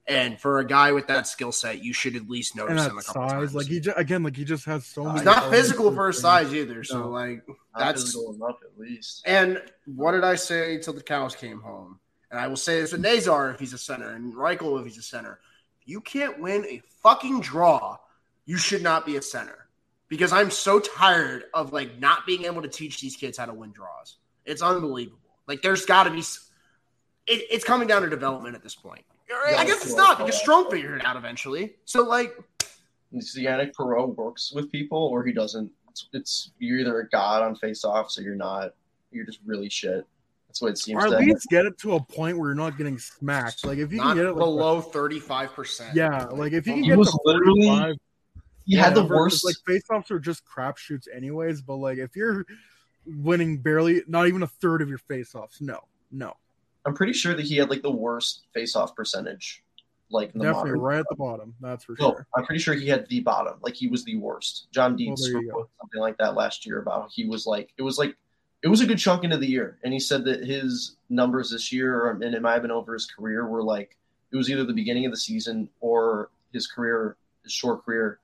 and 0.06 0.40
for 0.40 0.58
a 0.58 0.66
guy 0.66 0.90
with 0.92 1.06
that 1.08 1.26
skill 1.28 1.52
set, 1.52 1.84
you 1.84 1.92
should 1.92 2.16
at 2.16 2.28
least 2.30 2.56
and 2.56 2.66
notice 2.66 2.84
that 2.84 2.90
him 2.90 2.98
a 2.98 3.02
couple 3.02 3.22
size, 3.28 3.30
times. 3.32 3.54
like 3.54 3.66
he 3.66 3.78
just, 3.80 3.98
again, 3.98 4.22
like 4.22 4.34
he 4.36 4.44
just 4.44 4.64
has 4.64 4.86
so 4.86 5.04
many. 5.04 5.22
Not 5.22 5.50
physical 5.50 5.94
for 5.94 6.06
his 6.08 6.16
his 6.16 6.22
size 6.22 6.54
either. 6.54 6.82
So 6.82 7.00
No. 7.00 7.08
like 7.10 7.44
that's 7.78 8.02
physical 8.04 8.32
enough 8.34 8.56
at 8.64 8.76
least. 8.80 9.22
and 9.26 9.62
what 9.84 10.12
did 10.12 10.24
I 10.24 10.34
say 10.34 10.78
till 10.78 10.94
the 10.94 11.02
cows 11.02 11.36
came 11.36 11.60
home? 11.60 11.99
And 12.30 12.38
I 12.38 12.46
will 12.46 12.56
say 12.56 12.80
this 12.80 12.92
with 12.92 13.00
Nazar 13.00 13.50
if 13.50 13.58
he's 13.58 13.72
a 13.72 13.78
center 13.78 14.10
and 14.10 14.34
Reichel 14.34 14.78
if 14.78 14.86
he's 14.86 14.98
a 14.98 15.02
center. 15.02 15.40
If 15.82 15.88
you 15.88 16.00
can't 16.00 16.38
win 16.40 16.64
a 16.64 16.82
fucking 17.02 17.40
draw, 17.40 17.98
you 18.44 18.56
should 18.56 18.82
not 18.82 19.04
be 19.04 19.16
a 19.16 19.22
center. 19.22 19.66
Because 20.08 20.32
I'm 20.32 20.50
so 20.50 20.80
tired 20.80 21.44
of 21.54 21.72
like 21.72 21.98
not 21.98 22.26
being 22.26 22.44
able 22.44 22.62
to 22.62 22.68
teach 22.68 23.00
these 23.00 23.16
kids 23.16 23.38
how 23.38 23.46
to 23.46 23.54
win 23.54 23.72
draws. 23.72 24.16
It's 24.44 24.62
unbelievable. 24.62 25.18
Like 25.46 25.62
there's 25.62 25.86
got 25.86 26.04
to 26.04 26.10
be. 26.10 26.20
It, 27.26 27.46
it's 27.50 27.64
coming 27.64 27.86
down 27.86 28.02
to 28.02 28.10
development 28.10 28.56
at 28.56 28.62
this 28.62 28.74
point. 28.74 29.04
I 29.56 29.64
guess 29.64 29.84
it's 29.84 29.94
not 29.94 30.18
because 30.18 30.40
Strome 30.40 30.70
figured 30.70 30.98
it 30.98 31.06
out 31.06 31.16
eventually. 31.16 31.76
So 31.84 32.02
like 32.02 32.34
Yanic 33.14 33.72
Perreault 33.72 34.16
works 34.16 34.52
with 34.52 34.70
people 34.70 34.98
or 34.98 35.24
he 35.24 35.32
doesn't. 35.32 35.70
It's, 35.88 36.08
it's 36.12 36.50
you're 36.58 36.78
either 36.78 37.00
a 37.00 37.08
god 37.08 37.42
on 37.42 37.54
face 37.54 37.84
offs 37.84 38.18
or 38.18 38.22
you're 38.22 38.34
not. 38.34 38.74
You're 39.12 39.26
just 39.26 39.40
really 39.44 39.68
shit. 39.68 40.06
That's 40.50 40.62
what 40.62 40.72
it 40.72 40.78
seems 40.78 41.00
Or 41.00 41.06
at 41.06 41.10
to. 41.10 41.18
least 41.24 41.46
get 41.48 41.64
it 41.64 41.78
to 41.78 41.94
a 41.94 42.00
point 42.02 42.36
where 42.36 42.48
you're 42.48 42.56
not 42.56 42.76
getting 42.76 42.98
smacked. 42.98 43.64
Like 43.64 43.78
if 43.78 43.92
you 43.92 43.98
not 43.98 44.08
can 44.08 44.16
get 44.16 44.24
it 44.26 44.32
like 44.32 44.38
below 44.38 44.80
thirty 44.80 45.20
five 45.20 45.52
percent. 45.54 45.94
yeah, 45.94 46.24
like 46.24 46.52
if 46.52 46.66
you 46.66 46.72
can 46.74 46.82
He 46.82 46.88
get 46.88 46.98
was 46.98 47.12
to 47.12 47.20
literally- 47.24 47.66
45, 47.68 47.96
he 48.66 48.74
had 48.76 48.94
the 48.96 49.02
versus, 49.04 49.42
worst. 49.42 49.44
Like 49.44 49.54
face-offs 49.64 50.10
are 50.10 50.18
just 50.18 50.42
crapshoots, 50.44 51.06
anyways. 51.14 51.62
But 51.62 51.76
like 51.76 51.98
if 51.98 52.16
you're 52.16 52.44
winning 53.06 53.58
barely, 53.58 54.02
not 54.08 54.26
even 54.26 54.42
a 54.42 54.46
third 54.48 54.82
of 54.82 54.88
your 54.88 54.98
face-offs, 54.98 55.60
no, 55.60 55.78
no, 56.10 56.34
I'm 56.84 56.94
pretty 56.94 57.12
sure 57.12 57.34
that 57.34 57.46
he 57.46 57.56
had 57.56 57.70
like 57.70 57.82
the 57.82 57.90
worst 57.92 58.42
face 58.52 58.74
off 58.74 58.96
percentage, 58.96 59.62
like 60.10 60.32
in 60.34 60.40
the 60.40 60.46
definitely 60.46 60.70
modern. 60.72 60.80
right 60.82 60.98
at 60.98 61.06
the 61.08 61.14
bottom. 61.16 61.54
That's 61.60 61.84
for 61.84 61.94
No, 62.00 62.10
sure. 62.10 62.26
I'm 62.36 62.44
pretty 62.44 62.60
sure 62.60 62.74
he 62.74 62.88
had 62.88 63.08
the 63.08 63.20
bottom. 63.20 63.54
Like 63.62 63.74
he 63.76 63.86
was 63.86 64.04
the 64.04 64.16
worst. 64.16 64.66
John 64.72 64.96
Dean 64.96 65.10
Well, 65.10 65.16
spoke 65.16 65.70
something 65.80 66.00
like 66.00 66.18
that 66.18 66.34
last 66.34 66.66
year 66.66 66.80
about 66.80 67.10
he 67.12 67.24
was 67.26 67.46
like 67.46 67.72
it 67.78 67.82
was 67.82 67.98
like 67.98 68.16
it 68.62 68.68
was 68.68 68.80
a 68.80 68.86
good 68.86 68.98
chunk 68.98 69.24
into 69.24 69.38
the 69.38 69.46
year, 69.46 69.78
and 69.84 69.92
he 69.92 70.00
said 70.00 70.24
that 70.24 70.44
his 70.44 70.96
numbers 71.08 71.50
this 71.50 71.72
year, 71.72 72.10
and 72.10 72.22
it 72.22 72.42
might 72.42 72.52
have 72.52 72.62
been 72.62 72.70
over 72.70 72.92
his 72.92 73.06
career, 73.06 73.46
were 73.46 73.62
like 73.62 73.96
It 74.32 74.36
was 74.36 74.50
either 74.50 74.64
the 74.64 74.72
beginning 74.72 75.06
of 75.06 75.12
the 75.12 75.18
season 75.18 75.68
or 75.80 76.30
his 76.52 76.66
career, 76.66 77.16
his 77.42 77.52
short 77.52 77.84
career, 77.84 78.20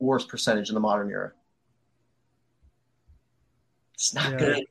worst 0.00 0.28
percentage 0.28 0.68
in 0.68 0.74
the 0.74 0.80
modern 0.80 1.10
era. 1.10 1.32
It's 3.94 4.14
not 4.14 4.32
Yeah. 4.32 4.38
good. 4.38 4.66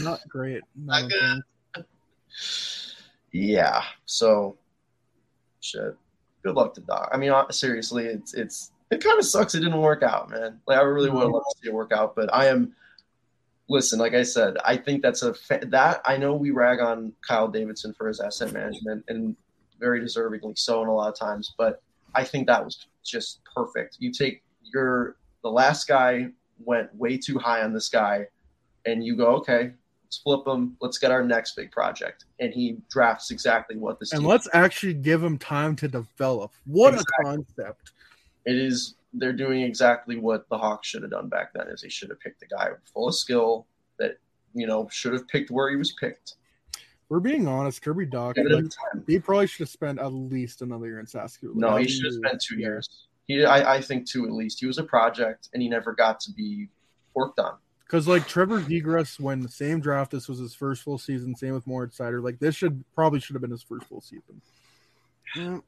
Not 0.00 0.20
great. 0.28 0.62
Not 0.76 1.02
Not 1.02 1.10
good. 1.74 1.84
Yeah. 3.32 3.82
So, 4.06 4.56
shit. 5.60 5.96
Good 6.42 6.54
luck 6.54 6.74
to 6.74 6.80
Dach. 6.80 7.08
I 7.12 7.16
mean, 7.16 7.30
uh, 7.30 7.50
seriously, 7.50 8.06
it's 8.06 8.34
it's 8.34 8.70
it 8.90 9.02
kind 9.02 9.18
of 9.18 9.24
sucks 9.24 9.54
it 9.54 9.60
didn't 9.60 9.80
work 9.80 10.02
out, 10.02 10.30
man. 10.30 10.60
Like 10.66 10.78
I 10.78 10.82
really 10.82 11.10
would 11.10 11.18
have 11.18 11.26
mm-hmm. 11.26 11.34
loved 11.34 11.46
to 11.56 11.58
see 11.62 11.68
it 11.68 11.74
work 11.74 11.92
out, 11.92 12.14
but 12.14 12.32
I 12.32 12.46
am. 12.46 12.74
Listen, 13.68 13.98
like 13.98 14.14
I 14.14 14.22
said, 14.22 14.56
I 14.64 14.76
think 14.76 15.02
that's 15.02 15.22
a 15.22 15.34
fa- 15.34 15.66
that 15.66 16.00
I 16.04 16.16
know 16.16 16.34
we 16.34 16.50
rag 16.50 16.80
on 16.80 17.12
Kyle 17.26 17.48
Davidson 17.48 17.94
for 17.94 18.06
his 18.06 18.20
asset 18.20 18.52
management 18.52 19.04
and 19.08 19.34
very 19.80 20.00
deservingly 20.00 20.56
so 20.56 20.82
in 20.82 20.88
a 20.88 20.94
lot 20.94 21.12
of 21.12 21.18
times, 21.18 21.54
but 21.58 21.82
I 22.14 22.24
think 22.24 22.46
that 22.46 22.64
was 22.64 22.86
just 23.04 23.40
perfect. 23.44 23.96
You 24.00 24.12
take 24.12 24.42
your 24.62 25.16
the 25.42 25.50
last 25.50 25.86
guy 25.86 26.28
went 26.64 26.94
way 26.94 27.16
too 27.16 27.38
high 27.38 27.62
on 27.62 27.72
this 27.72 27.88
guy, 27.88 28.26
and 28.84 29.04
you 29.04 29.16
go, 29.16 29.36
okay, 29.36 29.72
let's 30.04 30.18
flip 30.18 30.46
him. 30.46 30.76
Let's 30.80 30.98
get 30.98 31.10
our 31.10 31.22
next 31.22 31.56
big 31.56 31.70
project, 31.70 32.24
and 32.40 32.52
he 32.52 32.78
drafts 32.90 33.30
exactly 33.30 33.76
what 33.76 34.00
this. 34.00 34.12
And 34.12 34.24
let's 34.24 34.48
actually 34.52 34.94
give 34.94 35.22
him 35.22 35.38
time 35.38 35.76
to 35.76 35.88
develop. 35.88 36.52
What 36.64 36.94
Exactly. 36.94 37.14
a 37.20 37.24
concept. 37.24 37.92
it 38.44 38.56
is 38.56 38.94
they're 39.18 39.32
doing 39.32 39.62
exactly 39.62 40.18
what 40.18 40.48
the 40.48 40.58
Hawks 40.58 40.88
should 40.88 41.02
have 41.02 41.10
done 41.10 41.28
back 41.28 41.52
then 41.54 41.68
is 41.68 41.80
they 41.80 41.88
should 41.88 42.10
have 42.10 42.20
picked 42.20 42.42
a 42.42 42.46
guy 42.46 42.68
full 42.92 43.08
of 43.08 43.14
skill 43.14 43.66
that 43.98 44.18
you 44.54 44.66
know 44.66 44.88
should 44.90 45.12
have 45.12 45.26
picked 45.28 45.50
where 45.50 45.70
he 45.70 45.76
was 45.76 45.92
picked. 45.92 46.34
We're 47.08 47.20
being 47.20 47.46
honest, 47.46 47.82
Kirby 47.82 48.06
Dach, 48.06 48.34
like, 48.36 49.04
he 49.06 49.20
probably 49.20 49.46
should 49.46 49.60
have 49.60 49.68
spent 49.68 50.00
at 50.00 50.08
least 50.12 50.60
another 50.62 50.86
year 50.86 50.98
in 50.98 51.06
Saskatchewan. 51.06 51.60
No, 51.60 51.76
he 51.76 51.86
should 51.86 52.04
have 52.04 52.14
spent 52.14 52.42
two 52.42 52.58
years. 52.58 53.06
He, 53.26 53.44
I, 53.44 53.76
I 53.76 53.80
think 53.80 54.08
two 54.08 54.24
at 54.24 54.32
least. 54.32 54.58
He 54.58 54.66
was 54.66 54.78
a 54.78 54.82
project, 54.82 55.48
and 55.52 55.62
he 55.62 55.68
never 55.68 55.92
got 55.92 56.18
to 56.20 56.32
be 56.32 56.68
worked 57.14 57.38
on. 57.38 57.58
Because 57.86 58.08
like 58.08 58.26
Trevor 58.26 58.60
Zegras, 58.60 59.20
when 59.20 59.40
the 59.40 59.48
same 59.48 59.78
draft, 59.78 60.10
this 60.10 60.28
was 60.28 60.40
his 60.40 60.54
first 60.54 60.82
full 60.82 60.98
season. 60.98 61.36
Same 61.36 61.54
with 61.54 61.66
Moritz 61.66 61.96
Seider. 61.98 62.22
Like 62.22 62.40
this 62.40 62.56
should 62.56 62.84
probably 62.94 63.20
should 63.20 63.34
have 63.34 63.42
been 63.42 63.52
his 63.52 63.62
first 63.62 63.86
full 63.86 64.00
season. 64.00 64.42
Yeah, 65.36 65.58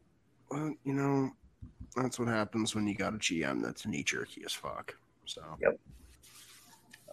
well, 0.51 0.75
you 0.83 0.95
know, 0.95 1.31
that's 1.97 2.19
what 2.19 2.29
happens 2.29 2.75
when 2.75 2.87
you 2.87 2.95
got 2.95 3.15
a 3.15 3.19
GM 3.19 3.63
that's 3.63 3.87
knee 3.87 4.03
jerky 4.03 4.43
as 4.45 4.53
fuck. 4.53 4.95
So, 5.25 5.43
Yep. 5.61 5.79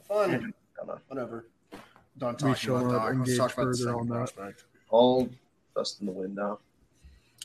fun. 0.08 0.18
Whatever. 0.30 0.54
don't 0.78 0.88
know. 0.88 1.00
Whatever. 1.08 1.46
Done 2.18 2.36
We 2.42 2.50
about 2.52 2.64
not 2.64 2.92
Dach. 2.92 3.04
Let's 3.04 3.16
engage 3.18 3.38
talk 3.38 3.54
about 3.54 3.56
the 3.56 3.64
further 3.64 3.74
second 3.76 3.94
on 3.96 4.08
that. 4.08 4.14
prospect. 4.16 4.64
All 4.90 5.30
dust 5.76 6.00
in 6.00 6.06
the 6.08 6.12
wind 6.14 6.36
now. 6.36 6.60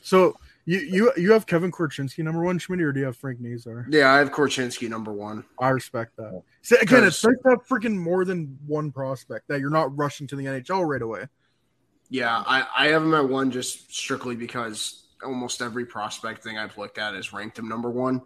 So 0.01 0.37
you 0.65 0.79
you 0.79 1.11
you 1.17 1.31
have 1.33 1.45
Kevin 1.45 1.71
Korchinski 1.71 2.23
number 2.23 2.41
one, 2.43 2.57
Schmidt, 2.57 2.79
or 2.81 2.93
do 2.93 2.99
you 3.01 3.05
have 3.07 3.17
Frank 3.17 3.39
Nazar? 3.41 3.85
Yeah, 3.89 4.13
I 4.13 4.19
have 4.19 4.31
Korchinski 4.31 4.87
number 4.89 5.11
one. 5.11 5.43
I 5.59 5.69
respect 5.69 6.15
that. 6.17 6.41
So 6.61 6.77
again, 6.79 7.03
it's 7.03 7.21
Because- 7.21 7.23
nice 7.25 7.43
to 7.43 7.49
have 7.49 7.67
freaking 7.67 7.97
more 7.97 8.23
than 8.23 8.57
one 8.65 8.91
prospect 8.91 9.47
that 9.49 9.59
you're 9.59 9.69
not 9.69 9.95
rushing 9.97 10.27
to 10.27 10.35
the 10.35 10.45
NHL 10.45 10.85
right 10.85 11.01
away. 11.01 11.27
Yeah, 12.09 12.43
I, 12.45 12.67
I 12.75 12.87
have 12.89 13.03
him 13.03 13.13
at 13.13 13.27
one 13.27 13.51
just 13.51 13.93
strictly 13.93 14.35
because 14.35 15.07
almost 15.23 15.61
every 15.61 15.85
prospect 15.85 16.43
thing 16.43 16.57
I've 16.57 16.77
looked 16.77 16.97
at 16.97 17.13
has 17.13 17.33
ranked 17.33 17.59
him 17.59 17.67
number 17.67 17.89
one. 17.89 18.21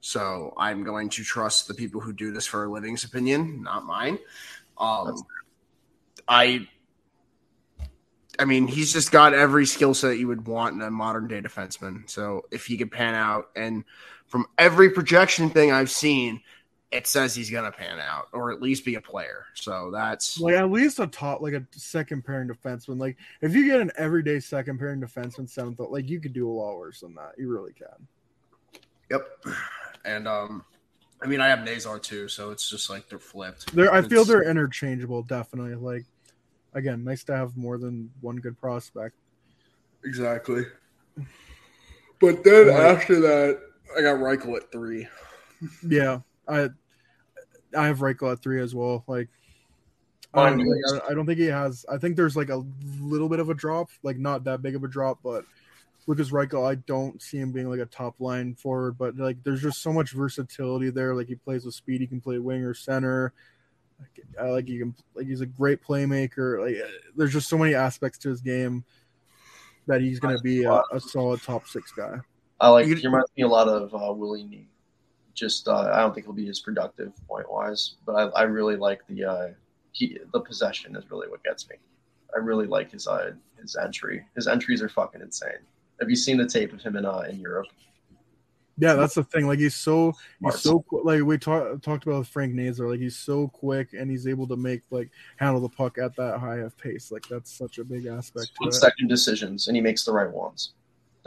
So 0.00 0.54
I'm 0.56 0.84
going 0.84 1.08
to 1.10 1.24
trust 1.24 1.68
the 1.68 1.74
people 1.74 2.00
who 2.00 2.12
do 2.12 2.32
this 2.32 2.46
for 2.46 2.64
a 2.64 2.70
living's 2.70 3.04
opinion, 3.04 3.62
not 3.62 3.84
mine. 3.84 4.18
Um, 4.78 5.22
I, 6.28 6.68
I 8.38 8.44
mean, 8.44 8.68
he's 8.68 8.92
just 8.92 9.10
got 9.10 9.34
every 9.34 9.66
skill 9.66 9.94
set 9.94 10.18
you 10.18 10.28
would 10.28 10.46
want 10.46 10.74
in 10.74 10.82
a 10.82 10.90
modern 10.90 11.26
day 11.26 11.40
defenseman. 11.40 12.08
So 12.08 12.44
if 12.50 12.66
he 12.66 12.76
could 12.76 12.92
pan 12.92 13.14
out, 13.14 13.50
and 13.56 13.84
from 14.26 14.46
every 14.56 14.90
projection 14.90 15.50
thing 15.50 15.72
I've 15.72 15.90
seen, 15.90 16.42
it 16.90 17.06
says 17.06 17.34
he's 17.34 17.50
going 17.50 17.70
to 17.70 17.76
pan 17.76 17.98
out 18.00 18.28
or 18.32 18.50
at 18.50 18.62
least 18.62 18.84
be 18.84 18.94
a 18.94 19.00
player. 19.00 19.44
So 19.54 19.90
that's 19.92 20.40
Like 20.40 20.54
at 20.54 20.70
least 20.70 20.98
a 21.00 21.06
top, 21.06 21.42
like 21.42 21.52
a 21.52 21.62
second 21.72 22.24
pairing 22.24 22.48
defenseman. 22.48 22.98
Like 22.98 23.16
if 23.42 23.54
you 23.54 23.66
get 23.66 23.80
an 23.80 23.90
everyday 23.98 24.40
second 24.40 24.78
pairing 24.78 25.00
defenseman, 25.00 25.48
seventh, 25.50 25.78
like 25.80 26.08
you 26.08 26.18
could 26.18 26.32
do 26.32 26.48
a 26.48 26.50
lot 26.52 26.76
worse 26.78 27.00
than 27.00 27.14
that. 27.16 27.32
You 27.36 27.50
really 27.52 27.72
can. 27.74 28.06
Yep. 29.10 29.26
And 30.06 30.26
um 30.26 30.64
I 31.20 31.26
mean 31.26 31.40
I 31.42 31.48
have 31.48 31.62
Nazar 31.64 31.98
too, 31.98 32.26
so 32.28 32.50
it's 32.52 32.70
just 32.70 32.88
like 32.88 33.08
they're 33.10 33.18
flipped. 33.18 33.74
They're, 33.74 33.92
I 33.92 34.00
feel 34.00 34.22
It's- 34.22 34.28
they're 34.28 34.48
interchangeable. 34.48 35.22
Definitely. 35.22 35.74
Like 35.74 36.06
again, 36.72 37.04
nice 37.04 37.22
to 37.24 37.36
have 37.36 37.54
more 37.56 37.76
than 37.76 38.10
one 38.22 38.36
good 38.36 38.58
prospect. 38.58 39.14
exactly. 40.04 40.64
But 42.20 42.44
then 42.44 42.68
Like- 42.68 42.76
after 42.78 43.20
that, 43.20 43.60
I 43.96 44.00
got 44.02 44.16
Reichel 44.18 44.56
at 44.56 44.72
three. 44.72 45.06
Yeah, 45.86 46.20
I 46.48 46.68
I 47.76 47.86
have 47.86 47.98
Reichel 47.98 48.32
at 48.32 48.40
three 48.40 48.60
as 48.60 48.74
well. 48.74 49.04
Like 49.06 49.28
I 50.34 50.50
don't, 50.50 50.58
Fine. 50.58 50.66
know, 50.66 50.92
like, 50.92 51.02
I, 51.02 51.10
I 51.10 51.14
don't 51.14 51.26
think 51.26 51.38
he 51.38 51.46
has. 51.46 51.86
I 51.90 51.96
think 51.98 52.16
there's 52.16 52.36
like 52.36 52.50
a 52.50 52.62
little 53.00 53.28
bit 53.28 53.40
of 53.40 53.48
a 53.48 53.54
drop, 53.54 53.90
like 54.02 54.18
not 54.18 54.44
that 54.44 54.62
big 54.62 54.74
of 54.74 54.84
a 54.84 54.88
drop, 54.88 55.18
but 55.22 55.44
Lukas 56.06 56.30
Reichel, 56.30 56.68
I 56.68 56.74
don't 56.74 57.20
see 57.20 57.38
him 57.38 57.52
being 57.52 57.68
like 57.68 57.80
a 57.80 57.86
top 57.86 58.14
line 58.18 58.54
forward. 58.54 58.98
But 58.98 59.16
like, 59.16 59.42
there's 59.42 59.62
just 59.62 59.82
so 59.82 59.92
much 59.92 60.12
versatility 60.12 60.90
there. 60.90 61.14
Like 61.14 61.28
he 61.28 61.34
plays 61.34 61.64
with 61.64 61.74
speed, 61.74 62.00
he 62.00 62.06
can 62.06 62.20
play 62.20 62.38
winger, 62.38 62.74
center. 62.74 63.32
Like, 63.98 64.26
I 64.40 64.50
like 64.50 64.68
he 64.68 64.78
can 64.78 64.94
like 65.14 65.26
he's 65.26 65.40
a 65.40 65.46
great 65.46 65.82
playmaker. 65.82 66.62
Like 66.62 66.76
there's 67.16 67.32
just 67.32 67.48
so 67.48 67.58
many 67.58 67.74
aspects 67.74 68.18
to 68.18 68.28
his 68.28 68.40
game 68.40 68.84
that 69.86 70.02
he's 70.02 70.20
going 70.20 70.36
to 70.36 70.42
be 70.42 70.64
a, 70.64 70.82
a 70.92 71.00
solid 71.00 71.42
top 71.42 71.66
six 71.66 71.90
guy. 71.92 72.18
I 72.60 72.68
like 72.68 72.86
he 72.86 72.94
reminds 72.94 73.30
me 73.36 73.44
a 73.44 73.48
lot 73.48 73.68
of 73.68 73.94
uh, 73.94 74.12
Willie 74.12 74.44
Nee. 74.44 74.68
Just 75.38 75.68
uh, 75.68 75.90
I 75.92 76.00
don't 76.00 76.12
think 76.12 76.26
he'll 76.26 76.34
be 76.34 76.48
as 76.48 76.58
productive 76.58 77.12
point 77.28 77.50
wise, 77.50 77.94
but 78.04 78.14
I, 78.14 78.40
I 78.40 78.42
really 78.42 78.74
like 78.74 79.06
the 79.06 79.24
uh, 79.24 79.48
he 79.92 80.18
the 80.32 80.40
possession 80.40 80.96
is 80.96 81.10
really 81.10 81.28
what 81.28 81.44
gets 81.44 81.68
me. 81.68 81.76
I 82.34 82.38
really 82.38 82.66
like 82.66 82.90
his 82.90 83.06
uh, 83.06 83.32
his 83.60 83.76
entry. 83.76 84.24
His 84.34 84.48
entries 84.48 84.82
are 84.82 84.88
fucking 84.88 85.20
insane. 85.20 85.60
Have 86.00 86.10
you 86.10 86.16
seen 86.16 86.38
the 86.38 86.46
tape 86.46 86.72
of 86.72 86.82
him 86.82 86.96
in 86.96 87.04
uh, 87.04 87.20
in 87.30 87.38
Europe? 87.38 87.66
Yeah, 88.80 88.94
that's 88.94 89.14
the 89.14 89.24
thing. 89.24 89.46
Like 89.46 89.58
he's 89.58 89.74
so 89.74 90.12
he's 90.40 90.60
so 90.60 90.84
like 90.90 91.22
we 91.22 91.36
talked 91.38 91.82
talked 91.82 92.04
about 92.06 92.20
with 92.20 92.28
Frank 92.28 92.54
Nazar. 92.54 92.88
Like 92.88 93.00
he's 93.00 93.16
so 93.16 93.48
quick 93.48 93.92
and 93.92 94.10
he's 94.10 94.26
able 94.26 94.46
to 94.48 94.56
make 94.56 94.82
like 94.90 95.10
handle 95.36 95.60
the 95.60 95.68
puck 95.68 95.98
at 95.98 96.14
that 96.16 96.38
high 96.38 96.58
of 96.58 96.76
pace. 96.78 97.10
Like 97.10 97.26
that's 97.28 97.56
such 97.56 97.78
a 97.78 97.84
big 97.84 98.06
aspect 98.06 98.46
split 98.46 98.68
it. 98.68 98.74
second 98.74 99.08
decisions, 99.08 99.66
and 99.66 99.76
he 99.76 99.80
makes 99.80 100.04
the 100.04 100.12
right 100.12 100.30
ones. 100.30 100.74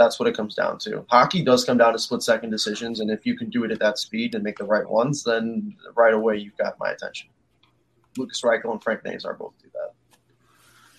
That's 0.02 0.20
what 0.20 0.28
it 0.28 0.36
comes 0.36 0.56
down 0.56 0.80
to. 0.80 1.06
Hockey 1.12 1.44
does 1.44 1.64
come 1.64 1.78
down 1.78 1.94
to 1.94 2.00
split 2.00 2.24
second 2.24 2.50
decisions, 2.50 3.02
and 3.02 3.12
if 3.12 3.24
you 3.24 3.38
can 3.38 3.52
do 3.52 3.64
it 3.66 3.72
at 3.72 3.78
that 3.80 4.00
speed 4.00 4.34
and 4.34 4.44
make 4.44 4.58
the 4.58 4.64
right 4.66 4.90
ones, 4.90 5.24
then 5.24 5.76
right 5.96 6.14
away 6.16 6.38
you've 6.38 6.58
got 6.58 6.80
my 6.80 6.90
attention. 6.90 7.30
Lukas 8.18 8.42
Reichel 8.42 8.72
and 8.72 8.82
Frank 8.82 9.06
Nazar 9.06 9.36
both 9.36 9.54
do 9.62 9.70
that. 9.74 9.94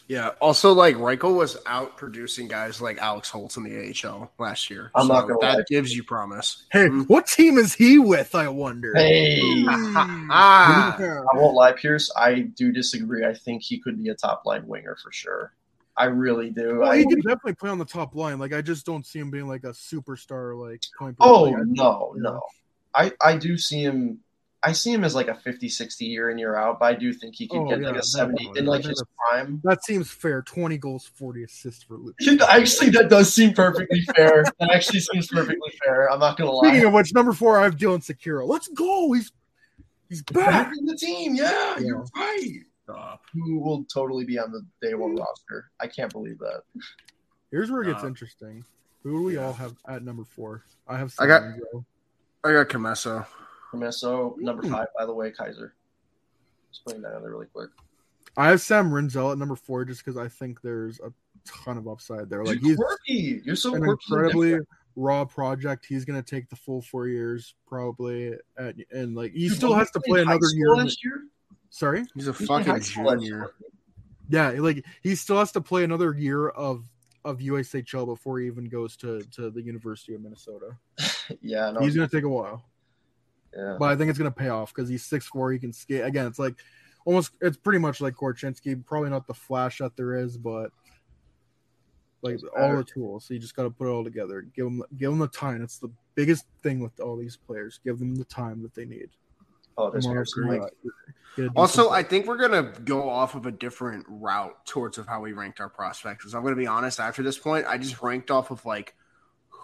Yeah. 0.06 0.30
Also, 0.40 0.72
like 0.72 0.94
Reichel 0.96 1.34
was 1.36 1.56
out 1.66 1.96
producing 1.96 2.46
guys 2.46 2.80
like 2.80 2.98
Alex 2.98 3.28
Holtz 3.30 3.56
in 3.56 3.64
the 3.64 3.76
AHL 4.06 4.30
last 4.38 4.70
year. 4.70 4.90
I'm 4.94 5.06
so 5.08 5.12
not 5.14 5.22
gonna 5.22 5.38
that 5.40 5.56
lie. 5.58 5.64
gives 5.68 5.92
you 5.96 6.04
promise. 6.04 6.64
Hey, 6.70 6.86
Mm. 6.88 7.08
what 7.08 7.26
team 7.26 7.58
is 7.58 7.74
he 7.74 7.98
with? 7.98 8.34
I 8.36 8.48
wonder. 8.48 8.92
Hey, 8.94 9.40
I 9.68 11.22
won't 11.34 11.54
lie, 11.54 11.72
Pierce. 11.72 12.12
I 12.16 12.40
do 12.40 12.72
disagree. 12.72 13.24
I 13.24 13.34
think 13.34 13.62
he 13.62 13.78
could 13.80 14.02
be 14.02 14.10
a 14.10 14.14
top 14.14 14.42
line 14.44 14.66
winger 14.66 14.96
for 15.02 15.10
sure. 15.12 15.52
I 15.96 16.04
really 16.06 16.50
do. 16.50 16.78
Well, 16.80 16.90
I, 16.90 16.98
he 16.98 17.04
can 17.06 17.20
definitely 17.20 17.54
play 17.54 17.70
on 17.70 17.78
the 17.78 17.84
top 17.84 18.14
line. 18.14 18.38
Like 18.38 18.52
I 18.54 18.62
just 18.62 18.86
don't 18.86 19.04
see 19.06 19.18
him 19.18 19.30
being 19.30 19.46
like 19.48 19.64
a 19.64 19.70
superstar. 19.72 20.58
Like 20.58 20.82
point. 20.98 21.16
oh 21.20 21.54
I- 21.54 21.60
no, 21.66 22.14
no. 22.16 22.40
I 22.94 23.12
I 23.20 23.36
do 23.36 23.56
see 23.58 23.82
him. 23.82 24.20
I 24.64 24.70
see 24.70 24.92
him 24.92 25.02
as 25.02 25.12
like 25.16 25.26
a 25.26 25.34
50, 25.34 25.68
60 25.68 26.04
year 26.04 26.30
in 26.30 26.38
year 26.38 26.54
out, 26.54 26.78
but 26.78 26.84
I 26.86 26.94
do 26.94 27.12
think 27.12 27.34
he 27.34 27.48
could 27.48 27.58
Oh, 27.62 27.68
get 27.68 27.80
yeah, 27.80 27.88
like 27.88 27.96
a 27.96 28.02
seventy 28.04 28.48
in 28.54 28.64
like 28.64 28.84
his 28.84 29.02
prime. 29.28 29.60
That 29.64 29.84
seems 29.84 30.08
fair. 30.10 30.40
Twenty 30.42 30.78
goals, 30.78 31.04
forty 31.14 31.42
assists 31.42 31.82
for 31.82 31.96
Luke. 31.96 32.14
Actually, 32.48 32.90
that 32.90 33.08
does 33.10 33.34
seem 33.34 33.54
perfectly 33.54 34.02
fair. 34.14 34.44
That 34.60 34.70
actually 34.70 35.00
seems 35.00 35.26
perfectly 35.26 35.72
fair. 35.84 36.10
I'm 36.12 36.20
not 36.20 36.36
gonna 36.36 36.52
lie. 36.52 36.68
Speaking 36.68 36.86
of 36.86 36.92
which, 36.92 37.12
number 37.12 37.32
four, 37.32 37.58
I 37.58 37.64
have 37.64 37.76
Dylan 37.76 38.06
Sikura. 38.06 38.46
Let's 38.46 38.68
go. 38.68 39.12
He's 39.12 39.32
he's 40.08 40.22
Back 40.22 40.68
back. 40.68 40.72
in 40.78 40.86
the 40.86 40.96
team, 40.96 41.34
yeah, 41.34 41.74
Yeah. 41.78 41.84
you're 41.84 42.06
right. 42.14 42.60
Stop. 42.84 43.22
Who 43.32 43.58
will 43.60 43.84
totally 43.84 44.24
be 44.24 44.38
on 44.38 44.50
the 44.52 44.62
day 44.80 44.94
one 44.94 45.14
roster? 45.16 45.70
I 45.80 45.86
can't 45.86 46.12
believe 46.12 46.38
that. 46.38 46.62
Here's 47.50 47.70
where 47.70 47.82
it 47.82 47.86
gets 47.86 48.02
Uh, 48.02 48.08
interesting. 48.08 48.64
Who 49.02 49.18
do 49.18 49.22
we 49.22 49.34
yeah. 49.36 49.44
all 49.46 49.52
have 49.52 49.74
at 49.88 50.02
number 50.02 50.24
four? 50.24 50.64
I 50.88 50.96
have. 50.98 51.14
I 51.18 51.26
got- 51.26 51.42
Sandro. 51.42 51.84
I 52.44 52.52
got 52.52 52.68
Commesso. 52.68 53.26
Promesso, 53.72 54.36
number 54.38 54.66
Ooh. 54.66 54.70
five, 54.70 54.88
by 54.98 55.06
the 55.06 55.14
way, 55.14 55.30
Kaiser. 55.30 55.74
Just 56.70 56.84
putting 56.84 57.02
that 57.02 57.14
in 57.16 57.22
there 57.22 57.30
really 57.30 57.46
quick. 57.46 57.70
I 58.36 58.48
have 58.48 58.60
Sam 58.60 58.90
Rinzel 58.90 59.32
at 59.32 59.38
number 59.38 59.56
four 59.56 59.84
just 59.84 60.04
because 60.04 60.16
I 60.16 60.26
think 60.28 60.60
there's 60.62 60.98
a 61.00 61.12
ton 61.44 61.76
of 61.78 61.86
upside 61.86 62.28
there. 62.30 62.44
Like 62.44 62.60
You're 62.60 62.70
he's 62.70 62.76
quirky. 62.76 63.42
You're 63.44 63.56
so 63.56 63.74
an 63.74 63.82
quirky. 63.82 64.02
and 64.08 64.16
incredibly 64.16 64.48
different. 64.48 64.68
raw 64.96 65.24
project. 65.24 65.86
He's 65.86 66.04
gonna 66.04 66.22
take 66.22 66.48
the 66.48 66.56
full 66.56 66.80
four 66.82 67.08
years 67.08 67.54
probably, 67.66 68.34
at, 68.58 68.74
and 68.90 69.14
like 69.14 69.32
he 69.32 69.48
Dude, 69.48 69.56
still 69.58 69.70
when 69.70 69.78
has 69.80 69.90
to 69.92 70.00
played 70.00 70.08
play 70.10 70.24
high 70.24 70.32
another 70.32 70.46
school 70.46 70.58
year. 70.58 70.72
in 70.72 70.78
the- 70.78 70.84
Last 70.84 71.04
year? 71.04 71.22
Sorry, 71.74 72.04
He's 72.14 72.28
a 72.28 72.34
He 72.34 72.44
played 72.46 72.66
high 72.66 72.72
fucking 72.72 72.82
school 72.82 73.12
junior. 73.16 73.50
yeah, 74.28 74.50
like 74.50 74.84
he 75.02 75.14
still 75.14 75.38
has 75.38 75.52
to 75.52 75.60
play 75.62 75.84
another 75.84 76.12
year 76.14 76.50
of 76.50 76.84
of 77.24 77.38
USHL 77.38 78.04
before 78.04 78.40
he 78.40 78.46
even 78.46 78.66
goes 78.66 78.94
to 78.98 79.22
to 79.32 79.48
the 79.50 79.62
University 79.62 80.14
of 80.14 80.20
Minnesota. 80.20 80.76
Yeah, 81.40 81.70
no, 81.70 81.80
He's 81.80 81.94
gonna 81.94 82.08
take 82.08 82.24
a 82.24 82.28
while, 82.28 82.62
yeah. 83.56 83.76
but 83.78 83.90
I 83.90 83.96
think 83.96 84.10
it's 84.10 84.18
gonna 84.18 84.30
pay 84.30 84.48
off 84.50 84.74
because 84.74 84.88
he's 84.88 85.04
six 85.04 85.26
four. 85.26 85.50
He 85.50 85.58
can 85.58 85.72
skate 85.72 86.04
again. 86.04 86.26
It's 86.26 86.38
like 86.38 86.56
almost. 87.06 87.30
It's 87.40 87.56
pretty 87.56 87.78
much 87.78 88.00
like 88.02 88.14
Korchinski. 88.14 88.84
Probably 88.84 89.08
not 89.08 89.26
the 89.26 89.32
flash 89.32 89.78
that 89.78 89.96
there 89.96 90.14
is, 90.16 90.36
but 90.36 90.72
like 92.20 92.38
all 92.58 92.76
the 92.76 92.84
tools. 92.84 93.24
So 93.24 93.34
you 93.34 93.40
just 93.40 93.56
got 93.56 93.62
to 93.62 93.70
put 93.70 93.86
it 93.86 93.90
all 93.90 94.04
together. 94.04 94.42
Give 94.42 94.66
them 94.66 94.82
give 94.98 95.10
them 95.10 95.20
the 95.20 95.28
time. 95.28 95.60
That's 95.60 95.78
the 95.78 95.90
biggest 96.16 96.44
thing 96.62 96.80
with 96.80 97.00
all 97.00 97.16
these 97.16 97.36
players. 97.36 97.80
Give 97.82 97.98
them 97.98 98.14
the 98.16 98.24
time 98.24 98.62
that 98.62 98.74
they 98.74 98.84
need. 98.84 99.08
Oh, 99.76 99.90
this 99.90 100.04
Tomorrow, 100.04 100.20
year's 100.20 100.34
like, 100.44 100.62
get 101.36 101.50
Also. 101.56 101.90
I 101.90 102.02
think 102.02 102.26
we're 102.26 102.36
gonna 102.36 102.72
go 102.84 103.08
off 103.08 103.34
of 103.34 103.46
a 103.46 103.52
different 103.52 104.06
route 104.08 104.66
towards 104.66 104.98
of 104.98 105.06
how 105.06 105.20
we 105.20 105.32
ranked 105.32 105.60
our 105.60 105.68
prospects. 105.68 106.24
Because 106.24 106.34
I'm 106.34 106.42
gonna 106.42 106.56
be 106.56 106.66
honest, 106.66 107.00
after 107.00 107.22
this 107.22 107.38
point, 107.38 107.66
I 107.66 107.78
just 107.78 108.02
ranked 108.02 108.30
off 108.30 108.50
of 108.50 108.64
like 108.64 108.94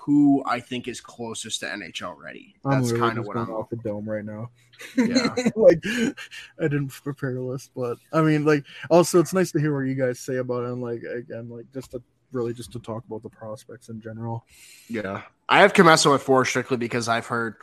who 0.09 0.43
I 0.47 0.61
think 0.61 0.89
is 0.89 1.03
closest 1.03 1.61
to 1.61 1.67
NHL 1.67 2.17
ready. 2.17 2.55
That's 2.65 2.93
kind 2.93 3.19
of 3.19 3.27
what 3.27 3.37
I'm. 3.37 3.51
off 3.51 3.69
the 3.69 3.77
dome 3.77 4.09
right 4.09 4.25
now. 4.25 4.49
Yeah. 4.97 5.35
like 5.57 5.85
I 5.85 6.63
didn't 6.63 6.89
prepare 6.89 7.37
a 7.37 7.43
list, 7.43 7.73
but 7.77 7.99
I 8.11 8.23
mean, 8.23 8.47
like 8.47 8.65
also 8.89 9.21
it's 9.21 9.35
nice 9.35 9.53
to 9.53 9.61
hear 9.61 9.75
what 9.75 9.87
you 9.87 9.95
guys 9.95 10.19
say 10.19 10.37
about 10.37 10.65
it. 10.65 10.71
And 10.71 10.81
like 10.83 11.03
again, 11.03 11.51
like 11.51 11.67
just 11.75 11.91
to 11.91 12.03
really 12.33 12.55
just 12.55 12.73
to 12.73 12.79
talk 12.79 13.05
about 13.07 13.23
the 13.23 13.29
prospects 13.29 13.91
in 13.91 14.01
general. 14.01 14.47
Yeah, 14.89 15.25
I 15.47 15.61
have 15.61 15.75
Commesso 15.75 16.15
at 16.15 16.23
four 16.23 16.47
strictly 16.47 16.79
because 16.79 17.07
I've 17.07 17.27
heard 17.27 17.57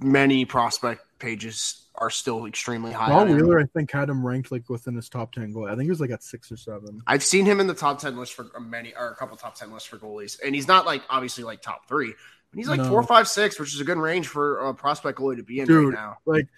many 0.00 0.44
prospect 0.44 1.02
pages 1.22 1.86
are 1.94 2.10
still 2.10 2.46
extremely 2.46 2.90
high. 2.92 3.06
Paul. 3.06 3.26
Wheeler, 3.26 3.60
I 3.60 3.64
think, 3.64 3.90
had 3.92 4.08
him 4.08 4.26
ranked 4.26 4.50
like 4.50 4.68
within 4.68 4.96
his 4.96 5.08
top 5.08 5.32
ten 5.32 5.52
goal. 5.52 5.66
I 5.66 5.70
think 5.70 5.82
he 5.82 5.90
was 5.90 6.00
like 6.00 6.10
at 6.10 6.22
six 6.22 6.50
or 6.50 6.56
seven. 6.56 7.00
I've 7.06 7.22
seen 7.22 7.46
him 7.46 7.60
in 7.60 7.66
the 7.66 7.74
top 7.74 8.00
ten 8.00 8.16
list 8.16 8.34
for 8.34 8.50
uh, 8.56 8.60
many 8.60 8.92
or 8.94 9.10
a 9.10 9.14
couple 9.16 9.36
top 9.36 9.54
ten 9.54 9.72
lists 9.72 9.88
for 9.88 9.98
goalies, 9.98 10.38
and 10.44 10.54
he's 10.54 10.66
not 10.66 10.84
like 10.84 11.02
obviously 11.08 11.44
like 11.44 11.62
top 11.62 11.86
three, 11.88 12.12
but 12.50 12.58
he's 12.58 12.68
like 12.68 12.80
No. 12.80 12.88
four, 12.88 13.02
five, 13.04 13.28
six, 13.28 13.60
which 13.60 13.72
is 13.72 13.80
a 13.80 13.84
good 13.84 13.98
range 13.98 14.26
for 14.26 14.58
a 14.66 14.74
prospect 14.74 15.18
goalie 15.18 15.36
to 15.36 15.42
be 15.42 15.60
in 15.60 15.66
Dude. 15.66 15.94
right 15.94 15.94
now. 15.94 16.16
Like, 16.26 16.48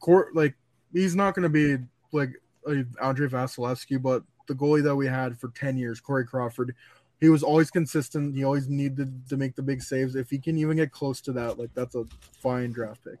court, 0.00 0.34
like 0.34 0.54
he's 0.92 1.14
not 1.14 1.34
going 1.34 1.42
to 1.42 1.48
be 1.48 1.84
like 2.12 2.30
Andrei 2.66 3.28
Vasilevskiy, 3.28 4.00
but 4.00 4.22
the 4.48 4.54
goalie 4.54 4.82
that 4.82 4.96
we 4.96 5.06
had 5.06 5.38
for 5.38 5.48
ten 5.50 5.76
years, 5.76 6.00
Corey 6.00 6.24
Crawford. 6.24 6.74
He 7.18 7.30
was 7.30 7.42
always 7.42 7.70
consistent. 7.70 8.36
He 8.36 8.44
always 8.44 8.68
needed 8.68 9.26
to 9.30 9.38
make 9.38 9.56
the 9.56 9.62
big 9.62 9.82
saves. 9.82 10.16
If 10.16 10.28
he 10.28 10.38
can 10.38 10.58
even 10.58 10.76
get 10.76 10.92
close 10.92 11.22
to 11.22 11.32
that, 11.32 11.58
like 11.58 11.70
that's 11.74 11.94
a 11.94 12.04
fine 12.42 12.72
draft 12.72 13.02
pick. 13.04 13.18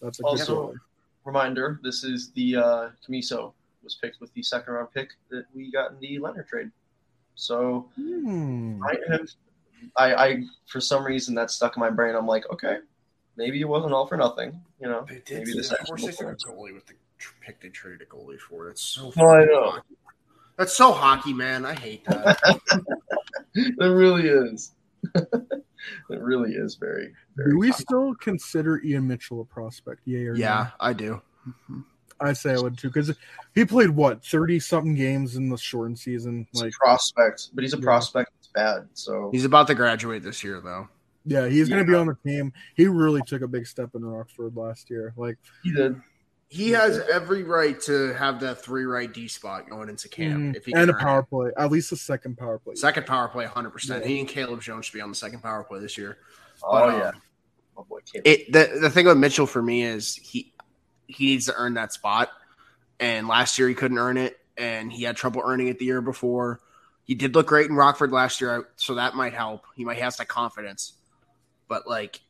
That's 0.00 0.18
a 0.20 0.22
good 0.22 0.28
Also- 0.28 0.72
goalie. 0.72 0.76
reminder: 1.24 1.80
this 1.82 2.04
is 2.04 2.30
the 2.32 2.56
uh, 2.56 2.90
Commesso 3.06 3.52
was 3.82 3.94
picked 3.96 4.20
with 4.20 4.32
the 4.34 4.42
second 4.42 4.74
round 4.74 4.92
pick 4.92 5.10
that 5.30 5.44
we 5.54 5.70
got 5.70 5.92
in 5.92 5.98
the 6.00 6.18
Lehner 6.18 6.46
trade. 6.46 6.70
So 7.34 7.88
Hmm. 7.96 8.82
I 8.82 8.96
have, 9.08 9.28
I, 9.96 10.14
I 10.14 10.42
for 10.66 10.80
some 10.80 11.04
reason 11.04 11.34
that 11.36 11.50
stuck 11.50 11.76
in 11.76 11.80
my 11.80 11.90
brain. 11.90 12.14
I'm 12.16 12.26
like, 12.26 12.44
okay, 12.52 12.78
maybe 13.36 13.60
it 13.60 13.68
wasn't 13.68 13.92
all 13.92 14.06
for 14.06 14.16
nothing. 14.16 14.60
You 14.80 14.88
know, 14.88 15.04
They 15.08 15.22
did. 15.24 15.38
maybe 15.38 15.52
this 15.54 15.70
of 15.72 15.78
course, 15.86 16.02
they 16.02 16.08
actual 16.08 16.28
a 16.30 16.34
goalie 16.36 16.74
with 16.74 16.86
the 16.86 16.94
pick 17.40 17.60
they 17.60 17.68
traded 17.68 18.02
a 18.02 18.06
goalie 18.06 18.38
for. 18.38 18.66
That's 18.66 18.82
so. 18.82 19.12
Oh, 19.16 19.28
I 19.28 19.44
know. 19.44 19.70
hockey. 19.70 19.94
That's 20.56 20.76
so 20.76 20.90
hockey, 20.92 21.32
man. 21.32 21.64
I 21.64 21.74
hate 21.74 22.04
that. 22.06 22.60
it 23.54 23.78
really 23.78 24.26
is. 24.28 24.72
it 26.10 26.20
really 26.20 26.52
is 26.52 26.74
very. 26.76 27.12
very 27.36 27.50
Do 27.52 27.58
we 27.58 27.70
fun. 27.70 27.80
still 27.80 28.14
consider 28.16 28.80
Ian 28.82 29.06
Mitchell 29.08 29.40
a 29.40 29.44
prospect? 29.44 30.00
Yay 30.06 30.26
or 30.26 30.34
yeah, 30.34 30.68
no? 30.80 30.86
I 30.86 30.92
do. 30.92 31.20
Mm-hmm. 31.48 31.80
I 32.20 32.32
say 32.32 32.52
I 32.54 32.58
would 32.58 32.76
too 32.76 32.88
because 32.88 33.12
he 33.54 33.64
played 33.64 33.90
what 33.90 34.24
thirty 34.24 34.58
something 34.58 34.94
games 34.94 35.36
in 35.36 35.48
the 35.48 35.56
shortened 35.56 35.98
season. 35.98 36.46
He's 36.52 36.62
Like, 36.62 36.72
prospects, 36.72 37.50
but 37.54 37.62
he's 37.62 37.74
a 37.74 37.76
Yeah. 37.78 37.82
prospect 37.84 38.32
that's 38.34 38.48
bad. 38.48 38.88
So 38.94 39.30
He's 39.32 39.44
about 39.44 39.68
to 39.68 39.74
graduate 39.76 40.22
this 40.24 40.42
year, 40.42 40.60
though. 40.60 40.88
yeah, 41.24 41.46
he's 41.48 41.68
gonna 41.68 41.84
be 41.84 41.94
on 41.94 42.06
the 42.08 42.16
team. 42.26 42.52
He 42.74 42.86
really 42.88 43.22
took 43.22 43.42
a 43.42 43.46
big 43.48 43.66
step 43.68 43.90
in 43.94 44.04
Rockford 44.04 44.56
last 44.56 44.90
year. 44.90 45.14
Like, 45.16 45.38
he 45.62 45.72
did. 45.72 46.00
He 46.50 46.70
has 46.70 46.98
every 47.12 47.42
right 47.42 47.78
to 47.82 48.14
have 48.14 48.40
that 48.40 48.62
three 48.62 48.84
right 48.84 49.12
D 49.12 49.28
spot 49.28 49.68
going 49.68 49.88
into 49.90 50.08
camp. 50.08 50.38
mhm, 50.38 50.56
If 50.56 50.64
he 50.64 50.72
and 50.72 50.88
can 50.88 50.96
a 50.96 50.98
power 50.98 51.20
it. 51.20 51.28
play, 51.28 51.50
at 51.58 51.70
least 51.70 51.92
a 51.92 51.96
second 51.96 52.38
power 52.38 52.58
play. 52.58 52.74
second 52.74 53.06
power 53.06 53.28
play, 53.28 53.44
hundred 53.44 53.70
percent. 53.70 54.04
He 54.06 54.18
and 54.18 54.28
Caleb 54.28 54.62
Jones 54.62 54.86
should 54.86 54.94
be 54.94 55.02
on 55.02 55.10
the 55.10 55.14
second 55.14 55.42
power 55.42 55.62
play 55.62 55.80
this 55.80 55.98
year. 55.98 56.18
Oh 56.64 56.72
But, 56.72 56.88
um, 56.88 57.00
yeah, 57.00 57.10
oh 57.76 57.84
boy, 57.84 57.98
It 58.14 58.50
the 58.50 58.78
the 58.80 58.90
thing 58.90 59.06
with 59.06 59.18
Mitchell 59.18 59.46
for 59.46 59.60
me 59.62 59.82
is 59.82 60.14
he 60.16 60.52
he 61.06 61.26
needs 61.26 61.46
to 61.46 61.54
earn 61.54 61.74
that 61.74 61.92
spot, 61.92 62.30
and 62.98 63.28
last 63.28 63.58
year 63.58 63.68
he 63.68 63.74
couldn't 63.74 63.98
earn 63.98 64.16
it, 64.16 64.38
and 64.56 64.90
he 64.90 65.02
had 65.02 65.16
trouble 65.16 65.42
earning 65.44 65.68
it 65.68 65.78
the 65.78 65.84
year 65.84 66.00
before. 66.00 66.60
He 67.04 67.14
did 67.14 67.34
look 67.34 67.46
great 67.46 67.68
in 67.70 67.76
Rockford 67.76 68.10
last 68.10 68.40
year, 68.40 68.68
so 68.76 68.94
that 68.94 69.14
might 69.14 69.34
help. 69.34 69.64
He 69.76 69.84
might 69.84 69.98
have 69.98 70.16
that 70.16 70.28
confidence, 70.28 70.94
but 71.68 71.86
like 71.86 72.20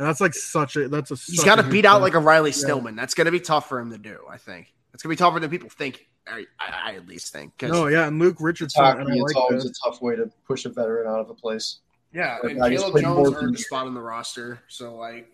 And 0.00 0.08
that's 0.08 0.20
like 0.20 0.32
such 0.32 0.76
a 0.76 0.88
that's 0.88 1.10
a. 1.10 1.14
he's 1.14 1.44
got 1.44 1.56
to 1.56 1.62
beat 1.62 1.84
out 1.84 2.00
like 2.00 2.14
a 2.14 2.18
Riley 2.18 2.50
Yeah. 2.50 2.56
Stillman. 2.56 2.96
That's 2.96 3.12
going 3.12 3.26
to 3.26 3.30
be 3.30 3.38
tough 3.38 3.68
for 3.68 3.78
him 3.78 3.90
to 3.90 3.98
do. 3.98 4.20
I 4.30 4.38
think 4.38 4.72
it's 4.94 5.02
going 5.02 5.14
to 5.14 5.20
be 5.20 5.22
tougher 5.22 5.38
than 5.40 5.50
people 5.50 5.68
think. 5.68 6.08
I, 6.26 6.46
I, 6.58 6.92
I 6.92 6.94
at 6.94 7.06
least 7.06 7.34
think. 7.34 7.52
No, 7.60 7.86
yeah, 7.86 8.06
and 8.06 8.18
Luke 8.18 8.36
It's 8.36 8.40
Richardson. 8.42 8.82
hockey. 8.82 9.00
And 9.02 9.10
It's 9.10 9.20
like 9.34 9.36
always 9.36 9.64
that. 9.64 9.70
a 9.70 9.90
tough 9.90 10.00
way 10.00 10.16
to 10.16 10.30
push 10.46 10.64
a 10.64 10.70
veteran 10.70 11.06
out 11.06 11.20
of 11.20 11.28
a 11.28 11.34
place. 11.34 11.80
yeah, 12.14 12.38
Like, 12.42 12.52
and 12.52 12.64
I 12.64 12.70
Caleb 12.70 12.92
played 12.92 13.04
Jones 13.04 13.16
more 13.16 13.30
than 13.30 13.44
earned 13.44 13.56
a 13.56 13.58
spot 13.58 13.86
on 13.86 13.92
the 13.94 14.00
roster, 14.00 14.60
so 14.68 14.94
like 14.96 15.28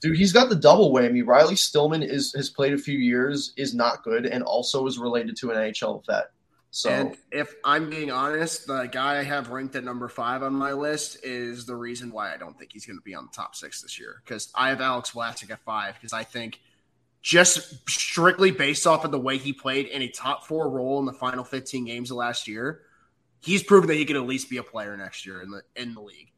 Dude, 0.00 0.16
he's 0.16 0.32
got 0.32 0.48
the 0.48 0.56
double 0.56 0.90
whammy. 0.92 1.26
Riley 1.26 1.56
Stillman 1.56 2.02
is 2.02 2.32
has 2.34 2.48
played 2.48 2.72
a 2.72 2.78
few 2.78 2.98
years, 2.98 3.52
is 3.58 3.74
not 3.74 4.04
good, 4.04 4.24
and 4.26 4.42
also 4.42 4.86
is 4.86 4.98
related 4.98 5.36
to 5.38 5.50
an 5.50 5.56
NHL 5.56 6.06
vet. 6.06 6.30
So 6.70 6.90
And 6.90 7.16
if 7.32 7.54
I'm 7.64 7.88
being 7.88 8.10
honest, 8.10 8.66
the 8.66 8.84
guy 8.84 9.18
I 9.18 9.22
have 9.22 9.48
ranked 9.50 9.74
at 9.74 9.84
number 9.84 10.08
five 10.08 10.42
on 10.42 10.52
my 10.54 10.72
list 10.72 11.18
is 11.24 11.64
the 11.66 11.74
reason 11.74 12.10
why 12.12 12.32
I 12.32 12.36
don't 12.36 12.58
think 12.58 12.72
he's 12.72 12.84
going 12.86 12.98
to 12.98 13.02
be 13.02 13.14
on 13.14 13.24
the 13.26 13.32
top 13.34 13.54
six 13.56 13.80
this 13.80 13.98
year. 13.98 14.20
Because 14.24 14.52
I 14.54 14.68
have 14.68 14.80
Alex 14.80 15.12
Vlasic 15.12 15.50
at 15.50 15.60
five. 15.60 15.94
Because 15.94 16.12
I 16.12 16.24
think 16.24 16.60
just 17.22 17.88
strictly 17.88 18.50
based 18.50 18.86
off 18.86 19.04
of 19.04 19.10
the 19.10 19.18
way 19.18 19.38
he 19.38 19.52
played 19.52 19.86
in 19.86 20.02
a 20.02 20.08
top 20.08 20.46
four 20.46 20.68
role 20.68 20.98
in 21.00 21.06
the 21.06 21.12
final 21.12 21.42
15 21.42 21.84
games 21.86 22.10
of 22.10 22.16
last 22.18 22.46
year, 22.46 22.82
he's 23.40 23.62
proven 23.62 23.88
that 23.88 23.94
he 23.96 24.04
could 24.04 24.16
at 24.16 24.22
least 24.26 24.50
be 24.50 24.58
a 24.58 24.62
player 24.62 24.96
next 24.96 25.26
year 25.26 25.40
in 25.42 25.50
the 25.50 25.62
in 25.74 25.94
the 25.94 26.00
league. 26.00 26.30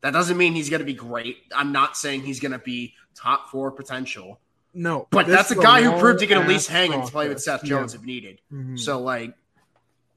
That 0.00 0.12
doesn't 0.12 0.36
mean 0.36 0.52
he's 0.52 0.70
going 0.70 0.80
to 0.80 0.86
be 0.86 0.94
great. 0.94 1.38
I'm 1.54 1.72
not 1.72 1.96
saying 1.96 2.22
he's 2.22 2.38
going 2.40 2.52
to 2.52 2.58
be 2.60 2.94
top 3.16 3.48
four 3.50 3.72
potential, 3.72 4.38
No, 4.72 5.08
but 5.10 5.26
that's 5.26 5.50
a 5.50 5.56
guy 5.56 5.82
who 5.82 5.98
proved 5.98 6.20
he 6.20 6.28
could 6.28 6.36
at 6.38 6.46
least 6.46 6.68
hang 6.68 6.92
and 6.92 7.02
play 7.02 7.28
with. 7.28 7.42
Seth 7.42 7.64
Jones 7.64 7.94
Yeah. 7.94 8.00
if 8.00 8.06
needed. 8.06 8.40
Mhm. 8.52 8.78
So 8.78 9.00
like, 9.00 9.34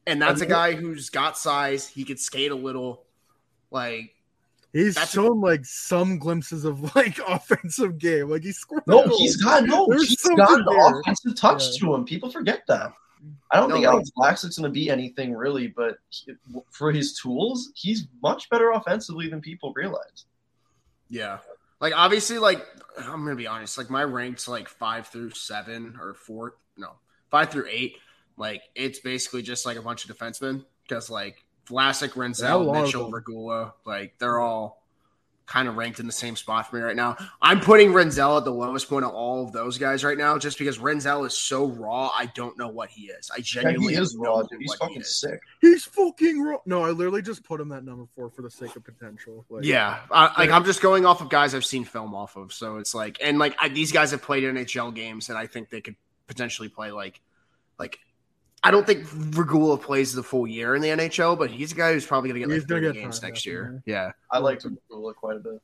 and 0.08 0.22
that's 0.22 0.42
a 0.42 0.46
guy 0.46 0.74
who's 0.74 1.10
got 1.10 1.38
size. 1.38 1.88
He 1.88 2.04
could 2.04 2.20
skate 2.20 2.52
a 2.52 2.56
little. 2.56 3.04
Like 3.70 4.16
He's 4.74 4.96
That's 4.96 5.12
a- 5.12 5.16
shown 5.16 5.42
like 5.42 5.66
some 5.66 6.18
glimpses 6.18 6.64
of 6.66 6.96
like 6.96 7.20
offensive 7.28 7.98
game. 7.98 8.30
Like 8.30 8.44
he 8.44 8.52
scored. 8.52 8.84
no, 8.88 9.04
he's 9.18 9.36
got 9.42 9.66
no, 9.66 9.86
There's 9.90 10.08
he's 10.10 10.22
something 10.22 10.38
got 10.38 10.64
the 10.64 10.72
there. 10.72 11.00
offensive 11.02 11.36
touch 11.36 11.64
Yeah. 11.74 11.80
to 11.88 11.96
him. 11.96 12.06
People 12.06 12.30
forget 12.32 12.64
that. 12.68 12.94
I 13.52 13.58
don't 13.60 13.70
No, 13.70 13.76
think 13.76 13.86
Alex 13.86 14.10
Vlasic's 14.18 14.58
going 14.58 14.70
to 14.72 14.74
be 14.74 14.90
anything 14.90 15.34
really, 15.36 15.68
but 15.68 15.98
he- 16.10 16.34
for 16.72 16.92
his 16.92 17.14
tools, 17.20 17.72
he's 17.76 18.08
much 18.24 18.50
better 18.50 18.72
offensively 18.72 19.28
than 19.30 19.42
people 19.42 19.74
realize. 19.76 20.26
yeah, 21.10 21.38
like 21.82 21.94
obviously 21.96 22.38
like 22.40 22.66
I'm 22.98 23.24
gonna 23.24 23.36
be 23.36 23.48
honest. 23.48 23.78
Like 23.78 23.90
my 23.90 24.04
ranks 24.04 24.48
like 24.48 24.68
five 24.70 25.08
through 25.08 25.32
seven 25.32 25.98
or 26.00 26.14
four, 26.14 26.56
no 26.78 26.94
five 27.30 27.50
through 27.52 27.68
eight. 27.70 27.98
Like 28.42 28.64
it's 28.74 29.00
basically 29.00 29.44
just 29.44 29.68
like 29.68 29.78
a 29.78 29.84
bunch 29.84 30.04
of 30.04 30.18
defensemen 30.18 30.66
because 30.82 31.12
like 31.12 31.46
Vlasic, 31.70 32.16
Yeah, 32.16 32.24
Rinzel, 32.24 32.66
lot 32.66 32.86
Mitchell. 32.86 33.12
Regula, 33.12 33.76
like 33.86 34.16
they're 34.18 34.40
all 34.40 34.82
kind 35.46 35.68
of 35.68 35.76
ranked 35.76 36.00
in 36.00 36.08
the 36.08 36.12
same 36.12 36.36
spot 36.36 36.68
for 36.68 36.78
me 36.78 36.82
right 36.82 36.96
now. 36.96 37.16
I'm 37.40 37.60
putting 37.60 37.92
Rinzel 37.92 38.40
at 38.40 38.46
the 38.46 38.52
lowest 38.52 38.90
point 38.90 39.06
of 39.06 39.12
all 39.12 39.44
of 39.44 39.52
those 39.52 39.78
guys 39.78 40.04
right 40.04 40.18
now, 40.18 40.40
just 40.40 40.58
because 40.58 40.80
Rinzel 40.80 41.28
is 41.28 41.38
so 41.38 41.68
raw. 41.68 42.08
I 42.08 42.28
don't 42.28 42.58
know 42.58 42.70
what 42.70 42.90
he 42.90 43.12
is. 43.12 43.30
I 43.30 43.38
Yeah, 43.38 43.44
genuinely 43.44 43.94
he 43.94 44.00
is 44.00 44.18
raw, 44.18 44.42
dude. 44.42 44.60
He's 44.60 44.70
what 44.70 44.80
he 44.80 44.86
fucking 44.86 45.02
is. 45.02 45.20
sick. 45.20 45.40
He's 45.62 45.86
fucking 45.86 46.42
raw. 46.42 46.58
No, 46.66 46.84
I 46.84 46.90
literally 46.90 47.22
just 47.22 47.44
put 47.44 47.62
him 47.62 47.72
at 47.74 47.86
number 47.86 48.06
four 48.16 48.32
for 48.32 48.42
the 48.42 48.50
sake 48.50 48.76
of 48.76 48.84
potential. 48.84 49.46
Like, 49.52 49.66
Yeah, 49.66 50.00
I, 50.10 50.34
like 50.42 50.50
I'm 50.50 50.66
just 50.66 50.82
going 50.82 51.06
off 51.06 51.22
of 51.22 51.30
guys 51.30 51.54
I've 51.54 51.66
seen 51.66 51.86
film 51.86 52.16
off 52.16 52.38
of, 52.38 52.52
so 52.54 52.78
it's 52.78 52.96
like, 52.96 53.20
and 53.22 53.38
like 53.38 53.56
I, 53.60 53.70
these 53.70 53.92
guys 53.92 54.10
have 54.12 54.24
played 54.24 54.44
NHL 54.44 54.96
games, 54.96 55.30
and 55.30 55.38
I 55.38 55.46
think 55.46 55.70
they 55.70 55.82
could 55.82 55.96
potentially 56.26 56.70
play 56.70 56.92
like, 56.92 57.22
like 57.78 58.00
I 58.64 58.70
don't 58.70 58.86
think 58.86 59.08
Regula 59.36 59.78
plays 59.78 60.14
the 60.14 60.22
full 60.22 60.46
year 60.46 60.76
in 60.76 60.82
the 60.82 60.90
NHL, 60.90 61.38
but 61.38 61.50
he's 61.50 61.72
a 61.72 61.76
guy 61.76 61.94
who's 61.94 62.06
probably 62.06 62.30
going 62.30 62.42
to 62.42 62.48
get 62.48 62.54
He's 62.54 62.64
like 62.64 62.70
30 62.70 62.86
get 62.88 62.94
games 63.02 63.20
time, 63.20 63.30
next 63.30 63.46
year. 63.46 63.62
definitely. 63.64 63.92
Yeah. 63.92 64.12
I 64.30 64.38
liked 64.38 64.66
Regula 64.66 65.14
quite 65.16 65.38
a 65.38 65.40
bit. 65.40 65.62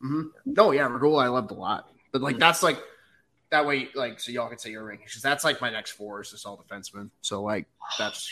hmm 0.00 0.22
No, 0.44 0.72
yeah, 0.72 0.88
Regula 0.88 1.24
I 1.24 1.28
loved 1.28 1.52
a 1.52 1.54
lot, 1.54 1.88
but 2.12 2.20
like 2.20 2.38
that's 2.38 2.62
like 2.62 2.78
that 3.50 3.66
way, 3.66 3.90
like 3.94 4.18
so 4.18 4.32
y'all 4.32 4.48
can 4.48 4.58
say 4.58 4.70
your 4.70 4.82
rankings 4.82 5.04
because 5.06 5.22
that's 5.22 5.44
like 5.44 5.60
my 5.60 5.70
next 5.70 5.92
four 5.92 6.20
is 6.22 6.30
just 6.30 6.44
all 6.46 6.56
defensemen. 6.68 7.10
So 7.20 7.42
like 7.42 7.66
that's 7.98 8.28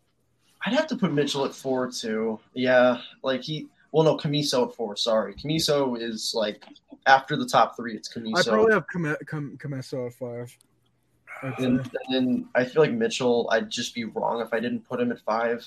I'd 0.66 0.74
have 0.74 0.86
to 0.88 0.96
put 0.96 1.12
Mitchell 1.12 1.44
at 1.44 1.54
four 1.54 1.90
too. 1.90 2.38
Yeah, 2.54 3.00
like 3.22 3.42
he. 3.42 3.68
Well, 3.92 4.04
no, 4.04 4.16
Commesso 4.16 4.68
at 4.68 4.76
four. 4.76 4.94
Sorry, 4.94 5.34
Commesso 5.34 6.00
is 6.00 6.32
like 6.36 6.62
after 7.06 7.36
the 7.36 7.46
top 7.46 7.76
three. 7.76 7.96
It's 7.96 8.12
Commesso. 8.12 8.38
I 8.38 8.42
probably 8.42 8.72
have 8.74 8.86
Commesso 8.86 9.26
Kam- 9.26 10.06
at 10.06 10.14
five. 10.14 10.56
I'd 11.42 11.58
and, 11.58 11.80
and 11.80 11.90
then 12.10 12.48
I 12.54 12.64
feel 12.64 12.82
like 12.82 12.92
Mitchell. 12.92 13.48
I'd 13.50 13.70
just 13.70 13.94
be 13.94 14.04
wrong 14.04 14.40
if 14.40 14.52
I 14.52 14.60
didn't 14.60 14.88
put 14.88 15.00
him 15.00 15.10
at 15.12 15.20
five. 15.20 15.66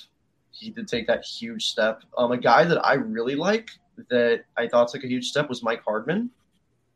he 0.52 0.70
did 0.70 0.88
take 0.88 1.08
that 1.08 1.26
huge 1.26 1.68
step. 1.68 2.04
Um, 2.18 2.32
a 2.32 2.38
guy 2.38 2.64
that 2.64 2.86
I 2.86 2.94
really 2.94 3.36
like 3.36 3.72
that 4.10 4.44
I 4.58 4.68
thought 4.68 4.88
took 4.90 5.04
a 5.04 5.08
huge 5.08 5.30
step 5.30 5.50
was 5.50 5.64
Mike 5.64 5.84
Hardman. 5.84 6.30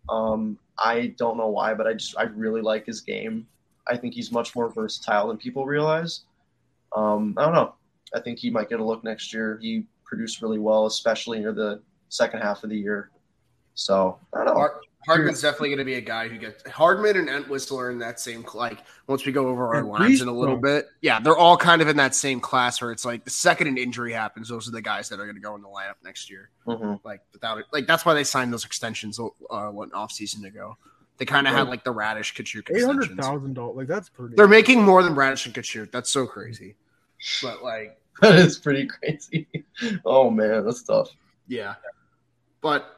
Um, 0.10 0.58
I 0.78 1.14
don't 1.18 1.38
know 1.38 1.50
why, 1.50 1.74
but 1.74 1.88
I 1.88 1.94
just 1.94 2.18
I 2.18 2.24
really 2.24 2.62
like 2.62 2.86
his 2.86 3.02
game. 3.02 3.48
I 3.88 3.98
think 3.98 4.14
he's 4.14 4.32
much 4.32 4.56
more 4.56 4.70
versatile 4.70 5.28
than 5.28 5.38
people 5.38 5.66
realize. 5.66 6.22
Um, 6.96 7.34
I 7.38 7.46
don't 7.46 7.54
know. 7.54 7.74
I 8.14 8.20
think 8.20 8.40
he 8.40 8.50
might 8.50 8.70
get 8.70 8.80
a 8.80 8.84
look 8.84 9.04
next 9.04 9.34
year. 9.34 9.60
He 9.62 9.86
produced 10.06 10.42
really 10.42 10.60
well, 10.60 10.86
especially 10.86 11.40
near 11.40 11.52
the 11.52 11.82
second 12.10 12.42
half 12.42 12.64
of 12.64 12.70
the 12.70 12.78
year. 12.78 13.10
So 13.76 14.18
I 14.34 14.38
don't 14.38 14.48
know. 14.48 14.54
Har- 14.54 14.82
Hardman's 15.06 15.42
definitely 15.42 15.70
going 15.70 15.78
to 15.80 15.86
be 15.86 15.94
a 15.94 16.02
guy 16.02 16.28
who 16.28 16.38
gets 16.38 16.70
Hardman 16.70 17.16
and 17.16 17.30
Entwistle 17.30 17.80
are 17.80 17.92
in 17.92 18.00
that 18.00 18.20
same 18.20 18.46
like. 18.54 18.80
Once 19.08 19.26
we 19.26 19.32
go 19.32 19.48
over 19.48 19.68
our 19.68 19.76
And 19.76 19.88
lines 19.88 20.22
in 20.22 20.28
a 20.28 20.34
little 20.34 20.58
bit, 20.58 20.88
yeah, 21.02 21.20
they're 21.22 21.38
all 21.38 21.56
kind 21.56 21.82
of 21.82 21.88
in 21.88 21.96
that 21.98 22.14
same 22.14 22.42
class 22.42 22.82
where 22.82 22.92
it's 22.92 23.06
like 23.06 23.24
the 23.24 23.30
second 23.30 23.68
an 23.68 23.78
injury 23.78 24.12
happens, 24.12 24.50
those 24.50 24.68
are 24.68 24.72
the 24.72 24.82
guys 24.82 25.08
that 25.10 25.20
are 25.20 25.24
going 25.24 25.36
to 25.36 25.42
go 25.42 25.56
in 25.56 25.62
the 25.62 25.68
lineup 25.70 25.96
next 26.04 26.30
year. 26.30 26.50
Mhm. 26.66 27.00
Like 27.06 27.22
without 27.32 27.58
it, 27.60 27.66
like 27.72 27.88
that's 27.88 28.06
why 28.06 28.14
they 28.14 28.26
signed 28.26 28.52
those 28.52 28.66
extensions 28.66 29.18
uh, 29.20 29.68
one 29.70 29.94
off 29.94 30.12
season 30.12 30.44
ago. 30.44 30.76
They 31.20 31.26
kind 31.26 31.48
of 31.48 31.54
had 31.54 31.68
like 31.70 31.84
the 31.84 31.94
Raddysh 31.94 32.34
Katchouk 32.36 32.70
Eight 32.76 32.84
hundred 32.84 33.04
extensions. 33.04 33.26
thousand 33.26 33.54
dollars. 33.54 33.78
Like 33.78 33.88
that's 33.88 34.10
pretty. 34.10 34.36
They're 34.36 34.48
making 34.48 34.84
more 34.84 35.02
than 35.04 35.16
Raddysh 35.16 35.46
and 35.46 35.56
Katchouk. 35.56 35.92
That's 35.92 36.10
so 36.10 36.28
crazy. 36.28 36.76
But 37.42 37.64
like, 37.64 37.98
That 38.22 38.36
is 38.36 38.58
pretty 38.60 38.88
crazy. 38.88 39.48
Oh 40.06 40.30
man, 40.30 40.66
that's 40.66 40.84
tough. 40.84 41.12
Yeah, 41.48 41.76
but 42.62 42.97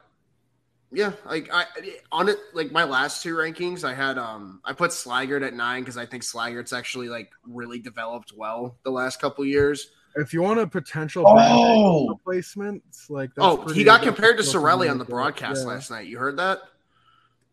yeah, 0.92 1.12
like 1.26 1.48
I 1.52 1.66
on 2.10 2.28
it, 2.28 2.38
like 2.52 2.72
my 2.72 2.84
last 2.84 3.22
two 3.22 3.34
rankings, 3.36 3.84
I 3.84 3.94
had 3.94 4.18
um 4.18 4.60
I 4.64 4.72
put 4.72 4.90
Slaggert 4.90 5.46
at 5.46 5.54
nine 5.54 5.82
because 5.82 5.96
I 5.96 6.06
think 6.06 6.22
Slaggert's 6.22 6.72
actually 6.72 7.08
like 7.08 7.30
really 7.46 7.78
developed 7.78 8.32
well 8.36 8.76
the 8.84 8.90
last 8.90 9.20
couple 9.20 9.44
years. 9.44 9.90
if 10.16 10.32
you 10.34 10.42
want 10.42 10.58
a 10.60 10.66
potential 10.66 11.24
Oh! 11.26 12.08
replacement, 12.08 12.82
it's 12.88 13.08
like 13.08 13.30
that's 13.36 13.46
Oh, 13.46 13.56
pretty- 13.58 13.78
he 13.78 13.84
got 13.84 14.00
that's 14.02 14.06
compared 14.06 14.36
to 14.38 14.42
Sorelli 14.42 14.88
on 14.90 14.98
the 14.98 15.04
broadcast 15.04 15.62
yeah. 15.62 15.68
last 15.68 15.90
night. 15.90 16.06
You 16.08 16.18
heard 16.18 16.38
that? 16.38 16.60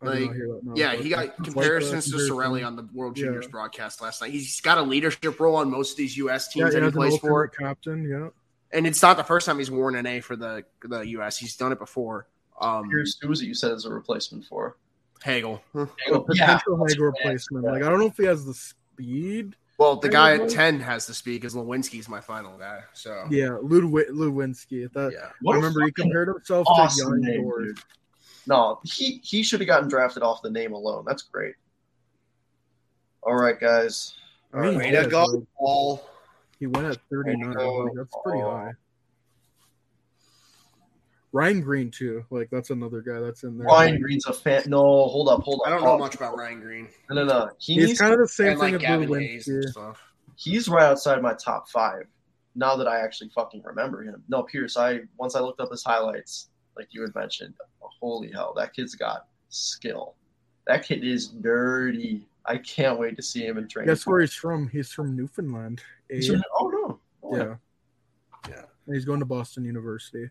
I 0.01 0.05
did 0.05 0.21
not 0.21 0.29
like, 0.29 0.37
that, 0.37 0.59
no, 0.63 0.73
Yeah, 0.75 0.93
he 0.95 1.09
got 1.09 1.25
it's 1.25 1.37
like 1.39 1.43
comparisons 1.43 2.11
to. 2.11 2.17
Sorelli 2.17 2.63
on 2.65 2.75
the 2.75 2.87
World 2.93 3.17
Yeah. 3.17 3.25
Juniors 3.25 3.47
broadcast 3.47 3.99
last 4.01 4.21
night. 4.21 4.29
He's 4.31 4.61
got 4.61 4.77
a 4.77 4.81
leadership 4.83 5.39
role 5.39 5.55
on 5.55 5.71
most 5.71 5.91
of 5.91 5.97
these 5.97 6.15
U.S. 6.17 6.47
Teams 6.49 6.73
he 6.73 6.79
that 6.79 6.85
he 6.85 6.91
plays 6.91 7.17
for, 7.17 7.45
alternate 7.45 7.57
captain. 7.57 8.03
Yeah, 8.09 8.29
and 8.71 8.85
it's 8.85 9.01
not 9.01 9.17
the 9.17 9.23
first 9.23 9.45
time 9.47 9.57
he's 9.59 9.71
worn 9.71 9.95
an 9.95 10.05
A 10.05 10.19
for 10.21 10.35
the 10.35 10.65
the 10.83 10.99
U.S. 11.17 11.37
He's 11.37 11.55
done 11.55 11.71
it 11.71 11.79
before. 11.79 12.27
Um, 12.59 12.89
Here's 12.89 13.17
who 13.21 13.27
was 13.27 13.41
it 13.41 13.45
you 13.45 13.53
said 13.53 13.71
as 13.71 13.85
a 13.85 13.89
replacement 13.91 14.45
for? 14.45 14.77
Hagel. 15.23 15.61
a 15.73 15.79
Yeah, 15.79 15.85
potential 16.25 16.77
that's 16.77 16.93
Hagel 16.93 17.05
right. 17.05 17.13
replacement. 17.23 17.65
Like 17.65 17.83
I 17.83 17.89
don't 17.89 17.99
know 17.99 18.07
if 18.07 18.17
he 18.17 18.25
has 18.25 18.45
the 18.45 18.53
speed. 18.53 19.55
Well, 19.77 19.97
the 19.97 20.09
guy 20.09 20.33
at 20.35 20.49
ten 20.49 20.79
has 20.79 21.05
to 21.05 21.13
speak 21.13 21.41
because 21.41 21.53
Lewinsky's 21.53 22.09
my 22.09 22.19
final 22.19 22.57
guy. 22.57 22.81
So 22.93 23.25
Yeah, 23.29 23.57
Ludwig 23.61 24.07
Ludwinski. 24.09 24.91
That 24.93 25.11
yeah. 25.13 25.29
What 25.41 25.53
I 25.53 25.57
a 25.57 25.61
remember 25.61 25.85
he 25.85 25.91
compared 25.91 26.27
himself 26.29 26.65
awesome 26.67 27.21
to 27.21 27.27
name, 27.27 27.41
Jan 27.43 27.63
dude. 27.63 27.79
No, 28.47 28.79
he 28.83 29.21
he 29.23 29.43
should 29.43 29.59
have 29.59 29.67
gotten 29.67 29.87
drafted 29.89 30.23
off 30.23 30.41
the 30.41 30.49
name 30.49 30.73
alone. 30.73 31.03
That's 31.05 31.21
great. 31.23 31.53
All 33.21 33.35
right, 33.35 33.59
guys. 33.59 34.13
I 34.53 34.61
mean, 34.61 34.77
Way 34.77 34.85
he, 34.85 34.91
to 34.91 34.97
has, 34.97 35.07
go, 35.07 36.01
he 36.59 36.67
went 36.67 36.87
at 36.87 36.97
thirty 37.11 37.35
nine. 37.35 37.53
that's 37.95 38.15
pretty 38.23 38.41
high. 38.41 38.71
Ryan 41.37 41.61
Greene 41.61 41.91
too. 41.91 42.25
Like 42.31 42.49
that's 42.49 42.71
another 42.71 43.01
guy 43.01 43.19
that's 43.19 43.43
in 43.43 43.59
there. 43.59 43.67
Ryan 43.67 44.01
Greene's 44.01 44.25
a 44.25 44.33
fan. 44.33 44.63
No, 44.65 44.79
hold 44.79 45.29
up, 45.29 45.43
hold 45.43 45.61
up. 45.61 45.67
I 45.67 45.69
don't 45.69 45.83
know 45.83 45.93
up. 45.93 45.99
much 45.99 46.15
about 46.15 46.35
Ryan 46.35 46.59
Greene. 46.59 46.87
No, 47.11 47.23
no, 47.23 47.25
no. 47.25 47.49
He's 47.59 47.89
He's 47.89 47.99
kind 47.99 48.11
of 48.11 48.19
the 48.19 48.27
same 48.27 48.57
thing 48.57 48.57
like 48.57 48.73
as 48.73 48.81
Gavin 48.81 49.13
Hayes 49.13 49.47
and 49.47 49.69
stuff. 49.69 50.01
he's 50.35 50.67
right 50.67 50.85
outside 50.85 51.21
my 51.21 51.35
top 51.35 51.69
five. 51.69 52.03
Now 52.55 52.75
that 52.75 52.87
I 52.87 53.01
actually 53.01 53.29
fucking 53.35 53.61
remember 53.63 54.03
him. 54.03 54.23
No, 54.27 54.41
Pierce. 54.43 54.77
I 54.77 55.01
once 55.17 55.35
I 55.35 55.41
looked 55.41 55.61
up 55.61 55.69
his 55.69 55.83
highlights, 55.83 56.49
like 56.75 56.87
you 56.89 57.01
had 57.03 57.13
mentioned. 57.13 57.53
Holy 57.79 58.31
hell, 58.31 58.53
that 58.57 58.73
kid's 58.73 58.95
got 58.95 59.27
skill. 59.49 60.15
That 60.65 60.83
kid 60.83 61.03
is 61.03 61.27
dirty. 61.27 62.25
I 62.45 62.57
can't 62.57 62.99
wait 62.99 63.15
to 63.17 63.21
see 63.21 63.45
him 63.45 63.59
in 63.59 63.67
training. 63.67 63.87
That's 63.87 64.07
where 64.07 64.21
he's 64.21 64.33
from? 64.33 64.69
He's 64.69 64.91
from 64.91 65.15
Newfoundland. 65.15 65.83
He's 66.09 66.27
from- 66.29 66.43
oh 66.59 66.67
no. 66.69 66.99
Oh, 67.23 67.37
Yeah. 67.37 67.55
Yeah. 68.49 68.63
And 68.85 68.95
he's 68.95 69.05
going 69.05 69.19
to 69.19 69.25
Boston 69.25 69.65
University. 69.65 70.29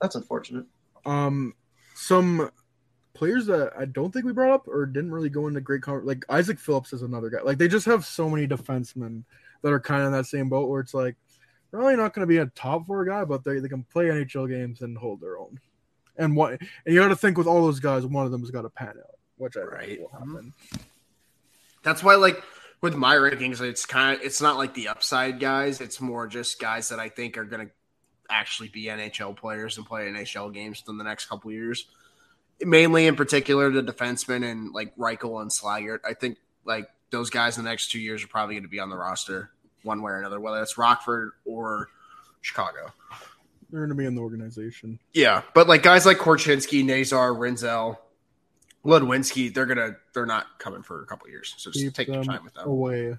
That's 0.00 0.14
unfortunate. 0.14 0.64
Um, 1.06 1.54
some 1.94 2.50
players 3.14 3.46
that 3.46 3.72
I 3.78 3.84
don't 3.84 4.12
think 4.12 4.24
we 4.24 4.32
brought 4.32 4.52
up 4.52 4.68
or 4.68 4.86
didn't 4.86 5.12
really 5.12 5.28
go 5.28 5.46
into 5.46 5.60
great 5.60 5.82
conver 5.82 6.04
like 6.04 6.24
Isaac 6.28 6.58
Phillips 6.58 6.92
is 6.92 7.02
another 7.02 7.30
guy. 7.30 7.42
Like 7.42 7.58
they 7.58 7.68
just 7.68 7.86
have 7.86 8.04
so 8.04 8.28
many 8.28 8.46
defensemen 8.46 9.22
that 9.62 9.72
are 9.72 9.80
kind 9.80 10.02
of 10.02 10.08
in 10.08 10.12
that 10.12 10.26
same 10.26 10.48
boat 10.48 10.68
where 10.68 10.80
it's 10.80 10.94
like 10.94 11.16
they're 11.70 11.80
really 11.80 11.96
not 11.96 12.12
going 12.12 12.22
to 12.22 12.26
be 12.26 12.38
a 12.38 12.46
top 12.46 12.86
four 12.86 13.04
guy, 13.04 13.24
but 13.24 13.44
they, 13.44 13.58
they 13.60 13.68
can 13.68 13.84
play 13.84 14.06
NHL 14.06 14.48
games 14.48 14.82
and 14.82 14.98
hold 14.98 15.20
their 15.20 15.38
own. 15.38 15.58
And 16.16 16.36
what 16.36 16.52
and 16.52 16.60
you 16.86 16.96
got 16.96 17.08
to 17.08 17.16
think 17.16 17.38
with 17.38 17.46
all 17.46 17.62
those 17.62 17.80
guys, 17.80 18.04
one 18.06 18.26
of 18.26 18.32
them 18.32 18.40
has 18.42 18.50
got 18.50 18.62
to 18.62 18.70
pan 18.70 18.88
out, 18.98 19.18
which 19.36 19.56
I 19.56 19.60
think 19.60 19.72
Right. 19.72 20.00
will 20.00 20.08
happen. 20.10 20.52
That's 21.82 22.02
why, 22.02 22.14
like 22.14 22.42
with 22.80 22.94
my 22.94 23.14
rankings, 23.14 23.60
it's 23.60 23.86
kind 23.86 24.16
of 24.18 24.24
it's 24.24 24.40
not 24.40 24.56
like 24.56 24.74
the 24.74 24.88
upside 24.88 25.40
guys. 25.40 25.80
It's 25.80 26.00
more 26.00 26.26
just 26.26 26.60
guys 26.60 26.88
that 26.90 26.98
I 26.98 27.08
think 27.08 27.36
are 27.36 27.44
going 27.44 27.66
to 27.66 27.72
actually 28.30 28.68
be 28.68 28.84
NHL 28.84 29.36
players 29.36 29.76
and 29.76 29.86
play 29.86 30.08
NHL 30.08 30.52
games 30.52 30.82
within 30.82 30.98
the 30.98 31.04
next 31.04 31.26
couple 31.26 31.52
years. 31.52 31.86
Mainly, 32.60 33.06
in 33.06 33.16
particular, 33.16 33.70
the 33.70 33.82
defensemen 33.82 34.48
and 34.50 34.72
like 34.72 34.96
Reichel 34.96 35.42
and 35.42 35.50
Slaggert. 35.50 36.00
I 36.06 36.14
think 36.14 36.38
like 36.64 36.88
those 37.10 37.30
guys 37.30 37.58
in 37.58 37.64
the 37.64 37.70
next 37.70 37.90
two 37.90 37.98
years 38.00 38.24
are 38.24 38.28
probably 38.28 38.54
going 38.54 38.64
to 38.64 38.68
be 38.68 38.80
on 38.80 38.90
the 38.90 38.96
roster 38.96 39.50
one 39.82 40.02
way 40.02 40.12
or 40.12 40.18
another, 40.18 40.40
whether 40.40 40.62
it's 40.62 40.78
Rockford 40.78 41.32
or 41.44 41.88
Chicago. 42.40 42.92
They're 43.70 43.80
going 43.80 43.90
to 43.90 43.94
be 43.96 44.06
in 44.06 44.14
the 44.14 44.20
organization. 44.20 45.00
Yeah, 45.12 45.42
but 45.52 45.66
like 45.68 45.82
guys 45.82 46.06
like 46.06 46.18
Korchinski, 46.18 46.84
Nazar, 46.84 47.30
Rinzel, 47.30 47.98
Ludwinski, 48.84 49.52
they're 49.52 49.66
gonna 49.66 49.96
they're 50.12 50.26
not 50.26 50.46
coming 50.58 50.82
for 50.82 51.02
a 51.02 51.06
couple 51.06 51.28
years. 51.28 51.54
So 51.56 51.70
just 51.70 51.84
Keep 51.84 51.94
take 51.94 52.08
your 52.08 52.22
time 52.22 52.44
with 52.44 52.54
them. 52.54 52.68
away. 52.68 53.16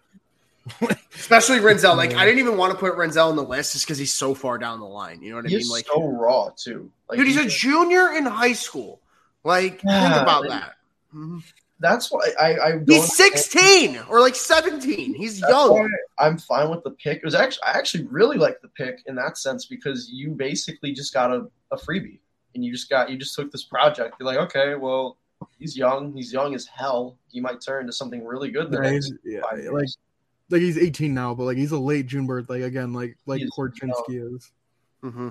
Especially 1.15 1.59
Rinzel. 1.59 1.95
Like 1.95 2.13
I 2.15 2.25
didn't 2.25 2.39
even 2.39 2.57
want 2.57 2.73
to 2.73 2.77
put 2.79 2.93
Rinzel 2.95 3.29
on 3.29 3.35
the 3.35 3.43
list 3.43 3.73
just 3.73 3.85
because 3.85 3.97
he's 3.97 4.13
so 4.13 4.33
far 4.33 4.57
down 4.57 4.79
the 4.79 4.85
line. 4.85 5.21
You 5.21 5.29
know 5.31 5.35
what 5.37 5.45
I 5.45 5.49
mean? 5.49 5.69
Like, 5.69 5.85
so 5.87 6.07
raw 6.07 6.49
too. 6.57 6.91
Like 7.09 7.17
dude, 7.19 7.27
he's 7.27 7.37
a 7.37 7.47
junior 7.47 8.13
in 8.13 8.25
high 8.25 8.53
school. 8.53 8.99
Like, 9.43 9.81
Yeah, 9.83 10.09
think 10.11 10.21
about 10.21 10.41
like- 10.41 10.49
that. 10.61 10.71
Mhm. 11.15 11.43
that's 11.79 12.11
why 12.11 12.29
I, 12.41 12.53
I 12.59 12.71
don't 12.71 12.89
He's 12.89 13.15
16 13.15 13.99
or 14.09 14.19
like 14.19 14.35
17. 14.35 15.13
He's 15.13 15.39
That's 15.39 15.51
young. 15.51 15.89
I'm 16.19 16.37
fine 16.37 16.69
with 16.69 16.83
the 16.83 16.91
pick. 16.91 17.19
It 17.19 17.23
was 17.25 17.35
actually 17.35 17.63
I 17.63 17.77
actually 17.77 18.05
really 18.07 18.37
like 18.37 18.61
the 18.61 18.67
pick 18.69 19.01
in 19.05 19.15
that 19.15 19.37
sense 19.37 19.65
because 19.65 20.09
you 20.11 20.31
basically 20.31 20.91
just 20.93 21.13
got 21.13 21.31
a, 21.31 21.47
a 21.71 21.77
freebie 21.77 22.19
and 22.55 22.65
you 22.65 22.71
just 22.73 22.89
got 22.89 23.09
you 23.09 23.17
just 23.17 23.35
took 23.35 23.51
this 23.51 23.63
project. 23.63 24.15
You're 24.19 24.25
like, 24.27 24.39
okay, 24.39 24.75
well, 24.75 25.17
he's 25.59 25.77
young. 25.77 26.13
He's 26.13 26.33
young 26.33 26.53
as 26.55 26.65
hell. 26.65 27.17
He 27.29 27.39
might 27.39 27.61
turn 27.61 27.81
into 27.81 27.93
something 27.93 28.25
really 28.25 28.49
good. 28.51 28.71
the 28.71 28.81
Yeah, 28.81 28.89
next 28.91 29.13
yeah, 29.23 29.39
five 29.49 29.59
years. 29.59 29.71
like 29.73 29.87
like 30.49 30.61
he's 30.61 30.77
18 30.77 31.13
now, 31.13 31.33
but 31.33 31.43
like 31.45 31.57
he's 31.57 31.71
a 31.71 31.79
late 31.79 32.05
June 32.07 32.25
birthday 32.27 32.55
like 32.61 32.63
again, 32.63 32.93
like 32.93 33.17
like 33.25 33.39
He's 33.39 33.49
Korchinski 33.51 34.35
is. 34.35 34.51
hmm 35.01 35.29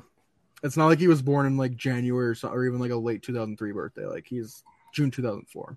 It's 0.62 0.76
not 0.76 0.86
like 0.86 0.98
he 0.98 1.08
was 1.08 1.22
born 1.22 1.46
in 1.46 1.56
like 1.56 1.76
January 1.76 2.28
or, 2.28 2.34
so, 2.34 2.48
or 2.48 2.64
even 2.66 2.80
like 2.80 2.90
a 2.90 2.96
late 2.96 3.22
2003 3.22 3.72
birthday. 3.72 4.06
Like 4.06 4.26
he's 4.26 4.62
June 4.94 5.10
2004. 5.10 5.76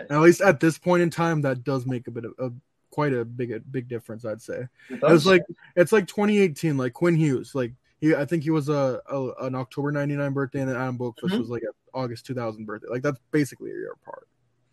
And 0.00 0.10
at 0.12 0.20
least 0.20 0.40
at 0.40 0.60
this 0.60 0.78
point 0.78 1.02
in 1.02 1.10
time, 1.10 1.42
that 1.42 1.64
does 1.64 1.84
make 1.86 2.06
a 2.06 2.10
bit 2.10 2.24
of 2.24 2.32
a 2.38 2.52
quite 2.90 3.12
a 3.12 3.24
big 3.24 3.50
a 3.52 3.60
big 3.60 3.88
difference. 3.88 4.24
I'd 4.24 4.40
say 4.42 4.60
It 4.90 4.94
it's 4.94 5.00
does. 5.00 5.26
like 5.26 5.42
it's 5.76 5.92
like 5.92 6.06
2018, 6.06 6.76
like 6.76 6.92
Quinn 6.92 7.16
Hughes, 7.16 7.54
like 7.54 7.72
he 8.00 8.14
I 8.14 8.24
think 8.24 8.44
he 8.44 8.50
was 8.50 8.68
a, 8.68 9.00
a 9.10 9.30
an 9.46 9.54
October 9.56 9.90
99 9.90 10.32
birthday, 10.32 10.60
and 10.60 10.68
then 10.68 10.76
Adam 10.76 10.96
Boqvist 10.98 11.30
Mhm. 11.30 11.38
was 11.40 11.48
like 11.48 11.62
an 11.62 11.72
August 11.94 12.26
2000 12.26 12.64
birthday. 12.64 12.88
Like 12.88 13.02
that's 13.02 13.18
basically 13.32 13.70
a 13.70 13.74
year 13.74 13.92
apart. 14.02 14.28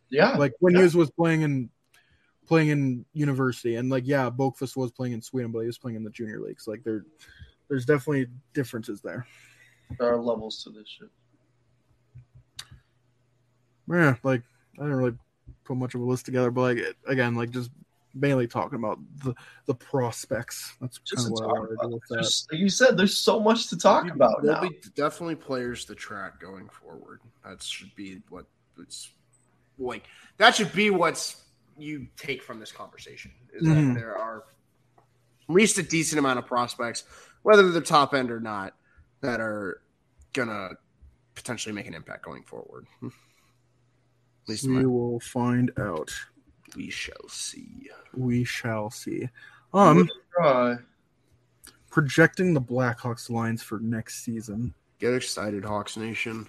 yeah, 0.10 0.38
Like 0.38 0.54
Quinn 0.60 0.76
yeah. 0.76 0.82
Hughes 0.82 0.96
was 0.96 1.10
playing 1.10 1.42
in 1.42 1.70
playing 2.48 2.70
in 2.70 3.06
university, 3.14 3.76
and 3.76 3.90
like 3.90 4.06
yeah, 4.06 4.30
Boqvist 4.30 4.76
was 4.78 4.92
playing 4.92 5.14
in 5.14 5.22
Sweden, 5.22 5.52
but 5.52 5.60
he 5.60 5.68
was 5.68 5.78
playing 5.78 5.96
in 5.98 6.04
the 6.04 6.10
junior 6.12 6.40
leagues. 6.40 6.68
Like 6.68 6.84
there, 6.84 7.06
there's 7.70 7.86
definitely 7.86 8.28
differences 8.54 9.02
there. 9.02 9.26
there 10.00 10.12
are 10.14 10.18
levels 10.22 10.64
to 10.64 10.70
this 10.70 10.88
shit. 10.88 11.10
Yeah, 13.90 14.16
like 14.24 14.42
I 14.80 14.84
didn't 14.84 14.98
really 14.98 15.18
put 15.64 15.78
much 15.78 15.96
of 15.96 16.02
a 16.02 16.04
list 16.06 16.26
together, 16.26 16.52
but 16.52 16.62
like 16.62 16.96
again, 17.08 17.36
like 17.36 17.52
just 17.52 17.70
mainly 18.14 18.48
talking 18.48 18.80
about 18.80 19.00
the 19.24 19.36
the 19.66 19.76
prospects. 19.76 20.74
That's 20.82 21.00
Just 21.00 21.18
kind 21.18 21.28
of 21.28 21.32
what 21.34 21.44
I 21.44 21.48
talk 21.48 21.58
wanted 21.58 21.70
to 21.70 21.76
do 21.76 21.80
about. 21.82 21.92
with 21.92 22.04
that. 22.10 22.42
Like 22.52 22.62
you 22.62 22.70
said, 22.70 22.98
there's 22.98 23.18
so 23.18 23.40
much 23.40 23.68
to 23.70 23.78
talk 23.78 24.10
about 24.10 24.42
There'll 24.42 24.62
now. 24.64 24.70
be 24.70 24.76
definitely 24.96 25.36
players 25.36 25.86
to 25.86 25.96
track 25.96 26.40
going 26.40 26.70
forward. 26.70 27.22
That 27.44 27.62
should 27.62 27.94
be 27.96 28.22
what 28.30 28.46
it's 28.80 29.10
like. 29.78 30.06
That 30.38 30.56
should 30.56 30.74
be 30.74 30.90
what's 30.90 31.44
you 31.78 32.08
take 32.18 32.42
from 32.44 32.60
this 32.60 32.72
conversation 32.72 33.32
is 33.54 33.64
Mhm. 33.68 33.94
that 33.94 34.00
there 34.00 34.18
are 34.18 34.44
at 34.98 35.54
least 35.54 35.78
a 35.78 35.84
decent 35.84 36.20
amount 36.20 36.40
of 36.40 36.46
prospects, 36.46 37.04
whether 37.44 37.72
they're 37.72 37.82
top 37.82 38.14
end 38.14 38.32
or 38.32 38.40
not, 38.40 38.76
that 39.22 39.40
are 39.40 39.82
gonna 40.34 40.72
potentially 41.36 41.74
make 41.74 41.88
an 41.88 41.94
impact 41.94 42.24
going 42.24 42.44
forward. 42.44 42.88
At 43.04 43.12
least 44.48 44.64
We 44.68 44.70
my, 44.74 44.86
will 44.86 45.20
find 45.20 45.72
out. 45.80 46.12
we 46.76 46.90
shall 46.90 47.28
see. 47.28 47.90
We 48.14 48.44
shall 48.44 48.90
see. 48.90 49.30
Um, 49.74 50.10
try. 50.34 50.78
Projecting 51.90 52.54
the 52.54 52.62
Blackhawks 52.62 53.30
lines 53.30 53.62
for 53.64 53.80
next 53.80 54.24
season. 54.24 54.74
Get 55.00 55.14
excited, 55.14 55.64
Hawks 55.66 55.98
Nation. 55.98 56.48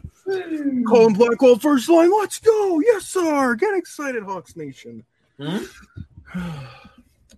Colin 0.86 1.14
Blackwell 1.14 1.58
first 1.58 1.88
line. 1.88 2.10
Let's 2.12 2.38
go. 2.38 2.80
Yes, 2.80 3.06
sir. 3.08 3.54
Get 3.56 3.74
excited, 3.76 4.22
Hawks 4.22 4.56
Nation. 4.56 5.04
Hmm? 5.40 5.58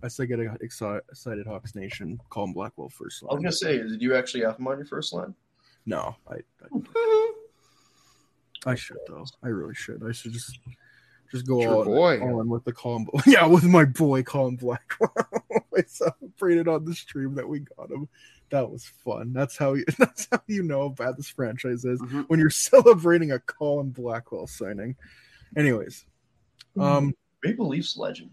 I 0.01 0.07
said 0.07 0.29
get 0.29 0.39
excited, 0.61 1.01
excited 1.09 1.45
Hawks 1.45 1.75
Nation. 1.75 2.19
Colin 2.29 2.53
Blackwell 2.53 2.89
first 2.89 3.21
line. 3.23 3.31
I 3.31 3.33
was 3.35 3.43
gonna 3.43 3.51
say, 3.51 3.77
did 3.87 4.01
you 4.01 4.15
actually 4.15 4.43
have 4.45 4.57
him 4.57 4.67
on 4.67 4.77
your 4.77 4.85
first 4.85 5.11
line? 5.13 5.33
No, 5.85 6.15
I, 6.29 6.35
I 6.63 7.31
I 8.71 8.75
should 8.75 8.97
though. 9.07 9.25
I 9.43 9.47
really 9.47 9.73
should. 9.75 10.03
I 10.07 10.11
should 10.11 10.31
just 10.33 10.59
just 11.31 11.45
go 11.45 11.61
Your 11.61 11.73
all, 11.75 11.85
boy. 11.85 12.19
all 12.21 12.41
in 12.41 12.49
with 12.49 12.63
the 12.63 12.73
Colin. 12.73 13.05
Yeah, 13.25 13.45
with 13.45 13.63
my 13.65 13.85
boy 13.85 14.23
Colin 14.23 14.55
Blackwell. 14.55 15.13
I 15.77 15.83
celebrated 15.87 16.67
on 16.67 16.85
the 16.85 16.93
stream 16.95 17.35
that 17.35 17.47
we 17.47 17.59
got 17.59 17.91
him. 17.91 18.07
That 18.51 18.69
was 18.69 18.85
fun. 18.85 19.31
That's 19.33 19.57
how 19.57 19.73
you. 19.73 19.85
That's 19.97 20.27
how 20.31 20.41
you 20.47 20.63
know 20.63 20.81
how 20.83 20.89
bad 20.89 21.17
this 21.17 21.29
franchise 21.29 21.85
is 21.85 22.01
Mhm. 22.01 22.25
when 22.29 22.39
you're 22.39 22.49
celebrating 22.49 23.31
a 23.31 23.39
Colin 23.39 23.89
Blackwell 23.91 24.47
signing. 24.47 24.95
Anyways, 25.55 26.05
um, 26.79 27.13
Maple 27.43 27.67
Leafs 27.67 27.97
legend. 27.97 28.31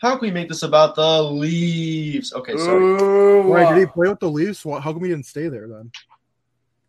How 0.00 0.16
can 0.16 0.20
we 0.22 0.30
make 0.32 0.48
this 0.48 0.62
about 0.64 0.96
the 0.96 1.22
Leafs? 1.22 2.32
Okay, 2.32 2.56
sorry. 2.56 2.82
Ooh, 2.82 3.42
why 3.42 3.72
did 3.72 3.78
he 3.78 3.86
play 3.86 4.08
with 4.08 4.18
the 4.18 4.28
Leafs? 4.28 4.62
How 4.64 4.80
come 4.80 5.02
he 5.04 5.10
didn't 5.10 5.26
stay 5.26 5.48
there 5.48 5.68
then? 5.68 5.90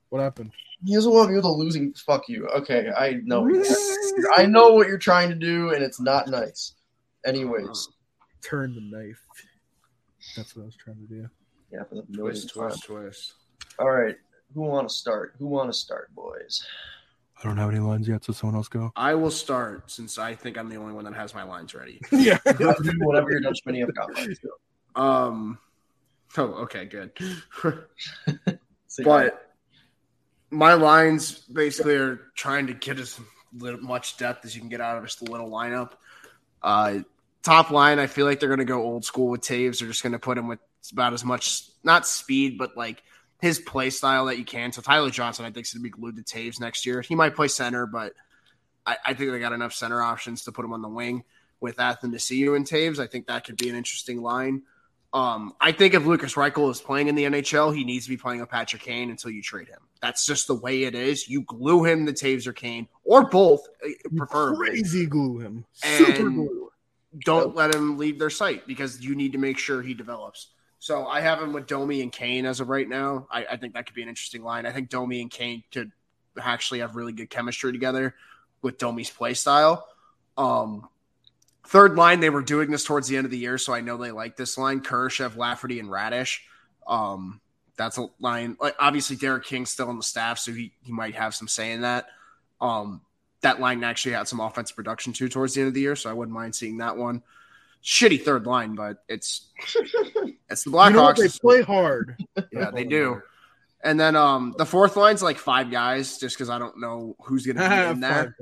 What 0.10 0.22
happened? 0.22 0.52
He 0.84 0.95
doesn't 0.95 1.11
want 1.11 1.27
to 1.27 1.30
be 1.30 1.35
with 1.35 1.45
a 1.45 1.49
losing. 1.49 1.94
Fuck 1.94 2.27
you. 2.27 2.48
Okay, 2.49 2.90
I 2.98 3.22
know. 3.23 3.48
I 4.35 4.45
know 4.45 4.73
what 4.73 4.88
you're 4.88 4.98
trying 4.98 5.30
to 5.30 5.35
do, 5.35 5.73
and 5.73 5.84
it's 5.84 5.99
not 5.99 6.27
nice. 6.27 6.73
Anyways, 7.26 7.88
Turn 8.41 8.76
the 8.76 8.81
knife. 8.81 9.22
That's 10.35 10.56
what 10.56 10.64
I 10.64 10.65
was 10.65 10.76
trying 10.76 10.98
to 10.98 11.07
do. 11.14 11.30
yeah, 11.72 11.84
for 11.84 11.95
the 11.95 12.06
millionth 12.10 12.52
twist, 12.52 12.53
time. 12.53 12.69
twist, 12.69 12.84
twist. 12.85 13.34
All 13.80 13.90
right, 13.90 14.15
who 14.53 14.61
want 14.61 14.90
to 14.90 14.94
start? 14.94 15.35
Who 15.40 15.48
want 15.48 15.72
to 15.72 15.77
start, 15.77 16.14
boys? 16.14 16.65
I 17.43 17.47
don't 17.47 17.57
have 17.57 17.69
any 17.69 17.79
lines 17.79 18.07
yet, 18.07 18.23
so 18.23 18.33
someone 18.33 18.55
else 18.55 18.67
go. 18.67 18.91
I 18.95 19.15
will 19.15 19.31
start 19.31 19.91
since 19.91 20.17
I 20.17 20.33
think 20.35 20.57
I'm 20.57 20.69
the 20.69 20.77
only 20.77 20.93
one 20.93 21.03
that 21.05 21.13
has 21.13 21.33
my 21.33 21.43
lines 21.43 21.73
ready. 21.75 21.99
yeah. 22.11 22.37
Whatever 22.99 23.31
your 23.31 23.41
Dutch 23.41 23.59
mini 23.65 23.79
have 23.81 23.93
got. 23.93 24.13
left. 24.13 24.45
Um. 24.95 25.57
Oh, 26.37 26.63
okay, 26.63 26.85
good. 26.85 27.11
But 29.03 29.55
my 30.51 30.75
lines 30.75 31.39
basically 31.39 31.95
are 31.95 32.19
trying 32.35 32.67
to 32.67 32.73
get 32.73 32.99
as 32.99 33.19
little, 33.57 33.79
much 33.81 34.17
depth 34.17 34.45
as 34.45 34.53
you 34.53 34.61
can 34.61 34.69
get 34.69 34.81
out 34.81 34.97
of 34.97 35.03
just 35.03 35.21
a 35.21 35.25
little 35.25 35.49
lineup. 35.49 35.93
Uh, 36.61 36.99
top 37.41 37.71
line, 37.71 37.99
I 37.99 38.07
feel 38.07 38.25
like 38.25 38.39
they're 38.39 38.49
going 38.49 38.59
to 38.59 38.65
go 38.65 38.83
old 38.83 39.03
school 39.03 39.29
with 39.29 39.41
Toews. 39.41 39.79
They're 39.79 39.87
just 39.87 40.03
going 40.03 40.13
to 40.13 40.19
put 40.19 40.37
him 40.37 40.47
with 40.47 40.59
about 40.91 41.13
as 41.13 41.25
much, 41.25 41.63
not 41.83 42.05
speed, 42.05 42.57
but 42.57 42.77
like 42.77 43.01
his 43.43 43.59
play 43.59 43.89
style 43.89 44.27
that 44.27 44.37
you 44.37 44.45
can. 44.45 44.71
So 44.71 44.81
Tyler 44.81 45.09
Johnson, 45.09 45.43
I 45.43 45.51
think, 45.51 45.65
is 45.65 45.73
going 45.73 45.81
to 45.81 45.83
be 45.83 45.89
glued 45.89 46.15
to 46.15 46.23
Toews 46.23 46.61
next 46.61 46.85
year. 46.85 47.01
He 47.01 47.13
might 47.13 47.35
play 47.35 47.49
center, 47.49 47.85
but 47.85 48.13
I, 48.85 48.95
I 49.05 49.13
think 49.15 49.31
they 49.31 49.39
got 49.39 49.51
enough 49.51 49.73
center 49.73 50.01
options 50.01 50.45
to 50.45 50.53
put 50.53 50.63
him 50.63 50.71
on 50.71 50.81
the 50.81 50.87
wing 50.87 51.25
with 51.59 51.75
Athanasiu 51.75 52.55
and 52.55 52.65
Toews. 52.65 52.99
I 52.99 53.07
think 53.07 53.27
that 53.27 53.43
could 53.43 53.57
be 53.57 53.67
an 53.69 53.75
interesting 53.75 54.21
line. 54.21 54.61
Um, 55.11 55.55
I 55.59 55.73
think 55.73 55.93
if 55.93 56.05
Lukas 56.05 56.35
Reichel 56.35 56.71
is 56.71 56.79
playing 56.79 57.09
in 57.09 57.15
the 57.15 57.25
NHL, 57.25 57.75
he 57.75 57.83
needs 57.83 58.05
to 58.05 58.11
be 58.11 58.15
playing 58.15 58.39
with 58.39 58.49
Patrick 58.49 58.81
Kane 58.81 59.09
until 59.09 59.29
you 59.31 59.41
trade 59.41 59.67
him. 59.67 59.81
That's 60.01 60.25
just 60.25 60.47
the 60.47 60.55
way 60.55 60.83
it 60.83 60.95
is. 60.95 61.27
You 61.27 61.41
glue 61.41 61.83
him 61.83 62.05
to 62.05 62.13
Toews 62.13 62.47
or 62.47 62.53
Kane, 62.53 62.87
or 63.03 63.29
both, 63.29 63.67
eh, 63.85 63.91
preferably. 64.15 64.69
Crazy 64.69 65.05
glue 65.05 65.39
him. 65.39 65.65
Super 65.73 66.29
glue. 66.29 66.69
Don't 67.25 67.55
let 67.55 67.75
him 67.75 67.97
leave 67.97 68.19
their 68.19 68.29
site 68.29 68.65
because 68.65 69.01
you 69.01 69.15
need 69.15 69.33
to 69.33 69.37
make 69.37 69.57
sure 69.57 69.81
he 69.81 69.93
develops. 69.93 70.47
So 70.84 71.07
I 71.07 71.22
have 71.22 71.41
him 71.41 71.53
with 71.53 71.65
Domi 71.65 72.01
and 72.01 72.11
Kane 72.11 72.45
as 72.45 72.60
of 72.60 72.68
right 72.68 72.89
now. 72.89 73.26
I, 73.31 73.45
I 73.45 73.55
think 73.55 73.73
that 73.73 73.85
could 73.85 73.95
be 73.95 74.03
an 74.03 74.10
interesting 74.10 74.43
line. 74.43 74.65
I 74.65 74.73
think 74.73 74.89
Domi 74.89 75.22
and 75.22 75.31
Kane 75.31 75.64
could 75.72 75.93
actually 76.38 76.80
have 76.80 76.97
really 76.97 77.14
good 77.14 77.30
chemistry 77.30 77.72
together 77.72 78.14
with 78.61 78.80
Domi's 78.80 79.10
play 79.10 79.34
style. 79.34 79.88
Um, 80.38 80.89
third 81.65 81.95
line, 81.95 82.19
they 82.19 82.30
were 82.30 82.41
doing 82.41 82.69
this 82.69 82.84
towards 82.84 83.07
the 83.07 83.15
end 83.15 83.23
of 83.23 83.31
the 83.31 83.38
year, 83.38 83.57
so 83.57 83.73
I 83.73 83.80
know 83.80 83.95
they 83.95 84.11
like 84.11 84.35
this 84.35 84.57
line. 84.57 84.81
Kurashev, 84.81 85.38
Lafferty, 85.38 85.80
and 85.80 85.88
Raddysh. 85.88 86.39
Um, 86.85 87.39
that's 87.77 87.97
a 87.97 88.10
line. 88.19 88.57
Like 88.60 88.76
obviously, 88.77 89.15
Derek 89.15 89.45
King's 89.45 89.69
still 89.69 89.88
on 89.88 89.95
the 89.95 90.03
staff, 90.03 90.38
so 90.38 90.51
he 90.51 90.73
he 90.81 90.91
might 90.91 91.15
have 91.15 91.34
some 91.34 91.47
say 91.47 91.72
in 91.72 91.84
that. 91.84 92.07
Um, 92.60 92.99
that 93.39 93.61
line 93.61 93.85
actually 93.85 94.15
had 94.15 94.27
some 94.27 94.41
offensive 94.41 94.76
production 94.76 95.14
too 95.14 95.30
towards 95.30 95.53
the 95.53 95.61
end 95.61 95.69
of 95.69 95.76
the 95.76 95.80
year, 95.80 95.95
so 95.95 96.10
I 96.10 96.14
wouldn't 96.14 96.35
mind 96.35 96.55
seeing 96.55 96.80
that 96.80 96.97
one. 96.97 97.23
Shitty 97.84 98.23
third 98.23 98.45
line, 98.45 98.76
but 98.76 99.03
it's 99.10 99.51
it's 100.49 100.64
the 100.64 100.69
You 100.69 100.72
know? 100.72 100.77
Blackhawks. 100.77 101.18
They 101.18 101.39
play 101.39 101.61
hard. 101.61 102.23
yeah, 102.51 102.72
they 102.72 102.85
do. 102.85 103.22
And 103.84 103.99
then 103.99 104.15
um 104.15 104.55
the 104.57 104.65
fourth 104.65 104.95
line's 104.95 105.22
like 105.22 105.38
five 105.38 105.69
guys, 105.69 106.18
just 106.18 106.38
because 106.38 106.49
I 106.49 106.60
don't 106.60 106.80
know 106.80 107.15
who's 107.23 107.45
gonna 107.45 107.68
be 107.68 107.76
in 107.91 107.99
there, 107.99 108.35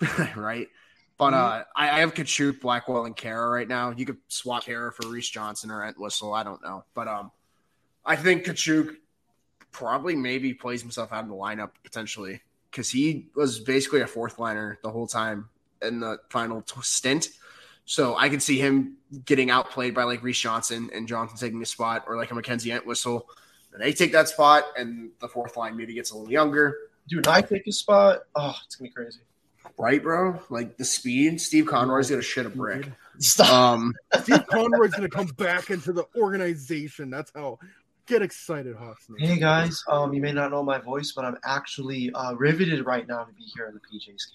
Five 0.00 0.10
guys. 0.20 0.36
right? 0.36 0.68
But 1.16 1.34
uh, 1.34 1.64
I, 1.76 1.90
I 1.90 2.00
have 2.00 2.14
Katchouk, 2.14 2.62
Blackwell, 2.62 3.04
and 3.04 3.14
Khaira 3.14 3.52
right 3.52 3.68
now. 3.68 3.90
You 3.90 4.06
could 4.06 4.16
swap 4.28 4.64
Khaira 4.64 4.90
for 4.90 5.06
Reese 5.06 5.28
Johnson 5.28 5.70
or 5.70 5.84
Entwistle. 5.84 6.32
I 6.32 6.42
don't 6.42 6.62
know, 6.62 6.84
but 6.94 7.08
um, 7.08 7.30
I 8.06 8.16
think 8.16 8.44
Katchouk 8.44 8.94
probably 9.70 10.16
maybe 10.16 10.54
plays 10.54 10.80
himself 10.80 11.12
out 11.12 11.24
of 11.24 11.28
the 11.28 11.34
lineup 11.34 11.72
potentially 11.84 12.40
because 12.70 12.90
he 12.90 13.28
was 13.34 13.60
basically 13.60 14.00
a 14.00 14.06
fourth 14.06 14.38
liner 14.38 14.78
the 14.82 14.90
whole 14.90 15.06
time 15.06 15.48
in 15.82 16.00
the 16.00 16.18
final 16.30 16.62
t- 16.62 16.80
stint. 16.82 17.28
So 17.90 18.16
I 18.16 18.28
could 18.28 18.40
see 18.40 18.56
him 18.56 18.98
getting 19.24 19.50
outplayed 19.50 19.96
by 19.96 20.04
like 20.04 20.22
Reese 20.22 20.38
Johnson 20.38 20.90
and 20.94 21.08
Johnson 21.08 21.36
taking 21.36 21.60
a 21.60 21.66
spot, 21.66 22.04
or 22.06 22.16
like 22.16 22.30
a 22.30 22.34
Mackenzie 22.36 22.70
Entwistle. 22.70 23.28
And 23.72 23.82
they 23.82 23.92
take 23.92 24.12
that 24.12 24.28
spot, 24.28 24.62
and 24.76 25.10
the 25.18 25.26
fourth 25.26 25.56
line 25.56 25.76
maybe 25.76 25.94
gets 25.94 26.12
a 26.12 26.16
little 26.16 26.30
younger, 26.30 26.76
Dude, 27.08 27.26
I 27.26 27.40
take 27.40 27.64
his 27.64 27.78
spot. 27.78 28.20
Oh, 28.36 28.54
it's 28.64 28.76
gonna 28.76 28.90
be 28.90 28.94
crazy. 28.94 29.18
right, 29.76 30.00
bro? 30.00 30.40
Like 30.50 30.76
the 30.76 30.84
speed. 30.84 31.40
Steve 31.40 31.64
Konroyd's 31.64 32.10
gonna 32.10 32.22
shit 32.22 32.46
a 32.46 32.48
brick. 32.50 32.86
Stop. 33.18 33.50
Um, 33.50 33.92
Steve 34.22 34.46
Konroyd's 34.46 34.94
gonna 34.94 35.08
come 35.08 35.26
back 35.36 35.70
into 35.70 35.92
the 35.92 36.04
organization. 36.16 37.10
That's 37.10 37.32
how. 37.34 37.58
Get 38.06 38.22
excited, 38.22 38.76
Hawks. 38.76 39.08
Hey 39.18 39.36
guys, 39.36 39.82
um, 39.88 40.12
you 40.12 40.20
may 40.20 40.32
not 40.32 40.52
know 40.52 40.62
my 40.62 40.78
voice, 40.78 41.12
but 41.14 41.24
I'm 41.24 41.36
actually 41.44 42.12
uh, 42.12 42.34
riveted 42.34 42.86
right 42.86 43.06
now 43.06 43.24
to 43.24 43.32
be 43.32 43.44
here 43.54 43.66
in 43.66 43.74
the 43.74 43.80
PJ's 43.80 44.30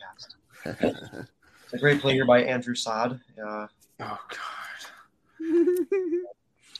cast. 0.65 1.27
It's 1.65 1.73
a 1.73 1.77
great 1.77 1.99
player 1.99 2.25
by 2.25 2.43
Andrew 2.43 2.75
Sod. 2.75 3.19
Uh, 3.37 3.67
oh 3.99 4.19
god. 4.29 5.39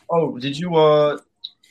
oh, 0.09 0.37
did 0.37 0.57
you, 0.57 0.75
uh, 0.75 1.17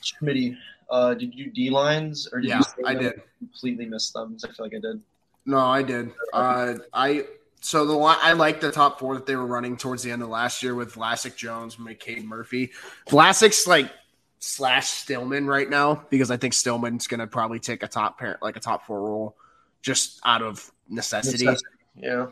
Schmitty, 0.03 0.57
uh, 0.91 1.15
did 1.15 1.35
you 1.35 1.51
D 1.51 1.71
lines 1.71 2.29
or 2.33 2.41
did 2.41 2.51
Yeah, 2.51 2.63
you 2.79 2.87
I 2.87 2.95
did. 2.95 3.23
Completely 3.39 3.87
missed 3.87 4.13
them. 4.13 4.37
I 4.45 4.49
feel 4.49 4.67
like 4.67 4.75
I 4.75 4.81
did. 4.81 5.01
No, 5.47 5.59
I 5.59 5.83
did. 5.83 6.13
Uh, 6.33 6.75
I 6.93 7.27
so 7.61 7.87
the 7.87 7.99
I 7.99 8.33
like 8.33 8.61
the 8.61 8.71
top 8.71 8.99
four 8.99 9.15
that 9.15 9.27
they 9.27 9.37
were 9.37 9.47
running 9.47 9.77
towards 9.77 10.03
the 10.03 10.11
end 10.11 10.23
of 10.23 10.29
last 10.29 10.63
year 10.63 10.75
with 10.75 10.95
Vlasic, 10.95 11.37
Jones, 11.37 11.77
McCabe, 11.77 12.25
Murphy. 12.25 12.73
Vlasic's 13.09 13.67
like 13.67 13.91
slash 14.39 14.89
Stillman 14.89 15.47
right 15.47 15.69
now 15.69 16.05
because 16.11 16.31
I 16.31 16.37
think 16.37 16.53
Stillman's 16.53 17.07
gonna 17.07 17.27
probably 17.27 17.59
take 17.61 17.83
a 17.83 17.89
top 17.89 18.19
parent 18.19 18.43
like 18.43 18.57
a 18.57 18.61
top 18.61 18.87
four 18.87 19.03
role 19.03 19.37
just 19.83 20.21
out 20.25 20.43
of 20.43 20.71
necessity. 20.89 21.47
Necessity. 21.47 21.71
Yeah. 21.97 22.27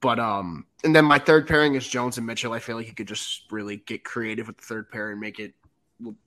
But 0.00 0.18
um, 0.18 0.66
and 0.84 0.94
then 0.94 1.04
my 1.04 1.18
third 1.18 1.48
pairing 1.48 1.74
is 1.74 1.86
Jones 1.86 2.18
and 2.18 2.26
Mitchell. 2.26 2.52
I 2.52 2.60
feel 2.60 2.76
like 2.76 2.86
you 2.86 2.94
could 2.94 3.08
just 3.08 3.50
really 3.50 3.78
get 3.78 4.04
creative 4.04 4.46
with 4.46 4.58
the 4.58 4.64
third 4.64 4.90
pair 4.90 5.10
and 5.10 5.20
make 5.20 5.38
it. 5.40 5.54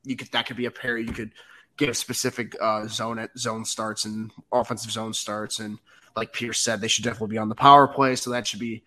You 0.04 0.16
could 0.16 0.32
that 0.32 0.46
could 0.46 0.58
be 0.58 0.66
a 0.66 0.72
pair 0.72 0.98
you 0.98 1.14
could 1.14 1.32
give 1.78 1.96
specific 1.96 2.54
uh, 2.62 2.86
zone 2.88 3.18
at 3.18 3.38
zone 3.38 3.64
starts 3.64 4.04
and 4.04 4.32
offensive 4.52 4.92
zone 4.92 5.14
starts 5.14 5.60
and 5.60 5.80
like 6.16 6.34
Pierce 6.34 6.60
said, 6.60 6.82
they 6.82 6.88
should 6.88 7.04
definitely 7.04 7.36
be 7.36 7.38
on 7.38 7.50
the 7.50 7.56
power 7.56 7.88
play. 7.88 8.16
So 8.16 8.32
that 8.32 8.48
should 8.48 8.60
be. 8.60 8.84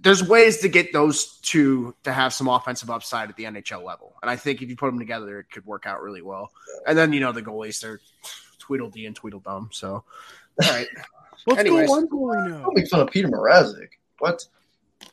There's 0.00 0.26
ways 0.26 0.58
to 0.58 0.68
get 0.68 0.92
those 0.92 1.38
two 1.38 1.94
to 2.02 2.12
have 2.12 2.34
some 2.34 2.48
offensive 2.48 2.90
upside 2.90 3.28
at 3.28 3.36
the 3.36 3.44
NHL 3.44 3.84
level, 3.84 4.16
and 4.22 4.30
I 4.30 4.34
think 4.34 4.60
if 4.60 4.68
you 4.68 4.76
put 4.76 4.86
them 4.86 4.98
together, 4.98 5.38
it 5.38 5.50
could 5.52 5.64
work 5.66 5.86
out 5.86 6.02
really 6.02 6.20
well. 6.20 6.50
And 6.86 6.98
then 6.98 7.12
you 7.12 7.20
know 7.20 7.30
the 7.30 7.42
goalies, 7.42 7.80
they're 7.80 8.00
Tweedledee 8.58 9.06
and 9.06 9.14
Tweedledum. 9.14 9.68
So, 9.72 9.92
all 9.92 10.70
right. 10.70 10.88
Let's 11.48 11.60
Anyways. 11.60 11.88
go 11.88 11.94
on 11.96 12.08
goalie 12.08 12.48
now. 12.50 12.62
Don't 12.62 12.74
make 12.76 12.88
fun 12.88 13.00
of 13.00 13.08
Petr 13.08 13.30
Mrazek. 13.30 13.88
What? 14.18 14.44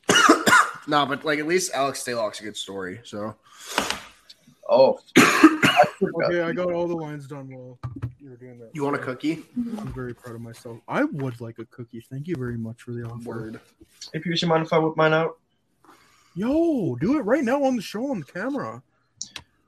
No, 0.87 1.03
but 1.07 1.25
like 1.25 1.39
at 1.39 1.47
least 1.47 1.71
Alex 1.73 2.03
Stalock's 2.03 2.41
a 2.41 2.43
good 2.43 2.55
story. 2.55 2.99
So 3.03 3.35
Oh. 4.69 4.99
I. 5.17 5.41
Okay, 6.25 6.41
I 6.41 6.51
got 6.51 6.71
all 6.73 6.87
the 6.87 6.95
lines 6.95 7.25
done 7.25 7.47
while 7.49 7.79
you 8.19 8.29
were 8.29 8.35
doing 8.35 8.59
that. 8.59 8.69
you 8.73 8.83
want 8.83 8.95
a 8.97 8.99
cookie? 8.99 9.43
I'm 9.55 9.93
very 9.93 10.13
proud 10.13 10.35
of 10.35 10.41
myself. 10.41 10.77
I 10.89 11.05
would 11.05 11.39
like 11.41 11.57
a 11.57 11.65
cookie. 11.65 12.01
Thank 12.11 12.27
you 12.27 12.35
very 12.37 12.57
much 12.57 12.81
for 12.81 12.91
the 12.91 13.03
offer. 13.03 13.23
Word. 13.29 13.59
Hey, 14.13 14.19
Pierce, 14.19 14.41
you 14.41 14.47
mind 14.49 14.65
if 14.65 14.73
I 14.73 14.77
whip 14.77 14.95
mine 14.97 15.13
out? 15.13 15.37
Yo, 16.35 16.95
do 16.99 17.17
it 17.17 17.21
right 17.21 17.43
now 17.43 17.63
on 17.63 17.75
the 17.77 17.81
show 17.81 18.11
on 18.11 18.19
the 18.19 18.25
camera. 18.25 18.83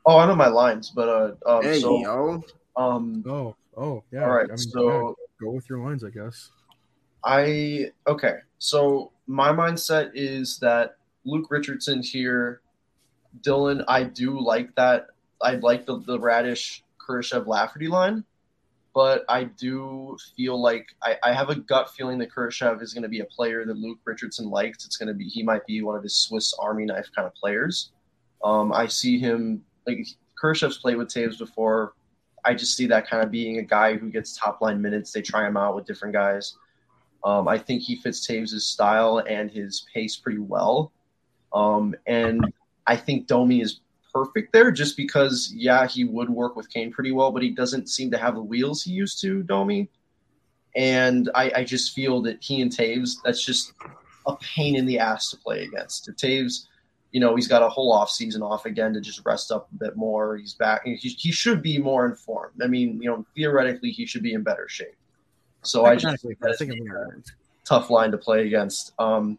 Oh, 0.06 0.18
I 0.18 0.28
know 0.28 0.36
my 0.36 0.50
lines, 0.50 0.92
but 0.94 1.08
uh, 1.10 1.58
um, 1.58 1.64
Hey 1.64 1.80
so 1.80 2.00
yo. 2.02 2.44
um, 2.76 3.24
Oh, 3.26 3.56
oh, 3.78 4.04
yeah. 4.12 4.24
all 4.24 4.36
right. 4.36 4.46
I 4.46 4.50
mean, 4.50 4.58
so 4.58 4.90
yeah, 4.90 5.14
go 5.46 5.52
with 5.52 5.70
your 5.70 5.80
lines, 5.80 6.04
I 6.04 6.10
guess. 6.10 6.52
I 7.24 7.92
okay. 8.08 8.36
So 8.60 9.12
my 9.28 9.50
mindset 9.50 10.12
is 10.14 10.60
that 10.60 10.98
Luke 11.26 11.48
Richardson 11.50 12.02
here 12.02 12.62
Dylan, 13.42 13.84
I 13.88 14.04
do 14.04 14.40
like 14.40 14.74
that. 14.76 15.08
I 15.42 15.56
like 15.56 15.86
the 15.86 16.00
the 16.00 16.20
Raddysh 16.20 16.82
Kurashev 17.00 17.48
Lafferty 17.48 17.88
line, 17.88 18.24
but 18.94 19.24
I 19.30 19.46
do 19.46 20.18
feel 20.36 20.62
like 20.62 20.88
I, 21.04 21.18
I 21.24 21.34
have 21.34 21.50
a 21.50 21.56
gut 21.56 21.92
feeling 21.92 22.18
that 22.20 22.32
Kurashev 22.32 22.82
is 22.82 22.94
going 22.94 23.04
to 23.04 23.10
be 23.10 23.20
a 23.20 23.26
player 23.26 23.66
that 23.66 23.78
Luke 23.78 24.00
Richardson 24.06 24.50
likes. 24.50 24.86
It's 24.86 24.98
going 24.98 25.08
to 25.08 25.14
be 25.14 25.26
he 25.26 25.44
might 25.44 25.66
be 25.66 25.82
one 25.82 25.96
of 25.96 26.04
his 26.04 26.16
Swiss 26.16 26.54
Army 26.60 26.86
knife 26.86 27.08
kind 27.16 27.28
of 27.28 27.36
players. 27.36 27.92
Um, 28.44 28.72
I 28.72 28.88
see 28.88 29.20
him 29.20 29.64
like 29.86 30.06
Kurashev's 30.42 30.78
played 30.78 30.98
with 30.98 31.10
Toews 31.10 31.38
before. 31.38 31.94
I 32.46 32.54
just 32.54 32.78
see 32.78 32.88
that 32.88 33.10
kind 33.10 33.24
of 33.24 33.32
being 33.32 33.58
a 33.58 33.64
guy 33.64 33.98
who 33.98 34.10
gets 34.10 34.38
top 34.38 34.62
line 34.62 34.82
minutes. 34.82 35.12
They 35.12 35.22
try 35.22 35.46
him 35.48 35.58
out 35.58 35.76
with 35.76 35.86
different 35.86 36.14
guys. 36.14 36.56
Um, 37.24 37.48
I 37.48 37.58
think 37.58 37.82
he 37.82 37.96
fits 37.98 38.26
Toews' 38.26 38.62
style 38.62 39.24
and 39.28 39.52
his 39.52 39.86
pace 39.94 40.16
pretty 40.16 40.40
well. 40.40 40.92
Um, 41.54 41.96
and 42.06 42.54
I 42.86 42.96
think 42.96 43.28
Domi 43.28 43.62
is 43.62 43.82
perfect 44.14 44.54
there 44.54 44.72
just 44.72 44.98
because, 44.98 45.52
yeah, 45.56 45.88
he 45.88 46.04
would 46.04 46.30
work 46.30 46.56
with 46.56 46.70
Kane 46.70 46.92
pretty 46.92 47.12
well, 47.12 47.32
but 47.32 47.44
he 47.44 47.50
doesn't 47.50 47.90
seem 47.90 48.12
to 48.12 48.18
have 48.18 48.36
the 48.36 48.42
wheels 48.42 48.84
he 48.84 48.92
used 48.92 49.22
to, 49.22 49.44
Domi. 49.44 49.90
And 50.76 51.30
I, 51.34 51.52
I 51.56 51.64
just 51.64 51.94
feel 51.94 52.22
that 52.24 52.42
he 52.42 52.62
and 52.62 52.72
Toews, 52.72 53.18
that's 53.24 53.44
just 53.44 53.74
a 54.28 54.36
pain 54.38 54.76
in 54.76 54.86
the 54.86 55.00
ass 55.00 55.32
to 55.32 55.38
play 55.38 55.64
against. 55.64 56.08
If 56.08 56.16
Toews, 56.16 56.68
you 57.12 57.20
know, 57.20 57.36
he's 57.36 57.48
got 57.48 57.64
a 57.64 57.70
whole 57.70 57.92
off 57.92 58.10
season 58.10 58.42
off 58.44 58.66
again 58.66 58.94
to 58.94 59.02
just 59.02 59.26
rest 59.26 59.52
up 59.52 59.70
a 59.74 59.76
bit 59.76 59.96
more. 59.96 60.38
He's 60.38 60.54
back. 60.54 60.82
He, 60.86 60.96
he 60.96 61.32
should 61.32 61.62
be 61.62 61.78
more 61.78 62.06
informed. 62.06 62.62
I 62.62 62.68
mean, 62.68 63.02
you 63.02 63.10
know, 63.10 63.26
theoretically, 63.36 63.92
he 63.92 64.06
should 64.06 64.24
be 64.24 64.34
in 64.34 64.44
better 64.44 64.68
shape. 64.68 64.96
So 65.64 65.86
I 65.86 65.96
just 65.96 66.24
Technically, 66.24 66.88
for 66.88 67.18
a 67.18 67.24
tough 67.66 67.90
line 67.90 68.12
to 68.12 68.18
play 68.18 68.48
against. 68.48 68.94
Um, 69.00 69.38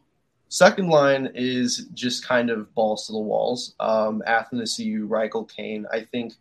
second 0.49 0.89
line 0.89 1.31
is 1.35 1.87
just 1.95 2.27
kind 2.27 2.51
of 2.51 2.73
balls 2.75 3.07
to 3.07 3.13
the 3.13 3.19
walls. 3.19 3.75
Um, 3.81 4.23
Athanasiu, 4.27 5.09
Reichel, 5.09 5.49
Kane. 5.49 5.87
I 5.93 6.03
think 6.03 6.35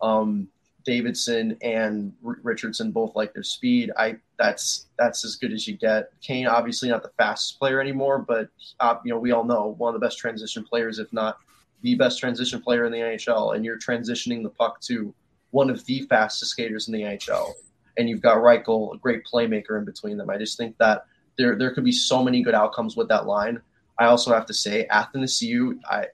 um, 0.00 0.48
Davidson 0.84 1.56
and 1.62 2.12
R- 2.26 2.40
Richardson 2.42 2.90
both 2.90 3.14
like 3.14 3.32
their 3.34 3.42
speed. 3.42 3.92
I 3.96 4.16
that's 4.38 4.86
that's 4.98 5.24
as 5.24 5.36
good 5.36 5.52
as 5.52 5.66
you 5.68 5.76
get. 5.76 6.10
Kane 6.20 6.46
obviously 6.46 6.88
not 6.88 7.02
the 7.02 7.12
fastest 7.16 7.58
player 7.58 7.80
anymore, 7.80 8.18
but 8.18 8.48
uh, 8.80 8.96
you 9.04 9.12
know 9.12 9.18
we 9.18 9.32
all 9.32 9.44
know 9.44 9.74
one 9.78 9.94
of 9.94 10.00
the 10.00 10.04
best 10.04 10.18
transition 10.18 10.64
players, 10.64 10.98
if 10.98 11.12
not 11.12 11.38
the 11.82 11.94
best 11.94 12.18
transition 12.18 12.60
player 12.60 12.84
in 12.84 12.92
the 12.92 12.98
NHL. 12.98 13.54
And 13.54 13.64
you're 13.64 13.78
transitioning 13.78 14.42
the 14.42 14.50
puck 14.50 14.80
to 14.82 15.14
one 15.50 15.68
of 15.68 15.84
the 15.84 16.02
fastest 16.02 16.52
skaters 16.52 16.88
in 16.88 16.94
the 16.94 17.02
NHL 17.02 17.52
and 17.96 18.08
you've 18.08 18.22
got 18.22 18.38
Reichel, 18.38 18.94
a 18.94 18.98
great 18.98 19.22
playmaker 19.24 19.78
in 19.78 19.84
between 19.84 20.16
them. 20.16 20.30
I 20.30 20.38
just 20.38 20.56
think 20.56 20.76
that 20.78 21.06
there 21.36 21.56
there 21.56 21.74
could 21.74 21.84
be 21.84 21.92
so 21.92 22.22
many 22.22 22.42
good 22.42 22.54
outcomes 22.54 22.96
with 22.96 23.08
that 23.08 23.26
line. 23.26 23.60
I 23.98 24.06
also 24.06 24.32
have 24.32 24.46
to 24.46 24.54
say, 24.54 24.86
Athanasiu, 24.90 25.78
I 25.88 26.06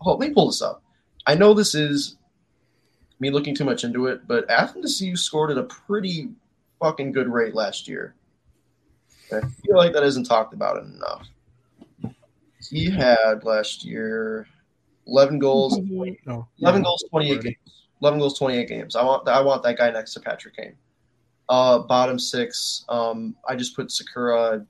oh, 0.00 0.14
let 0.14 0.28
me 0.28 0.34
pull 0.34 0.46
this 0.46 0.62
up. 0.62 0.82
I 1.26 1.34
know 1.34 1.54
this 1.54 1.74
is 1.74 2.16
me 3.20 3.30
looking 3.30 3.54
too 3.54 3.64
much 3.64 3.84
into 3.84 4.06
it, 4.06 4.26
but 4.26 4.48
Athanasiu 4.48 5.18
scored 5.18 5.50
at 5.50 5.58
a 5.58 5.64
pretty 5.64 6.30
fucking 6.80 7.12
good 7.12 7.28
rate 7.28 7.54
last 7.54 7.88
year. 7.88 8.14
I 9.32 9.40
feel 9.40 9.76
like 9.76 9.92
that 9.92 10.04
isn't 10.04 10.24
talked 10.24 10.54
about 10.54 10.82
enough. 10.82 11.28
He 12.70 12.90
had 12.90 13.44
last 13.44 13.84
year 13.84 14.46
11 15.06 15.38
goals, 15.38 15.78
No, 15.78 16.48
11 16.58 16.82
goals, 16.82 17.04
28 17.10 17.42
games. 17.42 17.56
11 18.02 18.20
goals, 18.20 18.38
28 18.38 18.68
games. 18.68 18.96
I 18.96 19.02
want 19.02 19.28
I 19.28 19.40
want 19.40 19.62
that 19.64 19.76
guy 19.78 19.90
next 19.90 20.14
to 20.14 20.20
Patrick 20.20 20.56
Kane. 20.56 20.74
Uh, 21.48 21.80
bottom 21.80 22.18
six. 22.18 22.84
Um, 22.88 23.34
I 23.48 23.56
just 23.56 23.74
put 23.74 23.88
Sikura, 23.88 24.66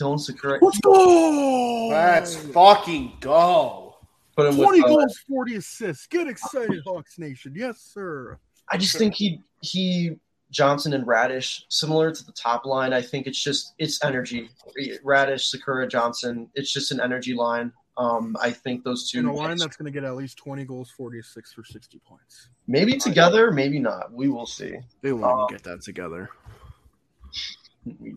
Dylan 0.00 0.18
Sikura. 0.18 0.58
Let's 0.60 0.80
go! 0.80 1.88
Let's 1.88 2.36
fucking 2.36 3.18
go. 3.20 3.96
Put 4.36 4.46
him 4.46 4.56
with. 4.56 4.68
20 4.68 4.82
uh, 4.82 4.86
goals, 4.86 5.18
40 5.28 5.56
assists. 5.56 6.06
Get 6.06 6.26
excited, 6.26 6.82
Hawks 6.86 7.18
Nation. 7.18 7.52
Yes, 7.54 7.78
sir. 7.78 8.38
I 8.70 8.78
just 8.78 8.96
think 8.96 9.14
he 9.14 9.40
he 9.60 10.16
Johnson 10.50 10.92
and 10.94 11.06
Raddysh 11.06 11.62
similar 11.68 12.12
to 12.12 12.24
the 12.24 12.32
top 12.32 12.64
line. 12.64 12.92
I 12.92 13.02
think 13.02 13.26
it's 13.26 13.42
just 13.42 13.74
it's 13.78 14.02
energy. 14.02 14.48
Raddysh, 15.04 15.54
Sikura, 15.54 15.88
Johnson. 15.88 16.48
It's 16.54 16.72
just 16.72 16.92
an 16.92 17.00
energy 17.00 17.34
line. 17.34 17.72
Um, 17.98 18.36
I 18.40 18.50
think 18.50 18.84
those 18.84 19.10
two 19.10 19.18
In 19.18 19.26
a 19.26 19.32
line 19.34 19.58
that's 19.58 19.76
going 19.76 19.84
to 19.84 19.90
get 19.92 20.04
at 20.04 20.16
least 20.16 20.38
20 20.38 20.64
goals, 20.64 20.90
40 20.90 21.18
assists 21.18 21.52
for 21.52 21.62
60 21.64 21.98
points. 22.06 22.48
maybe 22.66 22.96
together, 22.96 23.50
maybe 23.50 23.78
not. 23.78 24.12
We 24.12 24.28
will 24.28 24.46
see. 24.46 24.74
They 25.02 25.12
won't 25.12 25.42
Uh, 25.42 25.46
get 25.46 25.62
that 25.64 25.82
together. 25.82 26.30
We 28.00 28.10
know. 28.10 28.16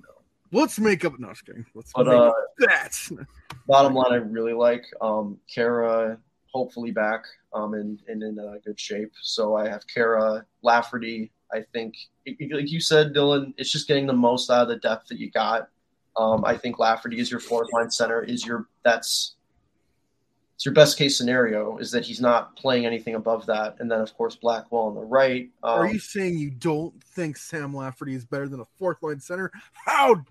Let's 0.51 0.79
make 0.79 1.03
up. 1.03 1.19
No, 1.19 1.29
just 1.29 1.45
kidding. 1.45 1.65
Let's 1.73 1.91
But 1.93 2.05
make 2.07 2.15
uh, 2.15 2.27
up 2.27 2.35
that. 2.59 3.25
bottom 3.67 3.93
line, 3.93 4.13
I 4.13 4.15
really 4.15 4.53
like 4.53 4.85
um, 5.01 5.37
Khaira. 5.53 6.17
Hopefully 6.53 6.91
back 6.91 7.25
um, 7.53 7.73
and, 7.73 7.99
and 8.07 8.23
in 8.23 8.39
uh, 8.39 8.53
good 8.63 8.79
shape. 8.79 9.11
So 9.21 9.55
I 9.57 9.67
have 9.67 9.83
Khaira 9.93 10.45
Lafferty. 10.61 11.31
I 11.51 11.65
think, 11.73 11.95
like 12.25 12.71
you 12.71 12.79
said, 12.79 13.13
Dylan, 13.13 13.53
it's 13.57 13.69
just 13.71 13.89
getting 13.89 14.07
the 14.07 14.13
most 14.13 14.49
out 14.49 14.61
of 14.63 14.67
the 14.69 14.77
depth 14.77 15.09
that 15.09 15.19
you 15.19 15.29
got. 15.31 15.67
Um, 16.15 16.45
I 16.45 16.55
think 16.55 16.79
Lafferty 16.79 17.19
is 17.19 17.29
your 17.29 17.41
fourth 17.41 17.67
line 17.73 17.91
center. 17.91 18.23
Is 18.23 18.45
your 18.45 18.67
that's 18.85 19.34
it's 20.55 20.65
your 20.65 20.73
best 20.73 20.97
case 20.97 21.17
scenario 21.17 21.77
is 21.77 21.91
that 21.91 22.05
he's 22.05 22.21
not 22.21 22.55
playing 22.55 22.85
anything 22.85 23.15
above 23.15 23.45
that, 23.47 23.75
and 23.79 23.91
then 23.91 23.99
of 24.01 24.13
course 24.15 24.35
Blackwell 24.35 24.83
on 24.83 24.95
the 24.95 25.01
right. 25.01 25.49
Um, 25.63 25.79
Are 25.81 25.87
you 25.87 25.99
saying 25.99 26.37
you 26.37 26.49
don't 26.49 27.01
think 27.03 27.37
Sam 27.37 27.73
Lafferty 27.75 28.15
is 28.15 28.25
better 28.25 28.47
than 28.47 28.61
a 28.61 28.65
fourth 28.79 29.03
line 29.03 29.19
center? 29.19 29.51
How 29.73 30.23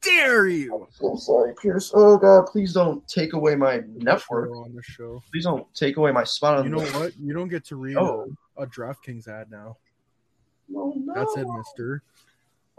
dare 0.00 0.46
you? 0.46 0.86
I'm 1.04 1.16
sorry, 1.18 1.54
Pierce. 1.60 1.90
Oh 1.92 2.16
God, 2.18 2.46
please 2.46 2.72
don't 2.72 3.06
take 3.08 3.32
away 3.32 3.56
my 3.56 3.82
network. 3.96 4.50
on 4.50 4.74
the 4.74 4.82
show. 4.82 5.22
Please 5.32 5.42
don't 5.44 5.66
take 5.74 5.96
away 5.96 6.12
my 6.12 6.22
spot 6.24 6.58
on 6.58 6.64
You 6.64 6.70
know 6.70 6.80
the 6.80 6.98
what? 6.98 7.16
You 7.18 7.34
don't 7.34 7.48
get 7.48 7.64
to 7.66 7.76
read 7.76 7.96
Oh. 7.96 8.28
a, 8.56 8.62
a 8.62 8.66
DraftKings 8.68 9.26
ad 9.26 9.50
now. 9.50 9.76
Oh, 10.74 10.92
no. 10.96 11.14
That's 11.14 11.36
it, 11.36 11.46
Mister. 11.48 12.02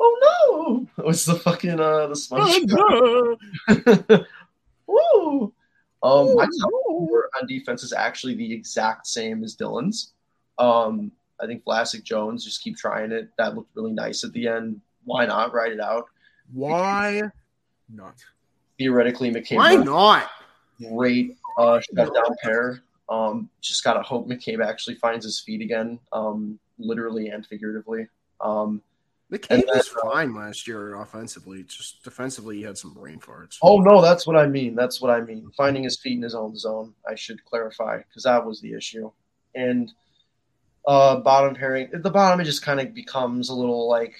Oh 0.01 0.87
no! 0.95 1.03
What's 1.03 1.25
the 1.25 1.35
fucking 1.35 1.77
uh 1.79 2.07
the 2.07 2.15
sponge? 2.15 2.71
Oh, 3.67 4.25
Woo! 4.87 5.53
Um, 6.01 6.35
my 6.35 6.45
top 6.45 6.71
four 6.87 7.29
on 7.39 7.47
defense 7.47 7.83
is 7.83 7.93
actually 7.93 8.35
the 8.35 8.53
exact 8.53 9.07
same 9.07 9.43
as 9.43 9.55
Dylan's. 9.55 10.13
Um, 10.57 11.11
I 11.41 11.45
think 11.45 11.63
Vlasic 11.63 12.03
Jones 12.03 12.43
just 12.43 12.61
keep 12.61 12.77
trying 12.77 13.11
it. 13.11 13.29
That 13.37 13.55
looked 13.55 13.75
really 13.75 13.93
nice 13.93 14.23
at 14.23 14.31
the 14.33 14.47
end. 14.47 14.81
Why 15.05 15.25
not 15.25 15.53
ride 15.53 15.71
it 15.71 15.79
out? 15.79 16.05
Why 16.53 17.23
not? 17.93 18.15
Theoretically, 18.77 19.31
McCabe 19.31 19.57
Why 19.57 19.75
not? 19.75 20.29
great 20.79 21.37
uh, 21.57 21.79
shutdown 21.79 22.35
pair. 22.41 22.81
Um, 23.09 23.49
just 23.61 23.83
gotta 23.83 24.01
hope 24.01 24.27
McCabe 24.27 24.65
actually 24.65 24.95
finds 24.95 25.25
his 25.25 25.39
feet 25.39 25.61
again, 25.61 25.99
um, 26.13 26.59
literally 26.77 27.29
and 27.29 27.45
figuratively. 27.45 28.07
Um, 28.39 28.81
And 29.31 29.41
then, 29.49 29.67
was 29.67 29.89
uh, 29.89 30.09
fine 30.11 30.33
last 30.33 30.67
year 30.67 30.95
offensively. 30.95 31.63
Just 31.63 32.03
defensively, 32.03 32.57
he 32.57 32.63
had 32.63 32.77
some 32.77 32.93
brain 32.93 33.19
farts. 33.19 33.57
Oh 33.61 33.79
no, 33.79 34.01
that's 34.01 34.25
what 34.25 34.35
I 34.35 34.47
mean. 34.47 34.73
That's 34.73 35.01
what 35.01 35.11
I 35.11 35.21
mean. 35.21 35.51
Finding 35.55 35.83
his 35.83 35.97
feet 35.97 36.17
in 36.17 36.23
his 36.23 36.33
own 36.33 36.57
zone. 36.57 36.93
I 37.07 37.15
should 37.15 37.43
clarify 37.45 37.97
because 37.97 38.23
that 38.23 38.43
was 38.45 38.59
the 38.61 38.73
issue. 38.73 39.11
And 39.53 39.91
uh, 40.87 41.17
bottom 41.17 41.53
pairing, 41.53 41.89
at 41.93 42.01
the 42.01 42.09
bottom, 42.09 42.39
it 42.39 42.45
just 42.45 42.63
kind 42.63 42.79
of 42.79 42.93
becomes 42.93 43.49
a 43.49 43.53
little 43.53 43.87
like 43.87 44.15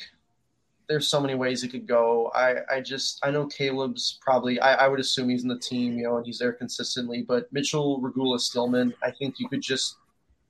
there's 0.88 1.08
so 1.08 1.22
many 1.22 1.36
ways 1.36 1.64
it 1.64 1.70
could 1.70 1.88
go. 1.88 2.32
I, 2.34 2.56
I 2.70 2.82
just 2.82 3.20
I 3.24 3.32
know 3.32 3.48
Caleb's 3.48 4.20
probably 4.22 4.60
I, 4.60 4.86
I 4.86 4.88
would 4.88 5.00
assume 5.00 5.30
he's 5.30 5.44
in 5.44 5.50
the 5.50 5.58
team, 5.58 5.98
you 5.98 6.04
know, 6.04 6.18
and 6.18 6.26
he's 6.26 6.40
there 6.40 6.54
consistently. 6.54 7.24
But 7.28 7.52
Mitchell, 7.54 8.00
Regula, 8.02 8.40
Stillman, 8.40 8.94
I 9.04 9.12
think 9.12 9.40
you 9.40 9.48
could 9.48 9.62
just 9.62 9.98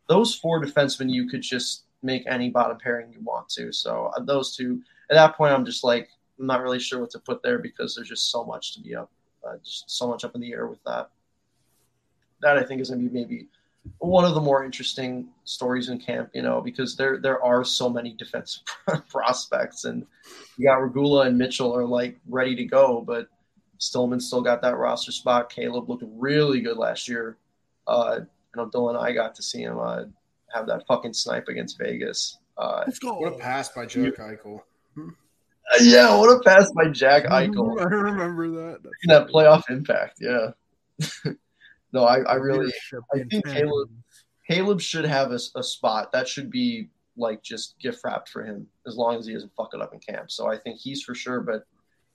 those 0.08 0.34
four 0.36 0.62
defensemen 0.64 1.12
you 1.12 1.30
could 1.30 1.42
just 1.42 1.84
make 2.02 2.24
any 2.28 2.50
bottom 2.50 2.78
pairing 2.78 3.12
you 3.12 3.20
want 3.22 3.50
to. 3.50 3.72
So 3.72 4.12
uh, 4.16 4.22
those 4.24 4.56
two 4.56 4.82
at 5.10 5.16
that 5.16 5.36
point, 5.36 5.54
I'm 5.54 5.66
just 5.66 5.84
like 5.84 6.10
I'm 6.40 6.48
not 6.48 6.62
really 6.62 6.80
sure 6.80 7.00
what 7.00 7.10
to 7.12 7.20
put 7.20 7.44
there 7.44 7.60
because 7.60 7.96
there's 7.96 8.10
just 8.10 8.32
so 8.32 8.44
much 8.46 8.74
to 8.76 8.82
be 8.82 8.96
up, 8.96 9.12
uh, 9.48 9.58
just 9.64 9.90
so 9.90 10.08
much 10.08 10.24
up 10.24 10.36
in 10.36 10.42
the 10.42 10.54
air 10.54 10.68
with 10.68 10.84
that. 10.86 11.10
That 12.42 12.58
I 12.58 12.64
think 12.64 12.82
is 12.82 12.90
going 12.90 13.04
to 13.04 13.10
be 13.10 13.20
maybe 13.20 13.48
one 13.98 14.26
of 14.26 14.34
the 14.34 14.42
more 14.42 14.64
interesting 14.64 15.30
stories 15.44 15.90
in 15.90 16.00
camp, 16.00 16.30
you 16.34 16.42
know, 16.42 16.62
because 16.62 16.96
there 16.96 17.18
there 17.18 17.44
are 17.44 17.64
so 17.64 17.90
many 17.90 18.14
defensive 18.14 18.64
prospects, 19.10 19.86
and 19.86 20.06
you 20.58 20.68
got 20.68 20.82
Regula 20.82 21.28
and 21.28 21.38
Mitchell 21.38 21.76
are 21.76 21.86
like 21.86 22.18
ready 22.28 22.56
to 22.56 22.66
go, 22.66 23.02
but 23.02 23.28
Stillman 23.78 24.20
still 24.20 24.42
got 24.42 24.62
that 24.62 24.78
roster 24.78 25.12
spot. 25.12 25.50
Caleb 25.50 25.90
looked 25.90 26.04
really 26.16 26.62
good 26.62 26.78
last 26.78 27.08
year. 27.08 27.38
Uh, 27.88 28.20
I 28.54 28.58
know 28.58 28.70
Dylan 28.70 28.90
and 28.90 29.00
I 29.00 29.14
got 29.14 29.36
to 29.36 29.44
see 29.44 29.62
him 29.62 29.80
uh, 29.80 30.04
have 30.54 30.68
that 30.68 30.86
fucking 30.88 31.14
snipe 31.14 31.48
against 31.48 31.78
Vegas. 31.78 32.38
Uh, 32.58 32.84
Let's 32.86 33.00
go. 33.00 33.16
What 33.20 33.34
a 33.34 33.38
pass 33.38 33.70
by 33.70 33.86
Jack 33.86 34.16
Eichel. 34.18 34.62
yeah, 35.82 36.18
what 36.18 36.30
a 36.30 36.40
pass 36.44 36.72
by 36.74 36.90
Jack 36.90 37.24
Eichel. 37.26 37.80
I 37.80 37.86
remember 37.86 38.50
that. 38.50 38.80
That's 38.84 39.08
that 39.08 39.28
playoff 39.28 39.64
impact. 39.70 40.20
Yeah. 40.20 40.52
no, 41.94 42.04
I, 42.04 42.20
I 42.20 42.36
really 42.36 42.72
I 43.14 43.20
think. 43.30 43.46
Caleb- 43.46 43.92
Caleb 44.48 44.82
should 44.82 45.06
have 45.06 45.32
a, 45.32 45.40
a 45.56 45.64
spot 45.64 46.12
that 46.12 46.28
should 46.28 46.50
be 46.50 46.90
like 47.16 47.44
just 47.44 47.78
gift 47.80 48.02
wrapped 48.04 48.30
for 48.30 48.44
him 48.44 48.66
as 48.88 48.96
long 48.96 49.18
as 49.18 49.28
he 49.28 49.34
doesn't 49.34 49.54
fuck 49.56 49.74
it 49.74 49.82
up 49.82 49.94
in 49.94 50.00
camp. 50.00 50.32
So 50.32 50.52
I 50.52 50.58
think 50.58 50.80
he's 50.80 51.04
for 51.04 51.14
sure, 51.14 51.42
but 51.42 51.66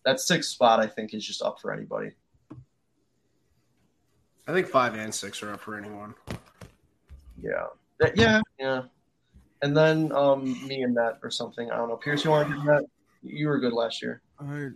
that 0.04 0.18
sixth 0.18 0.50
spot 0.50 0.80
I 0.80 0.86
think 0.86 1.14
is 1.14 1.24
just 1.24 1.42
up 1.42 1.60
for 1.60 1.72
anybody. 1.72 2.10
I 4.46 4.52
think 4.52 4.66
five 4.66 4.94
and 4.94 5.14
six 5.14 5.42
are 5.42 5.52
up 5.52 5.60
for 5.60 5.76
anyone. 5.76 6.14
Yeah. 7.40 7.66
That- 8.00 8.16
yeah, 8.16 8.40
yeah. 8.58 8.82
And 9.62 9.76
then 9.76 10.12
um 10.12 10.44
me 10.66 10.82
and 10.82 10.94
Matt 10.94 11.18
or 11.22 11.30
something. 11.30 11.70
I 11.70 11.76
don't 11.76 11.88
know. 11.88 11.96
Pierce, 11.96 12.24
you 12.24 12.30
want 12.30 12.48
to 12.48 12.54
do 12.54 12.62
that? 12.64 12.84
You 13.22 13.48
were 13.48 13.58
good 13.58 13.72
last 13.72 14.02
year. 14.02 14.20
I, 14.38 14.68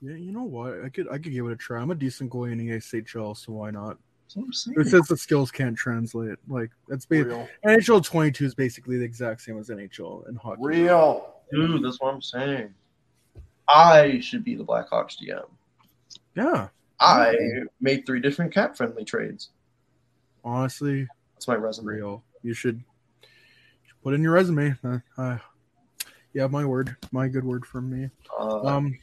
yeah, 0.00 0.16
you 0.16 0.32
know 0.32 0.42
what? 0.42 0.82
I 0.84 0.88
could 0.88 1.06
I 1.08 1.18
could 1.18 1.32
give 1.32 1.46
it 1.46 1.52
a 1.52 1.56
try. 1.56 1.80
I'm 1.80 1.90
a 1.90 1.94
decent 1.94 2.30
goalie 2.32 2.52
in 2.52 2.58
the 2.58 2.70
ASHL, 2.70 3.36
so 3.36 3.52
why 3.52 3.70
not? 3.70 3.96
That's 4.24 4.36
what 4.36 4.44
I'm 4.46 4.52
saying. 4.52 4.80
It 4.80 4.86
says 4.88 5.02
the 5.06 5.16
skills 5.16 5.50
can't 5.52 5.76
translate. 5.76 6.38
Like 6.48 6.70
that's 6.88 7.06
ba- 7.06 7.24
Real. 7.24 7.48
NHL 7.64 8.04
22 8.04 8.44
is 8.46 8.54
basically 8.54 8.96
the 8.98 9.04
exact 9.04 9.42
same 9.42 9.58
as 9.58 9.68
NHL 9.68 10.28
in 10.28 10.34
hockey. 10.36 10.62
Real. 10.62 11.34
Dude, 11.52 11.84
that's 11.84 12.00
what 12.00 12.12
I'm 12.14 12.22
saying. 12.22 12.74
I 13.68 14.18
should 14.20 14.42
be 14.44 14.56
the 14.56 14.64
Blackhawks 14.64 15.16
GM. 15.22 15.44
Yeah, 16.34 16.68
I 16.98 17.36
made 17.80 18.04
three 18.04 18.20
different 18.20 18.52
cap 18.52 18.76
friendly 18.76 19.04
trades. 19.04 19.50
honestly, 20.44 21.06
That's 21.34 21.46
my 21.46 21.54
resume. 21.54 21.86
real. 21.94 22.24
You 22.44 22.54
should, 22.54 22.76
you 22.76 23.28
should 23.86 24.02
put 24.02 24.14
in 24.14 24.22
your 24.22 24.32
resume. 24.32 24.76
Uh, 24.84 24.98
uh, 25.18 25.38
yeah, 26.32 26.46
my 26.46 26.64
word, 26.64 26.96
my 27.10 27.26
good 27.26 27.44
word 27.44 27.64
from 27.66 27.90
me. 27.90 28.10
Uh, 28.38 28.60
Um, 28.60 28.98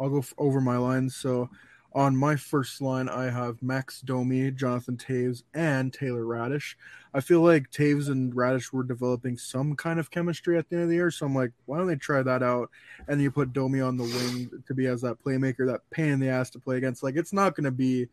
I'll 0.00 0.08
go 0.10 0.18
f- 0.18 0.34
over 0.38 0.60
my 0.60 0.78
lines. 0.78 1.14
So, 1.14 1.48
on 1.94 2.16
my 2.16 2.36
first 2.36 2.80
line, 2.80 3.10
I 3.10 3.28
have 3.28 3.62
Max 3.62 4.00
Domi, 4.00 4.50
Jonathan 4.50 4.96
Toews, 4.96 5.42
and 5.52 5.92
Taylor 5.92 6.22
Raddysh. 6.22 6.74
I 7.12 7.20
feel 7.20 7.42
like 7.42 7.70
Toews 7.70 8.08
and 8.08 8.32
Raddysh 8.32 8.72
were 8.72 8.82
developing 8.82 9.36
some 9.36 9.76
kind 9.76 10.00
of 10.00 10.10
chemistry 10.10 10.56
at 10.56 10.70
the 10.70 10.76
end 10.76 10.84
of 10.84 10.88
the 10.88 10.94
year. 10.94 11.10
So 11.10 11.26
I'm 11.26 11.34
like, 11.34 11.52
why 11.66 11.76
don't 11.76 11.86
they 11.88 11.96
try 11.96 12.22
that 12.22 12.42
out? 12.42 12.70
And 13.08 13.20
you 13.20 13.30
put 13.30 13.52
Domi 13.52 13.82
on 13.82 13.98
the 13.98 14.04
wing 14.04 14.62
to 14.66 14.72
be 14.74 14.86
as 14.86 15.02
that 15.02 15.22
playmaker, 15.22 15.66
that 15.66 15.82
pain 15.90 16.08
in 16.12 16.18
the 16.20 16.30
ass 16.30 16.48
to 16.50 16.58
play 16.58 16.78
against. 16.78 17.02
Like, 17.02 17.16
it's 17.16 17.34
not 17.34 17.54
going 17.54 17.64
to 17.64 17.70
be 17.70 18.08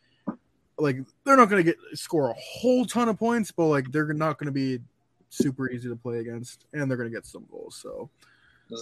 like 0.80 0.98
they're 1.24 1.38
not 1.38 1.50
going 1.50 1.64
to 1.64 1.72
get 1.72 1.78
score 1.94 2.30
a 2.30 2.36
whole 2.36 2.86
ton 2.86 3.10
of 3.10 3.18
points, 3.18 3.52
but 3.52 3.66
like 3.66 3.92
they're 3.92 4.14
not 4.14 4.38
going 4.38 4.48
to 4.48 4.52
be 4.52 4.80
super 5.30 5.70
easy 5.70 5.90
to 5.90 5.96
play 5.96 6.20
against, 6.20 6.66
and 6.74 6.90
they're 6.90 6.98
going 6.98 7.10
to 7.10 7.16
get 7.16 7.26
some 7.26 7.46
goals. 7.52 7.76
So 7.82 8.10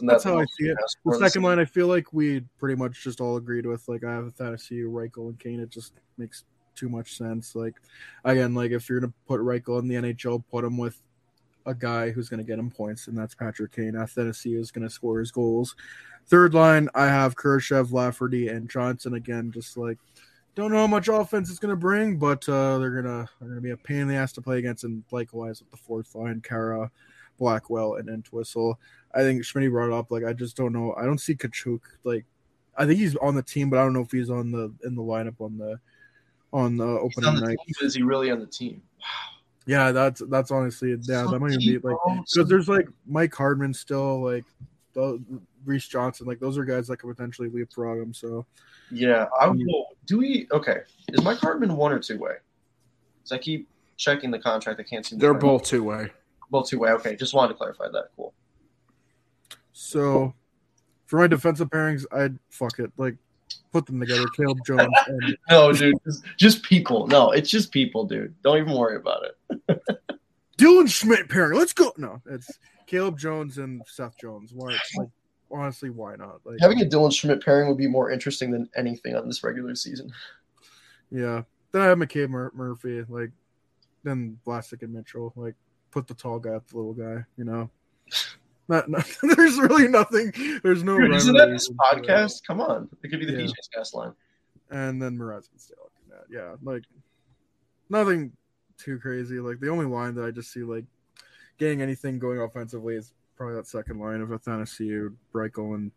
that's 0.01 0.23
how 0.23 0.39
I 0.39 0.45
see 0.45 0.67
it. 0.67 0.77
The 1.05 1.17
second 1.17 1.43
line, 1.43 1.59
I 1.59 1.65
feel 1.65 1.87
like 1.87 2.11
we 2.13 2.41
pretty 2.59 2.75
much 2.75 3.03
just 3.03 3.21
all 3.21 3.37
agreed 3.37 3.65
with. 3.65 3.87
Like 3.87 4.03
I 4.03 4.13
have 4.13 4.25
Athanasiou, 4.25 4.91
Reichel, 4.91 5.29
and 5.29 5.39
Kane. 5.39 5.59
It 5.59 5.69
just 5.69 5.93
makes 6.17 6.43
too 6.75 6.89
much 6.89 7.17
sense. 7.17 7.55
Like 7.55 7.75
again, 8.23 8.53
like 8.53 8.71
if 8.71 8.89
you're 8.89 8.99
gonna 8.99 9.13
put 9.27 9.41
Reichel 9.41 9.79
in 9.79 9.87
the 9.87 9.95
NHL, 9.95 10.43
put 10.51 10.65
him 10.65 10.77
with 10.77 11.01
a 11.65 11.73
guy 11.73 12.11
who's 12.11 12.29
gonna 12.29 12.43
get 12.43 12.59
him 12.59 12.69
points, 12.69 13.07
and 13.07 13.17
that's 13.17 13.35
Patrick 13.35 13.73
Kane. 13.73 13.93
Athanasiou 13.93 14.59
is 14.59 14.71
gonna 14.71 14.89
score 14.89 15.19
his 15.19 15.31
goals. 15.31 15.75
Third 16.27 16.53
line, 16.53 16.89
I 16.93 17.05
have 17.05 17.35
Kurashev, 17.35 17.91
Lafferty, 17.91 18.49
and 18.49 18.69
Johnson. 18.69 19.13
Again, 19.13 19.51
just 19.51 19.77
like 19.77 19.97
don't 20.57 20.71
know 20.71 20.79
how 20.79 20.87
much 20.87 21.07
offense 21.07 21.49
it's 21.49 21.59
gonna 21.59 21.75
bring, 21.75 22.17
but 22.17 22.47
uh, 22.49 22.79
they're 22.79 23.01
gonna 23.01 23.29
they're 23.39 23.49
gonna 23.49 23.61
be 23.61 23.71
a 23.71 23.77
pain 23.77 23.97
in 23.99 24.07
the 24.07 24.15
ass 24.15 24.33
to 24.33 24.41
play 24.41 24.57
against. 24.57 24.83
And 24.83 25.03
likewise 25.11 25.61
with 25.61 25.69
the 25.71 25.77
fourth 25.77 26.13
line, 26.15 26.41
Khaira, 26.41 26.89
Blackwell, 27.37 27.95
and 27.95 28.09
Entwistle. 28.09 28.79
I 29.13 29.21
think 29.21 29.45
Schmidt 29.45 29.71
brought 29.71 29.87
it 29.87 29.93
up. 29.93 30.11
Like 30.11 30.23
I 30.25 30.33
just 30.33 30.57
don't 30.57 30.73
know. 30.73 30.93
I 30.95 31.05
don't 31.05 31.21
see 31.21 31.35
Katchouk. 31.35 31.81
Like 32.03 32.25
I 32.75 32.85
think 32.85 32.99
he's 32.99 33.15
on 33.17 33.35
the 33.35 33.43
team, 33.43 33.69
but 33.69 33.79
I 33.79 33.83
don't 33.83 33.93
know 33.93 34.01
if 34.01 34.11
he's 34.11 34.29
on 34.29 34.51
the 34.51 34.73
in 34.83 34.95
the 34.95 35.01
lineup 35.01 35.39
on 35.39 35.57
the 35.57 35.79
on 36.51 36.75
the 36.75 36.87
He's 36.87 37.11
opening 37.17 37.29
on 37.29 37.35
the 37.35 37.41
night. 37.41 37.57
team, 37.65 37.75
but 37.79 37.85
is 37.85 37.95
he 37.95 38.01
really 38.01 38.31
on 38.31 38.39
the 38.39 38.47
team? 38.47 38.81
Wow. 38.99 39.05
Yeah, 39.67 39.91
that's 39.91 40.21
that's 40.27 40.49
honestly 40.49 40.97
yeah. 41.03 41.27
That 41.29 41.39
might 41.39 41.51
even 41.51 41.59
be 41.59 41.77
like 41.79 41.97
because 42.25 42.47
there's 42.49 42.69
like 42.69 42.87
Mike 43.05 43.35
Hardman 43.35 43.73
still 43.73 44.23
like 44.23 44.45
the 44.93 45.21
Reese 45.65 45.87
Johnson. 45.87 46.25
Like 46.27 46.39
those 46.39 46.57
are 46.57 46.65
guys 46.65 46.87
that 46.87 46.97
could 46.97 47.15
potentially 47.15 47.49
leapfrog 47.49 47.97
him. 47.99 48.13
So 48.13 48.45
Yeah, 48.91 49.27
I 49.39 49.45
um, 49.45 49.57
would. 49.57 49.67
well, 49.67 49.87
Do 50.05 50.17
we? 50.19 50.47
Okay, 50.51 50.79
is 51.13 51.23
Mike 51.23 51.39
Hardman 51.39 51.75
one 51.75 51.91
or 51.91 51.99
two 51.99 52.17
way? 52.17 52.35
Because 53.17 53.31
I 53.31 53.37
keep 53.37 53.67
checking 53.97 54.31
the 54.31 54.39
contract. 54.39 54.79
I 54.79 54.83
can't 54.83 55.05
seem. 55.05 55.19
to 55.19 55.23
They're 55.25 55.33
both 55.33 55.63
two 55.63 55.83
way. 55.83 56.11
both 56.51 56.69
two 56.69 56.79
way. 56.79 56.91
Okay, 56.91 57.15
just 57.15 57.33
wanted 57.33 57.49
to 57.49 57.53
clarify 57.55 57.87
that. 57.91 58.09
Cool. 58.15 58.33
so 59.71 60.33
for 61.05 61.19
my 61.19 61.27
defensive 61.27 61.69
pairings, 61.69 62.05
I'd 62.11 62.37
fuck 62.49 62.79
it 62.79 62.91
like 62.97 63.15
put 63.71 63.85
them 63.85 63.99
together. 63.99 64.25
Caleb 64.35 64.57
Jones 64.65 64.87
and 65.07 65.37
No, 65.49 65.71
dude, 65.71 65.95
just, 66.05 66.23
just 66.37 66.63
people. 66.63 67.07
No, 67.07 67.31
it's 67.31 67.49
just 67.49 67.71
people, 67.71 68.05
dude. 68.05 68.33
Don't 68.43 68.57
even 68.57 68.73
worry 68.73 68.95
about 68.97 69.23
it. 69.25 69.81
Dylan 70.57 70.89
Schmidt 70.89 71.29
pairing. 71.29 71.57
Let's 71.57 71.73
go. 71.73 71.93
No, 71.97 72.21
it's 72.25 72.49
Caleb 72.87 73.17
Jones 73.19 73.57
and 73.57 73.81
Seth 73.85 74.17
Jones. 74.19 74.51
Why? 74.53 74.77
Like 74.97 75.09
honestly, 75.51 75.89
why 75.89 76.15
not? 76.15 76.41
Like 76.45 76.57
Having 76.59 76.81
a 76.81 76.85
Dylan 76.85 77.13
Schmidt 77.13 77.43
pairing 77.43 77.67
would 77.67 77.77
be 77.77 77.87
more 77.87 78.11
interesting 78.11 78.51
than 78.51 78.69
anything 78.75 79.15
on 79.15 79.27
this 79.27 79.43
regular 79.43 79.75
season. 79.75 80.11
Yeah. 81.11 81.43
Then 81.71 81.81
I 81.81 81.85
have 81.85 81.97
McCabe 81.97 82.29
Mur- 82.29 82.51
Murphy, 82.53 83.03
like 83.09 83.31
then 84.03 84.39
Vlasic 84.45 84.83
and 84.83 84.93
Mitchell, 84.93 85.33
like 85.35 85.55
put 85.91 86.07
the 86.07 86.13
tall 86.13 86.39
guy 86.39 86.51
up 86.51 86.67
the 86.67 86.77
little 86.77 86.93
guy, 86.93 87.23
you 87.37 87.43
know. 87.43 87.69
Not, 88.69 88.89
not 88.89 89.09
there's 89.37 89.57
really 89.57 89.87
nothing. 89.87 90.33
There's 90.61 90.83
no. 90.83 90.97
Dude, 90.99 91.13
isn't 91.13 91.37
that 91.37 91.47
this 91.47 91.69
podcast? 91.69 92.41
Come 92.45 92.59
on, 92.59 92.89
it 93.01 93.07
could 93.07 93.21
be 93.21 93.25
the 93.25 93.31
Yeah. 93.31 93.47
DJ's 93.47 93.69
cast 93.73 93.95
line. 93.95 94.11
And 94.69 95.01
then 95.01 95.17
Mraz 95.17 95.49
and 95.51 95.61
Stale. 95.61 95.89
Yeah, 96.29 96.55
like 96.61 96.83
nothing 97.89 98.33
too 98.77 98.99
crazy. 98.99 99.39
Like 99.39 99.61
the 99.61 99.69
only 99.69 99.85
line 99.85 100.15
that 100.15 100.25
I 100.25 100.31
just 100.31 100.51
see 100.51 100.63
like 100.63 100.83
getting 101.57 101.81
anything 101.81 102.19
going 102.19 102.41
offensively 102.41 102.95
is 102.95 103.13
probably 103.37 103.55
that 103.55 103.67
second 103.67 103.99
line 103.99 104.21
of 104.21 104.29
Athanasiou, 104.29 105.13
Reichel, 105.33 105.75
and 105.75 105.91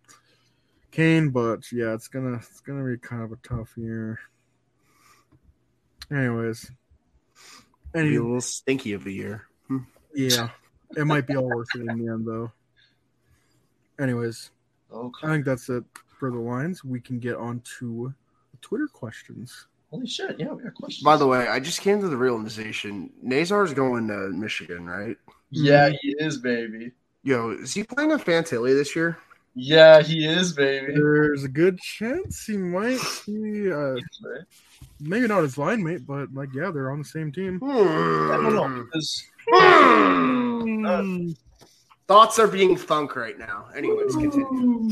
Kane. 0.91 1.31
But 1.31 1.71
yeah, 1.73 1.95
it's 1.95 2.09
gonna 2.09 2.35
it's 2.37 2.61
gonna 2.61 2.85
be 2.85 2.99
kind 2.99 3.23
of 3.23 3.33
a 3.33 3.37
tough 3.37 3.73
year. 3.77 4.19
Anyways, 6.11 6.71
Be 7.93 8.01
any 8.01 8.17
a 8.17 8.23
little 8.23 8.41
stinky 8.41 8.93
of 8.93 9.07
a 9.07 9.11
year. 9.13 9.47
Hmm. 9.69 9.79
Yeah, 10.15 10.51
it 10.97 11.07
might 11.07 11.27
be 11.27 11.37
all 11.37 11.49
worth 11.49 11.69
it 11.75 11.89
in 11.89 12.05
the 12.05 12.13
end, 12.13 12.27
though. 12.27 12.53
Anyways, 13.99 14.51
Okay. 14.93 15.27
I 15.27 15.31
think 15.31 15.45
that's 15.45 15.69
it 15.69 15.85
for 16.19 16.31
the 16.31 16.39
lines. 16.39 16.85
We 16.85 17.01
can 17.01 17.19
get 17.21 17.37
on 17.37 17.63
to 17.79 18.13
Twitter 18.61 18.89
questions. 18.89 19.67
Holy 19.91 20.07
shit! 20.07 20.37
Yeah, 20.39 20.53
we 20.53 20.63
got 20.65 20.75
questions. 20.75 21.05
By 21.05 21.17
the 21.17 21.27
way, 21.27 21.47
I 21.49 21.61
just 21.61 21.81
came 21.81 22.01
to 22.01 22.09
the 22.09 22.17
realization 22.17 23.11
Nazar's 23.23 23.73
going 23.75 24.09
to 24.09 24.31
Michigan, 24.31 24.87
right? 24.87 25.17
yeah, 25.51 25.91
he 26.01 26.15
is, 26.19 26.39
baby. 26.39 26.93
Yo, 27.23 27.51
is 27.51 27.75
he 27.75 27.85
playing 27.85 28.11
with 28.11 28.25
Fantilli 28.25 28.75
this 28.75 28.97
year? 28.97 29.19
Yeah, 29.55 30.01
he 30.01 30.27
is, 30.27 30.53
baby. 30.53 30.95
There's 30.95 31.45
a 31.45 31.49
good 31.49 31.79
chance 31.81 32.45
he 32.47 32.57
might 32.57 33.01
be, 33.27 33.71
uh, 33.71 33.97
maybe 35.01 35.27
not 35.27 35.43
his 35.43 35.59
line 35.59 35.83
mate, 35.83 36.07
but 36.07 36.33
like, 36.33 36.49
yeah, 36.55 36.71
they're 36.73 36.91
on 36.91 36.99
the 37.01 37.05
same 37.05 37.31
team. 37.33 37.61
I 37.63 37.67
don't 38.41 38.55
know 38.55 38.85
because 38.85 39.25
Hmm. 39.53 41.31
Thoughts 42.07 42.39
are 42.39 42.49
being 42.49 42.77
thunk 42.77 43.17
right 43.17 43.39
now. 43.39 43.67
Anyways, 43.77 44.15
continue. 44.17 44.91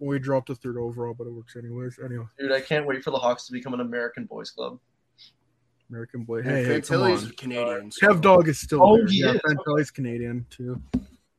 We 0.00 0.18
dropped 0.18 0.50
a 0.50 0.54
third 0.54 0.76
overall, 0.76 1.14
but 1.14 1.26
it 1.26 1.32
works 1.32 1.56
anyways. 1.56 1.98
Anyway, 2.04 2.24
dude, 2.38 2.52
I 2.52 2.60
can't 2.60 2.86
wait 2.86 3.02
for 3.02 3.10
the 3.12 3.18
Hawks 3.18 3.46
to 3.46 3.52
become 3.52 3.72
an 3.74 3.80
American 3.80 4.24
boys 4.26 4.50
club. 4.50 4.78
American 5.90 6.24
boy. 6.24 6.42
Hey, 6.42 6.50
Hey, 6.50 6.64
hey, 6.64 6.80
come 6.80 7.00
Fantilli's 7.00 7.24
on. 7.24 7.30
Canadian. 7.32 7.90
so- 7.90 8.06
Kev 8.08 8.20
Dog 8.20 8.48
is 8.48 8.58
still 8.60 8.82
Oh, 8.82 8.96
there. 8.96 9.06
he 9.06 9.20
yeah, 9.22 9.32
is. 9.32 9.40
Fantilli's 9.40 9.90
Canadian 9.90 10.44
too. 10.50 10.80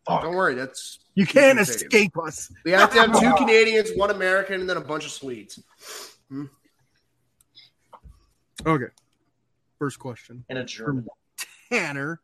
Fuck. 0.07 0.22
Don't 0.23 0.36
worry, 0.36 0.53
that's 0.56 0.99
You 1.15 1.26
can't 1.26 1.57
Canadian. 1.57 1.60
escape 1.60 2.18
us. 2.18 2.52
we 2.64 2.72
have 2.72 2.91
to 2.94 2.99
have 3.02 3.19
two 3.19 3.34
Canadians, 3.38 3.90
one 3.95 4.11
American, 4.11 4.61
and 4.61 4.69
then 4.69 4.77
a 4.77 4.82
bunch 4.82 5.06
of 5.06 5.11
Swedes. 5.11 5.60
Okay. 8.65 8.86
First 9.80 9.99
question. 9.99 10.45
And 10.49 10.57
a 10.60 10.64
German. 10.64 11.06
Tanner, 11.72 12.22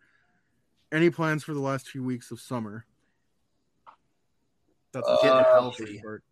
any 0.91 1.09
plans 1.09 1.43
for 1.43 1.53
the 1.53 1.59
last 1.59 1.89
few 1.89 2.03
weeks 2.03 2.31
of 2.31 2.39
summer? 2.39 2.85
That's 4.93 5.05
the 5.07 5.13
Uh, 5.13 5.43
healthy. 5.53 5.99
part. 6.01 6.23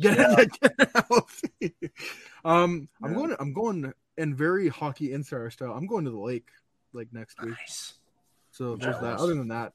Get, 0.00 0.16
get 0.62 0.90
healthy. 1.08 1.74
Um, 2.44 2.88
I'm 3.02 3.10
Yeah. 3.12 3.16
going. 3.18 3.36
I'm 3.38 3.52
going 3.52 3.92
in 4.16 4.34
very 4.34 4.68
hockey 4.68 5.12
insider 5.12 5.50
style. 5.50 5.72
I'm 5.72 5.86
going 5.86 6.04
to 6.06 6.10
the 6.10 6.18
lake 6.18 6.48
like 6.92 7.12
next 7.12 7.40
week. 7.42 7.50
Nice. 7.50 7.94
So 8.50 8.76
there's 8.76 8.98
that. 9.00 9.18
Other 9.18 9.34
than 9.34 9.48
that, 9.48 9.74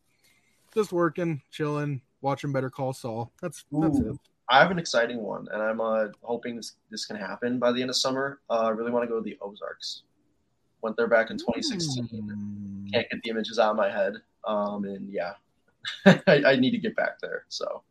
just 0.75 0.91
working, 0.91 1.41
chilling, 1.51 2.01
watching 2.21 2.51
Better 2.51 2.69
Call 2.69 2.93
Saul. 2.93 3.31
That's 3.41 3.65
that's 3.71 3.99
Ooh. 3.99 4.11
it. 4.11 4.17
I 4.49 4.59
have 4.59 4.69
an 4.69 4.77
exciting 4.77 5.21
one, 5.23 5.47
and 5.51 5.61
I'm 5.61 5.81
uh, 5.81 6.07
hoping 6.21 6.55
this 6.55 6.73
this 6.91 7.05
can 7.05 7.15
happen 7.15 7.57
by 7.57 7.71
the 7.71 7.81
end 7.81 7.89
of 7.89 7.95
summer. 7.95 8.41
Uh, 8.49 8.63
I 8.65 8.69
really 8.69 8.91
want 8.91 9.03
to 9.03 9.07
go 9.07 9.15
to 9.17 9.23
the 9.23 9.37
Ozarks. 9.41 10.03
Went 10.81 10.97
there 10.97 11.07
back 11.07 11.31
in 11.31 11.37
2016. 11.37 12.07
Mm. 12.07 12.91
Can't 12.93 13.09
get 13.09 13.23
the 13.23 13.29
images 13.31 13.57
out 13.57 13.71
of 13.71 13.77
my 13.77 13.89
head. 13.89 14.13
Um, 14.45 14.85
and 14.85 15.09
yeah, 15.09 15.33
I, 16.05 16.43
I 16.45 16.55
need 16.57 16.71
to 16.71 16.77
get 16.77 16.95
back 16.95 17.19
there. 17.21 17.45
So 17.49 17.81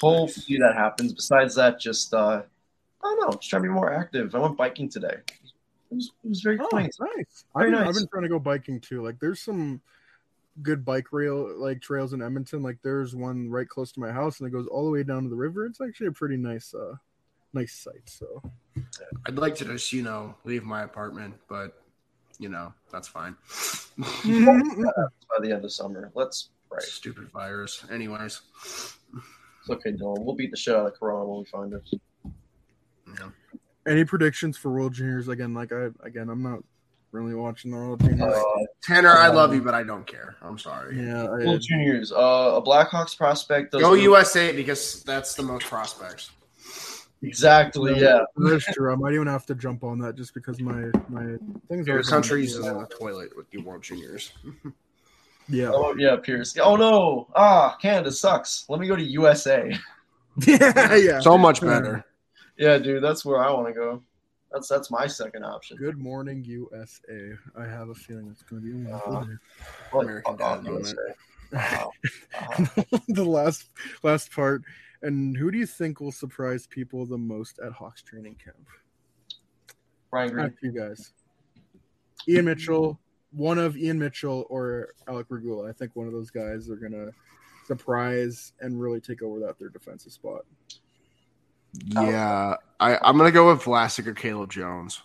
hopefully 0.00 0.58
that 0.58 0.74
happens. 0.74 1.12
Besides 1.12 1.54
that, 1.56 1.78
just 1.78 2.14
uh, 2.14 2.42
I 3.04 3.08
don't 3.08 3.20
know, 3.20 3.32
just 3.36 3.50
trying 3.50 3.62
to 3.62 3.68
be 3.68 3.74
more 3.74 3.92
active. 3.92 4.34
I 4.34 4.38
went 4.38 4.56
biking 4.56 4.88
today. 4.88 5.16
It 5.90 5.94
was, 5.96 6.10
it 6.24 6.28
was 6.28 6.40
very 6.40 6.58
Oh, 6.58 6.68
nice. 6.72 6.98
nice. 6.98 7.44
Very 7.54 7.66
I've, 7.66 7.72
nice. 7.72 7.88
I've 7.88 7.94
been 7.96 8.08
trying 8.08 8.22
to 8.22 8.28
go 8.30 8.38
biking 8.38 8.80
too. 8.80 9.04
Like, 9.04 9.18
there's 9.20 9.42
some 9.42 9.82
good 10.60 10.84
bike 10.84 11.12
rail 11.12 11.50
like 11.56 11.80
trails 11.80 12.12
in 12.12 12.22
Edmonton. 12.22 12.62
Like, 12.62 12.78
there's 12.82 13.14
one 13.14 13.48
right 13.48 13.68
close 13.68 13.92
to 13.92 14.00
my 14.00 14.12
house, 14.12 14.40
and 14.40 14.48
it 14.48 14.52
goes 14.52 14.66
all 14.66 14.84
the 14.84 14.90
way 14.90 15.02
down 15.02 15.22
to 15.22 15.28
the 15.28 15.36
river. 15.36 15.64
It's 15.64 15.80
actually 15.80 16.08
a 16.08 16.12
pretty 16.12 16.36
nice, 16.36 16.74
uh, 16.74 16.96
nice 17.52 17.74
site. 17.74 18.08
So 18.08 18.42
I'd 19.26 19.36
like 19.36 19.54
to 19.56 19.64
just, 19.64 19.92
you 19.92 20.02
know, 20.02 20.34
leave 20.44 20.64
my 20.64 20.82
apartment, 20.82 21.34
but 21.48 21.82
you 22.38 22.48
know, 22.48 22.72
that's 22.90 23.08
fine. 23.08 23.36
by 23.96 25.40
the 25.40 25.52
end 25.52 25.64
of 25.64 25.72
summer. 25.72 26.10
Let's 26.14 26.50
pray. 26.70 26.80
Stupid 26.82 27.30
virus. 27.30 27.84
Anyways. 27.90 28.40
It's 28.64 29.70
okay, 29.70 29.92
Dylan. 29.92 30.24
We'll 30.24 30.34
beat 30.34 30.50
the 30.50 30.56
shit 30.56 30.74
out 30.74 30.86
of 30.86 30.94
Corona 30.94 31.24
when 31.24 31.38
we 31.40 31.44
find 31.44 31.72
it. 31.72 31.82
Yeah. 33.18 33.28
any 33.86 34.04
predictions 34.04 34.56
for 34.56 34.72
World 34.72 34.94
Juniors 34.94 35.28
again? 35.28 35.54
Like 35.54 35.72
I 35.72 35.88
again, 36.02 36.28
I'm 36.28 36.42
not 36.42 36.60
really 37.12 37.34
watching 37.34 37.70
the 37.70 37.76
World 37.76 38.00
Juniors. 38.00 38.20
Uh, 38.34 38.42
Tanner, 38.82 39.10
I 39.12 39.28
love 39.28 39.54
you, 39.54 39.62
but 39.62 39.74
I 39.74 39.82
don't 39.82 40.06
care. 40.06 40.36
I'm 40.42 40.58
sorry. 40.58 40.98
yeah, 40.98 41.24
I, 41.24 41.44
World 41.44 41.60
Juniors. 41.60 42.10
Uh, 42.10 42.54
a 42.56 42.62
Blackhawks 42.62 43.16
prospect. 43.16 43.72
Does 43.72 43.82
Go 43.82 43.94
the- 43.94 44.02
USA 44.02 44.54
because 44.54 45.02
that's 45.04 45.34
the 45.34 45.42
most 45.42 45.66
prospects. 45.66 46.30
Exactly. 47.22 48.00
Yeah. 48.00 48.22
that's 48.36 48.64
true. 48.72 48.92
I 48.92 48.96
might 48.96 49.12
even 49.12 49.28
have 49.28 49.46
to 49.46 49.54
jump 49.54 49.84
on 49.84 49.98
that 50.00 50.16
just 50.16 50.34
because 50.34 50.60
my 50.60 50.90
my 51.08 51.36
things 51.68 51.88
are 51.88 51.94
Your 51.94 52.02
country's 52.02 52.58
yeah. 52.58 52.72
in 52.72 52.78
the 52.78 52.86
toilet 52.86 53.36
with 53.36 53.48
the 53.50 53.58
World 53.58 53.82
Juniors. 53.82 54.32
yeah. 55.48 55.70
Oh 55.72 55.94
yeah, 55.96 56.16
Pierce. 56.16 56.56
Oh 56.58 56.74
no. 56.74 57.28
Ah, 57.36 57.76
Canada 57.80 58.10
sucks. 58.10 58.64
Let 58.68 58.80
me 58.80 58.88
go 58.88 58.96
to 58.96 59.02
USA. 59.04 59.72
yeah, 60.46 60.94
yeah. 60.96 61.20
So 61.20 61.38
much 61.38 61.60
better. 61.60 62.04
Yeah, 62.56 62.78
dude, 62.78 63.04
that's 63.04 63.24
where 63.24 63.38
I 63.42 63.50
want 63.52 63.68
to 63.68 63.72
go. 63.72 64.02
That's 64.52 64.68
that's 64.68 64.90
my 64.90 65.06
second 65.06 65.44
option. 65.44 65.76
Good 65.78 65.98
morning, 65.98 66.44
USA. 66.44 67.32
I 67.56 67.64
have 67.64 67.88
a 67.88 67.94
feeling 67.94 68.28
it's 68.30 68.42
going 68.42 68.62
to 68.62 68.68
be 68.68 68.90
one. 68.90 69.40
Uh, 69.92 69.98
of 69.98 70.04
American 70.04 70.36
uh, 70.40 70.44
uh, 70.44 70.56
Dad 70.56 70.64
moment. 70.64 70.86
USA. 70.86 70.96
Wow. 71.52 71.90
Wow. 72.32 72.48
Uh-huh. 72.56 72.98
the 73.08 73.24
last 73.24 73.68
last 74.02 74.32
part. 74.32 74.62
And 75.02 75.36
who 75.36 75.50
do 75.50 75.58
you 75.58 75.66
think 75.66 76.00
will 76.00 76.12
surprise 76.12 76.66
people 76.66 77.04
the 77.04 77.18
most 77.18 77.58
at 77.58 77.72
Hawks 77.72 78.00
training 78.02 78.36
camp? 78.42 78.56
Brian 80.10 80.32
Green. 80.32 80.48
To 80.48 80.56
you 80.62 80.72
guys. 80.72 81.12
Ian 82.26 82.46
Mitchell, 82.46 82.98
one 83.32 83.58
of 83.58 83.76
Ian 83.76 83.98
Mitchell 83.98 84.46
or 84.48 84.94
Alec 85.08 85.26
Regula. 85.28 85.68
I 85.68 85.72
think 85.72 85.94
one 85.94 86.06
of 86.06 86.14
those 86.14 86.30
guys 86.30 86.70
are 86.70 86.76
gonna 86.76 87.10
surprise 87.66 88.54
and 88.60 88.80
really 88.80 89.00
take 89.00 89.22
over 89.22 89.38
that 89.40 89.58
third 89.58 89.74
defensive 89.74 90.12
spot. 90.12 90.46
Yeah, 91.74 92.56
I, 92.80 92.98
I'm 93.02 93.16
gonna 93.16 93.30
go 93.30 93.50
with 93.52 93.62
Vlasic 93.62 94.06
or 94.06 94.14
Caleb 94.14 94.50
Jones. 94.50 95.02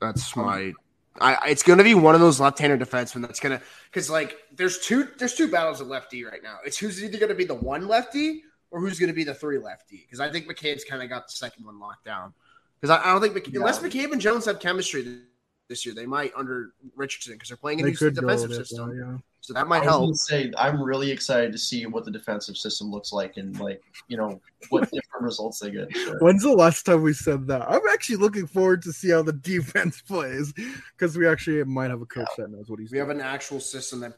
That's 0.00 0.34
my. 0.36 0.72
I, 1.18 1.48
it's 1.48 1.62
gonna 1.62 1.84
be 1.84 1.94
one 1.94 2.14
of 2.14 2.20
those 2.20 2.40
left-handed 2.40 2.80
defensemen 2.80 3.22
that's 3.22 3.40
gonna 3.40 3.62
because 3.90 4.10
like 4.10 4.36
there's 4.54 4.78
two 4.80 5.08
there's 5.18 5.34
two 5.34 5.50
battles 5.50 5.80
at 5.80 5.86
lefty 5.86 6.24
right 6.24 6.42
now. 6.42 6.58
It's 6.64 6.76
who's 6.76 7.02
either 7.02 7.18
gonna 7.18 7.34
be 7.34 7.44
the 7.44 7.54
one 7.54 7.88
lefty 7.88 8.42
or 8.70 8.80
who's 8.80 8.98
gonna 8.98 9.14
be 9.14 9.24
the 9.24 9.34
three 9.34 9.58
lefty. 9.58 10.04
Because 10.04 10.20
I 10.20 10.30
think 10.30 10.46
McCabe's 10.46 10.84
kind 10.84 11.02
of 11.02 11.08
got 11.08 11.26
the 11.28 11.32
second 11.32 11.64
one 11.64 11.80
locked 11.80 12.04
down. 12.04 12.34
Because 12.80 12.98
I, 12.98 13.08
I 13.08 13.12
don't 13.12 13.22
think 13.22 13.34
McCabe, 13.34 13.56
unless 13.56 13.78
McCabe 13.78 14.12
and 14.12 14.20
Jones 14.20 14.44
have 14.44 14.60
chemistry 14.60 15.20
this 15.68 15.86
year, 15.86 15.94
they 15.94 16.06
might 16.06 16.32
under 16.36 16.72
Richardson 16.94 17.34
because 17.34 17.48
they're 17.48 17.56
playing 17.56 17.80
a 17.80 17.84
They 17.84 17.90
new 17.90 18.10
defensive 18.10 18.52
system. 18.52 18.98
yeah. 18.98 19.18
So 19.46 19.54
that 19.54 19.68
might 19.68 19.84
was 19.84 19.88
help. 19.88 20.14
say 20.16 20.52
I'm 20.58 20.82
really 20.82 21.08
excited 21.12 21.52
to 21.52 21.58
see 21.58 21.86
what 21.86 22.04
the 22.04 22.10
defensive 22.10 22.56
system 22.56 22.90
looks 22.90 23.12
like 23.12 23.36
and 23.36 23.56
like 23.60 23.80
you 24.08 24.16
know 24.16 24.40
what 24.70 24.82
different 24.92 25.22
results 25.22 25.60
they 25.60 25.70
get. 25.70 25.94
Sure. 25.96 26.18
When's 26.20 26.42
the 26.42 26.50
last 26.50 26.82
time 26.84 27.02
we 27.02 27.12
said 27.12 27.46
that? 27.46 27.62
I'm 27.70 27.80
actually 27.92 28.16
looking 28.16 28.48
forward 28.48 28.82
to 28.82 28.92
see 28.92 29.10
how 29.10 29.22
the 29.22 29.32
defense 29.34 30.00
plays 30.08 30.52
because 30.96 31.16
we 31.16 31.28
actually 31.28 31.62
might 31.62 31.90
have 31.90 32.02
a 32.02 32.06
coach 32.06 32.26
that 32.38 32.50
knows 32.50 32.68
what 32.68 32.80
he's 32.80 32.90
We 32.90 32.98
have 32.98 33.10
an 33.10 33.20
actual 33.20 33.60
system 33.60 34.00
that 34.00 34.14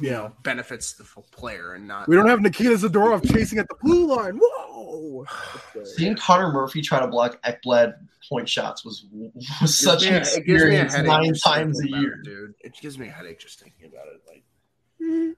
you 0.00 0.08
Yeah. 0.10 0.16
know, 0.16 0.32
benefits 0.42 0.94
the 0.94 1.04
full 1.04 1.26
player 1.30 1.74
and 1.74 1.86
not. 1.86 2.08
We 2.08 2.16
don't 2.16 2.26
have 2.26 2.40
Nikita 2.40 2.70
Zadorov 2.70 3.30
chasing 3.32 3.60
at 3.60 3.68
the 3.68 3.76
blue 3.80 4.06
line. 4.12 4.40
Whoa! 4.42 5.24
Seeing 5.84 6.16
Connor 6.16 6.50
Murphy 6.52 6.82
try 6.82 6.98
to 6.98 7.06
block 7.06 7.40
Ekblad 7.44 7.94
point 8.28 8.48
shots 8.48 8.84
was 8.84 9.06
was 9.62 9.78
such 9.78 10.02
me 10.02 10.08
an 10.08 10.14
a- 10.14 10.18
it 10.18 10.46
gives 10.46 10.64
me 10.64 10.74
a 10.76 10.82
experience 10.82 10.94
headache 10.94 11.06
nine 11.12 11.34
times 11.34 11.80
a 11.80 11.88
year. 11.88 12.14
it, 12.14 12.24
dude. 12.24 12.54
It 12.60 12.74
gives 12.80 12.98
me 12.98 13.06
a 13.06 13.10
headache 13.12 13.38
just 13.38 13.60
thinking 13.60 13.86
about 13.86 14.06
it. 14.08 14.20
Like, 14.26 14.42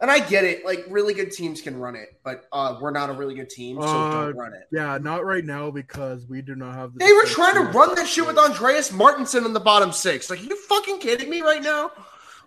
and 0.01 0.11
I 0.11 0.19
get 0.21 0.45
it. 0.45 0.65
Like, 0.65 0.85
really 0.89 1.15
good 1.15 1.31
teams 1.33 1.61
can 1.61 1.77
run 1.79 1.97
it, 1.97 2.19
but 2.25 2.45
uh, 2.53 2.79
we're 2.81 2.91
not 2.91 3.11
a 3.11 3.13
really 3.13 3.35
good 3.35 3.51
team, 3.51 3.81
so 3.81 3.87
Uh, 3.87 4.25
don't 4.27 4.37
run 4.37 4.53
it. 4.55 4.69
Yeah, 4.73 4.99
not 4.99 5.25
right 5.25 5.45
now 5.45 5.71
because 5.71 6.27
we 6.27 6.43
do 6.43 6.55
not 6.55 6.75
have 6.75 6.93
the. 6.95 6.99
They 7.05 7.13
were 7.13 7.25
trying 7.25 7.55
to 7.55 7.63
run 7.77 7.95
that 7.95 8.07
shit 8.07 8.27
with 8.27 8.39
Andreas 8.39 8.91
Martinsen 8.93 9.45
in 9.45 9.53
the 9.53 9.61
bottom 9.61 9.93
six. 9.93 10.31
Like, 10.31 10.41
are 10.41 10.45
you 10.45 10.57
fucking 10.65 10.99
kidding 11.01 11.29
me 11.31 11.41
right 11.43 11.63
now? 11.63 11.91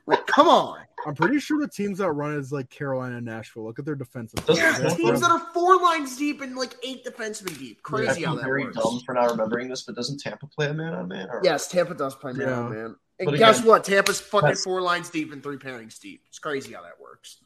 Like, 0.06 0.26
come 0.28 0.48
on. 0.48 0.80
I'm 1.06 1.16
pretty 1.16 1.40
sure 1.40 1.58
the 1.62 1.68
teams 1.70 2.00
that 2.00 2.12
run 2.12 2.34
is 2.34 2.52
like 2.52 2.70
Carolina 2.70 3.18
and 3.18 3.26
Nashville. 3.26 3.64
Look 3.64 3.80
at 3.80 3.86
their 3.86 3.96
defensive. 3.96 4.44
Yeah, 4.50 4.74
teams 4.90 5.12
have- 5.12 5.22
that 5.22 5.32
are 5.32 5.48
four 5.54 5.78
lines 5.82 6.18
deep 6.18 6.42
and 6.42 6.58
like 6.58 6.76
eight 6.84 7.06
defensemen 7.06 7.58
deep. 7.58 7.78
I 7.78 7.82
Crazy 7.84 8.24
how 8.24 8.32
feel 8.34 8.36
that 8.38 8.44
very 8.44 8.66
works. 8.66 8.76
dumb 8.76 9.00
for 9.06 9.14
not 9.14 9.30
remembering 9.32 9.70
this, 9.70 9.84
but 9.84 9.96
doesn't 9.96 10.20
Tampa 10.20 10.48
play 10.48 10.68
a 10.68 10.74
man 10.74 10.94
on 10.94 11.08
man? 11.08 11.30
Or 11.32 11.40
Yes, 11.42 11.70
Tampa 11.70 11.94
does 11.94 12.16
play 12.16 12.34
man, 12.34 12.48
Yeah. 12.50 12.60
on 12.60 12.74
man. 12.74 12.96
And 13.20 13.26
But 13.26 13.38
guess 13.38 13.58
again, 13.60 13.68
what? 13.68 13.84
Tampa's 13.84 14.22
fucking 14.22 14.56
four 14.56 14.82
lines 14.82 15.10
deep 15.10 15.34
and 15.34 15.44
three 15.44 15.58
pairings 15.58 16.00
deep. 16.00 16.24
It's 16.28 16.40
crazy 16.40 16.72
how 16.74 16.82
that 16.84 17.00
works. 17.02 17.42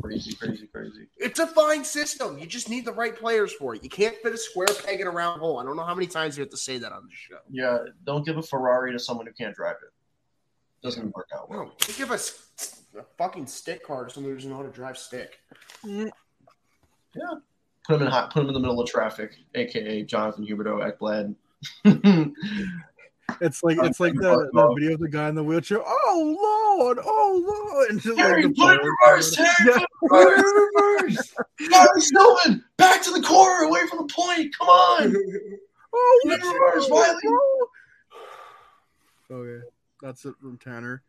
crazy, 0.00 0.32
crazy, 0.36 0.68
crazy. 0.68 1.08
It's 1.16 1.40
a 1.40 1.46
fine 1.48 1.84
system. 1.84 2.38
You 2.38 2.46
just 2.46 2.70
need 2.70 2.84
the 2.84 2.92
right 2.92 3.16
players 3.16 3.52
for 3.52 3.74
it. 3.74 3.82
You 3.82 3.88
can't 3.90 4.14
fit 4.22 4.32
a 4.32 4.38
square 4.38 4.68
peg 4.84 5.00
in 5.00 5.08
a 5.08 5.10
round 5.10 5.40
hole. 5.40 5.58
I 5.58 5.64
don't 5.64 5.76
know 5.76 5.82
how 5.82 5.94
many 5.96 6.06
times 6.06 6.36
you 6.36 6.42
have 6.42 6.50
to 6.50 6.56
say 6.56 6.78
that 6.78 6.92
on 6.92 7.02
the 7.02 7.10
show. 7.12 7.38
Yeah, 7.50 7.78
don't 8.04 8.24
give 8.24 8.36
a 8.36 8.42
Ferrari 8.42 8.92
to 8.92 8.98
someone 9.00 9.26
who 9.26 9.32
can't 9.32 9.56
drive 9.56 9.76
it. 9.82 9.92
Doesn't 10.86 11.12
work 11.16 11.30
out 11.34 11.50
well. 11.50 11.64
No, 11.64 11.72
you 11.88 11.94
give 11.94 12.12
us 12.12 12.84
a 12.96 13.02
fucking 13.16 13.48
stick 13.48 13.84
car 13.84 14.04
to 14.04 14.10
someone 14.14 14.30
who 14.30 14.36
doesn't 14.36 14.50
know 14.50 14.58
how 14.58 14.62
to 14.62 14.70
drive 14.70 14.96
stick. 14.96 15.40
Yeah. 15.84 16.10
Put 17.84 17.96
him 17.96 18.02
in 18.02 18.08
hot, 18.08 18.32
put 18.32 18.42
him 18.42 18.48
in 18.48 18.54
the 18.54 18.60
middle 18.60 18.80
of 18.80 18.88
traffic, 18.88 19.32
aka 19.56 20.04
Jonathan 20.04 20.46
Huberto 20.46 20.78
Ekblad. 20.80 21.34
It's 23.40 23.62
like 23.62 23.78
it's 23.82 24.00
like 24.00 24.14
the, 24.14 24.50
the 24.52 24.74
video 24.74 24.94
of 24.94 25.00
the 25.00 25.08
guy 25.08 25.28
in 25.28 25.34
the 25.34 25.44
wheelchair. 25.44 25.80
Oh 25.86 26.76
lord! 26.78 26.98
Oh 27.04 27.68
lord! 27.72 27.90
And 27.90 28.00
just 28.00 28.18
Harry, 28.18 28.44
like 28.44 28.54
the 28.54 28.60
put 28.60 28.80
reverse, 28.82 29.36
Harry, 29.36 29.84
put 30.08 30.38
it 30.38 30.70
reverse. 30.76 31.34
Bobby 31.70 32.00
Stillman, 32.00 32.64
back 32.76 33.02
to 33.02 33.12
the 33.12 33.22
corner, 33.22 33.64
away 33.64 33.86
from 33.88 34.06
the 34.06 34.12
point. 34.12 34.54
Come 34.58 34.68
on. 34.68 35.14
Oh, 35.90 36.20
Put 36.22 36.32
it 36.34 36.42
in 36.42 36.48
reverse, 36.48 36.86
Wiley. 36.90 37.18
Okay, 39.30 39.64
that's 40.02 40.26
it 40.26 40.34
from 40.38 40.58
Tanner. 40.58 41.02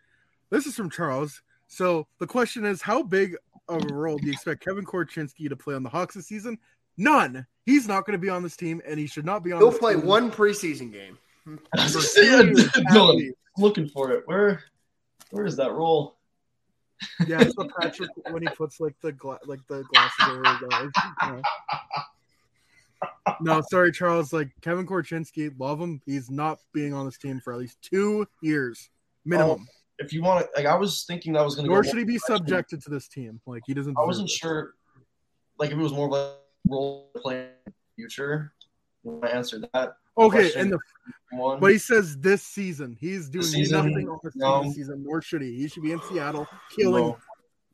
This 0.49 0.65
is 0.65 0.75
from 0.75 0.89
Charles. 0.89 1.41
So 1.67 2.07
the 2.19 2.27
question 2.27 2.65
is, 2.65 2.81
how 2.81 3.03
big 3.03 3.35
of 3.67 3.83
a 3.89 3.93
role 3.93 4.17
do 4.17 4.25
you 4.25 4.31
expect 4.31 4.63
Kevin 4.63 4.85
Korchinski 4.85 5.49
to 5.49 5.55
play 5.55 5.75
on 5.75 5.83
the 5.83 5.89
Hawks 5.89 6.15
this 6.15 6.27
season? 6.27 6.57
None. 6.97 7.45
He's 7.65 7.87
not 7.87 8.05
going 8.05 8.13
to 8.13 8.21
be 8.21 8.29
on 8.29 8.41
this 8.41 8.57
team, 8.57 8.81
and 8.85 8.99
he 8.99 9.05
should 9.05 9.25
not 9.25 9.43
be 9.43 9.51
on. 9.51 9.59
He'll 9.59 9.71
this 9.71 9.79
play 9.79 9.95
team 9.95 10.05
one 10.05 10.31
preseason 10.31 10.91
game. 10.91 11.17
I 11.77 11.83
was 11.83 11.93
for 11.93 11.99
just 11.99 12.13
saying, 12.13 12.55
two 12.55 12.61
years 12.61 12.65
at 12.75 12.83
Dylan, 12.85 13.31
looking 13.57 13.87
for 13.89 14.11
it. 14.11 14.23
Where, 14.25 14.63
where 15.31 15.45
is 15.45 15.55
that 15.57 15.71
roll? 15.71 16.17
Yeah, 17.25 17.41
it's 17.41 17.55
the 17.55 17.69
Patrick 17.79 18.09
when 18.29 18.41
he 18.41 18.49
puts 18.49 18.79
like 18.79 18.95
the 19.01 19.13
gla- 19.13 19.39
like 19.45 19.65
the 19.67 19.83
glasses 19.83 20.25
over 20.27 20.43
his 20.45 20.57
eyes. 20.73 20.89
Yeah. 21.23 21.41
No, 23.39 23.61
sorry, 23.69 23.93
Charles. 23.93 24.33
Like 24.33 24.49
Kevin 24.61 24.85
Korchinski, 24.85 25.53
love 25.57 25.79
him. 25.79 26.01
He's 26.05 26.29
not 26.29 26.59
being 26.73 26.93
on 26.93 27.05
this 27.05 27.17
team 27.17 27.39
for 27.39 27.53
at 27.53 27.59
least 27.59 27.81
two 27.81 28.27
years 28.41 28.89
minimum. 29.23 29.65
Oh, 29.69 29.73
if 29.99 30.11
you 30.11 30.21
want 30.21 30.45
to, 30.45 30.49
like, 30.55 30.65
I 30.65 30.75
was 30.75 31.05
thinking 31.05 31.33
that 31.33 31.43
was 31.45 31.55
going 31.55 31.65
to 31.65 31.71
Nor 31.71 31.83
go. 31.83 31.89
should 31.89 31.99
he 31.99 32.05
be 32.05 32.17
subjected 32.17 32.81
to 32.83 32.89
this 32.89 33.07
team. 33.07 33.39
Like 33.45 33.63
he 33.65 33.73
doesn't. 33.73 33.97
I 33.97 34.03
wasn't 34.03 34.29
it. 34.29 34.33
sure, 34.33 34.73
like, 35.57 35.71
if 35.71 35.77
it 35.77 35.81
was 35.81 35.93
more 35.93 36.07
of 36.07 36.13
a 36.13 36.35
role 36.67 37.11
playing 37.15 37.49
future. 37.95 38.53
You 39.03 39.11
want 39.11 39.23
to 39.23 39.35
answer 39.35 39.61
that 39.73 39.93
Okay, 40.19 40.37
question. 40.41 40.61
and 40.61 40.71
the 40.73 40.79
one? 41.37 41.59
but 41.59 41.71
he 41.71 41.77
says 41.77 42.17
this 42.17 42.41
season 42.43 42.97
he's 42.99 43.29
doing 43.29 43.45
season? 43.45 43.77
nothing 43.77 44.09
on 44.09 44.19
this 44.23 44.35
No. 44.35 44.63
this 44.63 44.75
season. 44.75 45.03
Nor 45.03 45.21
should 45.21 45.41
he. 45.41 45.55
He 45.55 45.67
should 45.67 45.83
be 45.83 45.91
in 45.91 46.01
Seattle, 46.09 46.47
killing, 46.75 47.05
No. 47.05 47.17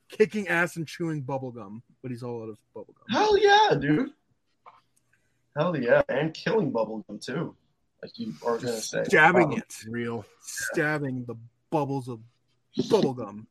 kicking 0.10 0.48
ass, 0.48 0.76
and 0.76 0.88
chewing 0.88 1.22
bubble 1.22 1.52
gum. 1.52 1.82
But 2.02 2.12
he's 2.12 2.22
all 2.24 2.44
out 2.44 2.50
of 2.50 2.58
bubble 2.74 2.94
gum. 2.94 3.06
Hell 3.10 3.38
yeah, 3.38 3.76
dude. 3.80 4.12
Hell 5.58 5.76
yeah, 5.78 6.02
and 6.10 6.34
killing 6.34 6.72
bubblegum 6.72 7.24
too. 7.24 7.56
Like 8.04 8.18
you 8.20 8.34
are 8.46 8.58
gonna 8.58 8.74
say, 8.82 9.04
Stabbing 9.06 9.52
Wow. 9.52 9.56
it, 9.58 9.76
Real. 9.88 10.26
stabbing 10.42 11.24
the 11.26 11.36
bubbles 11.72 12.10
of 12.10 12.20
bubble 12.90 13.14
gum. 13.14 13.48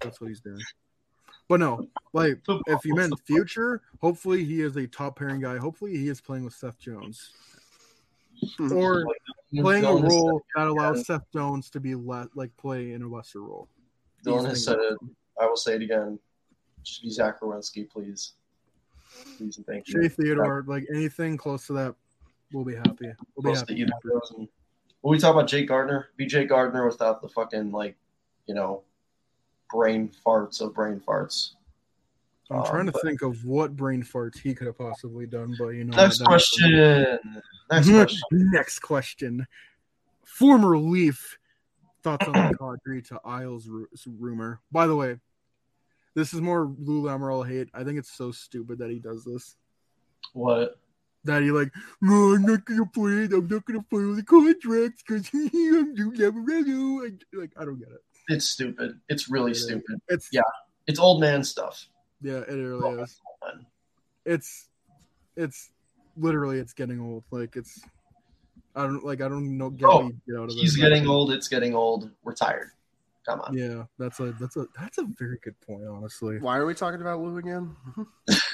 That's 0.00 0.20
what 0.20 0.28
he's 0.28 0.40
doing. 0.40 0.60
But 1.48 1.60
no, 1.60 1.88
like 2.12 2.40
if 2.66 2.84
you 2.84 2.94
meant 2.94 3.14
future, 3.26 3.82
hopefully 4.00 4.44
he 4.44 4.60
is 4.60 4.76
a 4.76 4.86
top 4.88 5.18
pairing 5.18 5.40
guy. 5.40 5.56
Hopefully 5.58 5.96
he 5.96 6.08
is 6.08 6.20
playing 6.20 6.44
with 6.44 6.54
Seth 6.54 6.78
Jones 6.78 7.30
Hmm. 8.56 8.72
or 8.72 9.04
playing 9.54 9.84
a 9.84 9.88
Dylan 9.88 10.02
has 10.04 10.12
role 10.12 10.42
that 10.56 10.62
yeah. 10.64 10.68
allows 10.68 11.06
Seth 11.06 11.30
Jones 11.32 11.70
to 11.70 11.80
be 11.80 11.94
le- 11.94 12.28
like 12.34 12.56
play 12.56 12.92
in 12.92 13.02
a 13.02 13.08
lesser 13.08 13.42
role. 13.42 13.68
said- 14.22 14.30
Dylan 14.32 14.48
has 14.48 14.64
said 14.64 14.78
it. 14.78 14.98
I 15.40 15.46
will 15.46 15.56
say 15.56 15.74
it 15.74 15.82
again. 15.82 16.18
Just 16.82 17.02
be 17.02 17.10
Zach 17.10 17.40
Werenski, 17.40 17.88
please. 17.88 18.32
Please 19.38 19.56
and 19.56 19.66
thank 19.66 19.88
you. 19.88 20.02
Shea 20.02 20.08
Theodore, 20.08 20.64
like 20.66 20.86
anything 20.94 21.36
close 21.36 21.66
to 21.68 21.72
that, 21.74 21.94
we'll 22.52 22.64
be 22.64 22.74
happy. 22.74 23.12
We'll 23.36 23.52
be 23.52 23.58
happy. 23.58 23.74
to 23.74 23.80
either 23.80 23.92
of 23.92 24.02
those. 24.10 24.34
And 24.36 24.48
when 25.00 25.12
we 25.12 25.18
talk 25.18 25.34
about 25.34 25.48
Jake 25.48 25.68
Gardiner, 25.68 26.08
be 26.16 26.26
Jake 26.26 26.48
Gardiner 26.48 26.86
without 26.86 27.22
the 27.22 27.28
fucking 27.28 27.72
like, 27.72 27.96
you 28.46 28.54
know, 28.54 28.82
brain 29.70 30.10
farts 30.26 30.60
of 30.60 30.74
brain 30.74 31.00
farts. 31.06 31.52
I'm 32.50 32.58
Um, 32.58 32.66
trying 32.66 32.86
to 32.86 32.92
think 33.02 33.22
of 33.22 33.44
what 33.44 33.74
brain 33.74 34.02
farts 34.02 34.38
he 34.38 34.54
could 34.54 34.66
have 34.66 34.76
possibly 34.78 35.26
done, 35.26 35.54
but 35.58 35.68
you 35.68 35.84
know. 35.84 35.96
Next 35.96 36.22
question. 36.24 37.18
Next 37.70 37.88
question. 37.90 38.20
Next 38.32 38.78
question. 38.80 39.46
Former 40.24 40.76
Leaf 40.76 41.38
thoughts 42.02 42.26
on 42.26 42.32
the 42.32 42.56
Kadri 42.60 43.06
to 43.08 43.20
Isles 43.24 43.66
ru- 43.68 43.88
rumor. 44.18 44.60
By 44.70 44.86
the 44.86 44.96
way, 44.96 45.18
this 46.14 46.34
is 46.34 46.40
more 46.40 46.72
Lou 46.78 47.02
Lamorel 47.02 47.46
hate. 47.48 47.68
I 47.72 47.82
think 47.84 47.98
it's 47.98 48.12
so 48.12 48.30
stupid 48.30 48.78
that 48.78 48.90
he 48.90 48.98
does 48.98 49.24
this. 49.24 49.56
What? 50.34 50.78
That 51.24 51.42
he 51.42 51.50
like, 51.50 51.72
no, 52.02 52.34
I'm 52.34 52.42
not 52.42 52.66
gonna 52.66 52.84
play 52.84 53.24
it. 53.24 53.32
I'm 53.32 53.48
not 53.48 53.64
gonna 53.64 53.84
follow 53.90 54.12
the 54.14 54.22
contracts 54.22 55.02
because 55.06 55.30
I'm 55.34 55.94
Lou 55.94 56.12
Lamoriello. 56.12 57.06
I- 57.10 57.36
Like, 57.38 57.52
I 57.56 57.64
don't 57.64 57.78
get 57.78 57.88
it. 57.88 58.02
It's 58.28 58.44
stupid. 58.46 59.00
It's 59.08 59.30
really 59.30 59.52
is. 59.52 59.64
stupid. 59.64 60.00
It's 60.08 60.28
Yeah. 60.30 60.42
It's 60.86 60.98
old 60.98 61.20
man 61.22 61.42
stuff. 61.42 61.86
Yeah, 62.24 62.38
it 62.48 62.54
really 62.54 63.02
is. 63.02 63.20
It's 64.24 64.68
it's 65.36 65.70
literally 66.16 66.58
it's 66.58 66.72
getting 66.72 67.00
old. 67.00 67.24
Like 67.30 67.56
it's 67.56 67.80
I 68.74 68.82
don't 68.82 69.04
like 69.04 69.20
I 69.20 69.28
don't 69.28 69.56
know 69.58 69.70
get 69.70 69.86
Oh, 69.88 70.10
get 70.26 70.36
out 70.36 70.44
of 70.44 70.54
He's 70.54 70.76
it. 70.76 70.80
getting 70.80 71.06
old. 71.06 71.30
It's 71.32 71.48
getting 71.48 71.74
old. 71.74 72.10
We're 72.22 72.34
tired. 72.34 72.70
Come 73.26 73.40
on. 73.40 73.56
Yeah, 73.56 73.84
that's 73.98 74.20
a 74.20 74.32
that's 74.40 74.56
a 74.56 74.66
that's 74.78 74.98
a 74.98 75.04
very 75.18 75.38
good 75.42 75.58
point, 75.60 75.84
honestly. 75.86 76.38
Why 76.38 76.56
are 76.58 76.66
we 76.66 76.74
talking 76.74 77.00
about 77.00 77.20
Lou 77.20 77.36
again? 77.38 77.74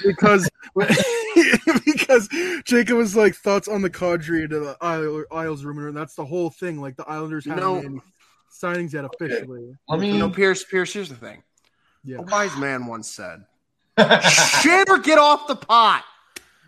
Because 0.03 0.49
because 1.85 2.27
Jacob 2.65 2.97
was 2.97 3.15
like 3.15 3.35
thoughts 3.35 3.67
on 3.67 3.81
the 3.83 3.89
Kadri 3.89 4.49
to 4.49 4.59
the 4.59 4.77
Isle- 4.81 5.25
Isles 5.31 5.63
rumor, 5.63 5.87
and 5.87 5.95
that's 5.95 6.15
the 6.15 6.25
whole 6.25 6.49
thing. 6.49 6.81
Like 6.81 6.95
the 6.97 7.07
Islanders 7.07 7.45
haven't 7.45 7.63
know- 7.63 7.77
any 7.77 8.01
signings 8.51 8.93
yet 8.93 9.05
officially. 9.05 9.75
Let 9.87 9.99
me. 9.99 10.11
You 10.11 10.17
know, 10.19 10.29
Pierce. 10.29 10.63
Pierce. 10.63 10.91
Here's 10.93 11.09
the 11.09 11.15
thing. 11.15 11.43
Yeah. 12.03 12.17
A 12.17 12.21
wise 12.23 12.55
man 12.57 12.87
once 12.87 13.09
said, 13.11 13.45
"Shit 14.61 14.89
or 14.89 14.97
get 14.99 15.17
off 15.17 15.47
the 15.47 15.55
pot." 15.55 16.03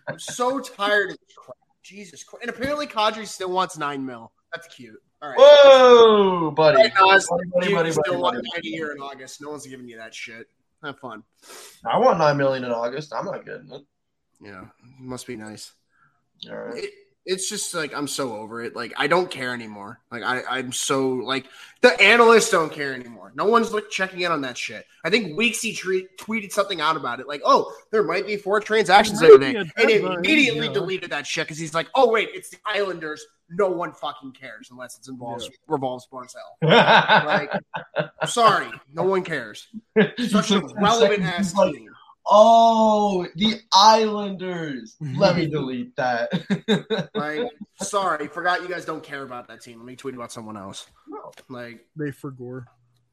I'm 0.07 0.19
so 0.19 0.59
tired 0.59 1.11
of 1.11 1.17
this 1.17 1.35
crap. 1.37 1.57
Jesus 1.81 2.23
Christ! 2.23 2.43
And 2.45 2.49
apparently, 2.49 2.87
Kadri 2.87 3.27
still 3.27 3.51
wants 3.51 3.77
nine 3.77 4.05
mil. 4.05 4.31
That's 4.53 4.67
cute. 4.73 5.01
All 5.21 5.29
right. 5.29 5.37
Whoa, 5.39 6.51
buddy. 6.51 6.77
Right 6.77 6.85
it's- 6.87 7.27
Buddy, 7.29 7.49
buddy, 7.53 7.73
buddy, 7.73 7.91
still 7.91 8.03
buddy, 8.05 8.17
want 8.17 8.35
buddy. 8.35 8.49
90 8.55 8.69
here 8.71 8.91
in 8.91 8.99
August. 8.99 9.41
No 9.41 9.49
one's 9.51 9.65
giving 9.65 9.87
you 9.87 9.97
that 9.97 10.13
shit. 10.13 10.47
Have 10.83 10.99
fun. 10.99 11.23
I 11.85 11.97
want 11.97 12.17
nine 12.19 12.35
million 12.37 12.65
in 12.65 12.71
August. 12.71 13.13
I'm 13.13 13.25
not 13.25 13.45
good. 13.45 13.67
it. 13.71 13.81
Yeah, 14.41 14.65
must 14.99 15.25
be 15.25 15.37
nice. 15.37 15.71
All 16.49 16.55
right. 16.57 16.83
It, 16.83 16.91
it's 17.25 17.49
just 17.49 17.73
like 17.73 17.93
I'm 17.93 18.07
so 18.07 18.35
over 18.35 18.61
it. 18.61 18.75
Like 18.75 18.93
I 18.97 19.07
don't 19.07 19.29
care 19.29 19.53
anymore. 19.53 19.99
Like 20.11 20.23
I, 20.23 20.43
I'm 20.49 20.71
so 20.71 21.09
like 21.09 21.45
the 21.81 21.99
analysts 22.01 22.49
don't 22.49 22.71
care 22.71 22.93
anymore. 22.93 23.31
No 23.35 23.45
one's 23.45 23.71
like 23.71 23.89
checking 23.89 24.21
in 24.21 24.31
on 24.31 24.41
that 24.41 24.57
shit. 24.57 24.85
I 25.05 25.09
think 25.09 25.37
Weeksy 25.37 25.75
tre- 25.75 26.07
tweeted 26.19 26.51
something 26.51 26.81
out 26.81 26.97
about 26.97 27.19
it, 27.19 27.27
like, 27.27 27.41
"Oh, 27.45 27.73
there 27.91 28.03
might 28.03 28.27
be 28.27 28.35
four 28.35 28.59
transactions 28.59 29.19
There 29.19 29.31
today," 29.31 29.55
and 29.55 29.89
immediately 29.89 30.67
yeah. 30.67 30.73
deleted 30.73 31.11
that 31.11 31.25
shit 31.25 31.47
because 31.47 31.57
he's 31.57 31.73
like, 31.73 31.87
"Oh 31.95 32.11
wait, 32.11 32.29
it's 32.33 32.49
the 32.49 32.57
Islanders. 32.65 33.25
No 33.49 33.69
one 33.69 33.93
fucking 33.93 34.33
cares 34.33 34.69
unless 34.71 34.97
it 34.97 35.07
involves 35.07 35.49
revolves 35.67 36.07
Barzal." 36.11 36.35
Like, 36.63 37.51
I'm 37.95 38.27
sorry, 38.27 38.69
no 38.93 39.03
one 39.03 39.23
cares. 39.23 39.67
Such 40.27 40.51
a 40.51 40.61
relevant 40.75 41.23
ass 41.23 41.53
team. 41.53 41.92
Oh, 42.27 43.27
the 43.35 43.59
Islanders. 43.73 44.95
Let 45.17 45.35
me 45.35 45.47
delete 45.47 45.95
that. 45.95 46.31
Like, 47.15 47.49
sorry, 47.81 48.27
forgot 48.27 48.61
you 48.61 48.67
guys 48.67 48.85
don't 48.85 49.03
care 49.03 49.23
about 49.23 49.47
that 49.47 49.61
team. 49.61 49.77
Let 49.79 49.85
me 49.85 49.95
tweet 49.95 50.15
about 50.15 50.31
someone 50.31 50.57
else. 50.57 50.87
No, 51.07 51.31
Like. 51.49 51.85
They 51.95 52.11
forgore. 52.11 52.65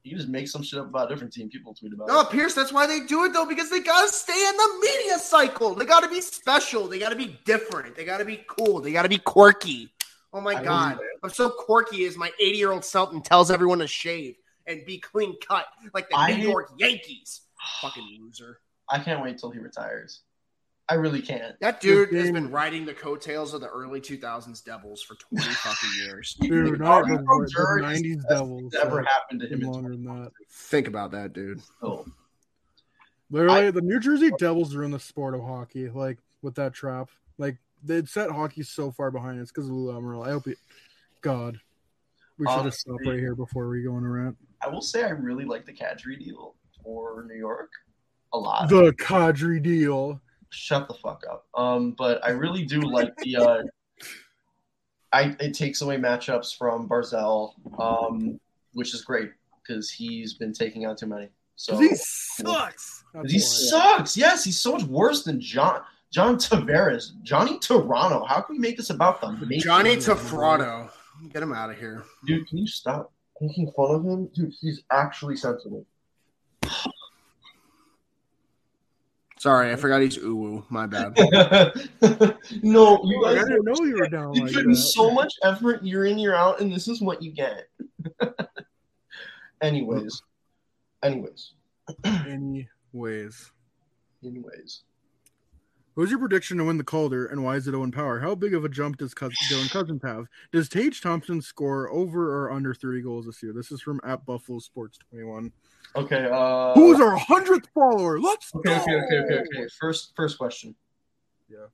you 0.03 0.15
just 0.17 0.27
make 0.29 0.47
some 0.47 0.63
shit 0.63 0.79
up 0.79 0.87
about 0.87 1.09
a 1.11 1.13
different 1.13 1.33
team. 1.33 1.49
People 1.49 1.73
tweet 1.73 1.93
about 1.93 2.07
No, 2.07 2.21
it. 2.21 2.29
Pierce, 2.29 2.53
that's 2.53 2.73
why 2.73 2.87
they 2.87 3.01
do 3.01 3.23
it 3.25 3.33
though, 3.33 3.45
because 3.45 3.69
they 3.69 3.79
gotta 3.81 4.07
stay 4.11 4.33
in 4.49 4.57
the 4.57 4.79
media 4.81 5.19
cycle. 5.19 5.75
They 5.75 5.85
gotta 5.85 6.07
be 6.09 6.21
special. 6.21 6.87
They 6.87 6.99
gotta 6.99 7.15
be 7.15 7.39
different. 7.45 7.95
They 7.95 8.05
gotta 8.05 8.25
be 8.25 8.43
cool. 8.47 8.79
They 8.81 8.91
gotta 8.91 9.09
be 9.09 9.17
quirky. 9.19 9.89
Oh 10.33 10.41
my 10.41 10.53
I 10.55 10.63
god. 10.63 10.99
I'm 11.23 11.29
so 11.29 11.49
quirky 11.49 12.05
as 12.05 12.15
my 12.17 12.31
80 12.39 12.57
year 12.57 12.71
old 12.71 12.85
self 12.85 13.11
and 13.11 13.23
tells 13.23 13.51
everyone 13.51 13.79
to 13.79 13.87
shave 13.87 14.35
and 14.65 14.85
be 14.85 14.97
clean 14.97 15.35
cut 15.45 15.65
like 15.93 16.09
the 16.09 16.17
I- 16.17 16.35
New 16.37 16.47
York 16.49 16.71
Yankees. 16.77 17.41
Fucking 17.81 18.17
loser. 18.21 18.59
I 18.91 18.99
can't 18.99 19.21
wait 19.23 19.37
till 19.37 19.51
he 19.51 19.59
retires. 19.59 20.21
I 20.89 20.95
really 20.95 21.21
can't. 21.21 21.57
That 21.61 21.79
dude 21.79 22.09
Good 22.09 22.19
has 22.19 22.31
been 22.31 22.51
riding 22.51 22.85
the 22.85 22.93
coattails 22.93 23.53
of 23.53 23.61
the 23.61 23.69
early 23.69 24.01
2000s 24.01 24.63
Devils 24.65 25.01
for 25.01 25.15
20 25.15 25.45
fucking 25.49 25.89
years. 26.03 26.33
Dude, 26.41 26.73
The 26.73 26.77
not 26.83 27.07
the, 27.07 27.17
Brodeur 27.23 27.81
the 27.81 27.89
is 27.91 28.01
90s 28.01 28.15
best 28.17 28.27
Devils. 28.29 28.71
thing 28.73 28.81
ever 28.83 28.95
like, 28.97 29.05
happened 29.05 29.39
to 29.41 29.47
him. 29.47 29.61
longer 29.61 29.89
than 29.91 30.03
that. 30.03 30.31
Think 30.49 30.87
about 30.89 31.11
that, 31.11 31.31
dude. 31.31 31.61
Oh, 31.81 32.05
Literally, 33.29 33.71
the 33.71 33.81
New 33.81 33.99
Jersey 34.01 34.31
Devils 34.37 34.75
are 34.75 34.83
in 34.83 34.91
the 34.91 34.99
sport 34.99 35.33
of 35.35 35.41
hockey, 35.41 35.87
like 35.89 36.17
with 36.41 36.55
that 36.55 36.73
trap. 36.73 37.09
Like 37.37 37.57
they'd 37.81 38.09
set 38.09 38.29
hockey 38.29 38.63
so 38.63 38.91
far 38.91 39.09
behind. 39.11 39.39
It's 39.39 39.51
because 39.51 39.69
of 39.69 39.73
Lou 39.73 39.93
Lamoriello. 39.93 40.27
I 40.27 40.31
hope 40.31 40.47
it. 40.47 40.57
God, 41.21 41.57
we 42.37 42.45
should 42.47 42.65
have 42.65 42.73
stopped 42.73 43.05
right 43.05 43.19
here 43.19 43.35
before 43.35 43.69
we 43.69 43.83
go 43.83 43.93
on 43.93 44.03
a 44.03 44.09
rant. 44.09 44.35
I 44.61 44.67
will 44.67 44.81
say 44.81 45.03
I 45.05 45.09
really 45.11 45.45
like 45.45 45.65
the 45.65 45.71
Kadri 45.71 46.19
deal 46.19 46.55
for 46.83 47.25
New 47.29 47.37
York 47.37 47.71
a 48.33 48.37
lot. 48.37 48.69
The 48.69 48.91
Kadri 48.93 49.61
deal. 49.61 50.21
Shut 50.49 50.87
the 50.87 50.93
fuck 50.95 51.23
up. 51.29 51.45
Um, 51.55 51.91
but 51.97 52.23
I 52.25 52.29
really 52.29 52.65
do 52.65 52.81
like 52.81 53.15
the. 53.17 53.37
Uh, 53.37 53.63
I 55.13 55.35
it 55.39 55.53
takes 55.53 55.81
away 55.81 55.97
matchups 55.97 56.57
from 56.57 56.87
Barzal, 56.87 57.53
um, 57.79 58.39
which 58.73 58.93
is 58.93 59.01
great 59.01 59.31
because 59.61 59.89
he's 59.89 60.33
been 60.33 60.53
taking 60.53 60.85
out 60.85 60.97
too 60.97 61.07
many. 61.07 61.29
So 61.55 61.77
he 61.77 61.89
sucks. 61.95 63.03
That's 63.13 63.31
he 63.31 63.39
sucks. 63.39 64.15
Yes, 64.17 64.43
he's 64.43 64.59
so 64.59 64.73
much 64.73 64.83
worse 64.83 65.23
than 65.23 65.39
John 65.39 65.81
John 66.11 66.37
Tavares, 66.37 67.11
Johnny 67.23 67.59
Toronto. 67.59 68.25
How 68.25 68.41
can 68.41 68.55
we 68.55 68.59
make 68.59 68.77
this 68.77 68.89
about 68.89 69.21
them? 69.21 69.49
Johnny 69.59 69.95
Tafrado. 69.95 70.89
Get 71.31 71.43
him 71.43 71.53
out 71.53 71.69
of 71.69 71.77
here. 71.77 72.03
dude, 72.25 72.47
can 72.47 72.57
you 72.57 72.67
stop 72.67 73.13
making 73.39 73.71
fun 73.75 73.95
of 73.95 74.05
him? 74.05 74.25
Dude, 74.33 74.53
he's 74.59 74.83
actually 74.91 75.35
sensitive. 75.37 75.85
Sorry, 79.41 79.73
I 79.73 79.75
forgot 79.75 80.03
he's 80.03 80.19
uwu. 80.19 80.63
My 80.69 80.85
bad. 80.85 81.17
no, 82.61 83.01
you 83.03 83.25
I 83.25 83.33
didn't 83.33 83.65
know 83.65 83.83
you 83.83 83.97
were 83.97 84.07
down 84.07 84.35
You 84.35 84.45
like 84.45 84.53
put 84.53 84.75
so 84.75 85.09
much 85.09 85.33
effort 85.41 85.81
year 85.81 86.05
in 86.05 86.19
year 86.19 86.35
out, 86.35 86.61
and 86.61 86.71
this 86.71 86.87
is 86.87 87.01
what 87.01 87.23
you 87.23 87.31
get. 87.31 87.67
anyways, 89.63 90.21
anyways, 91.01 91.53
Anyways, 92.05 93.51
anyways. 94.23 94.83
Who's 95.95 96.09
your 96.09 96.19
prediction 96.19 96.57
to 96.57 96.63
win 96.63 96.77
the 96.77 96.83
Calder, 96.83 97.25
and 97.25 97.43
why 97.43 97.57
is 97.57 97.67
it 97.67 97.75
Owen 97.75 97.91
Power? 97.91 98.19
How 98.19 98.33
big 98.33 98.53
of 98.53 98.63
a 98.63 98.69
jump 98.69 98.97
does 98.97 99.13
Cous- 99.13 99.33
Dylan 99.51 99.69
Cozens 99.69 100.01
have? 100.03 100.27
Does 100.53 100.69
Tage 100.69 101.01
Thompson 101.01 101.41
score 101.41 101.89
over 101.91 102.43
or 102.45 102.51
under 102.51 102.73
three 102.73 103.01
goals 103.01 103.25
this 103.25 103.43
year? 103.43 103.51
This 103.51 103.71
is 103.71 103.81
from 103.81 103.99
at 104.05 104.25
Buffalo 104.25 104.59
Sports 104.59 104.97
21. 105.09 105.51
Okay. 105.97 106.29
Uh, 106.31 106.73
Who's 106.75 107.01
our 107.01 107.17
hundredth 107.17 107.67
follower? 107.73 108.19
Let's 108.19 108.53
okay, 108.55 108.69
go. 108.69 108.81
okay, 108.81 108.95
okay, 108.95 109.17
okay, 109.17 109.39
okay. 109.39 109.67
First, 109.79 110.13
first 110.15 110.37
question. 110.37 110.73
Yeah. 111.49 111.65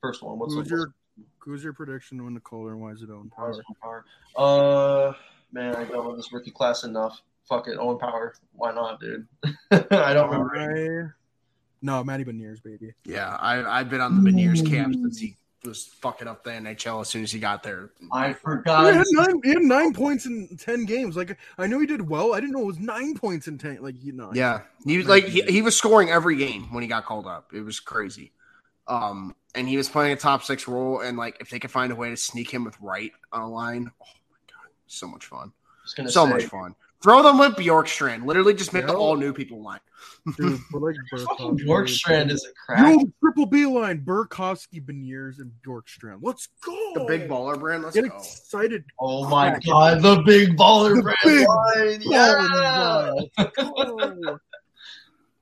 First 0.00 0.22
one. 0.22 0.38
What's 0.38 0.54
Who's 0.54 0.70
your 0.70 0.94
who's 1.38 1.64
your 1.64 1.72
prediction 1.72 2.18
to 2.18 2.24
win 2.24 2.34
the 2.34 2.40
Calder, 2.40 2.72
and 2.72 2.80
why 2.80 2.92
is 2.92 3.02
it 3.02 3.10
Owen 3.10 3.30
Power? 3.34 3.60
Power? 3.82 4.04
Uh, 4.36 5.12
man, 5.52 5.74
I 5.74 5.84
don't 5.84 6.04
know 6.04 6.14
this 6.16 6.32
rookie 6.32 6.52
class 6.52 6.84
enough. 6.84 7.20
Fuck 7.48 7.66
it, 7.66 7.78
Owen 7.80 7.98
Power. 7.98 8.34
Why 8.52 8.72
not, 8.72 9.00
dude? 9.00 9.26
I 9.90 10.12
don't 10.12 10.30
remember. 10.30 11.16
I... 11.82 11.86
No, 11.86 12.04
Matty 12.04 12.24
Beniers, 12.24 12.62
baby. 12.62 12.92
Yeah, 13.04 13.36
I, 13.36 13.80
I've 13.80 13.90
been 13.90 14.00
on 14.00 14.22
the 14.22 14.30
Beniers 14.30 14.68
camp 14.68 14.94
since 14.94 15.18
he 15.18 15.36
was 15.64 15.86
fucking 16.00 16.28
up 16.28 16.44
the 16.44 16.50
NHL 16.50 17.00
as 17.00 17.08
soon 17.08 17.22
as 17.24 17.32
he 17.32 17.40
got 17.40 17.62
there. 17.62 17.90
I 18.12 18.28
He 18.28 18.34
forgot. 18.34 18.94
had, 18.94 19.04
nine, 19.10 19.40
he 19.42 19.50
had 19.50 19.62
nine 19.62 19.92
points 19.92 20.26
in 20.26 20.56
ten 20.56 20.84
games. 20.84 21.16
Like 21.16 21.36
I 21.58 21.66
know 21.66 21.80
he 21.80 21.86
did 21.86 22.08
well. 22.08 22.34
I 22.34 22.40
didn't 22.40 22.52
know 22.52 22.60
it 22.60 22.66
was 22.66 22.78
nine 22.78 23.14
points 23.14 23.48
in 23.48 23.58
ten. 23.58 23.78
Like 23.82 23.96
you 24.02 24.12
know, 24.12 24.30
Yeah, 24.32 24.62
he 24.84 24.98
was 24.98 25.06
like 25.06 25.24
he, 25.24 25.42
he 25.42 25.62
was 25.62 25.76
scoring 25.76 26.10
every 26.10 26.36
game 26.36 26.72
when 26.72 26.82
he 26.82 26.88
got 26.88 27.04
called 27.04 27.26
up. 27.26 27.52
It 27.52 27.62
was 27.62 27.80
crazy. 27.80 28.32
Um, 28.86 29.34
and 29.54 29.68
he 29.68 29.76
was 29.76 29.88
playing 29.88 30.12
a 30.12 30.16
top 30.16 30.42
six 30.44 30.66
role, 30.66 31.00
and 31.00 31.18
like 31.18 31.36
if 31.40 31.50
they 31.50 31.58
could 31.58 31.70
find 31.70 31.92
a 31.92 31.96
way 31.96 32.10
to 32.10 32.16
sneak 32.16 32.50
him 32.50 32.64
with 32.64 32.76
right 32.80 33.12
on 33.32 33.42
a 33.42 33.48
line, 33.48 33.90
oh 34.00 34.06
my 34.30 34.36
god, 34.46 34.70
so 34.86 35.06
much 35.06 35.26
fun, 35.26 35.52
so 35.84 36.24
say, 36.24 36.30
much 36.30 36.44
fun. 36.44 36.74
Throw 37.02 37.22
them 37.22 37.38
with 37.38 37.54
Bjorkstrand. 37.54 38.24
Literally, 38.26 38.54
just 38.54 38.72
make 38.72 38.86
the 38.86 38.94
all 38.94 39.16
new 39.16 39.32
people 39.32 39.62
line. 39.62 39.78
dude. 40.36 40.58
Like 40.72 40.96
Fucking 41.10 41.58
Bjorkstrand 41.58 42.30
is 42.30 42.44
a 42.44 42.52
crack. 42.66 42.92
Yo, 43.00 43.10
triple 43.20 43.46
B 43.46 43.66
line: 43.66 44.00
Burakovsky, 44.04 44.84
Beniers, 44.84 45.38
and 45.38 45.52
Bjorkstrand. 45.64 46.18
Let's 46.22 46.48
go. 46.64 46.92
The 46.94 47.04
big 47.06 47.28
baller 47.28 47.58
brand. 47.58 47.84
Let's 47.84 47.94
Get 47.94 48.08
go. 48.08 48.16
excited. 48.16 48.84
Oh 48.98 49.28
my 49.28 49.58
god, 49.64 50.02
the 50.02 50.22
big 50.26 50.56
baller 50.56 50.96
The 50.96 51.02
brand 51.02 51.18
big 51.24 51.46
line. 51.48 52.00
Yeah. 52.02 53.12
Oh, 53.58 54.38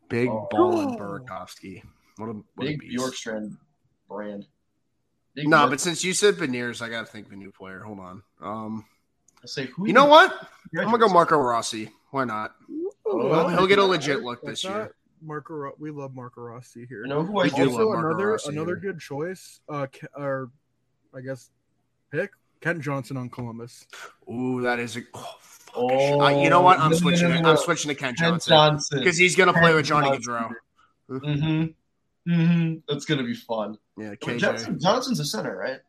Big 0.09 0.29
Oh. 0.29 0.47
ball 0.51 0.81
and 0.89 0.99
Burakovsky. 0.99 1.83
What 2.17 2.27
a 2.29 2.33
what 2.33 2.65
a 2.65 2.67
Big 2.67 2.81
beast. 2.81 2.97
Bjorkstrand 3.03 3.57
brand. 4.09 4.47
Big 5.35 5.49
No, 5.49 5.59
Bjork- 5.61 5.71
but 5.71 5.81
since 5.81 6.05
you 6.05 6.13
said 6.15 6.35
Beniers, 6.37 6.81
I 6.81 6.89
gotta 6.89 7.07
think 7.07 7.27
of 7.27 7.33
a 7.33 7.37
new 7.37 7.51
player. 7.51 7.81
Hold 7.81 7.99
on. 8.01 8.23
Um, 8.41 8.85
I 9.43 9.47
say 9.47 9.67
who 9.67 9.87
you 9.87 9.93
know 9.93 10.07
what? 10.07 10.33
I'm 10.79 10.85
gonna 10.87 10.99
go 10.99 11.09
Marco 11.09 11.37
Rossi. 11.39 11.91
Why 12.11 12.25
not? 12.25 12.55
Oh, 13.07 13.29
He'll, 13.29 13.49
he'll 13.59 13.67
get 13.67 13.79
a 13.79 13.85
legit 13.85 14.23
look 14.23 14.43
this 14.43 14.65
year. 14.65 14.95
Marco. 15.23 15.55
Ro- 15.55 15.75
We 15.79 15.91
love 15.91 16.15
Marco 16.15 16.41
Rossi 16.43 16.87
here. 16.87 17.03
You 17.03 17.09
know 17.09 17.23
who 17.25 17.39
I 17.41 17.45
We 17.45 17.51
do 17.51 17.57
think- 17.57 17.73
love 17.73 17.89
Marco 17.89 18.09
another 18.09 18.27
Rossi 18.33 18.49
another 18.51 18.77
here. 18.77 18.93
good 18.93 19.01
choice. 19.01 19.61
Uh, 19.69 19.87
Ke- 19.87 20.09
or 20.17 20.51
I 21.15 21.21
guess 21.21 21.51
pick 22.11 22.31
Kent 22.61 22.81
Johnson 22.83 23.17
on 23.17 23.29
Columbus. 23.31 23.87
Ooh, 24.31 24.63
that 24.63 24.79
is 24.79 24.97
a. 24.97 25.03
Oh. 25.15 25.35
Oh, 25.79 26.21
Uh, 26.23 26.29
you 26.43 26.49
know 26.49 26.63
what? 26.63 26.79
I'm 26.79 26.85
no, 26.91 26.97
no, 26.97 26.97
switching. 26.97 27.29
no, 27.29 27.35
it. 27.37 27.43
no. 27.43 27.51
I'm 27.51 27.57
switching 27.59 27.91
to 27.91 27.95
Ken 27.95 28.15
Ken 28.15 28.31
Johnson 28.31 28.51
Johnson. 28.51 28.99
because 28.99 29.19
he's 29.19 29.37
gonna 29.37 29.53
play 29.53 29.75
with 29.75 29.85
Johnny 29.85 30.11
Ken 30.11 30.21
Gaudreau. 30.23 30.51
Mm-hmm. 31.11 32.31
Mm-hmm. 32.33 32.75
That's 32.89 33.05
gonna 33.05 33.23
be 33.25 33.35
fun. 33.35 33.77
Yeah, 33.99 34.11
Wait, 34.11 34.21
KJ. 34.21 34.39
Johnson, 34.39 34.79
Johnson's 34.81 35.21
a 35.21 35.25
center, 35.25 35.55
right? 35.57 35.81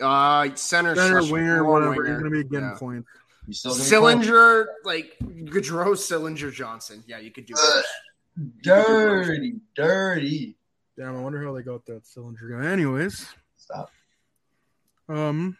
Uh, 0.00 0.54
center, 0.54 0.94
Center, 0.94 1.20
slash 1.20 1.30
winger, 1.30 1.62
more 1.62 1.72
whatever. 1.72 1.90
winger. 1.90 2.06
You're 2.06 2.18
gonna 2.18 2.30
be 2.30 2.44
getting 2.44 2.68
Yeah. 2.68 2.78
points. 2.78 3.08
He's 3.46 3.58
still 3.60 3.72
gonna 3.72 3.84
be 3.84 3.88
playing. 3.90 4.20
Sillinger, 4.22 4.66
like 4.84 5.16
Gaudreau, 5.20 5.92
Sillinger, 5.96 6.52
Johnson. 6.52 7.02
Yeah, 7.06 7.18
you 7.18 7.30
could 7.30 7.46
do 7.46 7.54
Ugh. 7.56 7.84
that. 8.36 8.44
Dirty, 8.62 9.60
dirty. 9.74 10.56
Damn, 10.96 11.16
I 11.16 11.20
wonder 11.20 11.42
how 11.44 11.52
they 11.54 11.62
got 11.62 11.84
that 11.86 12.06
cylinder 12.06 12.48
guy. 12.48 12.66
Anyways, 12.66 13.26
Stop. 13.56 13.90
um, 15.08 15.56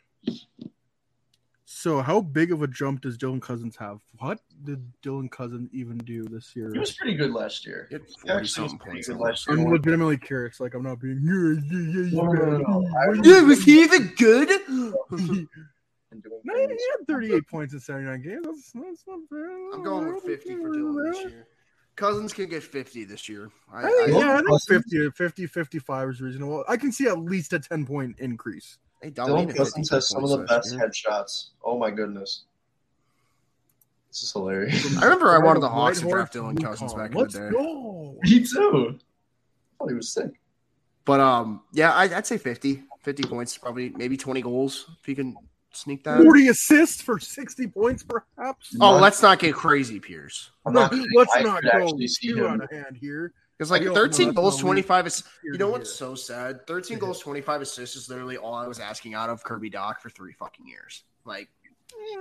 so 1.78 2.02
how 2.02 2.20
big 2.20 2.50
of 2.50 2.62
a 2.62 2.66
jump 2.66 3.02
does 3.02 3.16
Dylan 3.16 3.40
Cozens 3.40 3.76
have? 3.76 4.00
What 4.18 4.40
did 4.64 4.84
Dylan 5.00 5.30
Cozens 5.30 5.70
even 5.72 5.96
do 5.98 6.24
this 6.24 6.56
year? 6.56 6.72
He 6.72 6.78
was 6.78 6.92
pretty 6.92 7.14
good 7.14 7.30
last 7.30 7.64
year. 7.64 7.86
He 7.88 7.94
had 7.94 8.02
He 8.02 8.14
40 8.28 8.32
actually 8.32 8.62
was 8.64 8.74
pretty 8.74 8.90
points 8.90 9.08
good 9.08 9.16
last 9.16 9.30
last 9.30 9.48
year. 9.48 9.66
I'm 9.66 9.72
legitimately 9.72 10.16
curious. 10.18 10.58
Like 10.58 10.74
I'm 10.74 10.82
not 10.82 10.98
being. 10.98 11.20
Yeah, 11.22 11.78
yeah, 11.78 11.86
yeah, 11.86 12.02
yeah, 12.02 12.20
No, 12.20 12.32
no, 12.32 12.58
no, 12.58 12.80
no. 12.80 12.98
I 12.98 13.42
was 13.42 13.62
he 13.62 13.82
even 13.82 14.12
good? 14.16 14.48
No, 16.10 16.54
he 16.54 16.60
had 16.70 17.06
38 17.06 17.46
points 17.48 17.74
in 17.74 17.80
79 17.80 18.22
games. 18.22 18.40
That's, 18.42 18.72
that's 18.72 19.04
not 19.06 19.18
bad. 19.30 19.74
I'm 19.74 19.82
going 19.84 20.14
with 20.14 20.24
50 20.24 20.56
for 20.56 20.70
Dylan 20.70 21.12
this 21.12 21.20
year. 21.30 21.46
Cozens 21.96 22.32
can 22.32 22.48
get 22.48 22.62
50 22.62 23.04
this 23.04 23.28
year. 23.28 23.50
I, 23.70 23.80
I 23.80 23.82
think, 23.82 24.16
I, 24.16 24.18
yeah, 24.18 24.38
I 24.38 24.42
think 24.42 24.62
50, 24.66 25.10
50, 25.10 25.46
55 25.46 26.08
is 26.08 26.20
reasonable. 26.22 26.64
I 26.66 26.78
can 26.78 26.92
see 26.92 27.06
at 27.06 27.18
least 27.18 27.52
a 27.52 27.58
10 27.58 27.84
point 27.84 28.16
increase. 28.18 28.78
Hey, 29.02 29.10
Dylan 29.10 29.46
Dahlin 29.48 29.56
Cozens 29.56 29.90
has 29.90 30.08
some 30.08 30.24
of 30.24 30.30
the 30.30 30.38
best 30.38 30.50
last 30.50 30.72
year. 30.72 30.88
headshots. 30.88 31.46
Oh 31.64 31.78
my 31.78 31.90
goodness. 31.90 32.42
This 34.10 34.22
is 34.24 34.32
hilarious. 34.32 34.96
I 34.98 35.04
remember 35.04 35.30
I 35.30 35.38
wanted 35.38 35.60
the 35.60 35.68
White 35.68 35.74
Hawks 35.74 35.98
to 36.00 36.04
Horse, 36.06 36.14
draft 36.14 36.34
Dylan 36.34 36.58
UConn. 36.58 36.64
Cozens 36.64 36.94
back 36.94 37.14
Let's 37.14 37.34
in 37.34 37.44
the 37.44 37.50
day. 37.50 37.56
go. 37.56 38.16
Me 38.22 38.44
too. 38.44 38.98
I 38.98 39.78
thought 39.78 39.88
he 39.88 39.94
was 39.94 40.12
sick. 40.12 40.30
But 41.04 41.20
um, 41.20 41.62
yeah, 41.72 41.92
I, 41.92 42.04
I'd 42.04 42.26
say 42.26 42.38
50. 42.38 42.82
50 43.02 43.22
points, 43.24 43.56
probably 43.56 43.90
maybe 43.90 44.16
20 44.16 44.42
goals 44.42 44.86
if 45.00 45.08
you 45.08 45.14
can 45.14 45.34
sneak 45.72 46.02
that. 46.04 46.20
40 46.22 46.48
assists 46.48 47.00
for 47.00 47.18
60 47.18 47.68
points, 47.68 48.02
perhaps. 48.02 48.74
Oh, 48.80 48.92
Not- 48.92 49.00
let's 49.02 49.22
not 49.22 49.38
get 49.38 49.54
crazy, 49.54 50.00
Pierce. 50.00 50.50
No, 50.66 50.72
not 50.72 50.94
let's 51.14 51.32
I 51.34 51.42
not 51.42 51.62
go 51.62 51.68
actually 51.72 52.08
too 52.08 52.44
him. 52.44 52.46
out 52.46 52.64
of 52.64 52.70
hand 52.70 52.98
here. 53.00 53.32
Because 53.58 53.72
like 53.72 53.82
13 53.82 54.34
goals, 54.34 54.58
25 54.58 55.06
is 55.08 55.24
you 55.42 55.58
know 55.58 55.70
what's 55.70 55.92
so 55.92 56.14
sad? 56.14 56.66
13 56.66 56.98
goals, 57.00 57.18
25 57.18 57.62
assists 57.62 57.96
is 57.96 58.08
literally 58.08 58.36
all 58.36 58.54
I 58.54 58.68
was 58.68 58.78
asking 58.78 59.14
out 59.14 59.30
of 59.30 59.42
Kirby 59.42 59.70
Dach 59.70 59.98
for 59.98 60.10
three 60.10 60.32
fucking 60.32 60.66
years. 60.66 61.02
Like, 61.24 61.48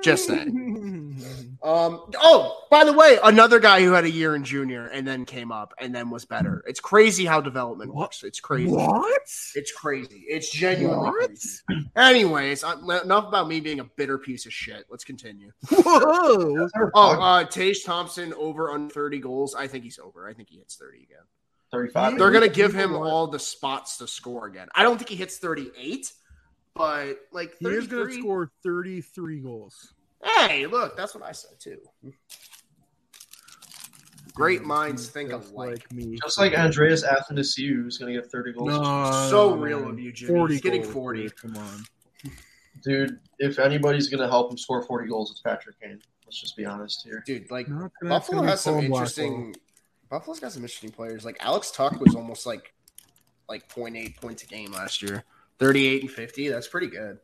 just 0.04 0.28
saying. 0.28 1.04
Um. 1.64 2.12
Oh, 2.20 2.66
by 2.70 2.84
the 2.86 2.94
way, 2.94 3.18
another 3.24 3.60
guy 3.60 3.82
who 3.84 3.92
had 3.92 4.06
a 4.06 4.10
year 4.10 4.36
in 4.36 4.44
junior 4.44 4.86
and 4.88 5.06
then 5.08 5.26
came 5.26 5.52
up 5.52 5.74
and 5.80 5.94
then 5.94 6.12
was 6.12 6.24
better. 6.24 6.64
It's 6.68 6.80
crazy 6.80 7.26
how 7.26 7.42
development 7.42 7.92
What? 7.94 8.02
works. 8.04 8.24
It's 8.24 8.40
crazy. 8.40 8.72
what? 8.72 9.22
It's 9.56 9.72
crazy. 9.72 10.24
It's 10.30 10.52
genuinely 10.52 11.10
What? 11.10 11.26
crazy. 11.30 11.60
Anyways, 11.96 12.64
uh, 12.64 12.78
enough 13.04 13.28
about 13.28 13.48
me 13.48 13.60
being 13.60 13.80
a 13.80 13.84
bitter 13.84 14.20
piece 14.20 14.46
of 14.46 14.54
shit. 14.54 14.86
Let's 14.92 15.04
continue. 15.04 15.52
Whoa. 15.70 16.68
Oh, 16.94 17.20
uh, 17.20 17.44
Tage 17.46 17.84
Thompson 17.84 18.34
over 18.36 18.70
on 18.72 18.90
30 18.90 19.20
goals. 19.20 19.56
I 19.56 19.66
think 19.68 19.84
he's 19.84 20.00
over. 20.00 20.30
I 20.30 20.34
think 20.34 20.50
he 20.50 20.58
hits 20.60 20.76
30 20.76 21.00
again. 21.04 21.18
35. 21.72 22.18
They're 22.20 22.32
gonna 22.32 22.48
give 22.48 22.74
him 22.74 22.94
all 22.96 23.28
the 23.28 23.40
spots 23.40 23.98
to 23.98 24.08
score 24.08 24.46
again. 24.46 24.68
I 24.76 24.84
don't 24.84 24.98
think 24.98 25.10
he 25.10 25.16
hits 25.16 25.38
38, 25.40 26.14
but 26.78 27.20
like 27.32 27.56
He 27.60 27.68
is 27.68 27.88
going 27.88 28.08
to 28.10 28.14
score 28.14 28.52
33 28.64 29.40
goals. 29.40 29.94
Hey, 30.24 30.66
look, 30.66 30.98
that's 30.98 31.14
what 31.16 31.24
I 31.24 31.32
said 31.32 31.60
too. 31.60 31.80
Great 34.34 34.64
minds 34.64 35.10
think 35.10 35.32
just 35.32 35.52
alike. 35.52 35.70
Like 35.70 35.92
me. 35.92 36.18
Just 36.22 36.38
like 36.38 36.54
Andreas 36.58 37.04
Athanasiou, 37.04 37.88
is 37.88 37.98
going 37.98 38.14
to 38.14 38.22
get 38.22 38.30
30 38.32 38.54
goals. 38.54 38.70
No, 38.70 39.28
so 39.30 39.56
real 39.56 39.90
of 39.90 40.00
you, 40.00 40.12
Jimmy. 40.12 40.48
He's 40.50 40.62
getting 40.62 40.84
40. 40.84 41.22
dude, 41.24 41.36
Come 41.36 41.58
on. 41.58 41.86
Dude, 42.84 43.20
if 43.40 43.58
anybody's 43.58 44.10
going 44.10 44.22
to 44.22 44.28
help 44.28 44.52
him 44.52 44.58
score 44.58 44.84
40 44.84 45.10
goals, 45.10 45.32
it's 45.32 45.42
Patrick 45.42 45.80
Kane. 45.82 46.00
Let's 46.26 46.40
just 46.40 46.56
be 46.56 46.66
honest 46.66 47.04
here. 47.04 47.24
Dude, 47.26 47.50
like 47.50 47.68
gonna- 47.68 47.90
Buffalo 48.02 48.18
it's 48.20 48.28
gonna 48.30 48.42
be 48.42 48.50
has 48.50 48.62
some 48.62 48.80
interesting. 48.80 49.56
Buffalo's 50.10 50.40
got 50.40 50.52
some 50.52 50.62
interesting 50.62 50.92
players. 50.92 51.24
Like 51.26 51.38
Alex 51.40 51.72
Tuch 51.72 51.94
was 52.00 52.16
almost 52.16 52.46
like 52.46 52.74
like 53.48 53.68
0.8 53.74 54.18
points 54.18 54.44
a 54.44 54.46
game 54.46 54.72
last 54.74 55.02
year. 55.02 55.24
38 55.60 56.02
and 56.04 56.12
50. 56.12 56.50
That's 56.50 56.68
pretty 56.68 56.88
good. 56.88 57.20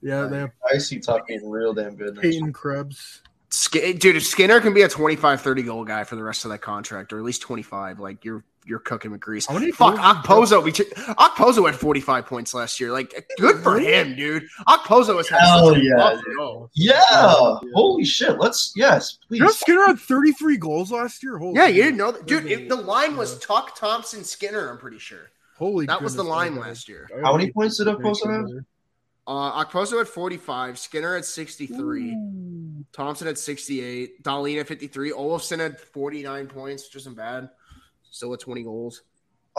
Yeah, 0.00 0.26
they 0.26 0.38
have 0.38 0.50
I 0.72 0.78
see 0.78 1.00
Tuch 1.00 1.26
being 1.26 1.48
real 1.48 1.74
damn 1.74 1.96
good. 1.96 2.14
next 2.14 2.22
year. 2.24 2.32
Peyton 2.34 2.52
Krebs. 2.52 3.22
Sk- 3.50 3.98
Dude, 3.98 4.14
if 4.16 4.24
Skinner 4.24 4.60
can 4.60 4.72
be 4.74 4.82
a 4.82 4.88
25, 4.88 5.40
30 5.40 5.62
goal 5.62 5.84
guy 5.84 6.04
for 6.04 6.14
the 6.16 6.22
rest 6.22 6.44
of 6.44 6.50
that 6.52 6.58
contract, 6.60 7.12
or 7.12 7.18
at 7.18 7.24
least 7.24 7.42
25, 7.42 7.98
like 7.98 8.24
you're 8.24 8.44
you're 8.66 8.78
cooking 8.78 9.10
with 9.10 9.20
grease. 9.20 9.46
How 9.46 9.54
many 9.54 9.72
Fuck, 9.72 9.94
goals- 10.26 10.50
Okposo. 10.52 10.62
We 10.62 10.72
t- 10.72 10.84
Okposo 10.84 11.64
had 11.64 11.74
45 11.74 12.26
points 12.26 12.52
last 12.52 12.78
year. 12.78 12.92
Like, 12.92 13.26
good 13.38 13.56
for 13.62 13.80
him, 13.80 14.14
dude. 14.14 14.44
Okposo 14.68 15.16
has 15.16 15.26
had 15.30 15.40
Hell 15.40 15.70
such 15.70 15.78
a 15.78 15.82
yeah, 15.82 15.92
rough 15.94 16.22
dude. 16.22 16.36
go. 16.36 16.70
Yeah. 16.74 17.00
Yeah. 17.10 17.54
Holy 17.72 18.04
shit. 18.04 18.38
Let's, 18.38 18.74
yes, 18.76 19.16
please. 19.26 19.38
You 19.38 19.44
know, 19.46 19.50
Skinner 19.52 19.86
had 19.86 19.98
33 19.98 20.58
goals 20.58 20.92
last 20.92 21.22
year. 21.22 21.38
Holy 21.38 21.54
Yeah, 21.56 21.68
you 21.68 21.82
didn't 21.82 21.96
know 21.96 22.12
that, 22.12 22.26
dude. 22.26 22.44
Okay. 22.44 22.64
It, 22.64 22.68
the 22.68 22.76
line 22.76 23.16
was 23.16 23.38
Tuch, 23.38 23.74
Thompson, 23.74 24.22
Skinner. 24.22 24.68
I'm 24.70 24.76
pretty 24.76 24.98
sure 24.98 25.30
Holy 25.58 25.86
that 25.86 26.00
was 26.02 26.14
the 26.14 26.22
line 26.24 26.52
I 26.52 26.56
gotta- 26.56 26.68
last 26.68 26.88
year. 26.88 27.08
How 27.22 27.36
many 27.36 27.50
points 27.52 27.78
did 27.78 27.86
make 27.86 27.96
Okposo 27.98 28.16
sure 28.22 28.32
have? 28.32 28.48
there. 28.48 28.64
Uh, 29.26 29.64
Okposo 29.64 29.98
had 29.98 30.08
45, 30.08 30.78
Skinner 30.78 31.14
had 31.16 31.24
63, 31.24 32.12
Ooh. 32.14 32.84
Thompson 32.92 33.26
had 33.26 33.36
68, 33.36 34.22
Dahlin 34.22 34.58
at 34.60 34.66
53, 34.66 35.10
Olofsson 35.12 35.58
had 35.58 35.78
49 35.78 36.46
points, 36.46 36.84
which 36.84 36.96
isn't 36.96 37.14
bad. 37.16 37.50
Still 38.10 38.32
at 38.32 38.40
20 38.40 38.62
goals. 38.62 39.02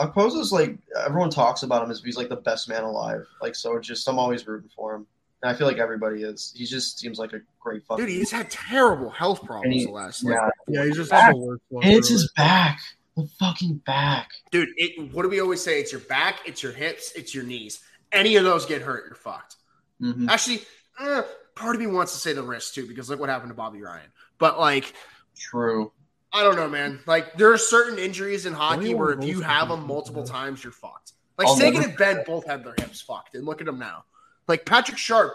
Okposo's 0.00 0.50
like, 0.50 0.76
everyone 1.06 1.30
talks 1.30 1.62
about 1.62 1.84
him 1.84 1.90
as 1.90 1.98
if 2.00 2.04
he's 2.04 2.16
like 2.16 2.28
the 2.30 2.36
best 2.36 2.68
man 2.68 2.82
alive. 2.82 3.24
Like, 3.40 3.54
so 3.54 3.78
just, 3.78 4.08
I'm 4.08 4.18
always 4.18 4.44
rooting 4.46 4.70
for 4.74 4.94
him. 4.94 5.06
And 5.42 5.50
I 5.50 5.54
feel 5.56 5.66
like 5.68 5.78
everybody 5.78 6.22
is. 6.22 6.52
He 6.56 6.64
just 6.66 6.98
seems 6.98 7.18
like 7.18 7.32
a 7.32 7.40
great 7.60 7.84
fucking 7.86 8.04
Dude, 8.06 8.12
he's 8.14 8.30
had 8.32 8.50
terrible 8.50 9.10
health 9.10 9.44
problems 9.44 9.66
And 9.66 9.74
he- 9.74 9.84
the 9.86 9.92
last. 9.92 10.24
Like, 10.24 10.34
Yeah. 10.34 10.48
Yeah, 10.68 10.84
he's 10.86 10.96
just 10.96 11.10
Back. 11.10 11.32
the 11.32 11.38
worst 11.38 11.62
one. 11.68 11.84
And 11.84 11.92
it's 11.92 12.10
really. 12.10 12.22
his 12.22 12.32
back. 12.32 12.80
The 13.20 13.28
fucking 13.38 13.82
back. 13.86 14.30
dude, 14.50 14.68
it, 14.76 15.12
what 15.12 15.22
do 15.22 15.28
we 15.28 15.40
always 15.40 15.62
say? 15.62 15.80
It's 15.80 15.92
your 15.92 16.00
back, 16.02 16.40
it's 16.46 16.62
your 16.62 16.72
hips, 16.72 17.12
it's 17.14 17.34
your 17.34 17.44
knees. 17.44 17.80
Any 18.12 18.36
of 18.36 18.44
those 18.44 18.66
get 18.66 18.82
hurt, 18.82 19.04
you're 19.06 19.14
fucked. 19.14 19.56
Mhm. 20.00 20.28
Actually, 20.28 20.62
eh, 20.98 21.22
part 21.54 21.74
of 21.76 21.80
me 21.80 21.86
wants 21.86 22.12
to 22.12 22.18
say 22.18 22.32
the 22.32 22.42
wrist 22.42 22.74
too, 22.74 22.86
because 22.86 23.10
look 23.10 23.20
what 23.20 23.28
happened 23.28 23.50
to 23.50 23.54
Bobby 23.54 23.82
Ryan. 23.82 24.10
But 24.38 24.58
like, 24.58 24.94
True. 25.36 25.92
I 26.32 26.42
don't 26.42 26.56
know, 26.56 26.68
man. 26.68 27.00
Like, 27.06 27.34
there 27.36 27.52
are 27.52 27.58
certain 27.58 27.98
injuries 27.98 28.46
in 28.46 28.52
hockey 28.52 28.94
where 28.94 29.10
if 29.10 29.24
you 29.24 29.40
have 29.40 29.68
them 29.68 29.86
multiple 29.86 30.22
times, 30.24 30.62
you're 30.62 30.72
fucked. 30.72 31.12
Like 31.38 31.48
I'll 31.48 31.56
Seguin 31.56 31.74
never- 31.74 31.88
and 31.88 31.98
Benn 31.98 32.22
both 32.26 32.46
had 32.46 32.62
their 32.64 32.74
hips 32.78 33.00
fucked, 33.00 33.34
and 33.34 33.44
look 33.44 33.60
at 33.60 33.66
them 33.66 33.78
now. 33.78 34.04
Like 34.48 34.64
Patrick 34.66 34.98
Sharp 34.98 35.32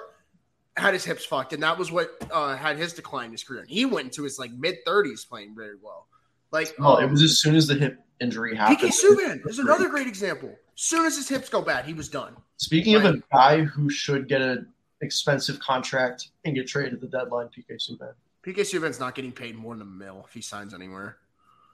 had 0.78 0.94
his 0.94 1.04
hips 1.04 1.26
fucked, 1.26 1.54
and 1.54 1.64
that 1.64 1.78
was 1.78 1.92
what 1.92 2.12
uh, 2.32 2.56
had 2.56 2.78
his 2.78 2.94
decline 2.94 3.26
in 3.28 3.32
his 3.32 3.44
career. 3.44 3.62
And 3.62 3.70
he 3.70 3.86
went 3.86 4.06
into 4.08 4.24
his 4.24 4.38
like 4.40 4.52
mid 4.52 4.78
thirties 4.86 5.26
playing 5.26 5.56
very 5.56 5.76
well. 5.82 6.08
Like, 6.56 6.74
Well, 6.80 6.98
it 6.98 7.04
um, 7.04 7.12
was 7.12 7.22
as 7.22 7.40
soon 7.40 7.56
as 7.56 7.68
the 7.68 7.76
hip 7.76 8.00
injury 8.22 8.56
happened. 8.56 8.80
PK 8.80 8.94
Subban 9.04 9.50
is 9.50 9.60
another 9.60 9.90
great 9.90 10.08
example. 10.08 10.56
Soon 10.76 11.06
as 11.06 11.18
his 11.18 11.28
hips 11.28 11.50
go 11.50 11.62
bad, 11.62 11.84
he 11.84 11.94
was 11.94 12.08
done. 12.08 12.34
Speaking 12.56 12.96
of 12.96 13.04
a 13.04 13.22
guy 13.32 13.64
who 13.64 13.90
should 13.90 14.30
get 14.30 14.42
an 14.42 14.72
expensive 15.02 15.60
contract 15.60 16.30
and 16.46 16.56
get 16.56 16.66
traded 16.66 16.94
at 16.94 17.02
the 17.02 17.08
deadline, 17.08 17.48
PK 17.48 17.76
Subban. 17.78 18.14
PK 18.42 18.60
Subban's 18.62 19.02
not 19.02 19.16
getting 19.16 19.34
paid 19.34 19.56
more 19.58 19.76
than 19.76 19.82
a 19.82 19.86
mil 19.86 20.24
if 20.26 20.34
he 20.34 20.40
signs 20.40 20.74
anywhere. 20.74 21.18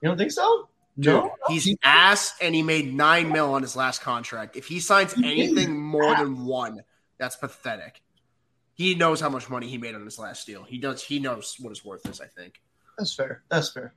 You 0.02 0.10
don't 0.10 0.18
think 0.18 0.32
so? 0.32 0.68
Dude, 1.00 1.14
No. 1.14 1.36
he's 1.48 1.74
ass, 1.84 2.34
and 2.42 2.56
he 2.56 2.64
made 2.64 2.92
nine 2.92 3.32
mil 3.32 3.54
on 3.54 3.62
his 3.62 3.76
last 3.76 4.02
contract. 4.02 4.56
If 4.56 4.66
he 4.66 4.80
signs 4.80 5.14
anything 5.24 5.80
more 5.80 6.16
than 6.16 6.46
one, 6.46 6.84
that's 7.20 7.36
pathetic. 7.36 8.02
He 8.74 8.96
knows 8.96 9.22
how 9.22 9.30
much 9.30 9.48
money 9.48 9.68
he 9.68 9.78
made 9.78 9.94
on 9.94 10.04
his 10.04 10.18
last 10.18 10.48
deal. 10.48 10.64
He 10.64 10.80
does. 10.80 11.04
He 11.04 11.20
knows 11.20 11.56
what 11.60 11.70
his 11.70 11.86
worth 11.86 12.08
is. 12.10 12.20
I 12.20 12.26
think 12.26 12.62
That's 12.98 13.14
fair. 13.14 13.44
That's 13.50 13.72
fair. 13.72 13.94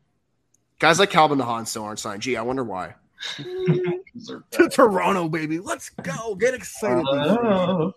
Guys 0.79 0.99
like 0.99 1.11
Calvin 1.11 1.39
de 1.39 1.45
Haan 1.45 1.67
still 1.67 1.85
aren't 1.85 1.99
signed. 1.99 2.23
Gee, 2.23 2.37
I 2.37 2.43
wonder 2.43 2.65
why. 2.65 2.95
to 3.37 4.69
Toronto, 4.71 5.29
baby. 5.29 5.59
Let's 5.59 5.91
go. 5.91 6.35
Get 6.35 6.55
excited. 6.55 7.07
Uh, 7.07 7.91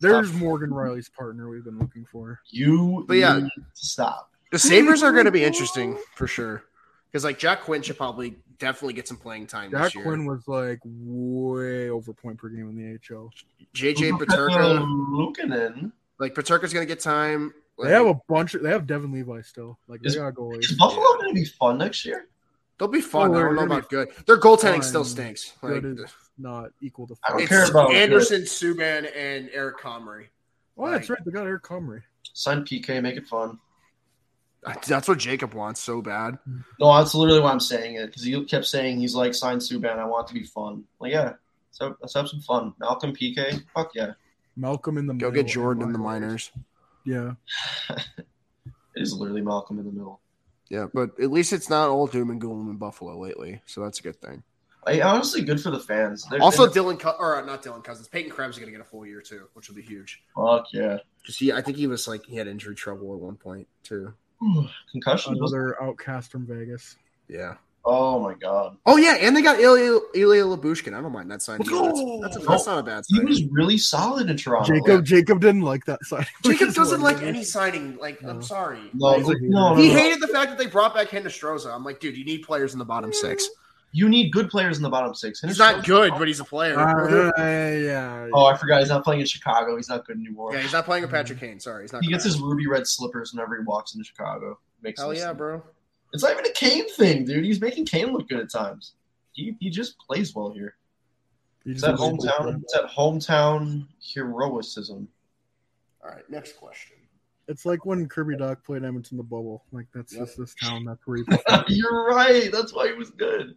There's 0.00 0.32
Morgan 0.32 0.70
Rielly's 0.70 1.08
partner 1.08 1.48
we've 1.48 1.64
been 1.64 1.78
looking 1.78 2.04
for. 2.04 2.40
you 2.50 3.04
But 3.08 3.14
yeah. 3.14 3.38
need 3.40 3.50
to 3.56 3.62
stop. 3.74 4.30
The 4.52 4.58
Sabres 4.58 5.02
are 5.02 5.12
going 5.12 5.24
to 5.24 5.32
be 5.32 5.44
interesting 5.44 5.98
for 6.14 6.26
sure. 6.26 6.62
Because 7.10 7.24
like 7.24 7.38
Jack 7.38 7.62
Quinn 7.62 7.82
should 7.82 7.96
probably 7.96 8.36
definitely 8.58 8.94
get 8.94 9.08
some 9.08 9.16
playing 9.16 9.46
time 9.46 9.70
Jack 9.70 9.84
this 9.84 9.94
year. 9.96 10.04
Quinn 10.04 10.24
was 10.24 10.46
like 10.46 10.80
way 10.84 11.90
over 11.90 12.12
point 12.12 12.38
per 12.38 12.48
game 12.48 12.68
in 12.70 12.76
the 12.76 13.14
AHL. 13.14 13.30
JJ 13.74 14.12
Peterka, 14.18 14.86
Luukkonen. 15.12 15.92
like 16.18 16.34
Peterka's 16.34 16.72
going 16.72 16.86
to 16.86 16.88
get 16.90 17.00
time. 17.00 17.52
They 17.82 17.90
have 17.90 18.06
a 18.06 18.14
bunch. 18.28 18.54
Of, 18.54 18.62
they 18.62 18.70
have 18.70 18.86
Devin 18.86 19.12
Levi 19.12 19.42
still. 19.42 19.78
Like 19.86 20.00
they 20.00 20.16
are 20.18 20.32
got 20.32 20.40
goalies. 20.40 20.60
Is 20.70 20.72
Buffalo 20.72 21.04
going 21.18 21.28
to 21.28 21.34
be 21.34 21.44
fun 21.44 21.78
next 21.78 22.04
year? 22.04 22.26
They'll 22.78 22.88
be 22.88 23.00
fun. 23.00 23.30
Oh, 23.30 23.34
I 23.34 23.36
they're 23.36 23.46
don't 23.46 23.54
know 23.56 23.60
gonna 23.62 23.68
be 23.70 23.76
about 23.78 23.90
good. 23.90 24.08
Their 24.26 24.38
goaltending 24.38 24.72
fine. 24.74 24.82
still 24.82 25.04
stinks. 25.04 25.52
Like, 25.62 25.82
Good 25.82 25.98
is 26.00 26.14
not 26.38 26.70
equal 26.82 27.06
to. 27.06 27.16
I 27.26 27.32
don't 27.32 27.40
it's 27.40 27.48
care 27.48 27.64
about 27.70 27.88
good. 27.88 27.96
Anderson, 27.96 28.42
Subban, 28.42 29.08
and 29.16 29.48
Eric 29.52 29.78
Comrie. 29.78 30.26
Oh, 30.78 30.90
that's 30.90 31.08
right. 31.08 31.18
They 31.24 31.30
got 31.30 31.46
Eric 31.46 31.62
Comrie. 31.62 32.02
Sign 32.34 32.64
PK, 32.64 33.00
make 33.02 33.16
it 33.16 33.26
fun. 33.26 33.58
That's 34.86 35.06
what 35.06 35.18
Jacob 35.18 35.54
wants 35.54 35.80
so 35.80 36.02
bad. 36.02 36.38
No, 36.80 36.96
that's 36.98 37.14
literally 37.14 37.40
why 37.40 37.52
I'm 37.52 37.60
saying 37.60 37.94
it 37.94 38.06
because 38.08 38.24
he 38.24 38.44
kept 38.46 38.66
saying 38.66 38.98
he's 38.98 39.14
like 39.14 39.32
sign 39.32 39.58
Subban. 39.58 39.98
I 39.98 40.04
want 40.04 40.26
it 40.28 40.34
to 40.34 40.40
be 40.40 40.44
fun. 40.44 40.84
Like 40.98 41.12
yeah, 41.12 41.34
so 41.70 41.96
let's 42.00 42.14
have 42.14 42.28
some 42.28 42.40
fun. 42.40 42.74
Malcolm 42.80 43.14
PK, 43.14 43.62
fuck 43.74 43.92
yeah. 43.94 44.12
Malcolm 44.56 44.98
in 44.98 45.06
the 45.06 45.14
Go 45.14 45.28
middle 45.30 45.44
get 45.44 45.46
Jordan 45.52 45.82
in 45.82 45.88
and 45.88 45.94
the 45.94 45.98
minors. 46.00 46.50
minors. 46.54 46.66
Yeah. 47.06 47.32
It 48.98 49.02
is 49.02 49.12
literally 49.12 49.42
Malcolm 49.42 49.78
in 49.78 49.84
the 49.84 49.92
middle. 49.92 50.20
Yeah, 50.70 50.86
but 50.94 51.10
at 51.20 51.30
least 51.30 51.52
it's 51.52 51.68
not 51.68 51.90
all 51.90 52.06
doom 52.06 52.30
and 52.30 52.40
gloom 52.40 52.70
in 52.70 52.76
Buffalo 52.76 53.18
lately, 53.20 53.60
so 53.66 53.82
that's 53.82 54.00
a 54.00 54.02
good 54.02 54.18
thing. 54.22 54.42
I, 54.86 55.02
honestly, 55.02 55.42
good 55.42 55.60
for 55.60 55.70
the 55.70 55.78
fans. 55.78 56.26
They're, 56.30 56.40
Also, 56.40 56.66
they're- 56.66 56.82
Dylan, 56.82 56.98
Co- 56.98 57.14
or 57.18 57.36
uh, 57.36 57.44
not 57.44 57.62
Dylan 57.62 57.84
Cousins, 57.84 58.08
Peyton 58.08 58.30
Krebs 58.32 58.56
is 58.56 58.58
going 58.60 58.72
to 58.72 58.78
get 58.78 58.80
a 58.80 58.88
full 58.88 59.04
year 59.04 59.20
too, 59.20 59.48
which 59.52 59.68
will 59.68 59.76
be 59.76 59.82
huge. 59.82 60.22
fuck 60.34 60.66
yeah. 60.72 60.96
Because 61.20 61.36
he, 61.36 61.52
I 61.52 61.60
think 61.60 61.76
he 61.76 61.86
was 61.86 62.08
like 62.08 62.24
he 62.24 62.36
had 62.36 62.46
injury 62.48 62.74
trouble 62.74 63.12
at 63.14 63.20
one 63.20 63.36
point 63.36 63.68
too. 63.82 64.14
Concussion. 64.92 65.34
Another 65.34 65.80
outcast 65.82 66.30
from 66.32 66.46
Vegas. 66.46 66.96
Yeah. 67.28 67.56
Oh 67.88 68.18
my 68.18 68.34
god. 68.34 68.76
Oh 68.84 68.96
yeah, 68.96 69.14
and 69.20 69.36
they 69.36 69.42
got 69.42 69.60
Ilya, 69.60 70.00
Ilya 70.14 70.42
Lyubushkin. 70.44 70.92
I 70.92 71.00
don't 71.00 71.12
mind 71.12 71.30
that 71.30 71.40
sign. 71.40 71.58
Let's. 71.58 71.70
That's, 71.70 72.20
that's, 72.20 72.36
a, 72.36 72.40
that's 72.48 72.66
not 72.66 72.78
a 72.78 72.82
bad 72.82 73.06
sign. 73.06 73.20
He 73.20 73.24
was 73.26 73.44
really 73.44 73.78
solid 73.78 74.28
in 74.28 74.36
Toronto. 74.36 74.74
Jacob 74.74 75.04
Jacob 75.04 75.40
didn't 75.40 75.62
like 75.62 75.84
that 75.84 76.02
side. 76.04 76.26
Jacob 76.42 76.74
doesn't 76.74 77.00
like 77.00 77.22
any 77.22 77.44
signing. 77.44 77.96
Like, 77.98 78.20
No. 78.22 78.30
I'm 78.30 78.42
sorry. 78.42 78.80
No, 78.92 79.12
He's 79.14 79.24
a 79.26 79.28
like, 79.28 79.38
no, 79.40 79.74
no, 79.74 79.80
He 79.80 79.88
no. 79.88 79.94
hated 79.94 80.20
the 80.20 80.26
fact 80.28 80.50
that 80.50 80.58
they 80.58 80.66
brought 80.66 80.94
back 80.96 81.08
Hinestroza. 81.10 81.72
I'm 81.72 81.84
like, 81.84 82.00
dude, 82.00 82.16
you 82.16 82.24
need 82.24 82.38
players 82.42 82.72
in 82.72 82.80
the 82.80 82.84
bottom 82.84 83.12
six. 83.12 83.48
You 83.92 84.08
need 84.08 84.30
good 84.30 84.50
players 84.50 84.76
in 84.76 84.82
the 84.82 84.90
bottom 84.90 85.14
six. 85.14 85.40
He's 85.40 85.58
not 85.58 85.86
good, 85.86 86.12
but 86.18 86.26
he's 86.26 86.40
a 86.40 86.44
player. 86.44 86.78
Uh, 86.78 87.32
yeah. 87.38 88.28
Oh, 88.34 88.46
I 88.46 88.56
forgot. 88.56 88.80
He's 88.80 88.88
not 88.90 89.04
playing 89.04 89.20
in 89.20 89.26
Chicago. 89.26 89.76
He's 89.76 89.88
not 89.88 90.04
good 90.06 90.18
anymore. 90.18 90.52
yeah, 90.52 90.60
he's 90.60 90.72
not 90.72 90.84
playing 90.84 91.02
with 91.02 91.12
Patrick 91.12 91.38
Kane. 91.38 91.60
Sorry, 91.60 91.84
he's 91.84 91.92
not. 91.92 92.02
he 92.02 92.10
gets 92.10 92.24
good. 92.24 92.32
his 92.32 92.40
ruby 92.40 92.66
red 92.66 92.86
slippers 92.86 93.32
whenever 93.32 93.56
he 93.56 93.62
walks 93.64 93.94
into 93.94 94.04
Chicago. 94.04 94.58
Makes 94.82 95.00
Hell 95.00 95.10
no 95.10 95.14
yeah, 95.14 95.20
sense. 95.26 95.38
bro. 95.38 95.62
It's 96.16 96.24
not 96.24 96.32
even 96.32 96.46
a 96.46 96.52
Kane 96.52 96.88
thing, 96.90 97.24
dude. 97.24 97.44
He's 97.44 97.60
making 97.60 97.86
Kane 97.86 98.12
look 98.12 98.28
good 98.28 98.40
at 98.40 98.50
times. 98.50 98.94
He 99.32 99.56
he 99.60 99.70
just 99.70 99.98
plays 99.98 100.34
well 100.34 100.50
here. 100.50 100.74
It's 101.64 101.82
that 101.82 101.96
hometown. 101.96 102.62
It's 102.62 102.72
that 102.74 102.86
hometown 102.90 103.86
heroicism. 104.00 105.08
All 106.04 106.10
right, 106.10 106.28
next 106.30 106.56
question. 106.56 106.96
It's 107.48 107.64
like 107.66 107.84
when 107.84 108.08
Kirby 108.08 108.36
Dach 108.36 108.64
played 108.64 108.84
Edmonton 108.84 109.14
in 109.14 109.16
the 109.18 109.22
bubble. 109.22 109.64
Like 109.72 109.86
that's 109.94 110.12
Yep. 110.12 110.24
just 110.26 110.38
this 110.38 110.54
town. 110.54 110.84
That's 110.84 111.06
where 111.06 111.18
he. 111.18 111.24
You're 111.68 112.06
right. 112.06 112.50
That's 112.50 112.72
why 112.72 112.88
he 112.88 112.94
was 112.94 113.10
good. 113.10 113.54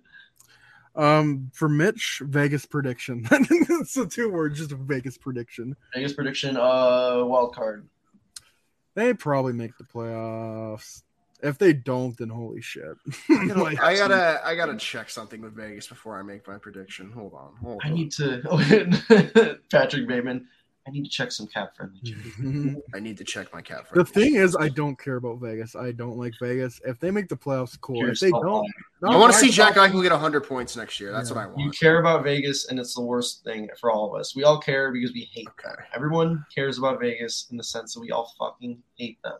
um, 0.95 1.49
for 1.53 1.69
Mitch, 1.69 2.21
Vegas 2.25 2.65
prediction. 2.65 3.25
so 3.85 4.05
two 4.05 4.29
words, 4.29 4.57
just 4.59 4.71
a 4.71 4.75
Vegas 4.75 5.17
prediction. 5.17 5.75
Vegas 5.93 6.13
prediction. 6.13 6.57
Uh, 6.57 7.23
wild 7.25 7.55
card. 7.55 7.87
They 8.95 9.13
probably 9.13 9.53
make 9.53 9.77
the 9.77 9.83
playoffs. 9.85 11.03
If 11.41 11.57
they 11.57 11.71
don't, 11.73 12.17
then 12.17 12.29
holy 12.29 12.61
shit. 12.61 12.97
like, 13.29 13.81
I 13.81 13.95
gotta, 13.95 14.41
I 14.43 14.55
gotta 14.55 14.75
check 14.75 15.09
something 15.09 15.41
with 15.41 15.55
Vegas 15.55 15.87
before 15.87 16.19
I 16.19 16.21
make 16.21 16.47
my 16.47 16.57
prediction. 16.57 17.11
Hold 17.11 17.33
on, 17.33 17.55
hold 17.61 17.81
I 17.83 17.87
on. 17.89 17.93
need 17.93 18.11
to. 18.13 19.57
Patrick 19.71 20.07
Bateman. 20.07 20.47
I 20.87 20.91
need 20.91 21.03
to 21.03 21.09
check 21.09 21.31
some 21.31 21.45
cap 21.45 21.73
friendly. 21.75 22.81
I 22.95 22.99
need 22.99 23.17
to 23.19 23.23
check 23.23 23.53
my 23.53 23.61
cat. 23.61 23.87
Friendly. 23.87 24.03
The 24.05 24.11
thing 24.11 24.35
is, 24.35 24.55
I 24.55 24.69
don't 24.69 24.97
care 24.97 25.17
about 25.17 25.39
Vegas. 25.39 25.75
I 25.75 25.91
don't 25.91 26.17
like 26.17 26.33
Vegas. 26.41 26.81
If 26.83 26.99
they 26.99 27.11
make 27.11 27.27
the 27.29 27.35
playoffs, 27.35 27.79
cool. 27.79 27.97
You're 27.97 28.09
if 28.11 28.19
they 28.19 28.31
don't, 28.31 28.65
lying. 29.01 29.13
I 29.13 29.17
want 29.17 29.31
to 29.33 29.37
see 29.37 29.51
Jack 29.51 29.77
off- 29.77 29.91
Eichel 29.91 30.01
get 30.01 30.11
100 30.11 30.41
points 30.41 30.75
next 30.75 30.99
year. 30.99 31.11
That's 31.11 31.29
Yeah. 31.29 31.35
what 31.35 31.43
I 31.43 31.47
want. 31.47 31.59
You 31.59 31.69
care 31.71 31.99
about 31.99 32.23
Vegas, 32.23 32.69
and 32.69 32.79
it's 32.79 32.95
the 32.95 33.01
worst 33.03 33.43
thing 33.43 33.69
for 33.79 33.91
all 33.91 34.11
of 34.13 34.19
us. 34.19 34.35
We 34.35 34.45
all 34.45 34.57
care 34.59 34.91
because 34.91 35.13
we 35.13 35.29
hate 35.31 35.47
them. 35.63 35.75
Everyone 35.93 36.43
cares 36.55 36.79
about 36.79 36.99
Vegas 36.99 37.47
in 37.51 37.57
the 37.57 37.63
sense 37.63 37.93
that 37.93 37.99
we 37.99 38.09
all 38.09 38.33
fucking 38.39 38.81
hate 38.97 39.21
them. 39.23 39.37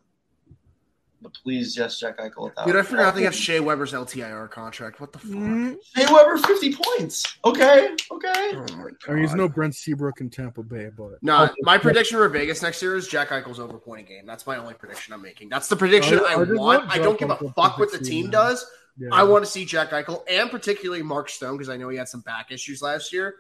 But 1.22 1.34
please, 1.44 1.76
yes, 1.78 2.00
Jack 2.00 2.18
Eichel. 2.20 2.46
Without 2.46 2.66
Dude, 2.66 2.78
I 2.78 2.82
forgot 2.82 3.14
they 3.14 3.24
have 3.24 3.36
Shea 3.36 3.60
Weber's 3.60 3.92
LTIR 3.92 4.50
contract. 4.52 5.02
What 5.02 5.12
the 5.12 5.20
fuck? 5.20 5.30
Mhm. 5.32 5.76
Hey, 5.94 6.06
Weber, 6.12 6.38
fifty 6.38 6.74
points. 6.74 7.26
Okay, 7.44 7.90
okay. 8.12 8.52
Oh 8.54 8.66
my 8.78 8.84
god. 8.84 8.94
I 9.10 9.12
mean, 9.12 9.24
he's 9.24 9.34
no 9.36 9.50
Brent 9.50 9.76
Seabrook 9.76 10.22
in 10.22 10.30
Tampa 10.30 10.64
Bay, 10.64 10.90
but 10.96 11.22
No, 11.22 11.50
my 11.64 11.78
prediction 11.78 12.18
for 12.18 12.30
Vegas 12.30 12.62
next 12.62 12.82
year 12.82 12.96
is 12.96 13.08
Jack 13.08 13.30
Eichel's 13.30 13.60
over 13.60 13.78
point 13.78 14.00
a 14.00 14.10
game. 14.10 14.26
That's 14.26 14.48
my 14.48 14.56
only 14.58 14.76
prediction 14.76 15.14
I'm 15.14 15.22
making. 15.22 15.50
That's 15.50 15.68
the 15.68 15.76
prediction 15.76 16.20
I- 16.20 16.24
I, 16.24 16.34
I 16.34 16.38
want. 16.38 16.58
want 16.58 16.90
I 16.90 16.98
don't 17.00 17.20
give 17.20 17.30
a 17.32 17.38
fuck 17.54 17.78
what 17.78 17.92
the 17.92 18.00
team 18.00 18.26
man. 18.26 18.32
does. 18.32 18.66
yeah. 18.98 19.10
I 19.12 19.24
want 19.24 19.44
to 19.44 19.52
see 19.52 19.66
Jack 19.66 19.90
Eichel 19.90 20.24
and 20.30 20.50
particularly 20.50 21.04
Mark 21.04 21.30
Stone 21.30 21.58
because 21.58 21.68
I 21.70 21.76
know 21.76 21.90
he 21.90 21.98
had 21.98 22.08
some 22.08 22.22
back 22.22 22.52
issues 22.52 22.82
last 22.82 23.12
year. 23.12 23.36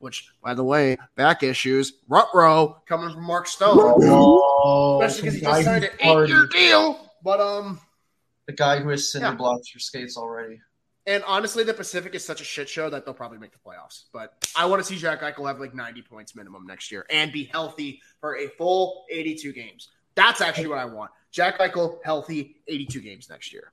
Which, 0.00 0.28
by 0.42 0.52
the 0.54 0.64
way, 0.64 0.98
back 1.16 1.42
issues, 1.42 1.94
rut 2.08 2.28
row 2.34 2.76
coming 2.86 3.10
from 3.14 3.22
Mark 3.24 3.46
Stone, 3.46 3.78
Oh, 3.78 5.00
especially 5.02 5.30
because 5.30 5.34
he 5.56 5.62
just 5.62 5.64
signed 5.64 5.84
an 5.84 5.90
eight-year 6.00 6.46
deal. 6.46 7.03
But 7.24 7.40
um, 7.40 7.80
The 8.46 8.52
guy 8.52 8.78
who 8.80 8.90
has 8.90 9.10
cinder 9.10 9.28
Yeah. 9.28 9.34
blocks 9.34 9.68
for 9.70 9.78
skates 9.80 10.16
already. 10.16 10.60
and 11.06 11.24
honestly, 11.26 11.64
the 11.64 11.74
Pacific 11.74 12.14
is 12.14 12.24
such 12.24 12.40
a 12.40 12.44
shit 12.44 12.68
show 12.68 12.88
that 12.90 13.04
they'll 13.04 13.14
probably 13.14 13.38
make 13.38 13.52
the 13.52 13.58
playoffs. 13.58 14.04
But 14.12 14.46
I 14.56 14.66
want 14.66 14.80
to 14.82 14.86
see 14.86 14.96
Jack 14.96 15.20
Eichel 15.22 15.46
have 15.48 15.58
like 15.60 15.74
90 15.74 16.02
points 16.02 16.36
minimum 16.36 16.66
next 16.66 16.92
year 16.92 17.04
and 17.10 17.32
be 17.32 17.44
healthy 17.44 18.00
for 18.20 18.36
a 18.36 18.48
full 18.58 19.04
82 19.10 19.52
games. 19.52 19.88
That's 20.14 20.40
actually 20.40 20.68
what 20.68 20.78
I 20.78 20.84
want. 20.84 21.10
Jack 21.32 21.58
Eichel 21.58 21.98
healthy 22.04 22.56
82 22.68 23.00
games 23.00 23.28
next 23.28 23.52
year. 23.52 23.72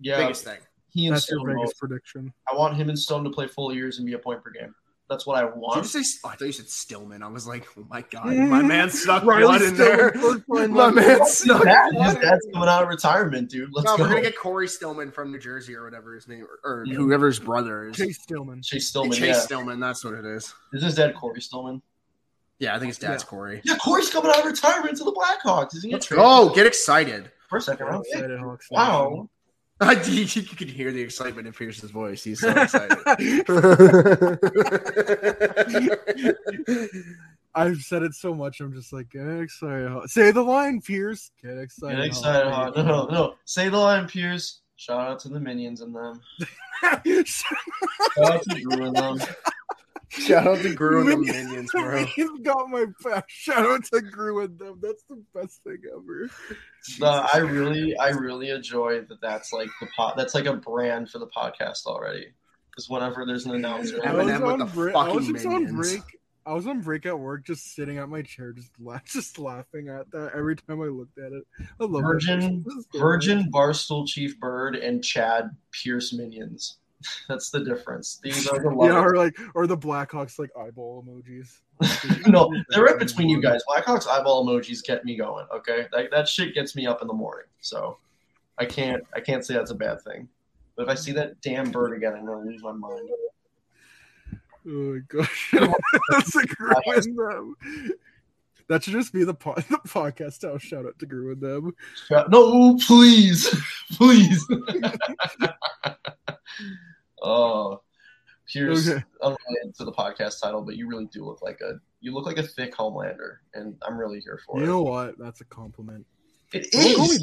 Yeah, 0.00 0.16
Biggest 0.18 0.44
thing. 0.44 0.58
he 0.90 1.06
and 1.06 1.14
That's 1.16 1.30
your 1.30 1.38
Stone. 1.40 1.54
Vegas 1.54 1.70
both. 1.72 1.78
prediction. 1.78 2.32
I 2.50 2.56
want 2.56 2.76
him 2.76 2.88
and 2.88 2.98
Stone 2.98 3.24
to 3.24 3.30
play 3.30 3.46
full 3.46 3.72
years 3.74 3.98
and 3.98 4.06
be 4.06 4.14
a 4.14 4.18
point 4.18 4.42
per 4.42 4.50
game. 4.50 4.74
That's 5.08 5.24
what 5.24 5.38
I 5.38 5.44
want. 5.44 5.82
Did 5.84 5.94
you 5.94 6.02
say? 6.02 6.18
Oh, 6.24 6.30
I 6.30 6.34
thought 6.36 6.46
you 6.46 6.52
said 6.52 6.68
Stillman. 6.68 7.22
I 7.22 7.28
was 7.28 7.46
like, 7.46 7.64
oh 7.78 7.86
my 7.88 8.02
god, 8.10 8.26
my 8.34 8.60
man 8.60 8.90
stuck 8.90 9.22
Riley 9.24 9.42
blood 9.42 9.62
in 9.62 9.76
there. 9.76 10.10
Stillman, 10.10 10.42
first 10.48 10.70
My 10.70 10.90
man 10.90 11.20
His 11.20 11.38
stuck 11.38 11.62
dad, 11.62 11.84
his 11.86 11.94
blood 11.94 12.16
in 12.16 12.22
dad's 12.22 12.46
coming 12.52 12.68
out 12.68 12.82
of 12.82 12.88
retirement, 12.88 13.48
dude. 13.48 13.70
Let's 13.72 13.86
No, 13.86 13.96
go. 13.96 14.02
we're 14.02 14.08
gonna 14.08 14.22
get 14.22 14.36
Cory 14.36 14.66
Stillman 14.66 15.12
from 15.12 15.30
New 15.30 15.38
Jersey 15.38 15.76
or 15.76 15.84
whatever 15.84 16.14
his 16.14 16.26
name, 16.26 16.44
or, 16.64 16.68
or 16.78 16.84
Yeah. 16.86 16.94
whoever 16.96 17.26
his 17.28 17.38
brother 17.38 17.88
is. 17.88 17.96
Chase 17.96 18.20
Stillman. 18.20 18.62
Chase 18.62 18.88
Stillman. 18.88 19.12
Chase 19.12 19.36
yeah. 19.36 19.40
Stillman, 19.40 19.78
that's 19.78 20.04
what 20.04 20.14
it 20.14 20.24
is. 20.24 20.52
Is 20.72 20.82
his 20.82 20.96
dad 20.96 21.14
Cory 21.14 21.40
Stillman? 21.40 21.82
Yeah, 22.58 22.74
I 22.74 22.78
think 22.80 22.88
his 22.88 22.98
dad's 22.98 23.22
Cory. 23.22 23.60
Yeah, 23.64 23.76
Cory's 23.76 24.10
coming 24.10 24.30
out 24.32 24.40
of 24.40 24.44
retirement 24.46 24.96
to 24.98 25.04
the 25.04 25.12
Blackhawks. 25.12 25.76
Is 25.76 25.84
he 25.84 25.92
Let's 25.92 26.10
a 26.10 26.14
go, 26.16 26.52
get 26.54 26.66
excited. 26.66 27.30
For 27.48 27.58
a 27.58 27.60
second 27.60 27.86
round 27.86 28.04
pick. 28.10 28.14
Excited 28.24 28.40
Wow. 28.72 29.28
You, 29.80 29.98
you 30.24 30.42
can 30.42 30.68
hear 30.68 30.92
the 30.92 31.02
excitement 31.02 31.46
in 31.46 31.52
Pierce's 31.52 31.90
voice. 31.90 32.24
He's 32.24 32.40
so 32.40 32.50
excited. 32.50 32.98
I've 37.54 37.78
said 37.78 38.02
it 38.02 38.14
so 38.14 38.34
much. 38.34 38.60
I'm 38.60 38.74
just 38.74 38.92
like, 38.92 39.10
get 39.10 39.26
excited. 39.26 39.88
Hawks. 39.88 40.12
Say 40.12 40.30
the 40.30 40.42
line, 40.42 40.82
Pierce. 40.82 41.30
Get 41.42 41.58
excited. 41.58 41.96
Get 41.96 42.06
excited, 42.06 42.52
Hawks. 42.52 42.76
Hawk. 42.76 42.86
No, 42.86 43.06
no, 43.06 43.08
no. 43.10 43.34
Say 43.46 43.70
the 43.70 43.78
line, 43.78 44.06
Pierce. 44.06 44.60
Shout 44.76 45.00
out 45.00 45.18
to 45.20 45.28
the 45.28 45.40
minions 45.40 45.80
and 45.80 45.94
them. 45.94 46.20
Shout 47.24 47.58
out 48.22 48.42
to 48.42 48.60
Drew 48.60 48.84
and 48.84 48.96
them. 48.96 49.18
Shout 50.08 50.46
out 50.46 50.58
to 50.58 50.74
Gru 50.74 51.00
and 51.00 51.26
the 51.26 51.32
Minions, 51.32 51.70
bro. 51.72 52.04
He's 52.04 52.30
got 52.42 52.70
my 52.70 52.86
back. 53.02 53.24
Shout 53.28 53.66
out 53.66 53.84
to 53.92 54.00
Gru 54.00 54.44
and 54.44 54.58
them. 54.58 54.78
That's 54.80 55.02
the 55.08 55.22
best 55.34 55.62
thing 55.62 55.78
ever. 55.92 56.30
No, 57.00 57.26
I 57.32 57.38
really, 57.38 57.96
I 57.98 58.10
really 58.10 58.50
enjoy 58.50 59.00
that. 59.00 59.20
That's 59.20 59.52
like 59.52 59.68
the 59.80 59.88
pot. 59.96 60.16
That's 60.16 60.34
like 60.34 60.46
a 60.46 60.54
brand 60.54 61.10
for 61.10 61.18
the 61.18 61.26
podcast 61.26 61.86
already. 61.86 62.28
Because 62.70 62.88
whenever 62.88 63.24
there's 63.26 63.46
an 63.46 63.54
announcer, 63.54 63.98
I 64.04 64.12
was, 64.12 64.26
Eminem 64.26 64.42
with 64.42 64.52
on 64.52 64.58
the 64.60 64.64
break, 64.66 64.94
I 64.94 65.08
was 65.08 65.26
fucking 65.26 65.34
just 65.34 65.46
on 65.46 65.76
break. 65.76 66.02
I 66.46 66.52
was 66.52 66.66
on 66.68 66.80
break 66.80 67.06
at 67.06 67.18
work, 67.18 67.44
just 67.44 67.74
sitting 67.74 67.98
at 67.98 68.08
my 68.08 68.22
chair, 68.22 68.52
just 68.52 68.70
la- 68.78 69.00
just 69.04 69.38
laughing 69.38 69.88
at 69.88 70.08
that 70.12 70.32
every 70.34 70.54
time 70.54 70.80
I 70.80 70.86
looked 70.86 71.18
at 71.18 71.32
it. 71.32 71.42
I 71.80 71.84
love 71.84 72.02
Virgin, 72.02 72.40
shit. 72.40 72.64
This 72.64 72.74
is 72.74 72.86
so 72.92 73.00
Virgin 73.00 73.50
Barstool 73.50 74.06
Chief 74.06 74.38
Bird 74.38 74.76
and 74.76 75.02
Chad 75.02 75.50
Pierce 75.72 76.12
minions. 76.12 76.78
That's 77.28 77.50
the 77.50 77.64
difference. 77.64 78.18
These 78.22 78.46
are 78.48 78.58
the. 78.58 78.70
Yeah, 78.86 79.02
or 79.02 79.16
like, 79.16 79.38
or 79.54 79.66
the 79.66 79.76
Blackhawks 79.76 80.38
like 80.38 80.50
eyeball 80.58 81.04
emojis. 81.06 81.60
no, 82.26 82.50
they're 82.70 82.84
right 82.84 82.98
between 82.98 83.28
you 83.28 83.40
guys. 83.40 83.62
Blackhawks 83.68 84.06
eyeball 84.06 84.46
emojis 84.46 84.82
get 84.84 85.04
me 85.04 85.16
going. 85.16 85.46
Okay, 85.54 85.86
that, 85.92 86.10
that 86.10 86.28
shit 86.28 86.54
gets 86.54 86.74
me 86.74 86.86
up 86.86 87.02
in 87.02 87.08
the 87.08 87.14
morning. 87.14 87.46
So 87.60 87.98
I 88.58 88.64
can't 88.64 89.02
I 89.14 89.20
can't 89.20 89.44
say 89.44 89.54
that's 89.54 89.70
a 89.70 89.74
bad 89.74 90.00
thing. 90.02 90.28
But 90.76 90.84
if 90.84 90.88
I 90.88 90.94
see 90.94 91.12
that 91.12 91.40
damn 91.40 91.70
bird 91.70 91.96
again, 91.96 92.14
I'm 92.14 92.26
gonna 92.26 92.44
lose 92.44 92.62
my 92.62 92.72
mind. 92.72 93.08
Oh 94.68 94.94
my 94.94 94.98
gosh, 95.08 95.54
that's 96.10 96.34
a 96.34 96.42
them. 97.12 97.56
That 98.68 98.82
should 98.82 98.94
just 98.94 99.12
be 99.12 99.24
the, 99.24 99.34
po- 99.34 99.54
the 99.56 99.78
podcast. 99.86 100.48
I'll 100.48 100.58
shout 100.58 100.86
out 100.86 100.98
to 100.98 101.06
Gru 101.06 101.32
and 101.32 101.40
them. 101.40 101.74
No, 102.28 102.76
please, 102.86 103.48
please. 103.92 104.44
oh, 107.22 107.80
here's 108.48 108.88
Okay. 108.88 109.04
Unrelated 109.22 109.74
to 109.76 109.84
the 109.84 109.92
podcast 109.92 110.40
title, 110.42 110.62
but 110.62 110.76
you 110.76 110.88
really 110.88 111.06
do 111.06 111.24
look 111.24 111.42
like 111.42 111.60
a 111.60 111.80
you 112.00 112.12
look 112.12 112.26
like 112.26 112.38
a 112.38 112.42
thick 112.42 112.74
Homelander, 112.74 113.38
and 113.54 113.74
I'm 113.82 113.98
really 113.98 114.20
here 114.20 114.40
for 114.46 114.58
You 114.58 114.62
it. 114.62 114.66
You 114.66 114.72
know 114.72 114.82
what? 114.82 115.18
That's 115.18 115.40
a 115.40 115.44
compliment. 115.44 116.06
it 116.52 116.72
Someone 116.72 116.96
call, 116.96 117.08
me, 117.08 117.18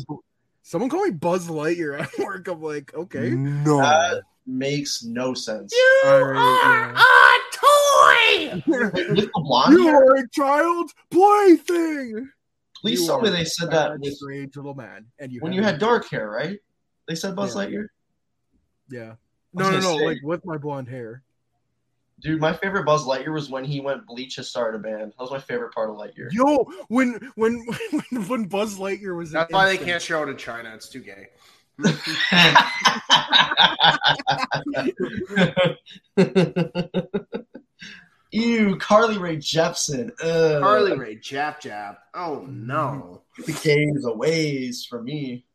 someone 0.63 0.89
call 0.89 1.05
me 1.05 1.11
Buzz 1.11 1.47
Lightyear 1.47 2.01
at 2.01 2.09
work. 2.19 2.47
I'm 2.47 2.61
like, 2.61 2.93
okay. 2.93 3.29
No. 3.29 3.79
Uh, 3.79 4.21
makes 4.45 5.03
no 5.03 5.33
sense. 5.33 5.73
Alright, 6.05 6.35
yeah. 6.35 7.03
With 8.65 8.65
the 8.65 9.29
blonde 9.35 9.73
You 9.73 9.85
hair, 9.87 9.95
are 9.97 10.15
a 10.17 10.29
child 10.29 10.91
plaything. 11.11 12.29
please 12.81 13.01
You 13.01 13.07
tell 13.07 13.21
me 13.21 13.29
they 13.29 13.45
said 13.45 13.71
that 13.71 13.99
with, 13.99 14.13
strange 14.15 14.55
little 14.55 14.73
man, 14.75 15.05
and 15.19 15.31
you 15.31 15.39
when 15.41 15.53
you 15.53 15.63
had 15.63 15.79
dark 15.79 16.09
hair, 16.09 16.29
right? 16.29 16.59
They 17.07 17.15
said 17.15 17.35
Buzz 17.35 17.55
Yeah. 17.55 17.65
Lightyear. 17.65 17.87
yeah. 18.89 19.13
No, 19.53 19.69
no, 19.69 19.79
no. 19.79 19.97
say- 19.97 20.05
Like 20.05 20.17
with 20.23 20.45
my 20.45 20.57
blonde 20.57 20.87
hair. 20.87 21.23
Dude, 22.21 22.39
my 22.39 22.53
favorite 22.53 22.85
Buzz 22.85 23.03
Lightyear 23.03 23.33
was 23.33 23.49
when 23.49 23.65
he 23.65 23.81
went 23.81 24.05
bleach 24.07 24.35
to 24.35 24.43
start 24.45 24.75
a 24.75 24.79
band. 24.79 25.11
That 25.11 25.19
was 25.19 25.31
my 25.31 25.39
favorite 25.39 25.73
part 25.73 25.89
of 25.89 25.97
Lightyear. 25.97 26.29
Yo, 26.31 26.63
when 26.87 27.19
when 27.35 27.65
when, 28.11 28.23
when 28.27 28.45
Buzz 28.45 28.79
Lightyear 28.79 29.17
was 29.17 29.29
in 29.29 29.33
That's 29.33 29.51
why 29.51 29.65
they 29.65 29.77
can't 29.77 30.01
show 30.01 30.23
it 30.23 30.29
in 30.29 30.37
China. 30.37 30.71
It's 30.73 30.87
too 30.87 31.01
gay. 31.01 31.27
Ew, 38.33 38.75
Carly 38.77 39.19
Rae 39.19 39.37
Jepsen. 39.37 40.09
Ugh. 40.19 40.61
Harley 40.63 40.97
Ray, 40.97 41.15
Jap 41.17 41.61
Jap. 41.61 41.97
Oh 42.15 42.47
no. 42.49 43.21
The 43.45 43.51
game's 43.63 44.05
a 44.07 44.11
ways 44.13 44.87
for 44.89 45.03
me. 45.03 45.45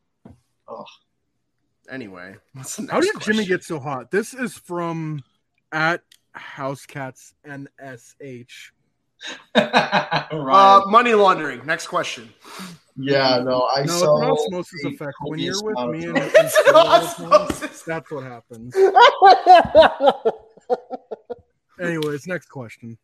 Oh. 0.68 0.84
Anyway, 1.90 2.36
what's 2.54 2.76
the 2.76 2.82
next 2.82 2.92
How 2.92 3.00
did 3.00 3.12
question? 3.14 3.32
Jimmy 3.32 3.46
get 3.46 3.64
so 3.64 3.80
hot? 3.80 4.12
This 4.12 4.32
is 4.32 4.54
from 4.54 5.24
at 5.72 6.02
Housecats 6.36 7.32
NSH. 7.44 8.70
right. 9.56 10.32
Uh, 10.32 10.82
money 10.86 11.14
laundering. 11.14 11.66
Next 11.66 11.88
question. 11.88 12.32
yeah, 12.96 13.40
no, 13.42 13.68
I 13.74 13.82
No, 13.82 13.92
saw. 13.98 14.22
it's 14.34 14.44
an 14.44 14.54
osmosis 14.54 14.84
effect. 14.84 15.14
When 15.22 15.40
you're 15.40 15.60
with 15.64 15.78
me 15.90 16.04
and, 16.06 16.16
and 16.18 16.48
Phil 16.50 16.76
all 16.76 17.00
the 17.00 17.06
time, 17.08 17.32
Osmosis. 17.32 17.82
that's 17.82 18.08
what 18.12 18.22
happens. 18.22 18.72
Anyways, 21.80 22.26
next 22.26 22.46
question. 22.48 22.98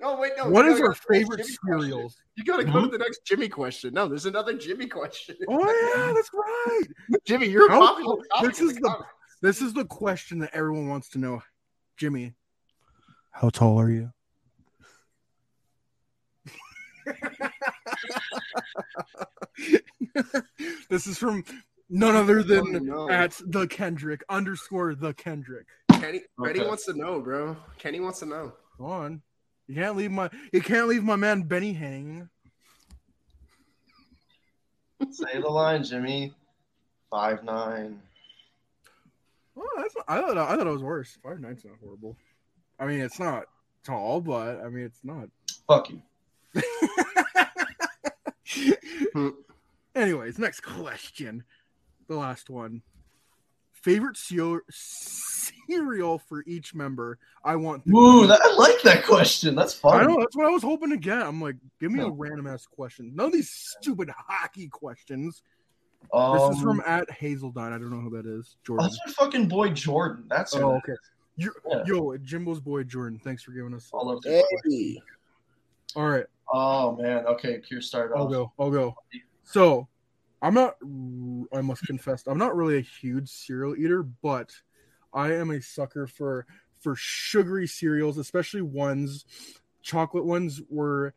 No, 0.00 0.18
wait, 0.20 0.32
no. 0.36 0.48
What 0.50 0.66
you 0.66 0.72
our 0.72 0.78
go 0.78 0.92
to 0.92 1.00
the 1.00 1.06
next 1.06 1.06
favorite 1.10 1.46
Jimmy 1.46 1.90
question. 1.90 2.10
You 2.36 2.44
gotta 2.44 2.64
go 2.64 2.80
to 2.82 2.88
the 2.88 2.98
next 2.98 3.24
Jimmy 3.24 3.48
question. 3.48 3.94
No, 3.94 4.06
there's 4.08 4.26
another 4.26 4.52
Jimmy 4.54 4.86
question. 4.86 5.36
Oh 5.48 5.94
yeah, 5.96 6.12
that's 6.12 6.30
right. 6.34 6.82
Jimmy, 7.24 7.46
you're 7.48 7.66
a 7.68 7.70
How- 7.70 7.94
popular 7.94 8.16
this 8.42 8.60
is 8.60 8.74
the 8.74 8.80
the- 8.80 8.88
comments. 8.88 9.08
This 9.40 9.62
is 9.62 9.72
the 9.72 9.84
question 9.84 10.40
that 10.40 10.50
everyone 10.52 10.88
wants 10.88 11.08
to 11.10 11.18
know. 11.18 11.42
Jimmy, 11.96 12.34
how 13.30 13.50
tall 13.50 13.80
are 13.80 13.90
you? 13.90 14.10
this 20.88 21.06
is 21.06 21.18
from 21.18 21.44
none 21.88 22.14
other 22.16 22.42
than 22.42 22.76
Oh, 22.76 23.06
no. 23.06 23.10
at 23.10 23.40
the 23.46 23.66
Kendrick 23.66 24.22
underscore 24.28 24.94
the 24.94 25.12
Kendrick. 25.14 25.66
Kenny, 26.00 26.20
Kenny 26.44 26.66
wants 26.66 26.84
to 26.86 26.94
know, 26.94 27.20
bro. 27.20 27.56
Kenny 27.78 28.00
wants 28.00 28.20
to 28.20 28.26
know. 28.26 28.52
Go 28.78 28.86
on. 28.86 29.22
You 29.66 29.74
can't 29.74 29.96
leave 29.96 30.10
my 30.10 30.30
you 30.52 30.60
can't 30.62 30.88
leave 30.88 31.04
my 31.04 31.16
man 31.16 31.42
Benny 31.42 31.72
hanging. 31.72 32.28
Say 35.10 35.40
the 35.40 35.48
line, 35.48 35.84
Jimmy. 35.84 36.32
Five 37.10 37.44
nine. 37.44 38.00
Oh, 39.56 39.68
that's 39.76 39.94
I 40.06 40.20
thought 40.20 40.38
I 40.38 40.56
thought 40.56 40.66
it 40.66 40.70
was 40.70 40.82
worse. 40.82 41.18
Five 41.22 41.40
nine's 41.40 41.64
not 41.64 41.74
horrible. 41.82 42.16
I 42.78 42.86
mean, 42.86 43.00
it's 43.00 43.18
not 43.18 43.44
tall, 43.84 44.20
but 44.20 44.60
I 44.60 44.68
mean, 44.68 44.84
it's 44.84 45.04
not. 45.04 45.28
Fuck 45.66 45.90
you. 45.90 46.02
Anyways, 49.94 50.38
next 50.38 50.60
question. 50.60 51.44
The 52.08 52.16
last 52.16 52.48
one. 52.48 52.82
Favorite 53.88 54.18
cereal 54.18 54.60
cereal 54.70 56.18
for 56.18 56.44
each 56.46 56.74
member. 56.74 57.18
I 57.42 57.56
want. 57.56 57.84
Ooh, 57.88 58.26
that, 58.26 58.38
I 58.42 58.54
like 58.56 58.82
that 58.82 59.02
question. 59.02 59.54
That's 59.54 59.72
fun. 59.72 59.98
I 59.98 60.04
know 60.06 60.18
that's 60.20 60.36
what 60.36 60.44
I 60.44 60.50
was 60.50 60.62
hoping 60.62 60.90
to 60.90 60.98
get. 60.98 61.18
I'm 61.22 61.40
like, 61.40 61.56
give 61.80 61.90
me 61.92 62.02
a 62.02 62.10
random 62.10 62.46
ass 62.46 62.66
question. 62.66 63.12
None 63.14 63.28
of 63.28 63.32
these 63.32 63.48
stupid 63.50 64.10
hockey 64.14 64.68
questions. 64.68 65.42
Um, 66.12 66.36
This 66.50 66.58
is 66.58 66.62
from 66.62 66.82
at 66.86 67.08
Hazeldine. 67.08 67.72
I 67.72 67.78
don't 67.78 67.90
know 67.90 68.00
who 68.00 68.10
that 68.10 68.26
is. 68.26 68.56
Jordan. 68.62 68.84
That's 68.84 68.98
my 69.06 69.24
fucking 69.24 69.48
boy 69.48 69.70
Jordan. 69.70 70.24
That's 70.28 70.54
Oh, 70.54 70.76
okay. 70.76 70.92
You, 71.36 71.52
Yeah. 71.70 71.82
Yo, 71.86 72.16
Jimbo's 72.18 72.60
boy 72.60 72.82
Jordan. 72.84 73.18
Thanks 73.24 73.42
for 73.42 73.52
giving 73.52 73.72
us. 73.72 73.88
all 73.92 74.10
of 74.10 74.20
the- 74.22 75.00
All 75.96 76.08
right. 76.10 76.26
Oh 76.52 76.94
man. 76.96 77.24
Okay, 77.26 77.58
Pierce 77.66 77.86
started 77.86 78.14
I'll 78.16 78.24
off. 78.24 78.30
go. 78.30 78.52
I'll 78.58 78.70
go. 78.70 78.94
So, 79.44 79.88
I'm 80.40 80.54
not. 80.54 80.76
I 81.52 81.60
must 81.60 81.86
confess, 81.86 82.24
I'm 82.26 82.38
not 82.38 82.56
really 82.56 82.78
a 82.78 82.82
huge 82.82 83.28
cereal 83.28 83.76
eater, 83.76 84.02
but 84.02 84.52
I 85.12 85.32
am 85.32 85.50
a 85.50 85.60
sucker 85.60 86.06
for 86.06 86.46
for 86.80 86.94
sugary 86.96 87.66
cereals, 87.66 88.18
especially 88.18 88.62
ones, 88.62 89.24
chocolate 89.82 90.24
ones, 90.24 90.60
where 90.68 91.14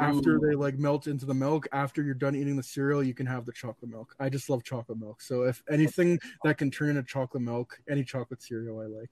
after 0.00 0.38
they 0.38 0.54
like 0.54 0.78
melt 0.78 1.06
into 1.06 1.26
the 1.26 1.34
milk, 1.34 1.66
after 1.72 2.02
you're 2.02 2.14
done 2.14 2.34
eating 2.34 2.56
the 2.56 2.62
cereal, 2.62 3.02
you 3.02 3.14
can 3.14 3.26
have 3.26 3.44
the 3.44 3.52
chocolate 3.52 3.90
milk. 3.90 4.14
I 4.18 4.28
just 4.28 4.48
love 4.48 4.62
chocolate 4.62 4.98
milk. 4.98 5.20
So 5.20 5.42
if 5.42 5.62
anything 5.68 6.18
that 6.44 6.56
can 6.56 6.70
turn 6.70 6.90
into 6.90 7.02
chocolate 7.02 7.42
milk, 7.42 7.78
any 7.90 8.04
chocolate 8.04 8.42
cereal 8.42 8.80
I 8.80 8.86
like. 8.86 9.10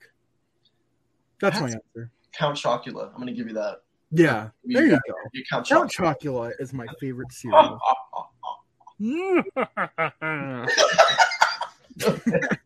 That's 1.40 1.60
my 1.60 1.66
answer. 1.66 2.10
Count 2.32 2.56
Chocula. 2.56 3.12
I'm 3.12 3.18
gonna 3.18 3.32
give 3.32 3.48
you 3.48 3.54
that. 3.54 3.82
Yeah, 4.12 4.50
there 4.64 4.86
you 4.86 4.90
go. 4.90 4.98
You 5.32 5.42
count 5.50 5.68
Count 5.68 5.90
Chocula. 5.90 6.16
Chocula 6.22 6.52
is 6.60 6.72
my 6.72 6.86
favorite 7.00 7.32
cereal. 7.32 7.78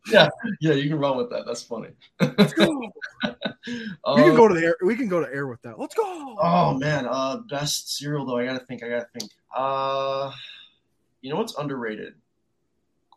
yeah, 0.08 0.28
yeah, 0.60 0.72
you 0.74 0.88
can 0.88 0.98
run 0.98 1.16
with 1.16 1.30
that. 1.30 1.44
That's 1.46 1.62
funny. 1.62 1.90
Let's 2.20 2.52
go. 2.52 2.92
We 3.66 3.72
Um, 4.04 4.22
can 4.22 4.36
go 4.36 4.46
to 4.48 4.54
the 4.54 4.62
air. 4.62 4.76
We 4.82 4.94
can 4.96 5.08
go 5.08 5.24
to 5.24 5.32
air 5.32 5.46
with 5.46 5.62
that. 5.62 5.78
Let's 5.78 5.94
go. 5.94 6.36
Oh 6.38 6.74
man, 6.74 7.06
uh, 7.08 7.38
best 7.48 7.96
cereal 7.96 8.26
though. 8.26 8.36
I 8.36 8.44
gotta 8.44 8.58
think. 8.66 8.82
I 8.82 8.88
gotta 8.90 9.06
think. 9.18 9.30
Uh, 9.56 10.30
you 11.22 11.30
know 11.30 11.36
what's 11.36 11.56
underrated? 11.56 12.12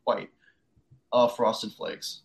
Quite. 0.06 0.30
Uh, 1.11 1.27
Frosted 1.27 1.73
Flakes. 1.73 2.22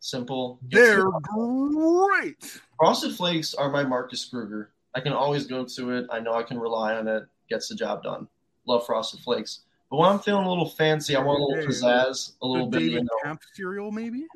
Simple. 0.00 0.58
They're 0.68 1.06
great. 1.22 2.60
Frosted 2.78 3.14
Flakes 3.14 3.54
are 3.54 3.70
my 3.70 3.82
Marcus 3.84 4.26
Kruger. 4.26 4.72
I 4.94 5.00
can 5.00 5.14
always 5.14 5.46
go 5.46 5.64
to 5.64 5.90
it. 5.92 6.06
I 6.10 6.20
know 6.20 6.34
I 6.34 6.42
can 6.42 6.58
rely 6.58 6.94
on 6.96 7.08
it. 7.08 7.24
Gets 7.48 7.68
the 7.68 7.74
job 7.74 8.02
done. 8.02 8.28
Love 8.66 8.84
Frosted 8.84 9.20
Flakes. 9.20 9.60
But 9.92 9.98
when 9.98 10.08
I'm 10.08 10.20
feeling 10.20 10.46
a 10.46 10.48
little 10.48 10.70
fancy, 10.70 11.14
I 11.14 11.22
want 11.22 11.38
a 11.40 11.44
little 11.44 11.66
pizzazz, 11.70 12.32
a 12.40 12.46
little 12.46 12.70
the 12.70 12.78
bit. 12.78 12.92
You 12.92 13.00
know, 13.04 13.08
Kampf 13.22 13.44
cereal, 13.52 13.92
maybe. 13.92 14.26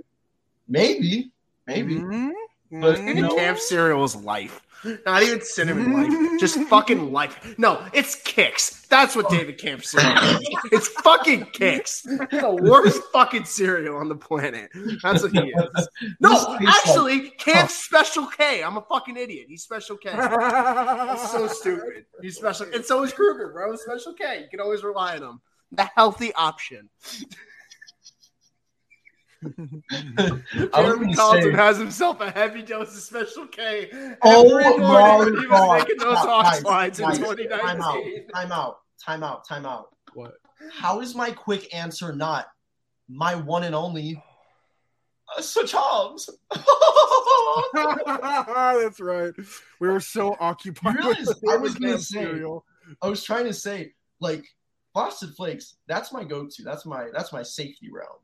maybe, 0.68 1.30
maybe. 1.66 1.94
Mhm. 1.94 2.32
But, 2.72 3.00
you 3.00 3.14
know- 3.22 3.34
Kampf 3.34 3.60
cereal 3.60 4.04
is 4.04 4.14
life. 4.14 4.60
Not 5.04 5.22
even 5.22 5.40
cinnamon 5.40 5.92
life. 5.92 6.40
Just 6.40 6.58
fucking 6.68 7.12
life. 7.12 7.58
No, 7.58 7.84
it's 7.92 8.14
kicks. 8.22 8.86
That's 8.86 9.16
what 9.16 9.28
David 9.28 9.58
Kampf 9.58 9.84
cereal 9.84 10.16
is. 10.40 10.48
It's 10.72 10.88
fucking 10.88 11.46
kicks. 11.52 12.02
The 12.02 12.58
worst 12.62 13.02
fucking 13.12 13.44
cereal 13.44 13.96
on 13.96 14.08
the 14.08 14.14
planet. 14.16 14.70
That's 15.02 15.22
what 15.22 15.32
he 15.32 15.38
is. 15.40 15.88
No, 16.20 16.30
This 16.30 16.44
tastes 16.44 16.48
like- 16.48 16.68
actually, 16.68 17.30
Kampf 17.30 17.70
Special 17.72 18.26
K. 18.26 18.62
I'm 18.62 18.76
a 18.76 18.82
fucking 18.82 19.16
idiot. 19.16 19.46
He's 19.48 19.62
Special 19.64 19.96
K. 19.96 20.10
That's 20.14 21.30
so 21.32 21.46
stupid. 21.48 22.06
He's 22.22 22.36
special. 22.36 22.66
And 22.72 22.84
so 22.84 23.02
is 23.02 23.12
Kruger, 23.12 23.50
bro. 23.52 23.74
Special 23.76 24.12
K. 24.14 24.40
You 24.42 24.48
can 24.50 24.60
always 24.60 24.82
rely 24.84 25.16
on 25.16 25.22
him. 25.22 25.40
The 25.72 25.90
healthy 25.96 26.32
option. 26.34 26.88
Jeremy 30.74 31.14
say- 31.14 31.52
has 31.52 31.78
himself 31.78 32.20
a 32.20 32.30
heavy 32.30 32.62
dose 32.62 32.94
of 32.94 33.02
Special 33.02 33.46
K. 33.46 33.90
Oh 34.22 34.58
every 34.58 34.78
my 34.78 34.86
morning 34.86 35.34
when 35.34 35.42
he 35.42 35.46
was 35.48 35.78
making 35.80 35.98
those 35.98 36.14
Guys, 36.14 36.60
slides 36.60 37.00
in 37.00 37.06
guys, 37.06 37.18
Time 37.18 37.80
out. 37.82 38.02
Time 38.34 38.52
out. 38.52 38.78
Time 39.04 39.22
out. 39.22 39.46
Time 39.46 39.66
out. 39.66 39.88
What? 40.14 40.34
How 40.72 41.00
is 41.00 41.14
my 41.14 41.30
quick 41.30 41.74
answer 41.74 42.14
not 42.14 42.46
my 43.08 43.34
one 43.34 43.62
and 43.64 43.74
only 43.74 44.22
uh, 45.36 45.42
Charles? 45.66 46.30
That's 47.74 49.00
right. 49.00 49.32
We 49.80 49.88
were 49.88 50.00
so 50.00 50.36
occupied. 50.40 50.94
You 50.96 51.00
realize 51.00 51.26
with 51.26 51.48
I 51.50 51.56
was 51.56 51.74
gonna 51.74 51.98
say- 51.98 52.24
cereal. 52.24 52.64
I 53.02 53.08
was 53.08 53.24
trying 53.24 53.46
to 53.46 53.52
say, 53.52 53.92
like, 54.20 54.44
Frosted 54.94 55.34
Flakes, 55.34 55.76
that's 55.88 56.10
my 56.12 56.24
go-to. 56.24 56.62
That's 56.62 56.86
my 56.86 57.08
that's 57.12 57.30
my 57.32 57.42
safety 57.42 57.90
round. 57.92 58.20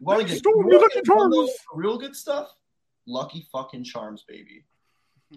You 0.00 0.06
want 0.06 0.18
to 0.18 0.22
Lucky 0.24 0.32
get 0.34 0.38
Storm, 0.38 0.66
real, 0.66 0.80
Lucky 0.80 1.00
Charms. 1.04 1.34
real, 1.36 1.48
real 1.74 1.98
good 1.98 2.14
stuff? 2.16 2.54
Lucky 3.06 3.46
fucking 3.52 3.84
charms, 3.84 4.24
baby. 4.28 4.64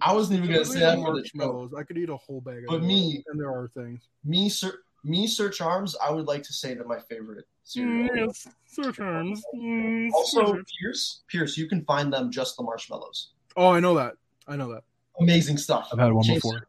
I 0.00 0.12
wasn't 0.14 0.38
even 0.38 0.52
gonna 0.52 0.64
say 0.64 0.80
that 0.80 0.96
for 0.98 1.14
the 1.16 1.24
show. 1.26 1.36
marshmallows. 1.38 1.74
I 1.74 1.82
could 1.82 1.98
eat 1.98 2.08
a 2.08 2.16
whole 2.16 2.40
bag 2.40 2.58
of 2.58 2.64
But 2.68 2.78
those, 2.78 2.86
me- 2.88 3.24
and 3.26 3.40
there 3.40 3.50
are 3.50 3.68
things. 3.74 4.02
Me, 4.24 4.48
sir, 4.48 4.78
me, 5.04 5.26
Sir 5.26 5.48
Charms. 5.50 5.96
I 6.02 6.10
would 6.10 6.26
like 6.26 6.42
to 6.44 6.52
say 6.52 6.74
that 6.74 6.86
my 6.86 6.98
favorite 7.00 7.44
cereal. 7.64 8.08
yes, 8.14 8.46
Sir 8.66 8.92
Charms. 8.92 9.42
Mm, 9.54 10.10
Also, 10.12 10.54
Sir- 10.54 10.64
Pierce, 10.80 11.22
Pierce, 11.28 11.56
you 11.58 11.68
can 11.68 11.84
find 11.84 12.12
them 12.12 12.30
just 12.30 12.56
the 12.56 12.62
marshmallows. 12.62 13.32
oh, 13.56 13.68
I 13.70 13.80
know 13.80 13.94
that. 13.96 14.14
I 14.48 14.56
know 14.56 14.72
that. 14.72 14.84
Amazing 15.20 15.58
stuff. 15.58 15.88
I've 15.92 15.98
had 15.98 16.12
one 16.12 16.24
Changes 16.24 16.42
before. 16.42 16.66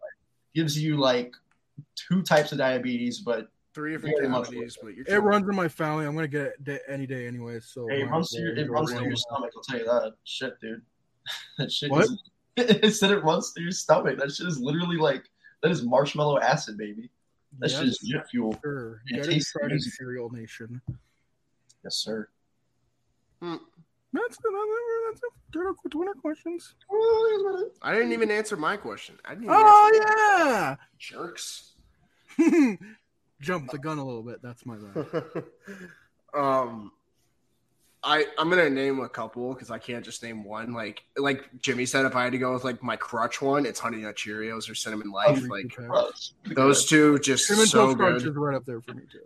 Gives 0.53 0.77
you 0.77 0.97
like 0.97 1.33
two 1.95 2.21
types 2.23 2.51
of 2.51 2.57
diabetes, 2.57 3.19
but 3.19 3.47
three 3.73 3.93
different 3.93 4.15
Very 4.17 4.29
much 4.29 4.49
cavities, 4.49 4.77
but 4.81 4.95
you're 4.95 5.05
It 5.07 5.19
runs 5.19 5.47
in 5.47 5.55
my 5.55 5.67
family. 5.67 6.05
I'm 6.05 6.15
gonna 6.15 6.27
get 6.27 6.53
it 6.65 6.81
any 6.87 7.05
day 7.05 7.27
anyway. 7.27 7.59
So 7.59 7.87
Hey, 7.87 8.01
it 8.01 8.05
runs 8.05 8.31
through 8.31 8.43
your, 8.43 8.57
it 8.57 8.69
runs 8.69 8.91
through 8.91 9.07
your 9.07 9.15
stomach. 9.15 9.51
I'll 9.55 9.63
tell 9.63 9.79
you 9.79 9.85
that. 9.85 10.13
Shit, 10.23 10.59
dude. 10.61 10.81
that 11.57 11.71
shit. 11.71 11.91
What? 11.91 12.05
Is, 12.05 12.17
it 12.57 12.93
said 12.93 13.11
it 13.11 13.23
runs 13.23 13.51
through 13.51 13.63
your 13.63 13.71
stomach. 13.71 14.19
That 14.19 14.31
shit 14.31 14.47
is 14.47 14.59
literally 14.59 14.97
like 14.97 15.23
that 15.61 15.71
is 15.71 15.83
marshmallow 15.83 16.39
acid, 16.39 16.77
baby. 16.77 17.09
That 17.59 17.69
shit 17.69 17.87
is 17.87 17.99
jet 17.99 18.29
fuel. 18.29 18.57
sure. 18.63 19.01
It 19.07 19.23
tastes 19.23 19.51
excited, 19.51 19.71
amazing. 19.71 19.91
cereal 19.91 20.29
nation. 20.29 20.81
Yes, 21.83 21.95
sir. 21.95 22.27
That's 23.41 23.57
that's 24.13 24.37
that's 24.37 25.21
it. 25.23 25.33
Good 25.51 25.91
Twitter 25.91 26.13
questions. 26.13 26.75
I 27.81 27.93
didn't 27.93 28.13
even 28.13 28.31
answer 28.31 28.55
my 28.55 28.77
question. 28.77 29.15
I 29.25 29.29
didn't 29.29 29.45
even 29.45 29.55
Oh 29.57 29.91
answer 29.93 30.45
yeah. 30.45 30.75
jerks. 30.97 31.73
Jump 33.43 33.69
the 33.71 33.77
gun 33.77 33.97
a 33.97 34.05
little 34.05 34.23
bit. 34.23 34.41
That's 34.41 34.65
my 34.65 34.75
bad. 34.75 35.43
um, 36.33 36.91
I 38.03 38.25
I'm 38.37 38.49
gonna 38.49 38.69
name 38.69 38.99
a 38.99 39.07
couple 39.07 39.53
because 39.53 39.71
I 39.71 39.77
can't 39.77 40.03
just 40.03 40.21
name 40.23 40.43
one. 40.43 40.73
Like 40.73 41.03
like 41.15 41.49
Jimmy 41.61 41.85
said, 41.85 42.05
if 42.05 42.15
I 42.15 42.23
had 42.23 42.33
to 42.33 42.37
go 42.37 42.53
with 42.53 42.63
like 42.63 42.83
my 42.83 42.95
crutch 42.97 43.41
one, 43.41 43.65
it's 43.65 43.79
Honey 43.79 43.97
Nut 43.97 44.15
Cheerios 44.15 44.69
or 44.69 44.75
Cinnamon 44.75 45.11
Life. 45.11 45.39
Oh, 45.43 45.47
like 45.47 45.69
Gross. 45.69 46.33
those 46.45 46.85
two, 46.85 47.17
just 47.19 47.47
Cinnamon 47.47 47.67
so 47.67 47.85
Toast 47.87 47.97
Crunch 47.97 48.23
is 48.23 48.29
right 48.35 48.55
up 48.55 48.65
there 48.65 48.81
for 48.81 48.93
me 48.93 49.03
too. 49.11 49.19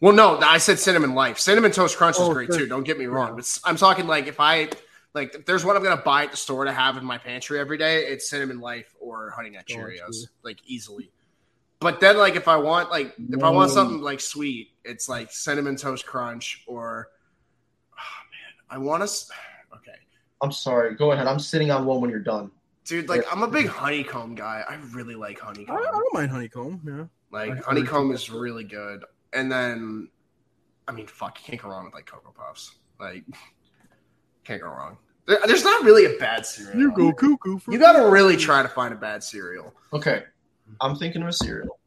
Well, 0.00 0.12
no, 0.12 0.38
I 0.38 0.58
said 0.58 0.78
Cinnamon 0.78 1.14
Life. 1.14 1.38
Cinnamon 1.38 1.70
Toast 1.70 1.96
Crunch 1.96 2.16
is 2.16 2.22
Oh, 2.22 2.32
great 2.32 2.50
too. 2.50 2.66
Don't 2.66 2.84
get 2.84 2.98
me 2.98 3.06
wrong. 3.06 3.28
Yeah. 3.30 3.34
But 3.36 3.58
I'm 3.64 3.76
talking 3.76 4.06
like 4.06 4.26
if 4.26 4.40
I 4.40 4.68
like 5.14 5.34
if 5.36 5.46
there's 5.46 5.64
what 5.64 5.76
I'm 5.76 5.82
gonna 5.84 6.02
buy 6.02 6.24
at 6.24 6.32
the 6.32 6.36
store 6.36 6.64
to 6.64 6.72
have 6.72 6.96
in 6.96 7.04
my 7.04 7.18
pantry 7.18 7.60
every 7.60 7.78
day, 7.78 8.04
it's 8.06 8.28
Cinnamon 8.28 8.60
Life 8.60 8.92
or 9.00 9.30
Honey 9.30 9.50
Nut 9.50 9.64
Gotcha. 9.68 9.78
Cheerios, 9.80 10.26
like 10.42 10.58
easily. 10.66 11.12
But 11.84 12.00
then, 12.00 12.16
like, 12.16 12.34
if 12.34 12.48
I 12.48 12.56
want, 12.56 12.90
like, 12.90 13.14
if 13.18 13.42
I 13.44 13.50
want 13.50 13.70
something 13.70 14.00
like 14.00 14.20
sweet, 14.20 14.70
it's 14.84 15.06
like 15.08 15.30
cinnamon 15.30 15.76
toast 15.76 16.06
crunch 16.06 16.64
or, 16.66 17.08
oh 17.92 17.96
man, 18.32 18.52
I 18.70 18.78
want 18.78 19.06
to. 19.06 19.14
Okay, 19.76 19.92
I'm 20.42 20.50
sorry. 20.50 20.94
Go 20.94 21.12
ahead. 21.12 21.26
I'm 21.26 21.38
sitting 21.38 21.70
on 21.70 21.84
one 21.84 22.00
when 22.00 22.08
you're 22.10 22.20
done. 22.20 22.50
dude, 22.86 23.08
like, 23.10 23.24
I'm 23.30 23.42
a 23.42 23.48
big 23.48 23.66
honeycomb 23.66 24.34
guy. 24.34 24.64
I 24.68 24.76
really 24.92 25.14
like 25.14 25.38
honeycomb. 25.38 25.76
I 25.76 25.90
don't 25.90 26.14
mind 26.14 26.30
honeycomb. 26.30 26.80
Yeah. 26.86 27.04
Like 27.30 27.50
I- 27.52 27.58
I 27.58 27.60
honeycomb 27.60 28.12
is 28.12 28.30
really 28.30 28.64
good. 28.64 29.04
And 29.34 29.52
then 29.52 30.08
I 30.88 30.92
mean 30.92 31.06
fuck, 31.06 31.38
you 31.40 31.44
can't 31.50 31.60
go 31.62 31.68
wrong 31.68 31.84
with 31.86 31.94
like 31.94 32.06
Cocoa 32.06 32.32
Puffs. 32.32 32.76
Like 33.00 33.24
can't 34.44 34.62
go 34.62 34.68
wrong. 34.68 34.96
There- 35.26 35.38
There's 35.46 35.64
not 35.64 35.84
really 35.84 36.04
a 36.14 36.18
bad 36.18 36.46
cereal. 36.46 36.78
You 36.78 36.92
go 36.92 37.12
cuckoo 37.12 37.58
for 37.58 37.72
You 37.72 37.78
gotta 37.78 38.08
really 38.10 38.36
try 38.36 38.62
to 38.62 38.68
find 38.68 38.92
a 38.94 38.96
bad 38.96 39.22
cereal. 39.22 39.74
Okay. 39.92 40.24
I'm 40.80 40.96
thinking 40.96 41.22
of 41.22 41.28
a 41.28 41.32
cereal. 41.32 41.78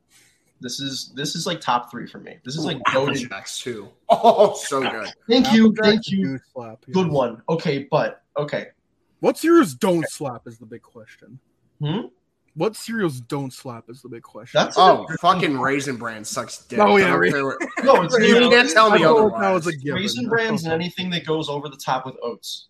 This 0.60 0.80
is 0.80 1.12
this 1.16 1.36
is 1.36 1.45
like 1.45 1.62
top 1.62 1.91
three 1.91 2.08
for 2.08 2.20
me. 2.20 2.38
This 2.44 2.56
is 2.56 2.66
like 2.66 2.78
Apple 2.88 3.08
goaded. 3.08 3.30
Jacks 3.30 3.60
too. 3.60 3.90
Oh, 4.10 4.56
so 4.56 4.82
good. 4.82 5.12
Thank 5.30 5.52
you, 5.54 5.72
Apple 5.72 5.84
thank 5.84 5.95
Jacks 5.98 6.10
you. 6.12 6.24
do 6.24 6.40
Slap, 6.54 6.80
yes. 6.88 6.94
Good 6.95 7.10
one. 7.12 7.41
Okay, 7.49 7.88
but 7.91 8.24
okay. 8.38 8.68
What 9.20 9.38
cereals 9.38 9.74
don't 9.76 10.08
slap 10.10 10.48
is 10.48 10.58
the 10.58 10.66
big 10.66 10.82
question. 10.82 11.40
Hmm? 11.82 12.08
What 12.56 12.76
cereals 12.76 13.22
don't 13.22 13.54
slap 13.54 13.84
is 13.90 14.02
the 14.02 14.10
big 14.10 14.24
question. 14.24 14.60
That's 14.60 14.78
Oh, 14.80 15.06
fucking 15.22 15.60
Raisin 15.60 15.98
Bran 15.98 16.24
sucks 16.26 16.66
dick. 16.66 16.80
Oh, 16.80 16.98
yeah, 16.98 17.06
I 17.06 17.10
don't 17.12 17.20
Ra- 17.20 17.30
care 17.30 17.45
what- 17.45 17.58
no. 17.84 18.02
It's 18.04 18.18
You 18.18 18.40
you 18.40 18.49
can't 18.49 18.70
tell 18.72 18.90
me 18.90 18.98
I 18.99 19.04
thought 19.04 19.18
otherwise. 19.18 19.41
that 19.41 19.52
was 19.54 19.68
a 19.68 19.76
given. 19.78 19.94
Raisin 20.02 20.28
brands 20.28 20.64
and 20.64 20.74
anything 20.74 21.12
that 21.12 21.24
goes 21.26 21.49
over 21.49 21.70
the 21.70 21.78
top 21.78 22.06
with 22.08 22.16
oats. 22.24 22.70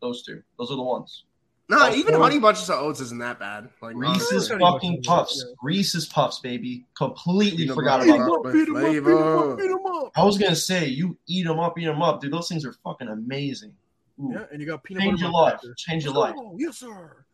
Those 0.00 0.22
two. 0.24 0.42
Those 0.58 0.72
are 0.72 0.76
the 0.76 0.82
ones. 0.82 1.24
No, 1.70 1.94
even 1.94 2.14
Honey 2.14 2.38
Bunches 2.40 2.68
of 2.68 2.80
Oats 2.80 3.00
isn't 3.00 3.18
that 3.20 3.38
bad. 3.38 3.70
Like 3.80 3.94
Reese's 3.96 4.50
honestly. 4.50 4.58
Fucking 4.58 5.02
puffs. 5.04 5.44
yeah. 5.46 5.54
Reese's 5.62 6.06
puffs, 6.06 6.40
baby. 6.40 6.84
Completely 6.96 7.58
Peanut 7.62 7.76
forgot 7.76 8.00
butter 8.00 8.12
Beat 8.12 8.14
'em 8.18 8.22
about 8.22 8.34
up, 8.38 8.44
With 8.44 8.52
beat 8.54 8.68
'em 8.68 8.76
up, 8.76 8.82
beat 8.82 8.96
'em 8.96 9.04
flavor. 9.04 9.50
up, 9.52 9.58
beat 9.58 9.70
'em 9.70 9.86
up. 9.86 10.12
I 10.16 10.24
was 10.24 10.36
gonna 10.36 10.56
say 10.56 10.86
you 10.88 11.16
eat 11.28 11.44
them 11.46 11.60
up, 11.60 11.78
eat 11.78 11.84
them 11.84 12.02
up, 12.02 12.20
dude. 12.20 12.32
Those 12.32 12.48
things 12.48 12.64
are 12.66 12.72
fucking 12.84 13.06
amazing. 13.08 13.72
Ooh. 14.20 14.30
Yeah, 14.32 14.44
and 14.50 14.60
you 14.60 14.66
got 14.66 14.82
peanut 14.82 15.02
Change 15.02 15.12
butter 15.14 15.22
your 15.22 15.30
milk 15.30 15.42
life. 15.44 15.54
after. 15.54 15.74
Change 15.74 16.04
your 16.04 16.12
Let's 16.14 16.36
life. 16.36 16.46
Yes, 16.56 16.76
sir. 16.78 17.24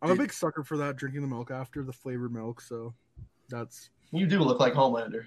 I'm 0.00 0.10
a 0.12 0.16
big 0.16 0.32
sucker 0.32 0.62
for 0.62 0.76
that 0.76 0.94
drinking 0.96 1.22
the 1.22 1.26
milk 1.26 1.50
after 1.50 1.82
the 1.82 1.92
flavored 1.92 2.32
milk, 2.32 2.60
so 2.60 2.94
that's 3.48 3.90
You 4.12 4.26
do 4.28 4.38
look 4.38 4.60
like 4.60 4.72
Homelander. 4.74 5.26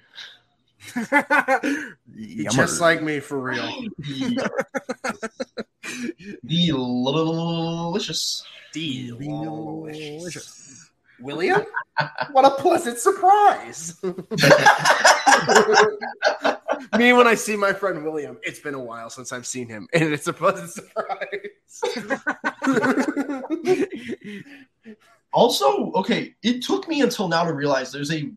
Just 2.53 2.79
like 2.81 3.03
me 3.03 3.19
for 3.19 3.39
real. 3.39 3.69
Delicious. 6.45 8.43
Delicious. 8.73 10.89
William? 11.19 11.65
What 12.31 12.45
a 12.45 12.51
pleasant 12.51 12.97
surprise. 12.97 13.95
Me 16.97 17.13
when 17.13 17.27
I 17.27 17.35
see 17.35 17.55
my 17.55 17.73
friend 17.73 18.03
William, 18.03 18.39
it's 18.41 18.59
been 18.59 18.73
a 18.73 18.79
while 18.79 19.11
since 19.11 19.31
I've 19.31 19.45
seen 19.45 19.67
him, 19.67 19.87
and 19.93 20.11
it's 20.11 20.25
a 20.25 20.33
pleasant 20.33 20.71
surprise. 20.71 21.83
Also, 25.33 25.93
okay, 25.93 26.35
it 26.43 26.61
took 26.61 26.89
me 26.89 27.01
until 27.01 27.29
now 27.29 27.45
to 27.45 27.53
realize 27.53 27.91
there's 27.91 28.11
a 28.11 28.31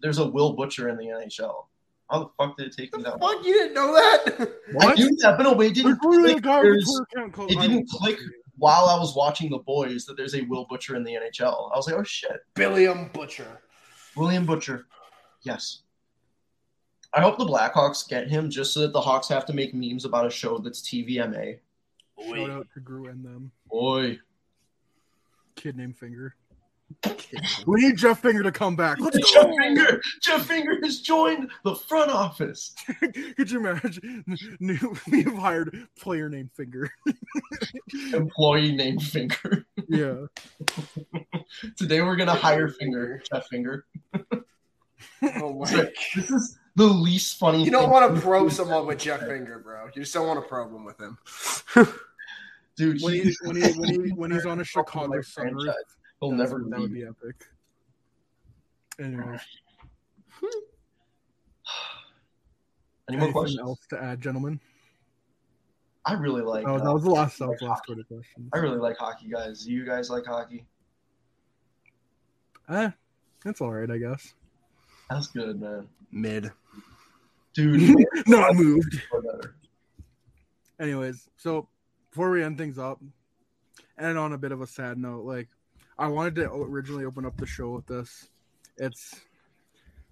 there's 0.00 0.18
a 0.18 0.26
Will 0.26 0.54
Butcher 0.54 0.88
in 0.88 0.96
the 0.96 1.04
NHL. 1.04 1.66
How 2.10 2.18
the 2.20 2.28
fuck 2.38 2.56
did 2.56 2.66
it 2.66 2.76
take 2.76 2.94
me 2.96 3.02
that 3.04 3.20
long? 3.20 3.36
Fuck, 3.36 3.46
you 3.46 3.52
didn't 3.54 3.74
know 3.74 3.94
that? 3.94 4.38
What? 4.72 4.84
I 4.84 4.86
what? 4.88 4.98
knew 4.98 5.16
that, 5.22 5.36
but 5.36 5.42
no, 5.44 5.54
but 5.54 5.66
it 5.66 5.74
didn't 5.74 5.98
literally 6.02 6.30
a 6.30 6.34
click. 6.34 6.44
guy 6.44 6.58
a 6.58 6.62
There's- 6.62 6.84
Twitter 6.84 7.06
account 7.12 7.32
called 7.32 7.50
it 7.52 7.60
didn't 7.60 7.88
click 7.88 8.18
while 8.56 8.86
I 8.86 8.98
was 8.98 9.14
watching 9.16 9.50
the 9.50 9.58
boys 9.58 10.04
that 10.06 10.16
there's 10.16 10.34
a 10.34 10.42
Will 10.42 10.66
Butcher 10.68 10.96
in 10.96 11.04
the 11.04 11.12
NHL. 11.12 11.70
I 11.72 11.76
was 11.76 11.86
like, 11.86 11.96
oh 11.96 12.02
shit, 12.02 12.40
William 12.56 13.08
Butcher. 13.12 13.60
William 14.16 14.44
Butcher. 14.44 14.86
Yes. 15.42 15.82
I 17.14 17.20
hope 17.22 17.38
the 17.38 17.46
Blackhawks 17.46 18.06
get 18.08 18.28
him 18.28 18.50
just 18.50 18.72
so 18.74 18.80
that 18.80 18.92
the 18.92 19.00
Hawks 19.00 19.28
have 19.28 19.44
to 19.46 19.52
make 19.52 19.72
memes 19.74 20.04
about 20.04 20.26
a 20.26 20.30
show 20.30 20.58
that's 20.58 20.82
TVMA. 20.82 21.58
Shout 22.28 22.50
out 22.50 22.66
to 22.74 22.80
Gru 22.80 23.06
and 23.06 23.24
them. 23.24 23.50
Boy. 23.70 24.18
Kid 25.56 25.76
named 25.76 25.96
Finger. 25.96 26.36
We 27.66 27.80
need 27.82 27.96
Jeff 27.96 28.20
Finger 28.20 28.42
to 28.42 28.50
come 28.52 28.74
back. 28.76 28.98
Let's 29.00 29.16
Jeff 29.32 29.44
go. 29.44 29.56
Finger! 29.56 30.00
Jeff 30.22 30.46
Finger 30.46 30.78
has 30.82 31.00
joined 31.00 31.50
the 31.64 31.74
front 31.76 32.10
office. 32.10 32.74
Could 33.36 33.50
you 33.50 33.60
imagine? 33.60 34.24
New, 34.58 34.96
we've 35.10 35.32
hired 35.34 35.86
player 35.98 36.28
named 36.28 36.50
Finger. 36.56 36.90
Employee 38.12 38.72
named 38.74 39.02
Finger. 39.02 39.64
Yeah. 39.88 40.26
Today 41.76 42.00
we're 42.02 42.16
gonna 42.16 42.34
hire 42.34 42.68
Finger, 42.68 43.22
Jeff 43.32 43.46
Finger. 43.48 43.86
Oh 45.22 45.54
my 45.54 45.66
Sorry, 45.66 45.92
This 46.16 46.30
is 46.30 46.58
the 46.76 46.84
least 46.84 47.38
funny. 47.38 47.64
You 47.64 47.70
don't 47.70 47.90
want 47.90 48.14
to 48.14 48.20
probe 48.20 48.50
someone 48.52 48.86
with 48.86 48.98
Jeff 48.98 49.20
Finger, 49.20 49.58
bro. 49.60 49.86
You 49.94 50.02
just 50.02 50.12
don't 50.14 50.26
want 50.26 50.42
to 50.42 50.48
probe 50.48 50.74
him 50.74 50.84
with 50.84 51.00
him. 51.00 51.18
dude. 52.76 53.00
When, 53.02 53.14
he- 53.14 53.20
he, 53.22 53.34
when, 53.44 53.56
he, 53.56 53.72
when, 53.78 53.88
he, 54.04 54.10
when 54.12 54.30
he's 54.30 54.46
on 54.46 54.60
a 54.60 54.64
Chicago 54.64 55.08
my 55.08 55.20
summer, 55.20 55.50
franchise. 55.50 55.74
He'll 56.20 56.30
that's- 56.30 56.50
never 56.50 56.64
that 56.68 56.80
would 56.80 56.92
be 56.92 57.04
epic. 57.04 57.46
Anyways, 58.98 59.40
Any 63.08 63.16
more 63.16 63.26
anything 63.26 63.32
questions? 63.32 63.60
else 63.60 63.80
to 63.90 64.02
add, 64.02 64.20
gentlemen? 64.20 64.60
I 66.04 66.12
really 66.14 66.42
like. 66.42 66.64
Oh, 66.66 66.74
uh, 66.76 66.84
that 66.84 66.92
was 66.92 67.02
the 67.02 67.10
last, 67.10 67.38
that 67.38 67.46
like 67.48 67.60
last 67.62 67.82
hockey. 67.86 68.02
Question. 68.04 68.48
I 68.52 68.58
really 68.58 68.78
like 68.78 68.96
hockey, 68.98 69.28
guys. 69.28 69.66
You 69.66 69.84
guys 69.84 70.10
like 70.10 70.24
hockey? 70.26 70.64
Eh, 72.68 72.90
it's 73.44 73.60
all 73.60 73.72
right, 73.72 73.90
I 73.90 73.98
guess. 73.98 74.34
That's 75.10 75.26
good, 75.28 75.60
man. 75.60 75.88
Mid. 76.12 76.52
Dude, 77.54 77.96
Not 78.28 78.54
moved. 78.54 79.00
Anyways, 80.78 81.28
so 81.36 81.68
before 82.10 82.30
we 82.30 82.42
end 82.44 82.56
things 82.58 82.78
up, 82.78 83.00
and 83.98 84.16
on 84.16 84.32
a 84.32 84.38
bit 84.38 84.52
of 84.52 84.60
a 84.60 84.66
sad 84.66 84.98
note, 84.98 85.24
like 85.24 85.48
I 86.00 86.08
wanted 86.08 86.34
to 86.36 86.50
originally 86.50 87.04
open 87.04 87.26
up 87.26 87.36
the 87.36 87.44
show 87.44 87.68
with 87.68 87.86
this. 87.86 88.30
It's 88.78 89.20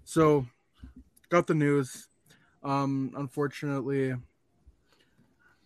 so 0.05 0.47
got 1.31 1.47
the 1.47 1.55
news. 1.55 2.09
Um, 2.62 3.15
unfortunately, 3.16 4.15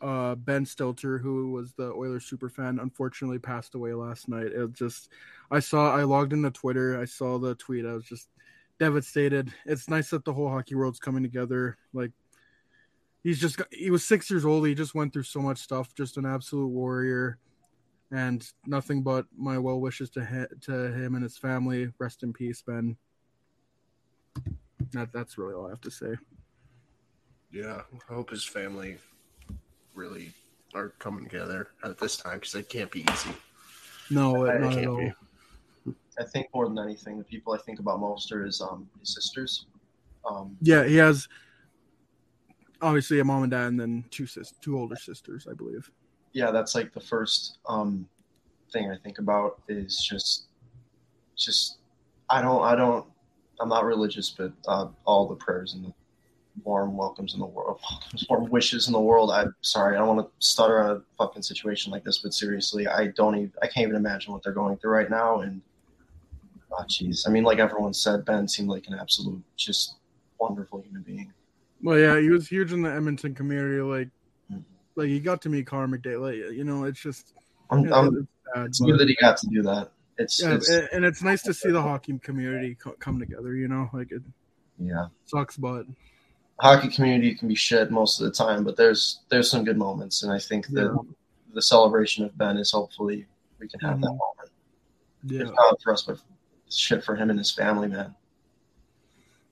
uh, 0.01 0.37
Ben 0.37 0.65
Stelter, 0.65 1.21
who 1.21 1.51
was 1.51 1.73
the 1.73 1.91
Oilers 1.91 2.25
super 2.25 2.49
fan, 2.49 2.79
unfortunately 2.81 3.41
passed 3.41 3.75
away 3.75 3.95
last 3.95 4.29
night. 4.29 4.47
It 4.47 4.73
just, 4.75 5.09
I 5.51 5.59
saw, 5.59 5.91
I 5.91 6.05
logged 6.05 6.33
into 6.33 6.53
Twitter, 6.53 7.01
I 7.01 7.05
saw 7.05 7.39
the 7.39 7.57
tweet, 7.57 7.85
I 7.85 7.95
was 7.95 8.05
just 8.05 8.29
devastated. 8.79 9.53
It's 9.67 9.89
nice 9.89 10.11
that 10.11 10.25
the 10.25 10.33
whole 10.33 10.49
hockey 10.49 10.77
world's 10.77 11.01
coming 11.01 11.25
together. 11.25 11.79
Like, 11.93 12.13
he's 13.25 13.41
just, 13.41 13.61
he 13.73 13.91
was 13.91 14.05
six 14.05 14.31
years 14.31 14.45
old. 14.45 14.69
He 14.69 14.75
just 14.77 14.95
went 14.95 15.13
through 15.13 15.25
so 15.25 15.41
much 15.41 15.59
stuff, 15.59 15.97
just 15.97 16.17
an 16.17 16.27
absolute 16.27 16.69
warrior. 16.69 17.39
And 18.13 18.47
nothing 18.67 19.03
but 19.03 19.25
my 19.37 19.57
well 19.59 19.81
wishes 19.81 20.11
to 20.11 20.25
him, 20.25 20.47
to 20.63 20.93
him 20.93 21.15
and 21.15 21.23
his 21.23 21.39
family. 21.39 21.91
Rest 21.99 22.23
in 22.23 22.33
peace, 22.35 22.63
Ben. 22.63 22.97
That, 24.93 25.11
that's 25.13 25.39
really 25.39 25.55
all 25.55 25.67
I 25.67 25.71
have 25.71 25.81
to 25.81 25.91
say. 25.91 26.15
Yeah, 27.51 27.81
I 28.11 28.13
hope 28.13 28.31
his 28.31 28.45
family 28.45 28.99
really 29.95 30.31
are 30.75 30.91
coming 30.99 31.25
together 31.25 31.69
at 31.85 31.99
this 31.99 32.17
time 32.19 32.35
because 32.35 32.55
it 32.55 32.69
can't 32.69 32.91
be 32.91 33.01
easy. 33.11 33.31
No, 34.11 34.47
I- 34.47 34.57
I 34.57 34.59
not 34.59 34.73
at 34.73 34.75
can't 34.75 34.89
all. 34.89 34.97
be. 34.99 35.13
I 36.19 36.25
think 36.25 36.49
more 36.55 36.69
than 36.69 36.79
anything, 36.79 37.17
the 37.17 37.25
people 37.25 37.55
I 37.55 37.59
think 37.59 37.79
about 37.79 37.99
most 37.99 38.31
are 38.33 38.45
his 38.45 38.61
um 38.61 38.89
his 39.01 39.15
sisters. 39.15 39.65
Um, 40.29 40.57
Yeah, 40.61 40.85
he 40.85 40.97
has 40.97 41.27
obviously 42.83 43.21
a 43.21 43.25
mom 43.25 43.45
and 43.45 43.51
dad, 43.51 43.69
and 43.69 43.81
then 43.81 44.05
two 44.11 44.27
sis, 44.27 44.53
two 44.61 44.79
older 44.79 44.97
sisters, 44.97 45.47
I 45.51 45.55
believe. 45.55 45.91
Yeah, 46.33 46.51
that's 46.51 46.75
like 46.75 46.93
the 46.93 47.01
first 47.01 47.59
um, 47.69 48.09
thing 48.73 48.91
I 48.91 48.97
think 48.97 49.19
about 49.19 49.61
is 49.69 50.05
just, 50.05 50.45
just 51.37 51.79
I 52.31 52.41
don't, 52.41 52.63
I 52.63 52.75
don't, 52.75 53.07
I'm 53.61 53.69
not 53.69 53.85
religious, 53.85 54.31
but 54.31 54.53
uh, 54.67 54.89
all 55.05 55.29
the 55.29 55.37
prayers 55.37 55.75
and 55.75 55.85
the 55.85 55.93
warm 56.65 56.97
welcomes 56.97 57.35
in 57.35 57.41
the 57.41 57.47
world, 57.47 57.81
warm 58.29 58.49
wishes 58.51 58.87
in 58.87 58.93
the 58.93 59.01
world. 59.01 59.31
I'm 59.31 59.55
sorry, 59.61 59.97
I 59.97 59.99
don't 59.99 60.17
want 60.17 60.27
to 60.27 60.47
stutter 60.47 60.83
on 60.83 60.97
a 60.97 61.03
fucking 61.19 61.43
situation 61.43 61.93
like 61.93 62.05
this, 62.05 62.19
but 62.19 62.35
seriously, 62.35 62.87
I 62.87 63.09
don't 63.09 63.37
even, 63.37 63.53
I 63.63 63.67
can't 63.67 63.85
even 63.85 63.97
imagine 63.97 64.33
what 64.33 64.43
they're 64.43 64.53
going 64.53 64.79
through 64.79 64.93
right 64.93 65.11
now. 65.11 65.41
And, 65.41 65.61
oh, 66.73 66.85
jeez, 66.85 67.29
I 67.29 67.31
mean, 67.31 67.45
like 67.45 67.59
everyone 67.59 67.95
said, 67.95 68.25
Ben 68.25 68.49
seemed 68.49 68.69
like 68.69 68.87
an 68.89 68.95
absolute, 68.95 69.43
just 69.57 69.97
wonderful 70.39 70.81
human 70.81 71.03
being. 71.03 71.33
Well, 71.83 71.99
yeah, 71.99 72.19
he 72.21 72.31
was 72.31 72.49
huge 72.49 72.73
in 72.73 72.83
the 72.83 72.91
Edmonton 72.91 73.35
community. 73.35 73.81
Like. 73.81 74.09
Like 74.97 75.09
he 75.09 75.21
got 75.21 75.43
to 75.43 75.49
meet 75.49 75.67
Connor 75.67 75.97
McDavid. 75.99 76.55
You 76.55 76.65
know, 76.65 76.85
it's 76.85 77.01
just 77.01 77.35
I'm, 77.71 77.93
I'm, 77.93 78.17
it's 78.17 78.27
sad, 78.55 78.67
it's 78.67 78.81
but- 78.81 78.87
good 78.87 78.99
that 79.01 79.09
he 79.09 79.17
got 79.21 79.37
to 79.39 79.47
do 79.49 79.63
that. 79.63 79.91
It's, 80.19 80.43
yeah, 80.43 80.55
it's 80.55 80.69
and, 80.71 81.05
it's 81.07 81.23
nice 81.23 81.43
to 81.43 81.55
see 81.55 81.71
the 81.71 81.81
hockey 81.81 82.19
community 82.19 82.75
co- 82.75 82.93
come 83.01 83.19
together. 83.19 83.55
You 83.55 83.67
know, 83.67 83.89
like 83.95 84.13
it 84.13 84.23
yeah. 84.79 85.07
sucks, 85.25 85.57
but 85.57 85.87
hockey 86.61 86.89
community 86.89 87.35
can 87.35 87.49
be 87.49 87.55
shit 87.55 87.91
most 87.91 88.21
of 88.21 88.27
the 88.27 88.33
time, 88.33 88.63
but 88.63 88.77
there's 88.77 89.21
there's 89.31 89.51
some 89.51 89.65
good 89.65 89.79
moments, 89.79 90.23
and 90.23 90.31
I 90.33 90.39
think 90.39 90.67
that 90.69 90.83
Yeah. 90.95 91.13
the 91.55 91.63
celebration 91.63 92.25
of 92.27 92.37
Ben 92.37 92.59
is 92.59 92.71
hopefully 92.73 93.27
we 93.59 93.69
can 93.69 93.81
have 93.81 94.01
that 94.03 94.09
Mhm. 94.09 94.19
moment. 94.19 94.51
yeah, 95.25 95.43
If 95.43 95.51
not 95.55 95.81
for 95.83 95.93
us, 95.95 96.03
but 96.03 96.19
shit 96.71 97.03
for 97.03 97.17
him 97.17 97.31
and 97.31 97.39
his 97.39 97.51
family, 97.51 97.89
man. 97.89 98.15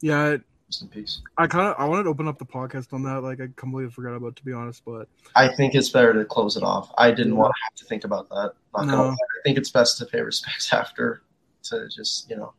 yeah. 0.02 0.26
It, 0.28 0.42
Rest 0.70 0.82
in 0.82 0.88
peace. 0.88 1.20
I 1.36 1.48
kind 1.48 1.66
of 1.66 1.74
I 1.78 1.84
wanted 1.84 2.04
to 2.04 2.10
open 2.10 2.28
up 2.28 2.38
the 2.38 2.44
podcast 2.44 2.92
on 2.92 3.02
that. 3.02 3.22
Like 3.24 3.40
I 3.40 3.48
completely 3.56 3.90
forgot 3.90 4.14
about, 4.14 4.28
it, 4.28 4.36
to 4.36 4.44
be 4.44 4.52
honest. 4.52 4.82
But 4.86 5.08
I 5.34 5.48
think 5.48 5.74
it's 5.74 5.88
better 5.88 6.12
to 6.12 6.24
close 6.24 6.56
it 6.56 6.62
off. 6.62 6.92
I 6.96 7.10
didn't 7.10 7.36
want 7.36 7.50
to 7.52 7.60
have 7.64 7.74
to 7.74 7.84
think 7.86 8.04
about 8.04 8.28
that. 8.28 8.52
Not 8.76 8.86
No. 8.86 9.10
I 9.10 9.16
think 9.44 9.58
it's 9.58 9.70
best 9.70 9.98
to 9.98 10.06
pay 10.06 10.20
respects 10.20 10.72
after 10.72 11.22
to 11.64 11.88
just 11.88 12.30
you 12.30 12.36
know, 12.36 12.52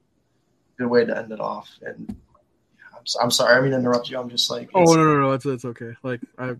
good 0.77 0.87
way 0.87 1.05
to 1.05 1.17
end 1.17 1.31
it 1.31 1.39
off. 1.39 1.69
And 1.83 2.05
yeah, 2.09 2.83
I'm, 2.93 3.01
s- 3.03 3.15
I'm 3.21 3.31
sorry, 3.31 3.55
I 3.55 3.61
mean 3.61 3.71
to 3.71 3.77
interrupt 3.77 4.09
you. 4.09 4.19
I'm 4.19 4.29
just 4.29 4.51
like, 4.51 4.69
oh 4.75 4.81
it's- 4.81 4.95
no 4.97 5.03
no 5.05 5.19
no, 5.21 5.31
That's 5.31 5.45
it's 5.45 5.63
okay. 5.65 5.93
Like 6.03 6.19
I 6.37 6.55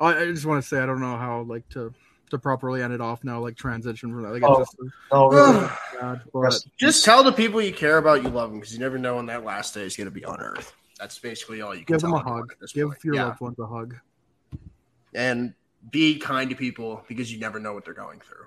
I, 0.00 0.20
I 0.20 0.24
just 0.26 0.46
want 0.46 0.62
to 0.62 0.68
say 0.68 0.78
I 0.78 0.86
don't 0.86 1.00
know 1.00 1.16
how 1.16 1.42
like 1.42 1.68
to 1.70 1.92
to 2.30 2.38
properly 2.38 2.80
end 2.80 2.94
it 2.94 3.00
off 3.00 3.24
now. 3.24 3.40
Like 3.40 3.56
transition 3.56 4.12
from 4.12 4.22
that. 4.22 4.30
Like 4.30 4.44
Oh. 4.44 4.60
just 4.60 4.76
no, 5.12 5.28
really, 5.30 5.66
bad. 6.00 6.20
But 6.32 6.54
Just 6.78 7.04
tell 7.04 7.24
the 7.24 7.32
people 7.32 7.60
you 7.60 7.72
care 7.72 7.98
about 7.98 8.22
you 8.22 8.28
love 8.30 8.50
them 8.50 8.60
because 8.60 8.72
you 8.72 8.78
never 8.78 8.98
know 8.98 9.16
when 9.16 9.26
that 9.26 9.44
last 9.44 9.74
day 9.74 9.82
is 9.82 9.96
going 9.96 10.06
to 10.06 10.10
be 10.12 10.24
on 10.24 10.40
Earth. 10.40 10.72
That's 10.98 11.18
basically 11.18 11.62
all 11.62 11.74
you 11.74 11.84
can 11.84 11.94
give 11.94 12.02
them 12.02 12.14
a 12.14 12.22
hug. 12.22 12.54
Give 12.74 12.88
point. 12.88 13.04
your 13.04 13.14
yeah. 13.14 13.24
loved 13.26 13.40
ones 13.40 13.58
a 13.58 13.66
hug. 13.66 13.96
and 15.14 15.54
be 15.90 16.18
kind 16.18 16.48
to 16.50 16.56
people 16.56 17.04
because 17.08 17.32
you 17.32 17.40
never 17.40 17.58
know 17.58 17.72
what 17.72 17.84
they're 17.84 17.94
going 17.94 18.20
through. 18.20 18.46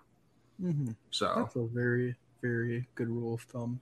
hmm 0.72 0.91
So 1.11 1.34
That's 1.35 1.55
a 1.55 1.65
very, 1.65 2.15
very 2.41 2.88
good 2.95 3.09
rule 3.09 3.34
of 3.35 3.41
thumb. 3.41 3.80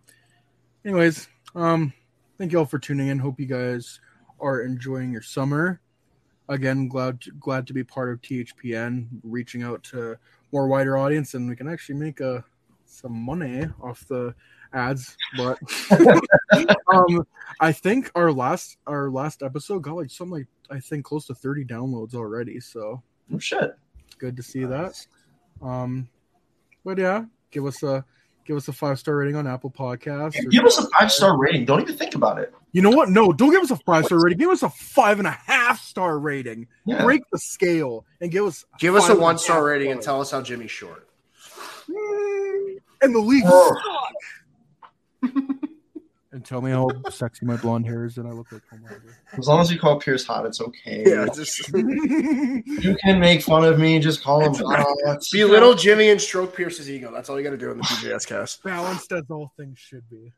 Anyways, 0.85 1.27
um, 1.55 1.93
thank 2.37 2.51
you 2.51 2.59
all 2.59 2.65
for 2.65 2.79
tuning 2.79 3.09
in. 3.09 3.19
Hope 3.19 3.39
you 3.39 3.45
guys 3.45 3.99
are 4.39 4.61
enjoying 4.61 5.11
your 5.11 5.21
summer. 5.21 5.81
Again, 6.49 6.87
glad 6.89 7.23
glad 7.39 7.67
to 7.67 7.73
be 7.73 7.83
part 7.83 8.11
of 8.11 8.21
THPN, 8.21 9.07
reaching 9.23 9.63
out 9.63 9.81
to 9.83 10.17
more 10.51 10.67
wider 10.67 10.97
audience, 10.97 11.35
and 11.35 11.47
we 11.47 11.55
can 11.55 11.69
actually 11.69 11.95
make 11.95 12.19
a 12.19 12.43
some 12.85 13.13
money 13.13 13.65
off 13.81 14.05
the 14.07 14.35
ads. 14.73 15.15
But 15.37 15.59
um, 16.87 17.25
I 17.59 17.71
think 17.71 18.11
our 18.15 18.31
last 18.31 18.77
our 18.87 19.09
last 19.09 19.43
episode 19.43 19.79
got 19.79 19.95
like 19.95 20.09
something 20.09 20.39
like 20.39 20.47
I 20.69 20.79
think 20.79 21.05
close 21.05 21.25
to 21.27 21.35
thirty 21.35 21.63
downloads 21.65 22.15
already. 22.15 22.59
So 22.59 23.01
oh, 23.33 23.39
shit. 23.39 23.75
good 24.17 24.35
to 24.37 24.43
see 24.43 24.65
that. 24.65 24.93
Um, 25.61 26.09
but 26.85 26.97
yeah, 26.97 27.25
give 27.51 27.65
us 27.65 27.81
a 27.83 28.03
give 28.45 28.57
us 28.57 28.67
a 28.67 28.73
five 28.73 28.99
star 28.99 29.15
rating 29.15 29.35
on 29.35 29.47
Apple 29.47 29.71
Podcasts. 29.71 30.37
or- 30.37 30.49
Give 30.49 30.65
us 30.65 30.77
a 30.77 30.87
five 30.97 31.11
star 31.11 31.37
rating. 31.37 31.65
Don't 31.65 31.81
even 31.81 31.95
think 31.95 32.15
about 32.15 32.39
it. 32.39 32.53
you 32.73 32.81
know 32.81 32.89
what? 32.89 33.09
No, 33.09 33.31
don't 33.31 33.51
give 33.51 33.61
us 33.61 33.71
a 33.71 33.77
five 33.85 34.05
star 34.05 34.19
rating. 34.21 34.37
Give 34.39 34.49
us 34.49 34.63
a 34.63 34.69
five 34.69 35.19
and 35.19 35.27
a 35.27 35.31
half 35.31 35.79
star 35.81 36.19
rating. 36.19 36.67
Yeah. 36.85 37.03
Break 37.03 37.21
the 37.31 37.39
scale 37.39 38.05
and 38.19 38.31
give 38.31 38.45
us 38.45 38.65
give 38.79 38.95
us 38.95 39.07
a 39.09 39.15
one 39.15 39.37
star 39.37 39.63
rating 39.63 39.91
and 39.91 40.01
tell 40.01 40.19
us 40.19 40.31
how 40.31 40.41
Jimmy's 40.41 40.71
short. 40.71 41.07
Mm, 41.89 42.77
And 43.01 43.13
the 43.15 43.19
league 43.19 43.43
Oh. 43.45 43.75
Suck. 45.23 45.33
and 46.33 46.43
tell 46.43 46.61
me 46.61 46.71
how 46.71 46.89
sexy 47.11 47.45
my 47.45 47.55
blonde 47.57 47.85
hair 47.85 48.05
is, 48.05 48.17
and 48.17 48.27
I 48.27 48.31
look 48.31 48.51
like 48.51 48.63
Homelander. 48.73 49.13
As 49.37 49.47
long 49.47 49.61
as 49.61 49.71
you 49.71 49.79
call 49.79 49.99
Pierce 49.99 50.25
hot, 50.25 50.45
it's 50.45 50.59
okay. 50.59 51.03
just 51.35 51.69
You 51.69 52.97
can 53.03 53.19
make 53.19 53.43
fun 53.43 53.63
of 53.63 53.79
me. 53.79 53.99
Just 53.99 54.23
call 54.23 54.41
him 54.41 54.53
hot. 54.55 55.19
belittle 55.31 55.75
Jimmy 55.75 56.09
and 56.09 56.19
stroke 56.19 56.55
Pierce's 56.55 56.89
ego. 56.89 57.11
That's 57.13 57.29
all 57.29 57.37
you 57.37 57.43
got 57.43 57.51
to 57.51 57.57
do 57.57 57.71
in 57.71 57.77
the 57.77 57.83
PJS 57.83 58.27
cast. 58.27 58.63
Balanced 58.63 59.11
as 59.11 59.23
all 59.29 59.53
things 59.57 59.77
should 59.77 60.09
be. 60.09 60.33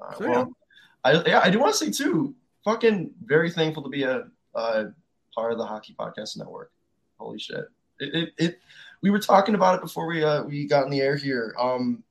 Uh, 0.00 0.14
So, 0.14 0.28
well, 0.28 0.56
I 1.04 1.12
yeah, 1.26 1.40
I 1.42 1.50
do 1.50 1.58
want 1.58 1.74
to 1.74 1.78
say 1.78 1.90
too. 1.90 2.34
Fucking 2.64 3.10
very 3.24 3.50
thankful 3.50 3.82
to 3.82 3.88
be 3.88 4.04
a 4.04 4.24
uh, 4.54 4.84
part 5.34 5.52
of 5.52 5.58
the 5.58 5.66
Hockey 5.66 5.96
Podcast 5.98 6.36
Network. 6.36 6.70
Holy 7.18 7.38
shit! 7.38 7.64
It, 7.98 8.14
it, 8.14 8.34
it 8.38 8.60
we 9.02 9.10
were 9.10 9.18
talking 9.18 9.54
about 9.54 9.74
it 9.76 9.80
before 9.80 10.06
we 10.06 10.22
uh 10.22 10.44
we 10.44 10.66
got 10.66 10.84
in 10.84 10.90
the 10.90 11.00
air 11.00 11.16
here. 11.16 11.54
Um, 11.58 12.04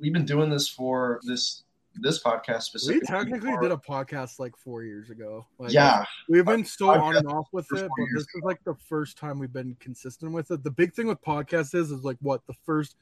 we've 0.00 0.12
been 0.12 0.24
doing 0.24 0.50
this 0.50 0.68
for 0.68 1.20
this 1.24 1.62
this 1.96 2.22
podcast 2.22 2.62
specifically. 2.62 3.00
We 3.00 3.18
technically 3.18 3.56
did 3.60 3.72
a 3.72 3.76
podcast 3.76 4.38
like 4.38 4.56
four 4.56 4.84
years 4.84 5.10
ago. 5.10 5.44
Like, 5.58 5.72
yeah, 5.72 6.04
We've 6.28 6.44
been 6.44 6.64
so 6.64 6.86
Podcast 6.86 7.02
on 7.02 7.16
and 7.16 7.26
off 7.26 7.48
with 7.52 7.66
it, 7.72 7.88
but 7.98 8.06
this 8.14 8.22
is 8.22 8.42
like 8.42 8.62
the 8.64 8.76
first 8.88 9.18
time 9.18 9.38
we've 9.40 9.52
been 9.52 9.76
consistent 9.80 10.32
with 10.32 10.50
it. 10.52 10.62
The 10.62 10.70
big 10.70 10.94
thing 10.94 11.08
with 11.08 11.20
podcasts 11.20 11.74
is, 11.74 11.90
is 11.90 12.04
like 12.04 12.16
what 12.20 12.46
the 12.46 12.54
first 12.64 12.96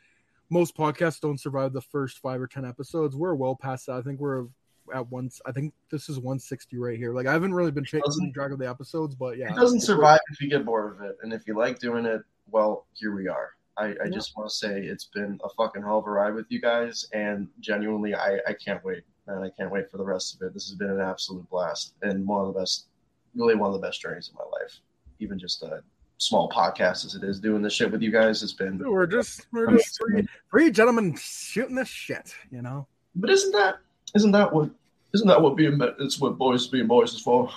most 0.50 0.74
podcasts 0.74 1.20
don't 1.20 1.38
survive 1.38 1.74
the 1.74 1.82
first 1.82 2.18
five 2.20 2.40
or 2.40 2.46
ten 2.46 2.64
episodes. 2.64 3.14
We're 3.14 3.34
well 3.34 3.54
past 3.54 3.86
that. 3.86 3.96
I 3.96 4.02
think 4.02 4.20
we're 4.20 4.46
at 4.94 5.06
once. 5.10 5.42
I 5.44 5.52
think 5.52 5.74
this 5.90 6.08
is 6.08 6.16
160 6.16 6.78
right 6.78 6.96
here. 6.96 7.12
Like 7.12 7.26
I 7.26 7.32
haven't 7.34 7.52
really 7.52 7.70
been 7.70 7.84
Doesn't- 7.84 8.32
track 8.32 8.52
of 8.52 8.58
the 8.58 8.68
episodes, 8.68 9.14
but 9.14 9.36
yeah, 9.36 9.52
it 9.52 9.56
doesn't 9.56 9.82
survive 9.82 10.20
if 10.32 10.40
you 10.40 10.48
get 10.48 10.64
bored 10.64 10.96
of 10.96 11.02
it, 11.02 11.18
and 11.22 11.34
if 11.34 11.46
you 11.46 11.54
like 11.54 11.78
doing 11.78 12.06
it, 12.06 12.22
well, 12.50 12.86
here 12.94 13.14
we 13.14 13.28
are. 13.28 13.50
I, 13.78 13.84
I 13.86 13.88
Yeah. 14.04 14.10
just 14.10 14.36
want 14.36 14.48
to 14.48 14.54
say 14.54 14.82
it's 14.82 15.04
been 15.06 15.38
a 15.44 15.48
fucking 15.50 15.82
hell 15.82 15.98
of 15.98 16.06
a 16.06 16.10
ride 16.10 16.34
with 16.34 16.46
you 16.48 16.60
guys, 16.60 17.08
and 17.12 17.48
genuinely, 17.60 18.14
I, 18.14 18.38
I 18.46 18.52
can't 18.54 18.84
wait, 18.84 19.04
man. 19.26 19.42
I 19.42 19.50
can't 19.50 19.70
wait 19.70 19.90
for 19.90 19.98
the 19.98 20.04
rest 20.04 20.34
of 20.34 20.42
it. 20.46 20.54
This 20.54 20.68
has 20.68 20.76
been 20.76 20.90
an 20.90 21.00
absolute 21.00 21.48
blast, 21.48 21.94
and 22.02 22.26
one 22.26 22.44
of 22.46 22.52
the 22.54 22.60
best, 22.60 22.86
really 23.34 23.54
one 23.54 23.68
of 23.72 23.80
the 23.80 23.86
best 23.86 24.00
journeys 24.00 24.28
of 24.28 24.34
my 24.34 24.44
life. 24.60 24.78
Even 25.20 25.38
just 25.38 25.62
a 25.62 25.82
small 26.18 26.48
podcast 26.50 27.04
as 27.06 27.14
it 27.14 27.22
is, 27.22 27.38
doing 27.38 27.62
this 27.62 27.72
shit 27.72 27.90
with 27.92 28.02
you 28.02 28.10
guys 28.10 28.40
has 28.40 28.52
been. 28.52 28.78
We're 28.78 29.06
just 29.06 29.46
we're 29.52 29.70
just 29.76 29.96
three, 29.98 30.26
three 30.50 30.70
gentlemen 30.70 31.16
shooting 31.16 31.76
this 31.76 31.88
shit, 31.88 32.34
you 32.50 32.62
know. 32.62 32.86
But 33.14 33.30
isn't 33.30 33.52
that 33.52 33.76
isn't 34.16 34.32
that 34.32 34.52
what 34.52 34.70
isn't 35.14 35.28
that 35.28 35.40
what 35.40 35.56
being 35.56 35.80
it's 36.00 36.20
what 36.20 36.36
boys 36.38 36.66
being 36.66 36.86
boys 36.88 37.14
is 37.14 37.20
for? 37.20 37.48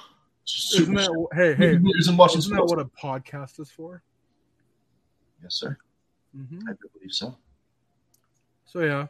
Isn't 0.76 0.96
that 0.96 1.28
hey 1.34 1.54
hey? 1.54 1.78
beers 1.78 2.08
and 2.08 2.18
watching 2.18 2.40
Isn't 2.40 2.56
that 2.56 2.66
what 2.66 2.80
a 2.80 2.86
podcast 2.86 3.60
is 3.60 3.70
for? 3.70 4.04
Yes, 5.44 5.56
sir. 5.56 5.78
Hmm 6.36 6.60
I 6.68 6.72
do 6.74 6.90
believe 6.94 7.14
so. 7.14 7.38
So 8.66 8.80
yeah, 8.82 9.08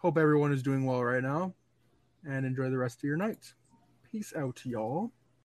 hope 0.00 0.18
everyone 0.18 0.52
is 0.52 0.62
doing 0.62 0.84
well 0.84 1.02
right 1.02 1.22
now, 1.22 1.54
and 2.24 2.44
enjoy 2.44 2.70
the 2.70 2.78
rest 2.78 2.98
of 2.98 3.04
your 3.04 3.16
night. 3.16 3.54
Peace 4.10 4.32
out, 4.36 4.60
y'all. 4.64 5.10